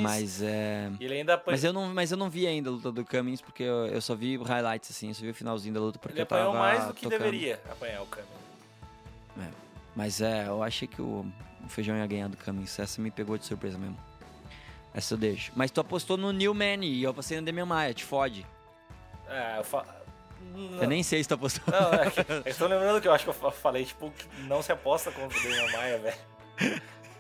Mas 0.01 0.41
é. 0.41 0.91
ele 0.99 1.13
ainda 1.13 1.36
apanhou, 1.36 1.53
Mas 1.53 1.63
eu, 1.63 1.71
não, 1.71 1.93
mas 1.93 2.11
eu 2.11 2.17
não 2.17 2.32
vi 2.32 2.47
ainda 2.47 2.69
a 2.69 2.73
luta 2.73 2.91
do 2.91 3.05
Cummings, 3.05 3.41
porque 3.41 3.61
eu, 3.61 3.86
eu 3.86 4.01
só 4.01 4.15
vi 4.15 4.36
highlights, 4.36 4.89
assim, 4.89 5.09
eu 5.09 5.13
só 5.13 5.21
vi 5.21 5.30
o 5.30 5.36
finalzinho 5.36 5.73
da 5.73 5.80
luta, 5.80 5.99
porque 5.99 6.15
ele 6.15 6.21
eu 6.23 6.25
tava 6.25 6.41
apanhou 6.41 6.59
mais 6.59 6.86
do 6.88 6.93
que 6.95 7.03
tocando. 7.03 7.19
deveria 7.19 7.61
apanhar 7.69 8.01
o 8.01 8.07
Cummings. 8.07 8.47
Mas 9.97 10.21
é, 10.21 10.47
eu 10.47 10.61
achei 10.61 10.88
que 10.88 11.01
o, 11.01 11.25
o 11.65 11.69
Feijão 11.69 11.97
ia 11.97 12.05
ganhar 12.05 12.28
do 12.28 12.38
Cummings. 12.38 12.78
Essa 12.78 13.01
me 13.01 13.09
pegou 13.09 13.36
de 13.36 13.45
surpresa 13.45 13.80
mesmo. 13.80 13.97
Essa 14.93 15.15
eu 15.15 15.17
deixo. 15.17 15.51
Mas 15.55 15.71
tu 15.71 15.82
apostou 15.82 16.17
no 16.17 16.32
New 16.32 16.53
Manny 16.53 16.88
e 16.88 17.03
eu 17.03 17.09
apostei 17.09 17.39
no 17.39 17.43
Demian 17.43 17.65
Maia, 17.65 17.95
te 17.95 18.03
fode. 18.03 18.45
É, 19.28 19.57
eu 19.57 19.63
fa... 20.47 20.83
Eu 20.83 20.87
nem 20.87 21.03
sei 21.03 21.21
se 21.23 21.29
tu 21.29 21.35
apostou. 21.35 21.63
Não, 21.71 21.93
é 21.93 22.09
que, 22.11 22.19
eu 22.49 22.55
tô 22.55 22.67
lembrando 22.67 23.01
que 23.01 23.07
eu 23.07 23.13
acho 23.13 23.23
que 23.23 23.29
eu 23.29 23.33
fa- 23.33 23.51
falei, 23.51 23.85
tipo, 23.85 24.11
que 24.11 24.25
não 24.43 24.61
se 24.61 24.71
aposta 24.71 25.11
contra 25.11 25.37
o 25.37 25.41
Demian 25.41 25.71
Maia, 25.71 25.97
velho. 25.99 26.17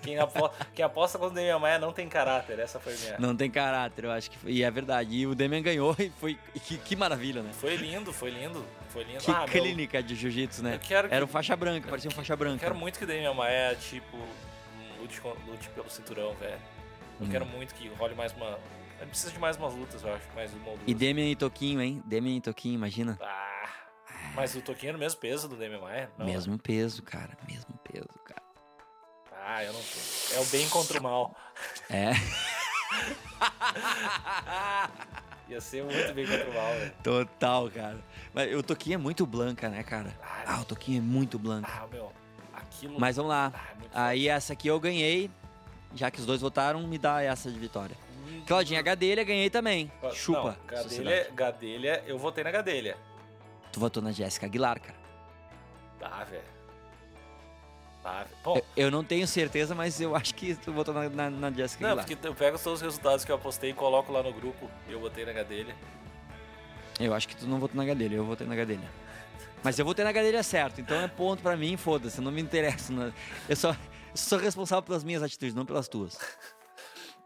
Quem, 0.01 0.17
apo... 0.19 0.49
Quem 0.73 0.85
aposta 0.85 1.17
contra 1.17 1.33
o 1.33 1.35
Demian 1.35 1.59
Maia 1.59 1.79
não 1.79 1.91
tem 1.91 2.07
caráter, 2.07 2.59
essa 2.59 2.79
foi 2.79 2.95
minha. 2.95 3.15
Não 3.19 3.35
tem 3.35 3.49
caráter, 3.51 4.05
eu 4.05 4.11
acho 4.11 4.29
que 4.31 4.37
foi. 4.37 4.51
E 4.51 4.63
é 4.63 4.71
verdade. 4.71 5.15
E 5.15 5.27
o 5.27 5.35
Demian 5.35 5.61
ganhou 5.61 5.95
e 5.99 6.09
foi. 6.11 6.37
e 6.55 6.59
Que, 6.59 6.77
que 6.77 6.95
maravilha, 6.95 7.41
né? 7.41 7.49
Foi 7.53 7.75
lindo, 7.75 8.13
foi 8.13 8.29
lindo, 8.29 8.63
foi 8.89 9.03
lindo. 9.03 9.19
Que 9.23 9.31
Ah, 9.31 9.39
meu, 9.39 9.47
clínica 9.47 10.01
de 10.01 10.15
jiu-jitsu, 10.15 10.63
né? 10.63 10.75
Eu 10.75 10.79
que- 10.79 10.93
Era 10.93 11.25
o 11.25 11.27
faixa 11.27 11.55
branca, 11.55 11.89
parecia 11.89 12.09
um 12.09 12.13
faixa 12.13 12.33
Eu 12.33 12.37
branca. 12.37 12.59
quero 12.59 12.75
muito 12.75 12.97
que 12.97 13.03
o 13.03 13.07
Demian 13.07 13.33
Maia, 13.33 13.75
tipo, 13.75 14.17
lute, 15.01 15.19
lute 15.47 15.69
pelo 15.69 15.89
cinturão, 15.89 16.33
velho. 16.35 16.57
Eu 17.19 17.25
Hum. 17.25 17.29
quero 17.29 17.45
muito 17.47 17.73
que 17.73 17.87
role 17.89 18.13
mais 18.13 18.31
uma... 18.33 18.57
Eu 18.99 19.07
preciso 19.07 19.33
de 19.33 19.39
mais 19.39 19.57
umas 19.57 19.73
lutas, 19.73 20.03
eu 20.03 20.13
acho, 20.13 20.25
mais 20.33 20.51
uma 20.53 20.69
ou 20.69 20.77
duas. 20.77 20.87
E 20.87 20.93
Demian 20.93 21.29
e 21.29 21.35
Toquinho, 21.35 21.81
hein? 21.81 22.01
Demian 22.05 22.37
e 22.37 22.41
Toquinho, 22.41 22.75
imagina. 22.75 23.17
Ah, 23.21 23.69
mas 24.35 24.55
o 24.55 24.61
Toquinho 24.61 24.91
é 24.91 24.93
no 24.93 24.99
mesmo 24.99 25.19
peso 25.19 25.47
do 25.47 25.55
Demian 25.55 25.81
Maia? 25.81 26.11
Não, 26.17 26.25
mesmo 26.25 26.57
peso, 26.57 27.03
cara. 27.03 27.37
Mesmo 27.47 27.77
peso, 27.83 28.07
cara. 28.25 28.41
Ah, 29.45 29.63
eu 29.63 29.71
não 29.71 29.79
tô. 29.79 30.35
É 30.35 30.39
o 30.39 30.45
bem 30.45 30.67
contra 30.67 30.99
o 30.99 31.03
mal. 31.03 31.35
É. 31.89 32.11
Ia 35.47 35.61
ser 35.61 35.83
muito 35.83 36.13
bem 36.13 36.27
contra 36.27 36.49
o 36.49 36.53
mal, 36.53 36.73
velho. 36.73 36.93
Total, 37.03 37.71
cara. 37.71 37.99
Mas 38.33 38.53
o 38.53 38.63
Toquinho 38.63 38.95
é 38.95 38.97
muito 38.97 39.25
blanca, 39.25 39.69
né, 39.69 39.83
cara? 39.83 40.13
Ah, 40.45 40.59
o 40.61 40.65
Toquinho 40.65 40.97
é 40.97 41.01
muito 41.01 41.39
blanca. 41.39 41.71
Ah, 41.71 41.87
meu, 41.87 42.11
aquilo... 42.53 42.99
Mas 42.99 43.15
vamos 43.15 43.29
lá. 43.29 43.53
Ah, 43.93 44.07
é 44.07 44.09
Aí 44.09 44.27
essa 44.27 44.53
aqui 44.53 44.67
eu 44.67 44.79
ganhei. 44.79 45.31
Já 45.95 46.11
que 46.11 46.19
os 46.19 46.25
dois 46.25 46.41
votaram, 46.41 46.85
me 46.85 46.97
dá 46.97 47.21
essa 47.21 47.49
de 47.49 47.57
vitória. 47.57 47.95
Claudinha 48.47 48.81
Gadelha, 48.81 49.23
ganhei 49.23 49.49
também. 49.49 49.91
Não, 50.01 50.11
Chupa. 50.13 50.57
Gadelha. 50.65 51.29
Gadelha, 51.35 52.03
eu 52.07 52.17
votei 52.17 52.43
na 52.43 52.51
Gadelha. 52.51 52.97
Tu 53.71 53.79
votou 53.79 54.01
na 54.01 54.11
Jéssica 54.11 54.45
Aguilar, 54.45 54.79
cara. 54.79 54.97
Tá, 55.99 56.23
velho. 56.23 56.43
Tá, 58.01 58.23
velho. 58.23 58.35
Bom, 58.43 58.55
Eu, 58.57 58.65
eu 58.85 58.91
não 58.91 59.03
tenho 59.03 59.27
certeza, 59.27 59.75
mas 59.75 59.99
eu 59.99 60.15
acho 60.15 60.33
que 60.33 60.55
tu 60.55 60.71
votou 60.71 60.93
na, 60.93 61.09
na, 61.09 61.29
na 61.29 61.51
Jéssica 61.51 61.83
não, 61.83 61.89
Aguilar. 61.91 62.05
porque 62.07 62.27
eu 62.27 62.33
pego 62.33 62.57
todos 62.57 62.79
os 62.79 62.81
resultados 62.81 63.25
que 63.25 63.31
eu 63.31 63.35
apostei 63.35 63.71
e 63.71 63.73
coloco 63.73 64.11
lá 64.13 64.23
no 64.23 64.31
grupo. 64.31 64.69
E 64.87 64.93
eu 64.93 64.99
botei 64.99 65.25
na 65.25 65.33
Gadelha. 65.33 65.75
Eu 66.99 67.13
acho 67.13 67.27
que 67.27 67.35
tu 67.35 67.45
não 67.45 67.59
votou 67.59 67.75
na 67.75 67.85
Gadelha, 67.85 68.15
eu 68.15 68.25
votei 68.25 68.47
na 68.47 68.55
Gadelha. 68.55 68.89
Mas 69.61 69.77
eu 69.77 69.83
votei 69.85 70.05
na 70.05 70.11
Gadelha 70.11 70.41
certo, 70.41 70.79
então 70.79 70.99
é 71.01 71.07
ponto 71.07 71.43
pra 71.43 71.57
mim, 71.57 71.75
foda-se, 71.75 72.21
não 72.21 72.31
me 72.31 72.41
interessa. 72.41 72.93
não- 72.93 73.11
Eu 73.49 73.55
só 73.55 73.71
eu 73.71 73.75
sou 74.15 74.39
responsável 74.39 74.81
pelas 74.83 75.03
minhas 75.03 75.21
atitudes, 75.21 75.53
não 75.53 75.65
pelas 75.65 75.87
tuas. 75.89 76.17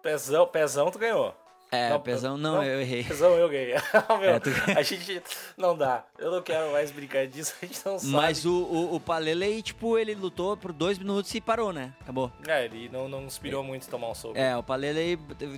Pezão, 0.01 0.47
pezão 0.47 0.89
tu 0.91 0.97
ganhou. 0.99 1.35
É, 1.73 1.89
Não, 1.89 2.01
pesão 2.01 2.35
não, 2.37 2.55
não. 2.57 2.63
eu 2.65 2.81
errei. 2.81 3.01
Pesão 3.05 3.31
eu 3.35 3.47
ganhei. 3.47 3.75
Meu, 4.19 4.29
É, 4.31 4.39
tu- 4.41 4.49
A 4.77 4.81
gente. 4.81 5.21
Não 5.55 5.73
dá. 5.77 6.03
Eu 6.19 6.29
não 6.29 6.41
quero 6.41 6.69
mais 6.73 6.91
brincar 6.91 7.25
disso, 7.27 7.53
a 7.61 7.65
gente 7.65 7.79
não 7.85 7.97
sabe. 7.97 8.11
Mas 8.11 8.45
o, 8.45 8.51
o, 8.63 8.95
o 8.95 8.99
Palele, 8.99 9.61
tipo, 9.61 9.97
ele 9.97 10.13
lutou 10.13 10.57
por 10.57 10.73
dois 10.73 10.97
minutos 10.97 11.33
e 11.33 11.39
parou, 11.39 11.71
né? 11.71 11.93
Acabou. 12.01 12.29
É, 12.45 12.65
ele 12.65 12.89
não, 12.89 13.07
não 13.07 13.23
inspirou 13.23 13.63
muito 13.63 13.87
tomar 13.87 14.09
um 14.09 14.13
soco. 14.15 14.37
É, 14.37 14.57
o 14.57 14.61
Palele 14.61 15.15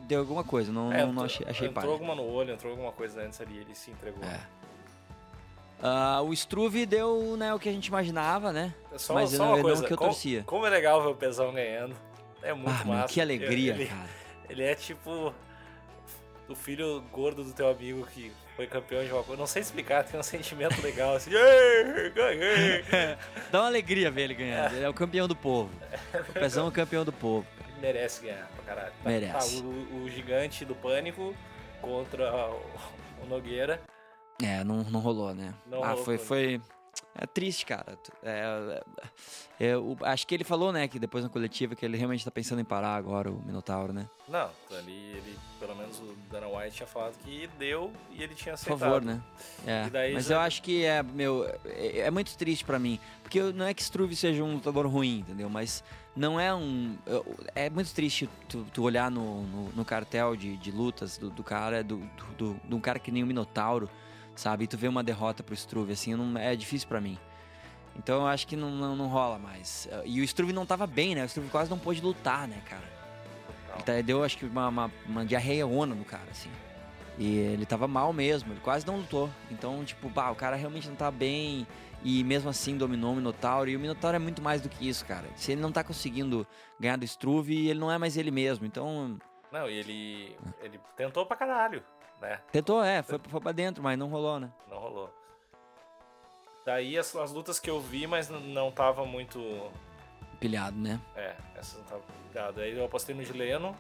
deu- 0.08 0.20
alguma 0.20 0.44
coisa, 0.44 0.72
não, 0.72 0.94
É, 0.94 1.04
não, 1.04 1.24
achei, 1.24 1.48
achei 1.50 1.68
Entrou 1.68 1.92
alguma 1.94 2.14
no 2.14 2.24
olho, 2.32 2.54
entrou 2.54 2.70
alguma 2.72 2.92
coisa 2.92 3.20
antes 3.24 3.42
ali, 3.42 3.58
ele 3.58 3.74
se 3.74 3.90
entregou. 3.90 4.24
É. 4.24 4.40
Ah, 5.82 6.22
o 6.22 6.32
Struve 6.32 6.86
deu 6.86 7.36
né, 7.38 7.54
o 7.56 7.60
que 7.60 7.68
a 7.68 7.72
gente 7.72 7.88
imaginava, 7.88 8.54
né? 8.54 8.74
Só, 8.98 9.16
Mas 9.16 9.32
só 9.32 9.38
não- 9.40 9.48
uma 9.48 9.56
não 9.58 9.64
coisa, 9.64 9.84
que 9.84 9.92
eu 9.94 9.98
como, 9.98 10.12
torcia. 10.12 10.44
como 10.46 10.66
é 10.66 10.70
legal 10.70 11.02
ver 11.02 11.10
o 11.10 11.16
Pesão 11.16 11.52
ganhando. 11.52 11.96
É 12.44 12.54
muito 12.54 12.70
ah, 12.70 12.86
meu, 12.86 12.94
massa. 12.94 13.08
que 13.14 13.20
alegria, 13.20 13.74
ele, 13.74 13.88
cara. 13.88 14.23
Ele 14.54 14.64
é 14.64 14.76
tipo 14.76 15.34
o 16.48 16.56
filho 16.56 17.02
gordo 17.12 17.44
do 17.44 17.52
teu 17.54 17.70
amigo 17.70 18.06
que 18.08 18.32
foi 18.56 18.68
campeão 18.68 19.04
de 19.04 19.12
uma 19.12 19.24
coisa. 19.24 19.40
Não 19.40 19.48
sei 19.48 19.62
explicar, 19.62 20.04
tem 20.04 20.20
um 20.20 20.24
sentimento 20.24 20.82
legal 20.82 21.16
assim. 21.16 21.32
"Ê, 21.34 22.10
ganhei! 22.12 22.84
Dá 23.52 23.62
uma 23.62 23.68
alegria 23.68 24.12
ver 24.12 24.24
ele 24.24 24.36
ganhando. 24.36 24.76
Ele 24.76 24.86
é 24.86 24.90
o 24.90 24.94
campeão 24.94 25.28
do 25.28 25.36
povo. 25.36 25.72
O 26.30 26.34
Pezão 26.34 26.66
é 26.66 26.70
o 26.70 26.72
campeão 26.72 27.04
do 27.04 27.12
povo. 27.12 27.48
Ele 27.60 27.82
merece 27.82 28.22
ganhar 28.24 28.48
pra 28.56 28.64
caralho. 28.76 28.94
Tá- 29.04 29.10
Merece. 29.10 29.62
Tá, 29.62 29.68
o, 29.68 30.04
o 30.04 30.10
gigante 30.10 30.64
do 30.64 30.76
pânico 30.76 31.36
contra 31.82 32.32
o, 32.50 32.62
o 33.24 33.26
Nogueira. 33.28 33.82
É, 34.44 34.64
não, 34.64 34.84
não 34.84 35.00
rolou, 35.00 35.34
né? 35.34 35.54
Não 35.66 35.84
ah, 35.84 35.90
rolou 35.90 36.06
foi, 36.06 36.18
foi. 36.18 36.62
É 37.16 37.28
triste, 37.28 37.66
cara. 37.66 37.98
É, 38.24 38.82
é, 39.60 39.68
é, 39.68 39.78
o- 39.78 39.96
acho 40.02 40.26
que 40.26 40.34
ele 40.34 40.44
falou, 40.44 40.72
né, 40.72 40.88
que 40.88 40.98
depois 40.98 41.24
na 41.24 41.30
coletiva 41.30 41.76
que 41.76 41.86
ele 41.86 41.96
realmente 41.96 42.26
tá 42.26 42.32
pensando 42.32 42.60
em 42.60 42.66
parar 42.66 42.96
agora, 42.96 43.30
o 43.32 43.40
Minotauro, 43.46 43.94
né? 43.94 44.08
Não, 44.28 44.50
ali 44.72 45.12
ele, 45.12 45.38
pelo 45.60 45.76
menos 45.76 46.00
o 46.00 46.16
Dana 46.32 46.48
White 46.48 46.78
tinha 46.78 46.88
falado 46.88 47.14
que 47.24 47.48
deu 47.60 47.92
e 48.12 48.24
ele 48.24 48.34
tinha 48.34 48.54
Por 48.54 48.62
aceitado. 48.62 48.80
favor, 48.80 49.02
né? 49.04 49.22
É. 49.68 50.12
Mas 50.12 50.26
já- 50.26 50.36
eu 50.36 50.40
acho 50.42 50.64
que 50.64 50.84
é, 50.84 51.04
meu, 51.04 51.46
é, 51.66 52.00
é 52.00 52.12
muito 52.12 52.36
triste 52.36 52.66
pra 52.66 52.80
mim. 52.80 53.00
Porque 53.22 53.40
eu- 53.40 53.54
não 53.54 53.66
é 53.66 53.74
que 53.76 53.82
Struve 53.84 54.16
seja 54.16 54.44
um 54.44 54.56
lutador 54.56 54.88
ruim, 54.88 55.20
entendeu? 55.20 55.50
Mas 55.50 55.84
não 56.16 56.40
é 56.40 56.54
um. 56.54 56.98
eu- 57.06 57.24
É 57.54 57.70
muito 57.70 57.94
triste 57.94 58.28
tu, 58.50 58.66
tu 58.74 58.82
olhar 58.82 59.12
no, 59.12 59.44
no, 59.44 59.70
no 59.70 59.86
cartel 59.86 60.36
de, 60.36 60.58
de 60.58 60.72
lutas 60.72 61.18
do, 61.18 61.30
do 61.30 61.44
cara, 61.44 61.84
do, 61.84 61.98
do, 61.98 62.54
do- 62.54 62.60
de 62.68 62.74
um 62.74 62.80
cara 62.80 62.98
que 62.98 63.12
nem 63.12 63.22
o 63.24 63.28
Minotauro, 63.28 63.88
sabe? 64.36 64.64
E 64.66 64.68
tu 64.68 64.78
vê 64.78 64.88
uma 64.88 65.04
derrota 65.04 65.44
pro 65.44 65.54
Struve, 65.54 65.94
assim, 65.94 66.16
não, 66.16 66.38
é 66.40 66.56
difícil 66.56 66.88
pra 66.88 67.00
mim. 67.02 67.18
Então 67.96 68.22
eu 68.22 68.28
acho 68.28 68.48
que 68.48 68.56
não, 68.56 68.72
não, 68.72 68.96
não 68.96 69.08
rola 69.08 69.38
mais. 69.38 69.88
E 70.06 70.20
o 70.20 70.24
Struve 70.24 70.52
não 70.54 70.66
tava 70.66 70.88
bem, 70.88 71.14
né? 71.16 71.24
O 71.24 71.26
Struve 71.26 71.50
quase 71.50 71.70
não 71.70 71.78
pôde 71.78 72.02
lutar, 72.02 72.48
né, 72.48 72.62
cara? 72.68 72.84
Ele 73.76 73.84
tá- 73.84 74.02
deu, 74.02 74.24
acho 74.24 74.38
que, 74.38 74.46
uma, 74.46 74.68
uma, 74.68 74.92
uma 75.06 75.26
diarreia 75.26 75.66
ona 75.68 75.94
no 75.96 76.06
cara, 76.06 76.28
assim. 76.32 76.50
E 77.18 77.38
ele 77.38 77.66
tava 77.66 77.88
mal 77.88 78.12
mesmo, 78.12 78.52
ele 78.54 78.60
quase 78.62 78.86
não 78.88 78.98
lutou. 78.98 79.30
Então, 79.52 79.84
tipo, 79.86 80.10
bah, 80.10 80.32
o 80.32 80.36
cara 80.36 80.56
realmente 80.56 80.88
não 80.90 80.96
tá 80.96 81.12
bem. 81.12 81.68
E 82.04 82.24
mesmo 82.24 82.50
assim 82.50 82.76
dominou 82.76 83.14
o 83.14 83.16
Minotauro. 83.16 83.70
E 83.70 83.76
o 83.76 83.80
Minotauro 83.80 84.16
é 84.16 84.20
muito 84.20 84.42
mais 84.42 84.62
do 84.62 84.68
que 84.70 84.90
isso, 84.90 85.06
cara. 85.06 85.26
Se 85.36 85.52
ele 85.52 85.62
não 85.62 85.72
tá 85.72 85.84
conseguindo 85.84 86.46
ganhar 86.80 86.98
do 86.98 87.06
Struve, 87.06 87.68
ele 87.70 87.80
não 87.80 87.92
é 87.92 87.98
mais 88.00 88.18
ele 88.18 88.32
mesmo. 88.32 88.66
Então, 88.66 89.18
Não, 89.52 89.70
e 89.70 89.74
ele, 89.74 90.36
ele 90.62 90.80
tentou 90.98 91.26
pra 91.26 91.38
caralho, 91.38 91.84
né? 92.24 92.40
tentou, 92.52 92.84
é, 92.84 93.04
foi, 93.04 93.20
foi 93.30 93.40
pra 93.42 93.52
dentro, 93.52 93.84
mas 93.84 93.98
não 93.98 94.08
rolou, 94.08 94.40
né? 94.40 94.50
Não 94.70 94.78
rolou. 94.80 95.14
Daí 96.66 96.98
as, 96.98 97.16
as 97.16 97.32
lutas 97.32 97.60
que 97.60 97.70
eu 97.70 97.80
vi, 97.82 98.08
mas 98.08 98.30
não 98.30 98.72
tava 98.72 99.06
muito. 99.06 99.70
Pilhado, 100.40 100.78
né? 100.78 101.00
É, 101.16 101.36
essas 101.56 101.78
não 101.80 101.84
tava. 101.86 102.02
Ah, 102.36 102.52
daí 102.52 102.78
eu 102.78 102.86
apostei 102.86 103.14
no 103.14 103.24
Gileno 103.24 103.76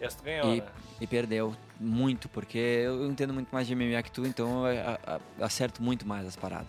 e 0.00 0.04
essa 0.04 0.18
tu 0.18 0.24
ganhou, 0.24 0.48
E, 0.54 0.60
né? 0.60 0.66
e 1.00 1.06
perdeu 1.06 1.54
muito, 1.78 2.28
porque 2.28 2.58
eu 2.58 3.06
entendo 3.06 3.32
muito 3.32 3.48
mais 3.52 3.66
de 3.66 3.74
MMA 3.74 4.02
que 4.02 4.10
tu, 4.10 4.26
então 4.26 4.66
eu 4.66 4.80
a- 5.06 5.20
acerto 5.44 5.82
muito 5.82 6.06
mais 6.06 6.26
as 6.26 6.34
paradas. 6.36 6.68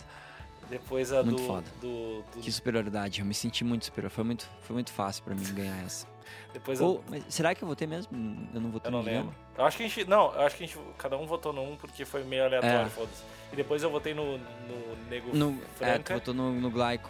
Depois 0.68 1.12
a 1.12 1.22
muito 1.22 1.40
do, 1.40 1.46
foda. 1.46 1.64
do, 1.80 2.22
do- 2.34 2.40
Que 2.40 2.50
superioridade, 2.50 3.20
eu 3.20 3.26
me 3.26 3.34
senti 3.34 3.62
muito 3.64 3.84
superior. 3.84 4.10
Foi 4.10 4.24
muito, 4.24 4.48
foi 4.62 4.74
muito 4.74 4.92
fácil 4.92 5.22
pra 5.22 5.34
mim 5.34 5.44
ganhar 5.54 5.76
essa. 5.84 6.06
Depois 6.52 6.80
Ou, 6.80 7.04
será 7.28 7.54
que 7.54 7.62
eu 7.62 7.68
votei 7.68 7.86
mesmo? 7.86 8.10
Eu 8.52 8.60
não 8.60 8.70
votei 8.70 8.88
Eu 8.88 8.92
não 8.92 8.98
no 9.00 9.04
lembro. 9.06 9.34
Eu 9.56 9.64
acho 9.64 9.76
que 9.76 9.84
a 9.84 9.88
gente. 9.88 10.04
Não, 10.08 10.32
eu 10.34 10.40
acho 10.40 10.56
que 10.56 10.64
a 10.64 10.66
gente. 10.66 10.78
Cada 10.98 11.16
um 11.16 11.26
votou 11.26 11.52
num 11.52 11.76
porque 11.76 12.04
foi 12.04 12.24
meio 12.24 12.44
aleatório, 12.44 12.86
É. 12.86 12.90
foda-se. 12.90 13.22
E 13.52 13.56
depois 13.56 13.82
eu 13.82 13.90
votei 13.90 14.12
no, 14.12 14.38
no 14.38 14.96
Nego 15.08 15.36
No, 15.36 15.50
é, 15.50 15.52
tu 15.52 15.68
Franca 15.76 16.14
votou 16.14 16.34
no, 16.34 16.52
no 16.60 16.68
Glaico, 16.70 17.08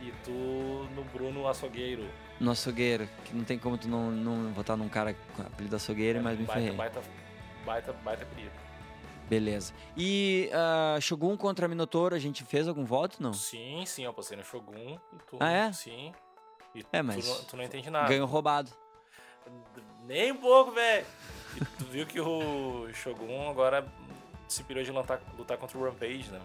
e 0.00 0.12
tu 0.24 0.32
no 0.96 1.04
Bruno 1.12 1.46
Açougueiro. 1.46 2.04
no 2.40 2.50
açougueiro, 2.50 3.08
que 3.24 3.32
não 3.32 3.44
tem 3.44 3.56
como 3.58 3.78
tu 3.78 3.86
não, 3.86 4.10
não 4.10 4.52
votar 4.52 4.76
num 4.76 4.88
cara 4.88 5.14
com 5.36 5.42
apelido 5.42 5.76
açougueiro, 5.76 6.20
mas 6.20 6.36
me 6.36 6.44
baita, 6.44 6.60
ferrei. 6.60 6.76
baita, 6.76 7.00
baita, 7.64 7.92
baita 8.04 8.22
apelido. 8.24 8.50
Beleza. 9.28 9.72
E 9.96 10.50
ah, 10.52 10.98
Shogun 11.00 11.36
contra 11.36 11.66
Minotauro, 11.68 12.14
a 12.14 12.18
gente 12.18 12.44
fez 12.44 12.68
algum 12.68 12.84
voto, 12.84 13.22
não? 13.22 13.32
Sim, 13.32 13.84
sim, 13.86 14.04
eu 14.04 14.10
apostei 14.10 14.36
no 14.36 14.44
Shogun 14.44 14.98
e 15.12 15.16
tu. 15.26 15.36
Ah, 15.40 15.50
é? 15.50 15.72
Sim. 15.72 16.12
E 16.74 16.80
É, 16.92 17.00
tu 17.00 17.04
mas 17.04 17.26
não- 17.28 17.44
tu 17.44 17.56
não 17.56 17.64
entende 17.64 17.88
nada. 17.90 18.08
Ganhou 18.08 18.26
roubado. 18.26 18.70
Nem 20.06 20.32
um 20.32 20.36
pouco, 20.36 20.72
velho. 20.72 21.06
E 21.56 21.64
tu 21.64 21.84
viu 21.84 22.06
que 22.06 22.20
o 22.20 22.88
Shogun 22.92 23.50
agora 23.50 23.86
se 24.48 24.62
pirou 24.64 24.82
de 24.82 24.90
lutar, 24.90 25.20
lutar 25.38 25.56
contra 25.56 25.78
o 25.78 25.84
Rampage, 25.84 26.30
né? 26.30 26.40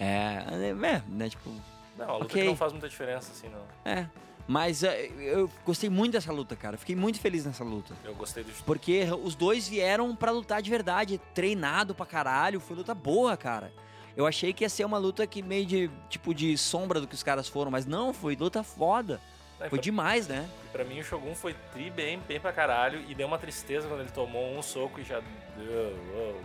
É, 0.00 0.44
é, 0.70 1.02
né, 1.08 1.28
tipo, 1.28 1.50
Não, 1.96 2.08
a 2.08 2.12
luta 2.14 2.26
Ok. 2.26 2.42
que 2.42 2.48
não 2.48 2.56
faz 2.56 2.72
muita 2.72 2.88
diferença, 2.88 3.32
assim, 3.32 3.48
não. 3.48 3.64
é. 3.84 4.08
Mas 4.48 4.82
ah, 4.82 4.96
eu 4.96 5.50
gostei 5.64 5.90
muito 5.90 6.14
dessa 6.14 6.32
luta, 6.32 6.56
cara. 6.56 6.78
Fiquei 6.78 6.96
muito 6.96 7.20
feliz 7.20 7.44
nessa 7.44 7.62
luta. 7.62 7.94
Eu 8.02 8.14
gostei 8.14 8.42
do 8.42 8.50
Porque 8.64 9.04
os 9.22 9.34
dois 9.34 9.68
vieram 9.68 10.16
pra 10.16 10.30
lutar 10.30 10.62
de 10.62 10.70
verdade, 10.70 11.20
treinado 11.34 11.94
pra 11.94 12.06
caralho, 12.06 12.58
foi 12.58 12.74
luta 12.74 12.94
boa, 12.94 13.36
cara. 13.36 13.70
Eu 14.16 14.26
achei 14.26 14.54
que 14.54 14.64
ia 14.64 14.68
ser 14.70 14.86
uma 14.86 14.96
luta 14.96 15.26
que 15.26 15.42
meio 15.42 15.66
de, 15.66 15.90
tipo, 16.08 16.32
de 16.34 16.56
sombra 16.56 16.98
do 16.98 17.06
que 17.06 17.14
os 17.14 17.22
caras 17.22 17.46
foram, 17.46 17.70
mas 17.70 17.84
não, 17.84 18.14
foi 18.14 18.34
luta 18.34 18.62
foda. 18.64 19.20
Né, 19.60 19.68
Foi 19.68 19.78
pra- 19.78 19.82
demais, 19.82 20.26
né? 20.26 20.48
Pra 20.72 20.82
mim 20.82 20.98
o 21.00 21.04
Shogun 21.04 21.34
foi 21.34 21.54
tri 21.72 21.90
bem, 21.90 22.18
bem 22.26 22.40
pra 22.40 22.52
caralho 22.52 23.04
e 23.06 23.14
deu 23.14 23.26
uma 23.26 23.38
tristeza 23.38 23.86
quando 23.86 24.00
ele 24.00 24.10
tomou 24.10 24.56
um 24.56 24.62
soco 24.62 24.98
e 24.98 25.04
já 25.04 25.20
deu, 25.56 25.94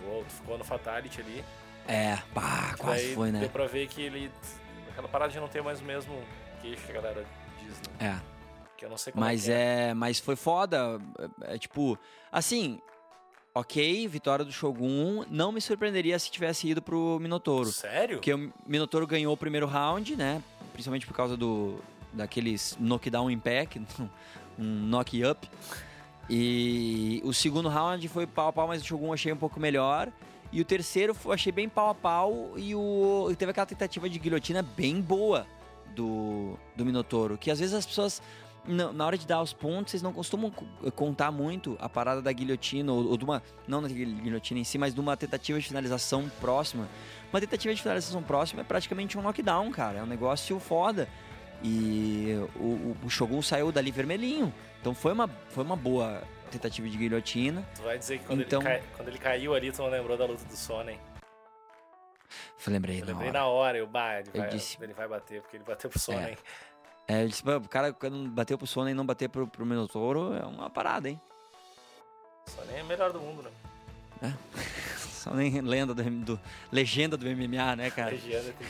uou, 0.07 0.25
ficou 0.27 0.57
no 0.57 0.63
Fatality 0.65 1.21
ali. 1.21 1.43
É, 1.87 2.17
pá, 2.33 2.75
quase 2.77 3.13
foi, 3.15 3.31
né? 3.31 3.39
Deu 3.39 3.49
pra 3.49 3.65
ver 3.65 3.87
que 3.87 4.01
ele. 4.01 4.29
Aquela 4.91 5.07
parada 5.07 5.31
de 5.31 5.39
não 5.39 5.47
ter 5.47 5.61
mais 5.63 5.79
o 5.79 5.83
mesmo 5.83 6.21
queixo 6.61 6.83
que 6.85 6.91
a 6.91 6.95
galera 6.95 7.25
diz, 7.63 7.81
né? 7.99 8.19
É. 8.19 8.33
Que 8.77 8.85
eu 8.85 8.89
não 8.89 8.97
sei 8.97 9.13
como 9.13 9.23
Mas 9.25 9.47
é. 9.47 9.51
que 9.51 9.51
é. 9.51 9.89
é, 9.89 9.93
mas 9.93 10.19
foi 10.19 10.35
foda. 10.35 10.99
É, 11.41 11.55
é, 11.55 11.57
tipo, 11.57 11.97
assim, 12.31 12.79
ok, 13.53 14.07
vitória 14.07 14.43
do 14.43 14.51
Shogun. 14.51 15.25
Não 15.29 15.51
me 15.51 15.61
surpreenderia 15.61 16.17
se 16.19 16.31
tivesse 16.31 16.67
ido 16.67 16.81
pro 16.81 17.19
Minotouro. 17.21 17.71
Sério? 17.71 18.17
Porque 18.17 18.33
o 18.33 18.51
Minotouro 18.65 19.07
ganhou 19.07 19.33
o 19.33 19.37
primeiro 19.37 19.67
round, 19.67 20.15
né? 20.15 20.41
Principalmente 20.73 21.05
por 21.05 21.15
causa 21.15 21.37
do 21.37 21.79
daqueles 22.11 22.77
knockdown 22.79 23.31
impact, 23.31 23.81
um 24.57 24.63
knock 24.63 25.23
up. 25.23 25.49
E 26.29 27.21
o 27.25 27.33
segundo 27.33 27.67
round 27.69 28.07
foi 28.07 28.25
pau 28.25 28.47
a 28.49 28.53
pau, 28.53 28.67
mas 28.67 28.81
o 28.81 28.85
Shogun 28.85 29.07
eu 29.07 29.13
achei 29.13 29.31
um 29.33 29.37
pouco 29.37 29.59
melhor. 29.59 30.11
E 30.51 30.61
o 30.61 30.65
terceiro 30.65 31.15
eu 31.25 31.31
achei 31.31 31.51
bem 31.51 31.67
pau 31.67 31.89
a 31.89 31.95
pau 31.95 32.53
e 32.55 32.75
o 32.75 33.27
e 33.31 33.35
teve 33.35 33.51
aquela 33.51 33.65
tentativa 33.65 34.07
de 34.07 34.19
guilhotina 34.19 34.61
bem 34.61 35.01
boa 35.01 35.47
do, 35.93 36.57
do 36.75 36.85
Minotouro, 36.85 37.37
que 37.37 37.49
às 37.51 37.59
vezes 37.59 37.73
as 37.73 37.85
pessoas 37.85 38.21
na 38.65 38.93
na 38.93 39.05
hora 39.05 39.17
de 39.17 39.27
dar 39.27 39.41
os 39.41 39.51
pontos, 39.51 39.91
vocês 39.91 40.01
não 40.01 40.13
costumam 40.13 40.49
co- 40.49 40.65
contar 40.93 41.31
muito 41.31 41.75
a 41.81 41.89
parada 41.89 42.21
da 42.21 42.31
guilhotina, 42.31 42.93
ou, 42.93 43.09
ou 43.09 43.17
de 43.17 43.25
uma. 43.25 43.43
Não 43.67 43.81
da 43.81 43.89
guil- 43.89 44.15
guilhotina 44.15 44.59
em 44.61 44.63
si, 44.63 44.77
mas 44.77 44.93
de 44.93 44.99
uma 45.01 45.17
tentativa 45.17 45.59
de 45.59 45.67
finalização 45.67 46.29
próxima. 46.39 46.87
Uma 47.33 47.41
tentativa 47.41 47.73
de 47.75 47.81
finalização 47.81 48.23
próxima 48.23 48.61
é 48.61 48.63
praticamente 48.63 49.17
um 49.17 49.21
knockdown, 49.21 49.69
cara. 49.71 49.99
É 49.99 50.03
um 50.03 50.05
negócio 50.05 50.57
foda. 50.61 51.09
E 51.61 52.35
o, 52.55 52.63
o- 52.63 52.97
o 53.05 53.09
Shogun 53.09 53.41
saiu 53.41 53.71
dali 53.71 53.91
vermelhinho. 53.91 54.53
Então 54.79 54.93
foi 54.93 55.11
uma, 55.13 55.27
foi 55.49 55.63
uma 55.63 55.75
boa 55.75 56.21
tentativa 56.51 56.87
de 56.89 56.97
guilhotina. 56.97 57.67
Tu 57.75 57.81
vai 57.81 57.97
dizer 57.97 58.19
que 58.19 58.25
quando, 58.25 58.41
Então- 58.43 58.61
ele 58.61 58.69
cai- 58.69 58.83
quando 58.95 59.07
ele 59.09 59.17
caiu 59.17 59.53
ali, 59.55 59.71
tu 59.71 59.81
não 59.81 59.89
lembrou 59.89 60.17
da 60.17 60.25
luta 60.25 60.43
do 60.45 60.55
Sonnen. 60.55 60.97
Lembrei, 62.67 63.01
Eu 63.01 63.05
lembrei 63.05 63.31
na 63.31 63.45
hora, 63.45 63.77
eu, 63.77 63.87
bah, 63.87 64.19
ele 64.19 64.29
Eu 64.33 64.39
vai, 64.41 64.49
disse- 64.49 64.77
ele 64.81 64.93
vai 64.93 65.07
bater, 65.07 65.41
porque 65.41 65.57
ele 65.57 65.63
bateu 65.63 65.89
pro 65.89 65.99
Sonnen. 65.99 66.37
É, 67.07 67.23
eu 67.23 67.27
disse, 67.27 67.43
"Pô, 67.43 67.57
o 67.57 67.67
cara 67.67 67.91
quando 67.91 68.29
bateu 68.29 68.57
pro 68.57 68.65
Sona 68.67 68.89
e 68.91 68.93
não 68.93 69.05
bater 69.05 69.27
pro, 69.29 69.45
pro 69.47 69.65
Minotauro 69.65 70.33
é 70.33 70.45
uma 70.45 70.69
parada, 70.69 71.09
hein? 71.09 71.19
Sonnen 72.47 72.79
é 72.79 72.83
o 72.83 72.85
melhor 72.85 73.11
do 73.11 73.19
mundo, 73.19 73.43
né? 73.43 73.51
Só 74.97 75.33
nem 75.33 75.61
lenda 75.61 75.93
do, 75.93 76.03
do- 76.03 76.39
legenda 76.71 77.15
do 77.17 77.25
MMA, 77.25 77.75
né, 77.75 77.89
cara? 77.91 78.11
Regiane 78.11 78.51
tem. 78.53 78.67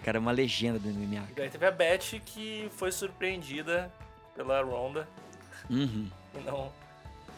O 0.00 0.04
cara 0.04 0.16
é 0.18 0.20
uma 0.20 0.30
legenda 0.32 0.78
do 0.78 0.88
MMA. 0.88 1.26
E 1.30 1.34
daí 1.34 1.50
teve 1.50 1.66
a 1.66 1.70
Beth 1.72 2.20
que 2.24 2.68
foi 2.76 2.90
surpreendida 2.92 3.92
pela 4.34 4.62
Ronda 4.62 5.08
Uhum. 5.68 6.08
e 6.34 6.38
não 6.44 6.72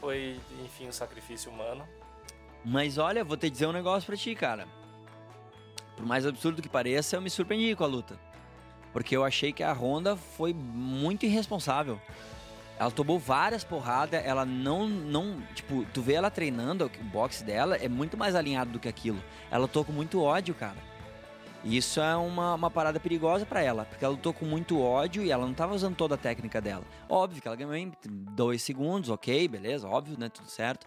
foi, 0.01 0.39
enfim, 0.62 0.89
um 0.89 0.93
sacrifício 0.93 1.51
humano. 1.51 1.87
Mas 2.64 2.99
olha, 2.99 3.25
vou 3.25 3.37
te 3.37 3.49
dizer 3.49 3.66
um 3.66 3.73
negócio 3.73 4.07
pra 4.07 4.16
ti, 4.16 4.35
cara. 4.35 4.68
Por 6.01 6.07
mais 6.07 6.24
absurdo 6.24 6.62
que 6.62 6.68
pareça, 6.68 7.16
eu 7.16 7.20
me 7.20 7.28
surpreendi 7.28 7.76
com 7.76 7.84
a 7.84 7.86
luta. 7.86 8.18
Porque 8.90 9.14
eu 9.14 9.22
achei 9.22 9.53
que 9.53 9.62
a 9.62 9.70
Honda 9.70 10.16
foi 10.16 10.55
muito 10.55 11.26
irresponsável. 11.26 12.01
Ela 12.78 12.90
tomou 12.90 13.18
várias 13.18 13.64
porradas, 13.64 14.24
ela 14.24 14.46
não, 14.46 14.88
não. 14.88 15.42
Tipo, 15.55 15.84
tu 15.92 16.01
vê 16.01 16.14
ela 16.14 16.30
treinando, 16.30 16.86
o 16.86 17.05
boxe 17.05 17.44
dela 17.44 17.76
é 17.76 17.86
muito 17.86 18.16
mais 18.16 18.34
alinhado 18.34 18.70
do 18.70 18.78
que 18.78 18.88
aquilo. 18.88 19.22
Ela 19.51 19.61
lutou 19.61 19.84
com 19.84 19.92
muito 19.92 20.22
ódio, 20.22 20.55
cara. 20.55 20.78
E 21.62 21.76
isso 21.76 22.01
é 22.01 22.16
uma, 22.16 22.55
uma 22.55 22.70
parada 22.70 22.98
perigosa 22.98 23.44
para 23.44 23.61
ela, 23.61 23.84
porque 23.84 24.03
ela 24.03 24.14
lutou 24.14 24.32
com 24.32 24.46
muito 24.46 24.80
ódio 24.80 25.22
e 25.22 25.30
ela 25.30 25.44
não 25.44 25.53
tava 25.53 25.74
usando 25.74 25.96
toda 25.96 26.14
a 26.14 26.18
técnica 26.18 26.62
dela. 26.62 26.84
Óbvio 27.11 27.42
que 27.42 27.46
ela 27.46 27.57
ganhou 27.59 27.76
em 27.76 27.92
dois 28.03 28.62
segundos, 28.62 29.11
ok, 29.11 29.46
beleza, 29.48 29.86
óbvio, 29.86 30.18
né? 30.18 30.30
Tudo 30.30 30.48
certo. 30.48 30.86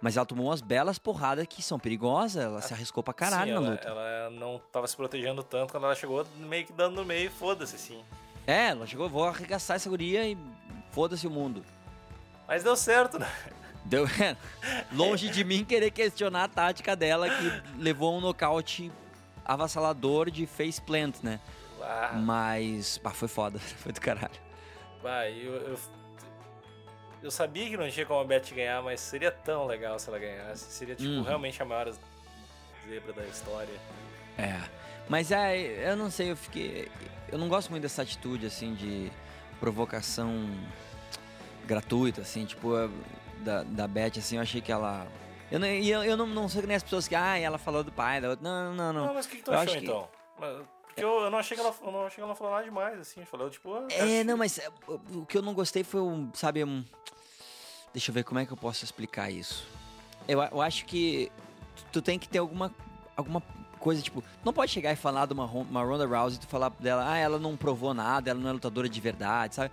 Mas 0.00 0.16
ela 0.16 0.24
tomou 0.24 0.46
umas 0.46 0.60
belas 0.62 0.98
porradas 0.98 1.46
que 1.46 1.62
são 1.62 1.78
perigosas, 1.78 2.42
ela 2.42 2.62
se 2.62 2.72
arriscou 2.72 3.02
pra 3.02 3.12
caralho 3.12 3.48
Sim, 3.48 3.50
na 3.50 3.56
ela, 3.60 3.70
luta. 3.70 3.88
ela 3.88 4.30
não 4.30 4.58
tava 4.72 4.86
se 4.86 4.96
protegendo 4.96 5.42
tanto 5.42 5.72
quando 5.72 5.84
ela 5.84 5.94
chegou, 5.94 6.26
meio 6.36 6.64
que 6.66 6.72
dando 6.72 6.96
no 6.96 7.04
meio, 7.04 7.30
foda-se, 7.30 7.76
assim. 7.76 8.02
É, 8.46 8.68
ela 8.68 8.86
chegou, 8.86 9.08
vou 9.08 9.24
arregaçar 9.26 9.76
essa 9.76 9.88
guria 9.90 10.26
e 10.26 10.38
foda-se 10.90 11.26
o 11.26 11.30
mundo. 11.30 11.62
Mas 12.48 12.64
deu 12.64 12.74
certo, 12.76 13.18
né? 13.18 13.30
Deu, 13.84 14.06
longe 14.92 15.28
de 15.28 15.44
mim 15.44 15.64
querer 15.64 15.90
questionar 15.90 16.44
a 16.44 16.48
tática 16.48 16.96
dela 16.96 17.28
que 17.28 17.62
levou 17.78 18.16
um 18.16 18.20
nocaute 18.20 18.90
avassalador 19.44 20.30
de 20.30 20.46
face 20.46 20.80
plant, 20.80 21.16
né? 21.22 21.40
Ah, 21.82 22.12
Mas, 22.14 22.98
pá, 22.98 23.10
foi 23.10 23.28
foda, 23.28 23.58
foi 23.78 23.92
do 23.92 24.00
caralho. 24.00 24.30
vai, 25.02 25.32
eu, 25.32 25.54
eu, 25.54 25.78
eu 27.22 27.30
sabia 27.30 27.68
que 27.68 27.76
não 27.76 27.88
tinha 27.90 28.06
como 28.06 28.20
a 28.20 28.24
Beth 28.24 28.50
ganhar, 28.54 28.82
mas 28.82 29.00
seria 29.00 29.30
tão 29.30 29.66
legal 29.66 29.98
se 29.98 30.08
ela 30.08 30.18
ganhasse. 30.18 30.70
Seria, 30.72 30.94
tipo, 30.94 31.08
Uhum. 31.10 31.22
realmente 31.22 31.60
a 31.62 31.64
maior 31.64 31.92
zebra 32.88 33.12
da 33.12 33.24
história. 33.26 33.74
É. 34.38 34.60
Mas 35.08 35.30
é, 35.32 35.90
eu 35.90 35.96
não 35.96 36.10
sei, 36.10 36.30
eu 36.30 36.36
fiquei. 36.36 36.88
Eu 37.30 37.38
não 37.38 37.48
gosto 37.48 37.70
muito 37.70 37.82
dessa 37.82 38.02
atitude, 38.02 38.46
assim, 38.46 38.74
de 38.74 39.10
provocação 39.58 40.48
gratuita, 41.66 42.22
assim, 42.22 42.44
tipo, 42.44 42.74
a- 42.74 42.88
da, 43.40 43.62
da 43.62 43.86
Beth, 43.88 44.18
assim, 44.18 44.36
eu 44.36 44.42
achei 44.42 44.60
que 44.60 44.70
ela. 44.72 45.06
Eu 45.50 45.58
não, 45.58 45.66
eu, 45.66 46.04
eu 46.04 46.16
não, 46.16 46.26
não 46.26 46.48
sou 46.48 46.60
que 46.60 46.66
nem 46.68 46.76
as 46.76 46.82
pessoas 46.82 47.08
que, 47.08 47.14
ah, 47.14 47.36
ela 47.38 47.58
falou 47.58 47.82
do 47.82 47.90
pai, 47.90 48.20
da 48.20 48.30
outra. 48.30 48.42
Não, 48.48 48.74
não, 48.74 48.92
não. 48.92 49.06
Não, 49.06 49.14
mas 49.14 49.26
o 49.26 49.28
que, 49.28 49.36
que 49.38 49.42
tu 49.42 49.50
Eu 49.52 49.58
achou, 49.58 49.74
acho 49.74 49.78
que- 49.80 49.86
então? 49.86 50.08
Mas- 50.38 50.62
Porque 50.90 51.04
eu, 51.04 51.20
eu 51.20 51.30
não 51.30 51.38
achei 51.38 51.56
que 51.56 51.62
ela, 51.62 51.74
eu 51.82 51.92
não 51.92 52.06
achei 52.06 52.16
que 52.16 52.22
ela 52.22 52.34
falou 52.34 52.52
nada 52.52 52.64
demais, 52.64 52.98
assim. 53.00 53.24
Falou, 53.24 53.48
tipo... 53.48 53.74
ah, 53.74 53.86
É, 53.90 54.22
não, 54.24 54.36
mas 54.36 54.58
é, 54.58 54.68
o 54.88 55.24
que 55.24 55.36
eu 55.38 55.42
não 55.42 55.54
gostei 55.54 55.82
foi 55.84 56.00
um, 56.00 56.30
sabe, 56.34 56.64
um... 56.64 56.84
Deixa 57.92 58.10
eu 58.10 58.14
ver 58.14 58.24
como 58.24 58.38
é 58.40 58.46
que 58.46 58.52
eu 58.52 58.56
posso 58.56 58.84
explicar 58.84 59.30
isso. 59.30 59.66
Eu, 60.28 60.40
eu 60.42 60.60
acho 60.60 60.84
que 60.84 61.30
tu, 61.92 62.00
tem 62.02 62.18
que 62.18 62.28
ter 62.28 62.38
alguma, 62.38 62.72
alguma 63.16 63.40
coisa, 63.78 64.02
tipo... 64.02 64.22
Não 64.44 64.52
pode 64.52 64.70
chegar 64.72 64.92
e 64.92 64.96
falar 64.96 65.26
de 65.26 65.32
uma, 65.32 65.44
uma 65.46 65.82
Ronda 65.82 66.06
Rousey 66.06 66.36
e 66.38 66.40
tu 66.40 66.46
falar 66.48 66.70
dela, 66.78 67.04
ah, 67.10 67.16
ela 67.18 67.38
não 67.38 67.56
provou 67.56 67.94
nada, 67.94 68.30
ela 68.30 68.38
não 68.38 68.50
é 68.50 68.52
lutadora 68.52 68.88
de 68.88 69.00
verdade, 69.00 69.54
sabe? 69.54 69.72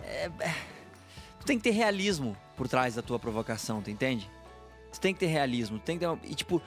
É, 0.00 0.30
é, 0.40 0.54
tu 1.40 1.46
tem 1.46 1.56
que 1.58 1.64
ter 1.64 1.70
realismo 1.70 2.36
por 2.56 2.66
trás 2.68 2.94
da 2.94 3.02
tua 3.02 3.18
provocação, 3.18 3.82
tu 3.82 3.90
entende? 3.90 4.30
Tu 4.92 5.00
tem 5.00 5.12
que 5.12 5.20
ter 5.20 5.26
realismo, 5.26 5.78
tu 5.78 5.82
tem 5.84 5.96
que 5.98 6.00
ter... 6.04 6.06
uma- 6.10 6.18
E, 6.24 6.34
tipo, 6.34 6.60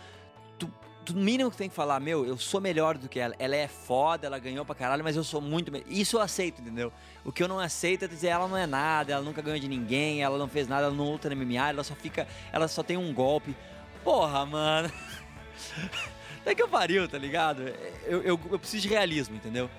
no 1.14 1.22
mínimo 1.22 1.52
que 1.52 1.58
tem 1.58 1.70
que 1.70 1.76
falar, 1.76 2.00
meu, 2.00 2.26
eu 2.26 2.38
sou 2.38 2.60
melhor 2.60 2.98
do 2.98 3.08
que 3.08 3.20
ela. 3.20 3.36
Ela 3.40 3.56
é 3.56 3.68
foda, 3.68 4.28
ela 4.28 4.40
ganhou 4.40 4.66
pra 4.66 4.76
caralho, 4.76 5.04
mas 5.04 5.16
eu 5.16 5.24
sou 5.24 5.42
muito 5.42 5.72
melhor. 5.72 5.88
Isso 5.90 6.18
eu 6.18 6.22
aceito, 6.22 6.62
entendeu? 6.62 6.92
O 7.24 7.32
que 7.32 7.42
eu 7.44 7.48
não 7.48 7.60
aceito 7.60 8.06
é 8.06 8.08
dizer, 8.08 8.28
ela 8.28 8.48
não 8.48 8.58
é 8.58 8.66
nada, 8.66 9.14
ela 9.14 9.22
nunca 9.24 9.42
ganhou 9.42 9.60
de 9.60 9.68
ninguém, 9.68 10.22
ela 10.22 10.38
não 10.38 10.48
fez 10.48 10.68
nada, 10.68 10.88
ela 10.88 10.96
não 10.96 11.12
luta 11.12 11.30
no 11.30 11.36
MMA, 11.36 11.70
ela 11.70 11.84
só 11.84 11.96
fica... 11.96 12.28
Ela 12.52 12.68
só 12.68 12.84
tem 12.84 12.98
um 12.98 13.14
golpe. 13.14 13.56
Porra, 14.04 14.46
mano... 14.46 14.92
Até 16.42 16.56
que 16.56 16.62
eu 16.62 16.70
pariu, 16.70 17.10
tá 17.10 17.18
ligado? 17.18 17.62
Eu, 18.06 18.22
eu, 18.22 18.40
eu 18.52 18.58
preciso 18.58 18.84
de 18.84 18.88
realismo, 18.88 19.36
entendeu? 19.36 19.70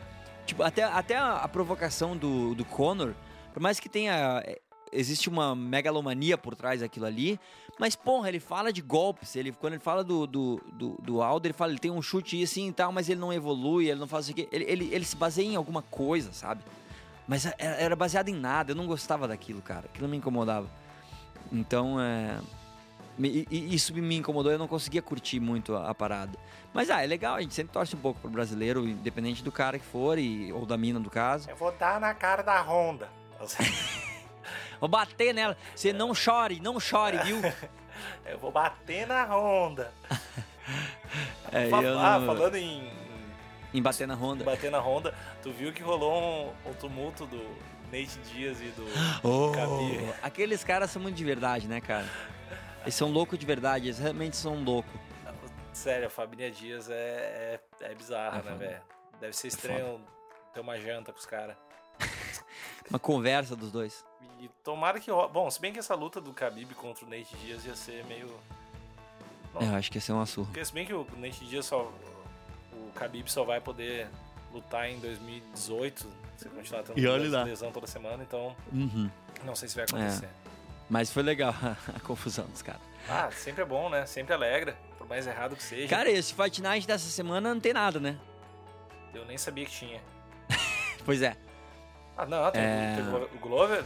Tipo, 0.44 0.62
até, 0.62 0.82
até 0.82 1.16
a, 1.16 1.36
a 1.36 1.48
provocação 1.48 2.14
do, 2.14 2.54
do 2.54 2.62
Conor, 2.62 3.14
por 3.54 3.62
mais 3.62 3.80
que 3.80 3.88
tenha. 3.88 4.42
é, 4.44 4.60
Existe 4.90 5.28
uma 5.28 5.54
megalomania 5.54 6.38
por 6.38 6.54
trás 6.54 6.80
daquilo 6.80 7.04
ali, 7.04 7.38
mas, 7.78 7.94
porra, 7.94 8.28
ele 8.28 8.40
fala 8.40 8.72
de 8.72 8.82
golpes. 8.82 9.36
Ele, 9.36 9.52
quando 9.52 9.74
ele 9.74 9.82
fala 9.82 10.02
do, 10.02 10.26
do, 10.26 10.60
do, 10.72 10.98
do 11.00 11.22
Aldo, 11.22 11.46
ele 11.46 11.54
fala, 11.54 11.70
ele 11.70 11.78
tem 11.78 11.90
um 11.90 12.02
chute 12.02 12.42
assim 12.42 12.68
e 12.68 12.72
tal, 12.72 12.90
mas 12.90 13.08
ele 13.08 13.20
não 13.20 13.32
evolui, 13.32 13.88
ele 13.88 14.00
não 14.00 14.08
faz 14.08 14.24
isso 14.24 14.32
aqui. 14.32 14.48
Ele, 14.50 14.64
ele, 14.64 14.88
ele 14.92 15.04
se 15.04 15.16
baseia 15.16 15.46
em 15.46 15.56
alguma 15.56 15.82
coisa, 15.82 16.32
sabe? 16.32 16.62
Mas 17.26 17.46
era, 17.46 17.76
era 17.76 17.96
baseado 17.96 18.28
em 18.28 18.34
nada, 18.34 18.72
eu 18.72 18.76
não 18.76 18.86
gostava 18.86 19.28
daquilo, 19.28 19.62
cara. 19.62 19.86
Aquilo 19.86 20.08
me 20.08 20.16
incomodava. 20.16 20.68
Então, 21.52 22.00
é. 22.00 22.40
isso 23.50 23.94
me 23.94 24.16
incomodou, 24.16 24.50
eu 24.50 24.58
não 24.58 24.68
conseguia 24.68 25.00
curtir 25.00 25.38
muito 25.38 25.76
a, 25.76 25.90
a 25.90 25.94
parada. 25.94 26.36
Mas, 26.74 26.90
ah, 26.90 27.02
é 27.02 27.06
legal, 27.06 27.36
a 27.36 27.40
gente 27.40 27.54
sempre 27.54 27.72
torce 27.72 27.94
um 27.94 27.98
pouco 28.00 28.20
pro 28.20 28.30
brasileiro, 28.30 28.86
independente 28.86 29.42
do 29.42 29.52
cara 29.52 29.78
que 29.78 29.84
for, 29.84 30.18
e, 30.18 30.52
ou 30.52 30.66
da 30.66 30.76
mina 30.76 30.98
do 30.98 31.10
caso. 31.10 31.48
Eu 31.48 31.56
vou 31.56 31.70
dar 31.72 32.00
na 32.00 32.12
cara 32.12 32.42
da 32.42 32.60
Honda. 32.60 33.08
Vou 34.80 34.88
bater 34.88 35.32
nela. 35.34 35.56
Você 35.74 35.92
não 35.92 36.14
chore, 36.14 36.60
não 36.60 36.78
chore, 36.78 37.18
viu? 37.18 37.40
Eu 38.24 38.38
vou 38.38 38.52
bater 38.52 39.06
na 39.06 39.24
Honda. 39.24 39.92
É, 41.50 41.70
ah, 41.72 42.18
não- 42.18 42.26
falando 42.26 42.56
em, 42.56 42.92
Em 43.72 43.80
bater 43.80 44.06
na 44.06 44.12
em 44.12 44.16
Honda. 44.18 44.44
bater 44.44 44.70
na 44.70 44.78
Honda, 44.78 45.14
tu 45.42 45.50
viu 45.50 45.72
que 45.72 45.82
rolou 45.82 46.52
um, 46.66 46.70
um 46.70 46.74
tumulto 46.74 47.24
do 47.24 47.38
Nate 47.90 48.18
Diaz 48.30 48.60
e 48.60 48.66
do 48.66 48.84
Oh, 49.24 49.50
aqueles 50.22 50.62
caras 50.62 50.90
são 50.90 51.00
muito 51.00 51.16
de 51.16 51.24
verdade, 51.24 51.66
né, 51.66 51.80
cara? 51.80 52.06
Eles 52.82 52.94
são 52.94 53.10
loucos 53.10 53.38
de 53.38 53.46
verdade, 53.46 53.86
eles 53.86 53.98
realmente 53.98 54.36
são 54.36 54.62
loucos. 54.62 54.92
Sério, 55.72 56.08
a 56.08 56.10
família 56.10 56.50
Dias 56.50 56.90
é, 56.90 57.60
é, 57.80 57.86
é 57.90 57.94
bizarra, 57.94 58.40
É 58.46 58.50
né, 58.50 58.56
velho? 58.58 58.82
Deve 59.18 59.32
ser 59.32 59.48
estranho 59.48 60.04
ter 60.52 60.60
uma 60.60 60.78
janta 60.78 61.12
com 61.12 61.18
os 61.18 61.26
caras. 61.26 61.56
Uma 62.90 62.98
conversa 62.98 63.54
dos 63.56 63.70
dois. 63.70 64.04
E 64.40 64.48
tomara 64.62 65.00
que. 65.00 65.10
Bom, 65.10 65.50
se 65.50 65.60
bem 65.60 65.72
que 65.72 65.78
essa 65.78 65.94
luta 65.94 66.20
do 66.20 66.30
Khabib 66.32 66.74
contra 66.74 67.04
o 67.04 67.08
Nate 67.08 67.36
Diaz 67.36 67.64
ia 67.64 67.74
ser 67.74 68.04
meio. 68.06 68.32
Não. 69.54 69.62
É, 69.62 69.66
eu 69.66 69.74
acho 69.74 69.90
que 69.90 69.96
ia 69.98 70.02
ser 70.02 70.12
uma 70.12 70.26
surra. 70.26 70.46
Porque 70.46 70.64
se 70.64 70.72
bem 70.72 70.86
que 70.86 70.94
o 70.94 71.06
Nate 71.16 71.44
Diaz 71.44 71.66
só. 71.66 71.90
O 72.72 72.92
Khabib 72.98 73.28
só 73.30 73.44
vai 73.44 73.60
poder 73.60 74.08
lutar 74.52 74.88
em 74.88 74.98
2018. 75.00 76.06
Se 76.36 76.48
continuar 76.48 76.82
tendo 76.84 76.98
E 76.98 77.06
olha 77.06 77.28
lá. 77.28 77.42
lesão 77.42 77.72
toda 77.72 77.86
semana, 77.88 78.22
então 78.22 78.54
Uhum. 78.72 79.10
não 79.44 79.56
sei 79.56 79.68
se 79.68 79.74
vai 79.74 79.84
acontecer. 79.84 80.28
Mas 80.88 81.10
foi 81.12 81.22
legal 81.24 81.52
a 81.94 81.98
confusão 82.00 82.46
dos 82.46 82.62
caras. 82.62 82.80
Ah, 83.08 83.28
sempre 83.32 83.62
é 83.62 83.64
bom, 83.64 83.88
né? 83.90 84.06
Sempre 84.06 84.34
alegra, 84.34 84.76
por 84.96 85.08
mais 85.08 85.26
errado 85.26 85.56
que 85.56 85.62
seja. 85.62 85.88
Cara, 85.88 86.08
esse 86.08 86.32
Fight 86.32 86.62
Night 86.62 86.86
dessa 86.86 87.08
semana 87.10 87.52
não 87.52 87.60
tem 87.60 87.72
nada, 87.72 87.98
né? 87.98 88.16
Eu 89.12 89.24
nem 89.24 89.36
sabia 89.36 89.64
que 89.66 89.72
tinha. 89.72 90.00
Pois 91.04 91.22
é. 91.22 91.36
Ah, 92.16 92.26
não, 92.26 92.50
tem, 92.52 92.62
É. 92.62 92.94
tem 92.96 93.04
o 93.36 93.38
Glover? 93.40 93.84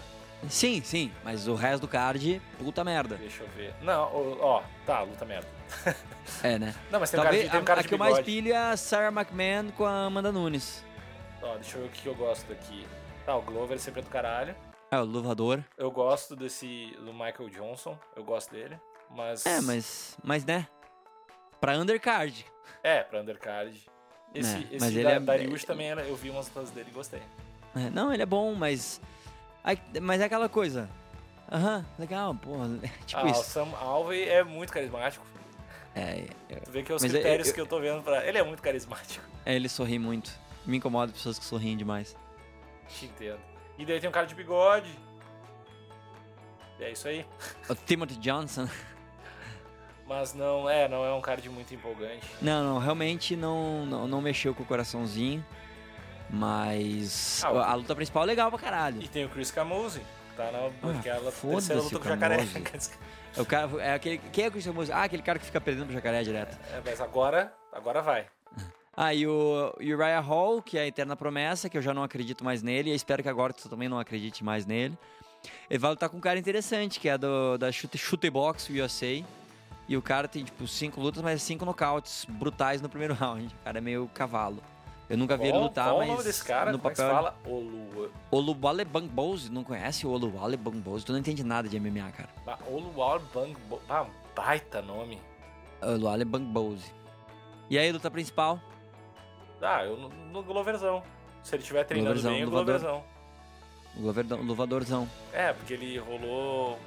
Sim, 0.49 0.83
sim, 0.83 1.13
mas 1.23 1.47
o 1.47 1.55
resto 1.55 1.83
do 1.83 1.89
card, 1.89 2.43
puta 2.59 2.83
merda. 2.83 3.17
Deixa 3.17 3.43
eu 3.45 3.49
ver. 3.51 3.75
Não, 3.81 4.11
ó, 4.41 4.63
tá, 4.85 5.03
luta 5.03 5.25
merda. 5.25 5.47
É, 6.43 6.59
né? 6.59 6.75
Não, 6.91 6.99
mas 7.01 7.11
tem 7.11 7.19
um 7.21 7.23
cara, 7.23 7.31
Talvez 7.31 7.45
de, 7.45 7.51
tem 7.51 7.61
um 7.61 7.65
cara 7.65 7.81
a 7.81 7.85
que 7.85 7.95
eu 7.95 7.99
mais 7.99 8.19
pilho 8.21 8.53
é 8.53 8.57
a 8.57 8.77
Sarah 8.77 9.09
McMahon 9.09 9.71
com 9.73 9.85
a 9.85 10.05
Amanda 10.07 10.33
Nunes. 10.33 10.85
Ó, 11.41 11.55
deixa 11.55 11.79
eu 11.79 11.83
ver 11.83 11.89
o 11.89 11.91
que 11.91 12.07
eu 12.07 12.15
gosto 12.15 12.47
daqui. 12.49 12.87
Tá, 13.25 13.37
o 13.37 13.43
Glover 13.43 13.79
sempre 13.79 14.01
é 14.01 14.05
do 14.05 14.11
caralho. 14.11 14.55
É, 14.91 14.99
o 14.99 15.05
luvador. 15.05 15.63
Eu 15.79 15.91
gosto 15.91 16.37
desse. 16.37 16.95
do 16.99 17.13
Michael 17.13 17.49
Johnson. 17.49 17.99
Eu 18.15 18.25
gosto 18.25 18.51
dele. 18.51 18.79
Mas. 19.11 19.47
É, 19.47 19.61
mas, 19.61 20.19
mas 20.23 20.45
né? 20.45 20.67
Pra 21.61 21.79
undercard. 21.79 22.45
É, 22.83 23.03
pra 23.03 23.21
undercard. 23.21 23.81
Esse, 24.35 24.57
É, 24.57 24.61
esse 24.61 24.81
mas 24.81 24.91
ele 24.95 25.05
da, 25.05 25.11
é- 25.13 25.21
Dariush 25.21 25.65
também 25.65 25.91
era, 25.91 26.03
eu 26.03 26.17
vi 26.17 26.31
umas 26.31 26.47
lutas 26.49 26.71
dele 26.71 26.89
e 26.91 26.95
gostei. 26.95 27.23
É, 27.75 27.89
não, 27.91 28.13
ele 28.13 28.23
é 28.23 28.27
bom, 28.27 28.55
mas. 28.55 29.01
Ai, 29.65 29.79
Mas 30.01 30.21
é 30.21 30.25
aquela 30.25 30.49
coisa. 30.49 30.89
Aham, 31.51 31.85
legal, 31.99 32.35
porra. 32.35 32.69
Tipo 33.07 33.21
ah, 33.21 33.25
o 33.25 33.29
isso. 33.29 33.45
Sam 33.45 33.69
Alvey 33.81 34.29
é 34.29 34.43
muito 34.43 34.73
carismático. 34.73 35.25
É, 35.95 36.25
é, 36.49 36.57
Tu 36.57 36.71
vê 36.71 36.83
que 36.83 36.91
é 36.91 36.95
os 36.95 37.03
Mas 37.03 37.13
é- 37.13 37.19
critérios 37.19 37.49
eu- 37.49 37.55
que 37.55 37.61
eu 37.61 37.67
tô 37.67 37.79
vendo 37.81 38.03
pra. 38.03 38.27
Ele 38.27 38.39
é 38.39 38.43
muito 38.43 38.63
carismático. 38.63 39.25
é, 39.45 39.55
ele 39.55 39.69
sorri 39.69 39.99
muito. 39.99 40.31
Me 40.65 40.77
incomoda 40.79 41.13
pessoas 41.13 41.39
que 41.39 41.45
sorriem 41.45 41.77
demais. 41.77 42.17
Te 42.89 43.07
entendo. 43.07 43.41
E 43.79 43.85
daí 43.85 44.01
tem 44.01 44.09
um 44.09 44.13
cara 44.13 44.27
de 44.27 44.35
bigode. 44.35 44.91
E 46.79 46.85
é 46.85 46.91
isso 46.93 47.07
aí. 47.09 47.27
O 47.69 47.75
Timothy 47.75 48.17
Johnson. 48.17 48.69
Mas 50.07 50.35
não 50.35 50.69
é, 50.69 50.89
não 50.89 51.05
é 51.05 51.13
um 51.15 51.21
cara 51.21 51.41
de 51.41 51.49
muito 51.49 51.73
empolgante. 51.75 52.27
Não, 52.41 52.63
não, 52.75 52.79
realmente 52.79 53.37
não, 53.37 53.87
não, 53.87 54.07
não 54.07 54.21
mexeu 54.21 54.55
com 54.55 54.63
o 54.63 54.67
coraçãozinho. 54.67 55.45
Mas 56.33 57.43
Ah, 57.45 57.71
a, 57.71 57.75
luta 57.75 57.95
principal 57.95 58.23
é 58.23 58.27
legal 58.27 58.51
pra 58.51 58.59
caralho. 58.59 59.03
E 59.03 59.07
tem 59.07 59.25
o 59.25 59.29
Chris 59.29 59.51
Camuzzi, 59.51 60.01
que 60.01 60.37
tá 60.37 60.51
na 60.51 60.59
Ah, 60.59 61.31
foda-se 61.31 61.69
terceira 61.69 61.83
luta 61.83 61.99
com 61.99 62.05
o 62.05 62.09
jacaré. 62.09 62.37
Camuzzi. 62.39 62.91
É 63.35 63.41
o 63.41 63.47
cara, 63.47 63.71
é 63.83 63.95
aquele, 63.95 64.19
quem 64.31 64.45
é 64.45 64.49
o 64.49 64.51
Christian 64.51 64.75
Moose? 64.75 64.93
Ah, 64.93 65.05
aquele 65.05 65.23
cara 65.23 65.39
que 65.39 65.47
fica 65.47 65.59
perdendo 65.59 65.87
pro 65.87 65.95
jacaré 65.95 66.23
direto. 66.23 66.55
É, 66.71 66.83
mas 66.85 67.01
agora, 67.01 67.51
agora 67.73 68.03
vai. 68.03 68.27
Ah, 68.95 69.15
e 69.15 69.27
o 69.27 69.73
Uriah 69.81 70.21
Hall, 70.21 70.61
que 70.61 70.77
é 70.77 70.83
a 70.83 70.87
eterna 70.87 71.17
promessa, 71.17 71.67
que 71.71 71.79
eu 71.79 71.81
já 71.81 71.95
não 71.95 72.03
acredito 72.03 72.45
mais 72.45 72.63
nele, 72.63 72.91
e 72.91 72.95
espero 72.95 73.23
que 73.23 73.31
agora 73.31 73.55
tu 73.55 73.71
também 73.71 73.89
não 73.89 73.99
acredite 73.99 74.45
mais 74.45 74.67
nele. 74.67 74.99
Ele 75.71 75.79
vai 75.79 75.91
lutar 75.93 76.11
com 76.11 76.19
um 76.19 76.21
cara 76.21 76.39
interessante, 76.39 77.01
que 77.01 77.09
é 77.09 77.17
do, 77.17 77.57
da 77.57 77.73
Chute, 77.73 77.97
Chute 77.97 78.29
Box 78.29 78.69
USA. 78.69 79.25
E 79.89 79.97
o 79.97 80.03
cara 80.03 80.29
tem, 80.29 80.45
tipo, 80.45 80.69
cinco 80.69 81.01
lutas, 81.01 81.23
mas 81.23 81.43
cinco 81.43 81.65
nocautes 81.65 82.27
brutais 82.29 82.83
no 82.83 82.89
primeiro 82.91 83.15
round. 83.19 83.47
O 83.47 83.65
cara 83.65 83.79
é 83.79 83.81
meio 83.81 84.11
cavalo. 84.13 84.63
Eu 85.13 85.19
nunca 85.19 85.37
vi 85.37 85.45
ele 85.45 85.53
Qual- 85.53 85.63
lutar, 85.65 85.85
qual 85.89 85.99
mas 85.99 86.09
o 86.09 86.13
nome 86.13 86.25
desse 86.25 86.45
cara? 86.45 86.73
no 86.73 86.79
Como 86.79 86.91
é 86.91 86.95
que 86.95 87.03
papel... 87.03 87.15
fala? 87.15 87.37
Olu... 87.47 88.11
Oluwale 88.31 88.85
Bangbose, 88.85 89.51
não 89.53 89.63
conhece 89.63 90.07
o 90.07 90.11
Oluwale 90.11 90.57
Bangbose? 90.57 91.05
Tu 91.05 91.13
não 91.13 91.19
entende 91.19 91.45
nada 91.45 91.69
de 91.69 91.79
MMA, 91.79 92.11
cara. 92.13 92.31
Ba- 92.47 92.59
Oluwal 92.67 93.21
Bang... 93.35 93.55
Ah, 93.91 94.07
baita 94.35 94.81
nome. 94.81 95.21
Oluwale 95.83 96.25
Bangbose. 96.25 96.93
E 97.69 97.79
aí, 97.79 97.93
luta 97.93 98.11
principal? 98.11 98.59
Ah, 99.61 99.85
eu 99.85 99.97
no, 99.99 100.09
no 100.09 100.43
Gloverzão. 100.43 101.03
Se 101.43 101.55
ele 101.55 101.63
estiver 101.63 101.85
treinando 101.85 102.15
Gloverzão, 102.15 102.33
bem, 102.33 102.45
o. 102.45 102.51
Gloverzão. 102.51 103.05
O 103.95 104.01
goverdão- 104.01 104.41
luvadorzão. 104.43 105.09
É, 105.33 105.53
porque 105.53 105.75
ele 105.75 105.99
rolou. 105.99 106.79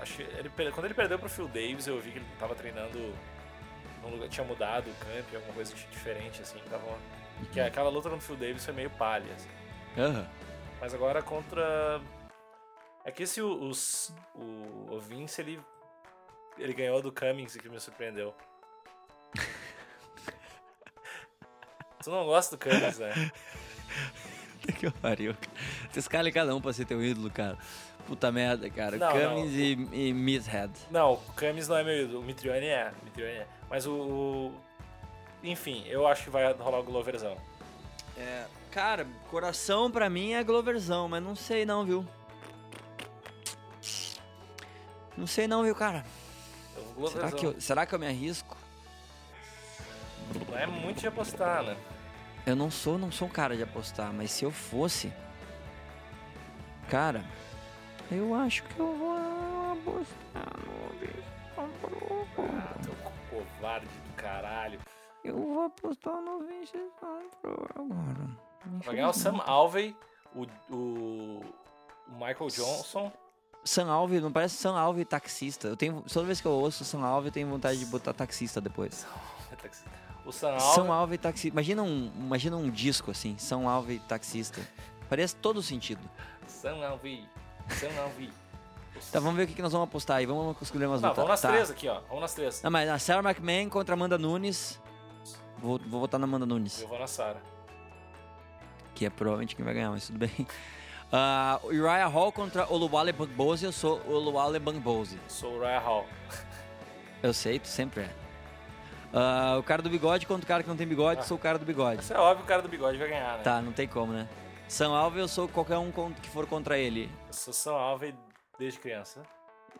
Acho 0.00 0.20
ele, 0.22 0.50
quando 0.72 0.86
ele 0.86 0.94
perdeu 0.94 1.16
pro 1.18 1.28
Phil 1.28 1.46
Davis, 1.46 1.86
eu 1.86 2.00
vi 2.00 2.10
que 2.10 2.18
ele 2.18 2.26
tava 2.40 2.54
treinando. 2.56 2.98
Num 4.02 4.10
lugar, 4.10 4.28
tinha 4.28 4.44
mudado 4.44 4.88
o 4.90 4.94
camp, 4.94 5.32
alguma 5.36 5.54
coisa 5.54 5.72
di- 5.72 5.86
diferente, 5.92 6.42
assim. 6.42 6.58
Tava, 6.68 6.82
que 7.46 7.60
aquela 7.60 7.88
luta 7.90 8.08
contra 8.10 8.24
o 8.24 8.26
Phil 8.26 8.36
Davis 8.36 8.64
foi 8.64 8.74
meio 8.74 8.90
palha, 8.90 9.32
assim. 9.34 9.48
Aham. 9.98 10.26
Mas 10.80 10.94
agora 10.94 11.22
contra. 11.22 12.00
É 13.04 13.10
que 13.10 13.24
esse 13.24 13.42
o, 13.42 13.68
os, 13.68 14.14
o, 14.34 14.94
o 14.94 15.00
Vince, 15.00 15.40
ele. 15.40 15.60
Ele 16.58 16.74
ganhou 16.74 17.00
do 17.00 17.10
Cummings, 17.10 17.56
que 17.56 17.68
me 17.68 17.80
surpreendeu. 17.80 18.34
tu 22.02 22.10
não 22.10 22.26
gosta 22.26 22.56
do 22.56 22.62
Cummings, 22.62 22.98
né? 22.98 23.12
Que 24.78 24.88
pariu, 24.92 25.34
cara. 25.34 25.50
Você 25.90 25.98
escala 25.98 26.30
cada 26.30 26.54
um 26.54 26.60
pra 26.60 26.72
ser 26.72 26.84
teu 26.84 27.04
ídolo, 27.04 27.28
cara. 27.30 27.58
Puta 28.06 28.30
merda, 28.30 28.70
cara. 28.70 28.96
Não, 28.96 29.10
Cummins 29.10 29.52
e, 29.54 29.72
e 29.92 30.14
Meathead. 30.14 30.70
Não, 30.88 31.14
o 31.14 31.16
Cummings 31.34 31.66
não 31.66 31.78
é 31.78 31.82
meu 31.82 32.04
ídolo, 32.04 32.20
o 32.20 32.22
Mitrione 32.22 32.66
é. 32.66 32.92
Mitrione 33.02 33.32
é. 33.32 33.46
Mas 33.68 33.86
o, 33.86 33.92
o- 33.92 34.60
Enfim, 35.42 35.84
eu 35.86 36.06
acho 36.06 36.24
que 36.24 36.30
vai 36.30 36.52
rolar 36.52 36.78
o 36.78 36.84
Gloverzão. 36.84 37.36
É, 38.16 38.46
cara, 38.70 39.06
coração 39.30 39.90
pra 39.90 40.08
mim 40.08 40.32
é 40.32 40.44
Gloverzão, 40.44 41.08
mas 41.08 41.22
não 41.22 41.34
sei 41.34 41.64
não, 41.64 41.84
viu? 41.84 42.06
Não 45.16 45.26
sei 45.26 45.46
não, 45.46 45.62
viu, 45.62 45.74
cara? 45.74 46.04
Será 47.10 47.32
que, 47.32 47.46
eu, 47.46 47.60
será 47.60 47.86
que 47.86 47.94
eu 47.94 47.98
me 47.98 48.06
arrisco? 48.06 48.56
Não 50.48 50.56
é 50.56 50.66
muito 50.66 51.00
de 51.00 51.06
apostar, 51.06 51.62
né? 51.62 51.76
Eu 52.46 52.56
não 52.56 52.70
sou, 52.70 52.98
não 52.98 53.10
sou 53.10 53.28
um 53.28 53.30
cara 53.30 53.56
de 53.56 53.62
apostar, 53.62 54.12
mas 54.12 54.30
se 54.30 54.44
eu 54.44 54.50
fosse, 54.50 55.12
cara, 56.88 57.24
eu 58.10 58.34
acho 58.34 58.62
que 58.64 58.78
eu 58.80 58.96
vou 58.96 59.72
apostar 59.72 60.52
no. 60.58 60.82
Ah, 61.58 62.74
teu 62.82 62.94
covarde 63.30 63.86
do 63.86 64.14
caralho. 64.16 64.80
Eu 65.24 65.36
vou 65.36 65.62
apostar 65.64 66.20
no 66.20 66.40
Vincent 66.40 66.90
Pro 67.40 67.66
agora. 67.76 68.28
Vai 68.84 68.94
ganhar 68.96 69.10
o 69.10 69.12
Sam 69.12 69.38
Alvey, 69.44 69.96
o, 70.34 70.46
o, 70.74 71.40
o 72.08 72.12
Michael 72.12 72.48
Johnson. 72.48 73.12
Sam 73.64 73.90
Alve, 73.90 74.20
não 74.20 74.32
parece 74.32 74.56
Sam 74.56 74.76
Alve 74.76 75.04
taxista. 75.04 75.68
Eu 75.68 75.76
tenho, 75.76 76.02
toda 76.12 76.26
vez 76.26 76.40
que 76.40 76.46
eu 76.46 76.52
ouço 76.52 76.84
Sam 76.84 77.04
Alve, 77.04 77.28
eu 77.28 77.32
tenho 77.32 77.48
vontade 77.48 77.78
de 77.78 77.86
botar 77.86 78.12
taxista 78.12 78.60
depois. 78.60 79.06
O 80.24 80.32
Sam 80.32 80.58
São 80.58 80.84
Alvey. 80.84 80.90
Alve 80.92 81.18
taxista. 81.18 81.48
Imagina 81.48 81.82
um, 81.82 82.10
imagina 82.16 82.56
um 82.56 82.70
disco 82.70 83.10
assim, 83.10 83.36
São 83.38 83.68
Alve 83.68 84.00
taxista. 84.00 84.60
Parece 85.08 85.36
todo 85.36 85.62
sentido. 85.62 86.00
Sam 86.46 86.84
Alvey. 86.84 87.24
Sam 87.68 88.02
Alvey. 88.02 88.30
Tá, 89.10 89.18
vamos 89.20 89.36
ver 89.36 89.44
o 89.44 89.46
que, 89.46 89.54
que 89.54 89.62
nós 89.62 89.72
vamos 89.72 89.88
apostar 89.88 90.18
aí. 90.18 90.26
Vamos 90.26 90.60
escolher 90.60 90.86
umas 90.86 91.00
Não, 91.00 91.08
lutas. 91.10 91.24
vamos 91.24 91.30
nas 91.30 91.40
tá. 91.40 91.48
três 91.48 91.70
aqui, 91.70 91.88
ó. 91.88 92.00
Vamos 92.08 92.20
nas 92.20 92.34
três. 92.34 92.62
Não, 92.62 92.70
mas 92.70 92.88
a 92.88 92.98
Sarah 92.98 93.28
McMahon 93.28 93.68
contra 93.68 93.94
Amanda 93.94 94.18
Nunes. 94.18 94.80
Vou, 95.62 95.78
vou 95.86 96.00
votar 96.00 96.18
na 96.20 96.24
Amanda 96.24 96.44
Nunes, 96.44 96.82
Eu 96.82 96.88
vou 96.88 96.98
na 96.98 97.06
Sarah. 97.06 97.40
que 98.94 99.06
é 99.06 99.10
provavelmente 99.10 99.54
quem 99.56 99.64
vai 99.64 99.72
ganhar, 99.74 99.90
mas 99.90 100.06
tudo 100.06 100.18
bem. 100.18 100.30
Ah, 101.14 101.60
Uriah 101.64 102.06
Hall 102.06 102.32
contra 102.32 102.66
Oluwale 102.72 103.12
Bangbose. 103.12 103.66
Eu 103.66 103.70
sou 103.72 104.00
Oluwale 104.08 104.58
Bangbose. 104.58 105.20
Sou 105.28 105.58
o 105.58 105.60
Raya 105.60 105.78
Hall. 105.78 106.06
Eu 107.22 107.34
sei, 107.34 107.58
tu 107.58 107.68
sempre 107.68 108.04
é. 108.04 108.10
Ah, 109.12 109.56
o 109.58 109.62
cara 109.62 109.82
do 109.82 109.90
bigode 109.90 110.26
contra 110.26 110.42
o 110.42 110.48
cara 110.48 110.62
que 110.62 110.70
não 110.70 110.76
tem 110.76 110.86
bigode, 110.86 111.20
Ah. 111.20 111.24
sou 111.24 111.36
o 111.36 111.40
cara 111.40 111.58
do 111.58 111.66
bigode. 111.66 112.00
Isso 112.00 112.14
é 112.14 112.18
óbvio, 112.18 112.44
o 112.44 112.48
cara 112.48 112.62
do 112.62 112.68
bigode 112.68 112.96
vai 112.96 113.08
ganhar, 113.10 113.36
né? 113.36 113.42
Tá, 113.44 113.60
não 113.60 113.72
tem 113.74 113.86
como, 113.86 114.10
né? 114.10 114.26
São 114.66 114.94
Alve, 114.94 115.18
eu 115.20 115.28
sou 115.28 115.46
qualquer 115.48 115.76
um 115.76 115.92
que 116.14 116.30
for 116.30 116.46
contra 116.46 116.78
ele. 116.78 117.10
Eu 117.26 117.34
sou 117.34 117.52
Sam 117.52 117.74
Alvey 117.74 118.14
desde 118.58 118.80
criança. 118.80 119.22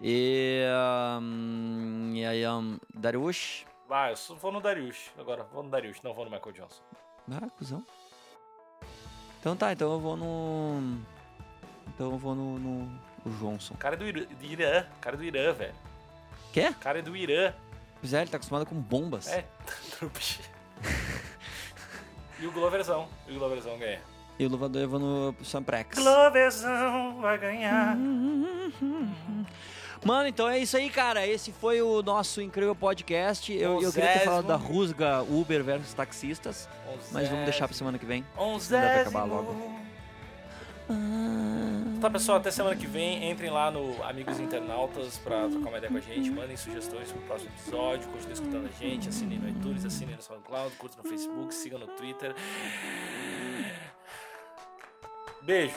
E. 0.02 0.62
Um, 1.18 2.12
e 2.14 2.26
aí, 2.26 2.46
um, 2.46 2.78
Dariush. 2.94 3.64
Ah, 3.92 4.10
eu 4.10 4.16
só 4.16 4.34
vou 4.34 4.50
no 4.50 4.60
Darius. 4.60 5.10
Agora, 5.18 5.44
vou 5.52 5.62
no 5.62 5.70
Darius, 5.70 5.98
não 6.02 6.14
vou 6.14 6.24
no 6.24 6.30
Michael 6.30 6.52
Johnson. 6.52 6.82
Ah, 7.30 7.48
cuzão. 7.58 7.84
Então 9.38 9.54
tá, 9.54 9.72
então 9.72 9.92
eu 9.92 10.00
vou 10.00 10.16
no. 10.16 10.98
Então 11.88 12.12
eu 12.12 12.18
vou 12.18 12.34
no. 12.34 12.58
no 12.58 13.12
o 13.24 13.30
Johnson. 13.38 13.74
Cara 13.74 13.94
é 13.94 13.98
do 13.98 14.06
Irã, 14.06 14.26
Irã. 14.40 14.86
Cara 15.00 15.16
é 15.16 15.18
do 15.18 15.24
Irã, 15.24 15.52
velho. 15.52 15.74
Quê? 16.52 16.74
Cara 16.80 16.98
é 16.98 17.02
do 17.02 17.16
Irã. 17.16 17.54
Pois 18.00 18.12
é, 18.12 18.22
ele 18.22 18.30
tá 18.30 18.36
acostumado 18.36 18.66
com 18.66 18.74
bombas. 18.74 19.28
É, 19.28 19.44
e 22.40 22.46
o 22.46 22.52
Gloverzão. 22.52 23.08
E 23.28 23.36
o 23.36 23.38
Gloverzão 23.38 23.78
ganha. 23.78 24.00
E 24.38 24.46
o 24.46 24.48
Luvador 24.48 24.82
eu 24.82 24.88
vou 24.88 24.98
no 24.98 25.44
Samprex. 25.44 25.96
Gloverzão 25.96 27.20
vai 27.20 27.38
ganhar. 27.38 27.96
Mano, 30.04 30.26
então 30.28 30.48
é 30.48 30.58
isso 30.58 30.76
aí, 30.76 30.90
cara. 30.90 31.26
Esse 31.26 31.52
foi 31.52 31.80
o 31.80 32.02
nosso 32.02 32.40
incrível 32.40 32.74
podcast. 32.74 33.52
Eu, 33.52 33.80
eu 33.80 33.92
queria 33.92 34.12
ter 34.12 34.24
falado 34.24 34.46
da 34.46 34.56
rusga 34.56 35.22
Uber 35.22 35.62
versus 35.62 35.94
taxistas, 35.94 36.68
mas 37.12 37.28
vamos 37.28 37.44
deixar 37.44 37.68
pra 37.68 37.76
semana 37.76 37.98
que 37.98 38.06
vem. 38.06 38.24
Onze. 38.36 38.70
Deve 38.70 39.00
acabar 39.02 39.24
logo. 39.24 39.82
Tá, 42.00 42.10
pessoal, 42.10 42.38
até 42.38 42.50
semana 42.50 42.74
que 42.74 42.86
vem. 42.86 43.30
Entrem 43.30 43.50
lá 43.50 43.70
no 43.70 44.02
Amigos 44.02 44.40
Internautas 44.40 45.18
pra 45.18 45.48
trocar 45.48 45.68
uma 45.68 45.78
ideia 45.78 45.92
com 45.92 45.98
a 45.98 46.00
gente. 46.00 46.30
Mandem 46.30 46.56
sugestões 46.56 47.12
pro 47.12 47.22
próximo 47.22 47.50
episódio. 47.56 48.08
Continuem 48.08 48.32
escutando 48.32 48.66
a 48.66 48.84
gente. 48.84 49.08
Assinem 49.08 49.38
no 49.38 49.48
iTunes, 49.48 49.84
assinem 49.84 50.16
no 50.16 50.22
SoundCloud, 50.22 50.74
curtam 50.76 51.04
no 51.04 51.08
Facebook, 51.08 51.54
sigam 51.54 51.78
no 51.78 51.86
Twitter. 51.86 52.34
Beijo. 55.42 55.74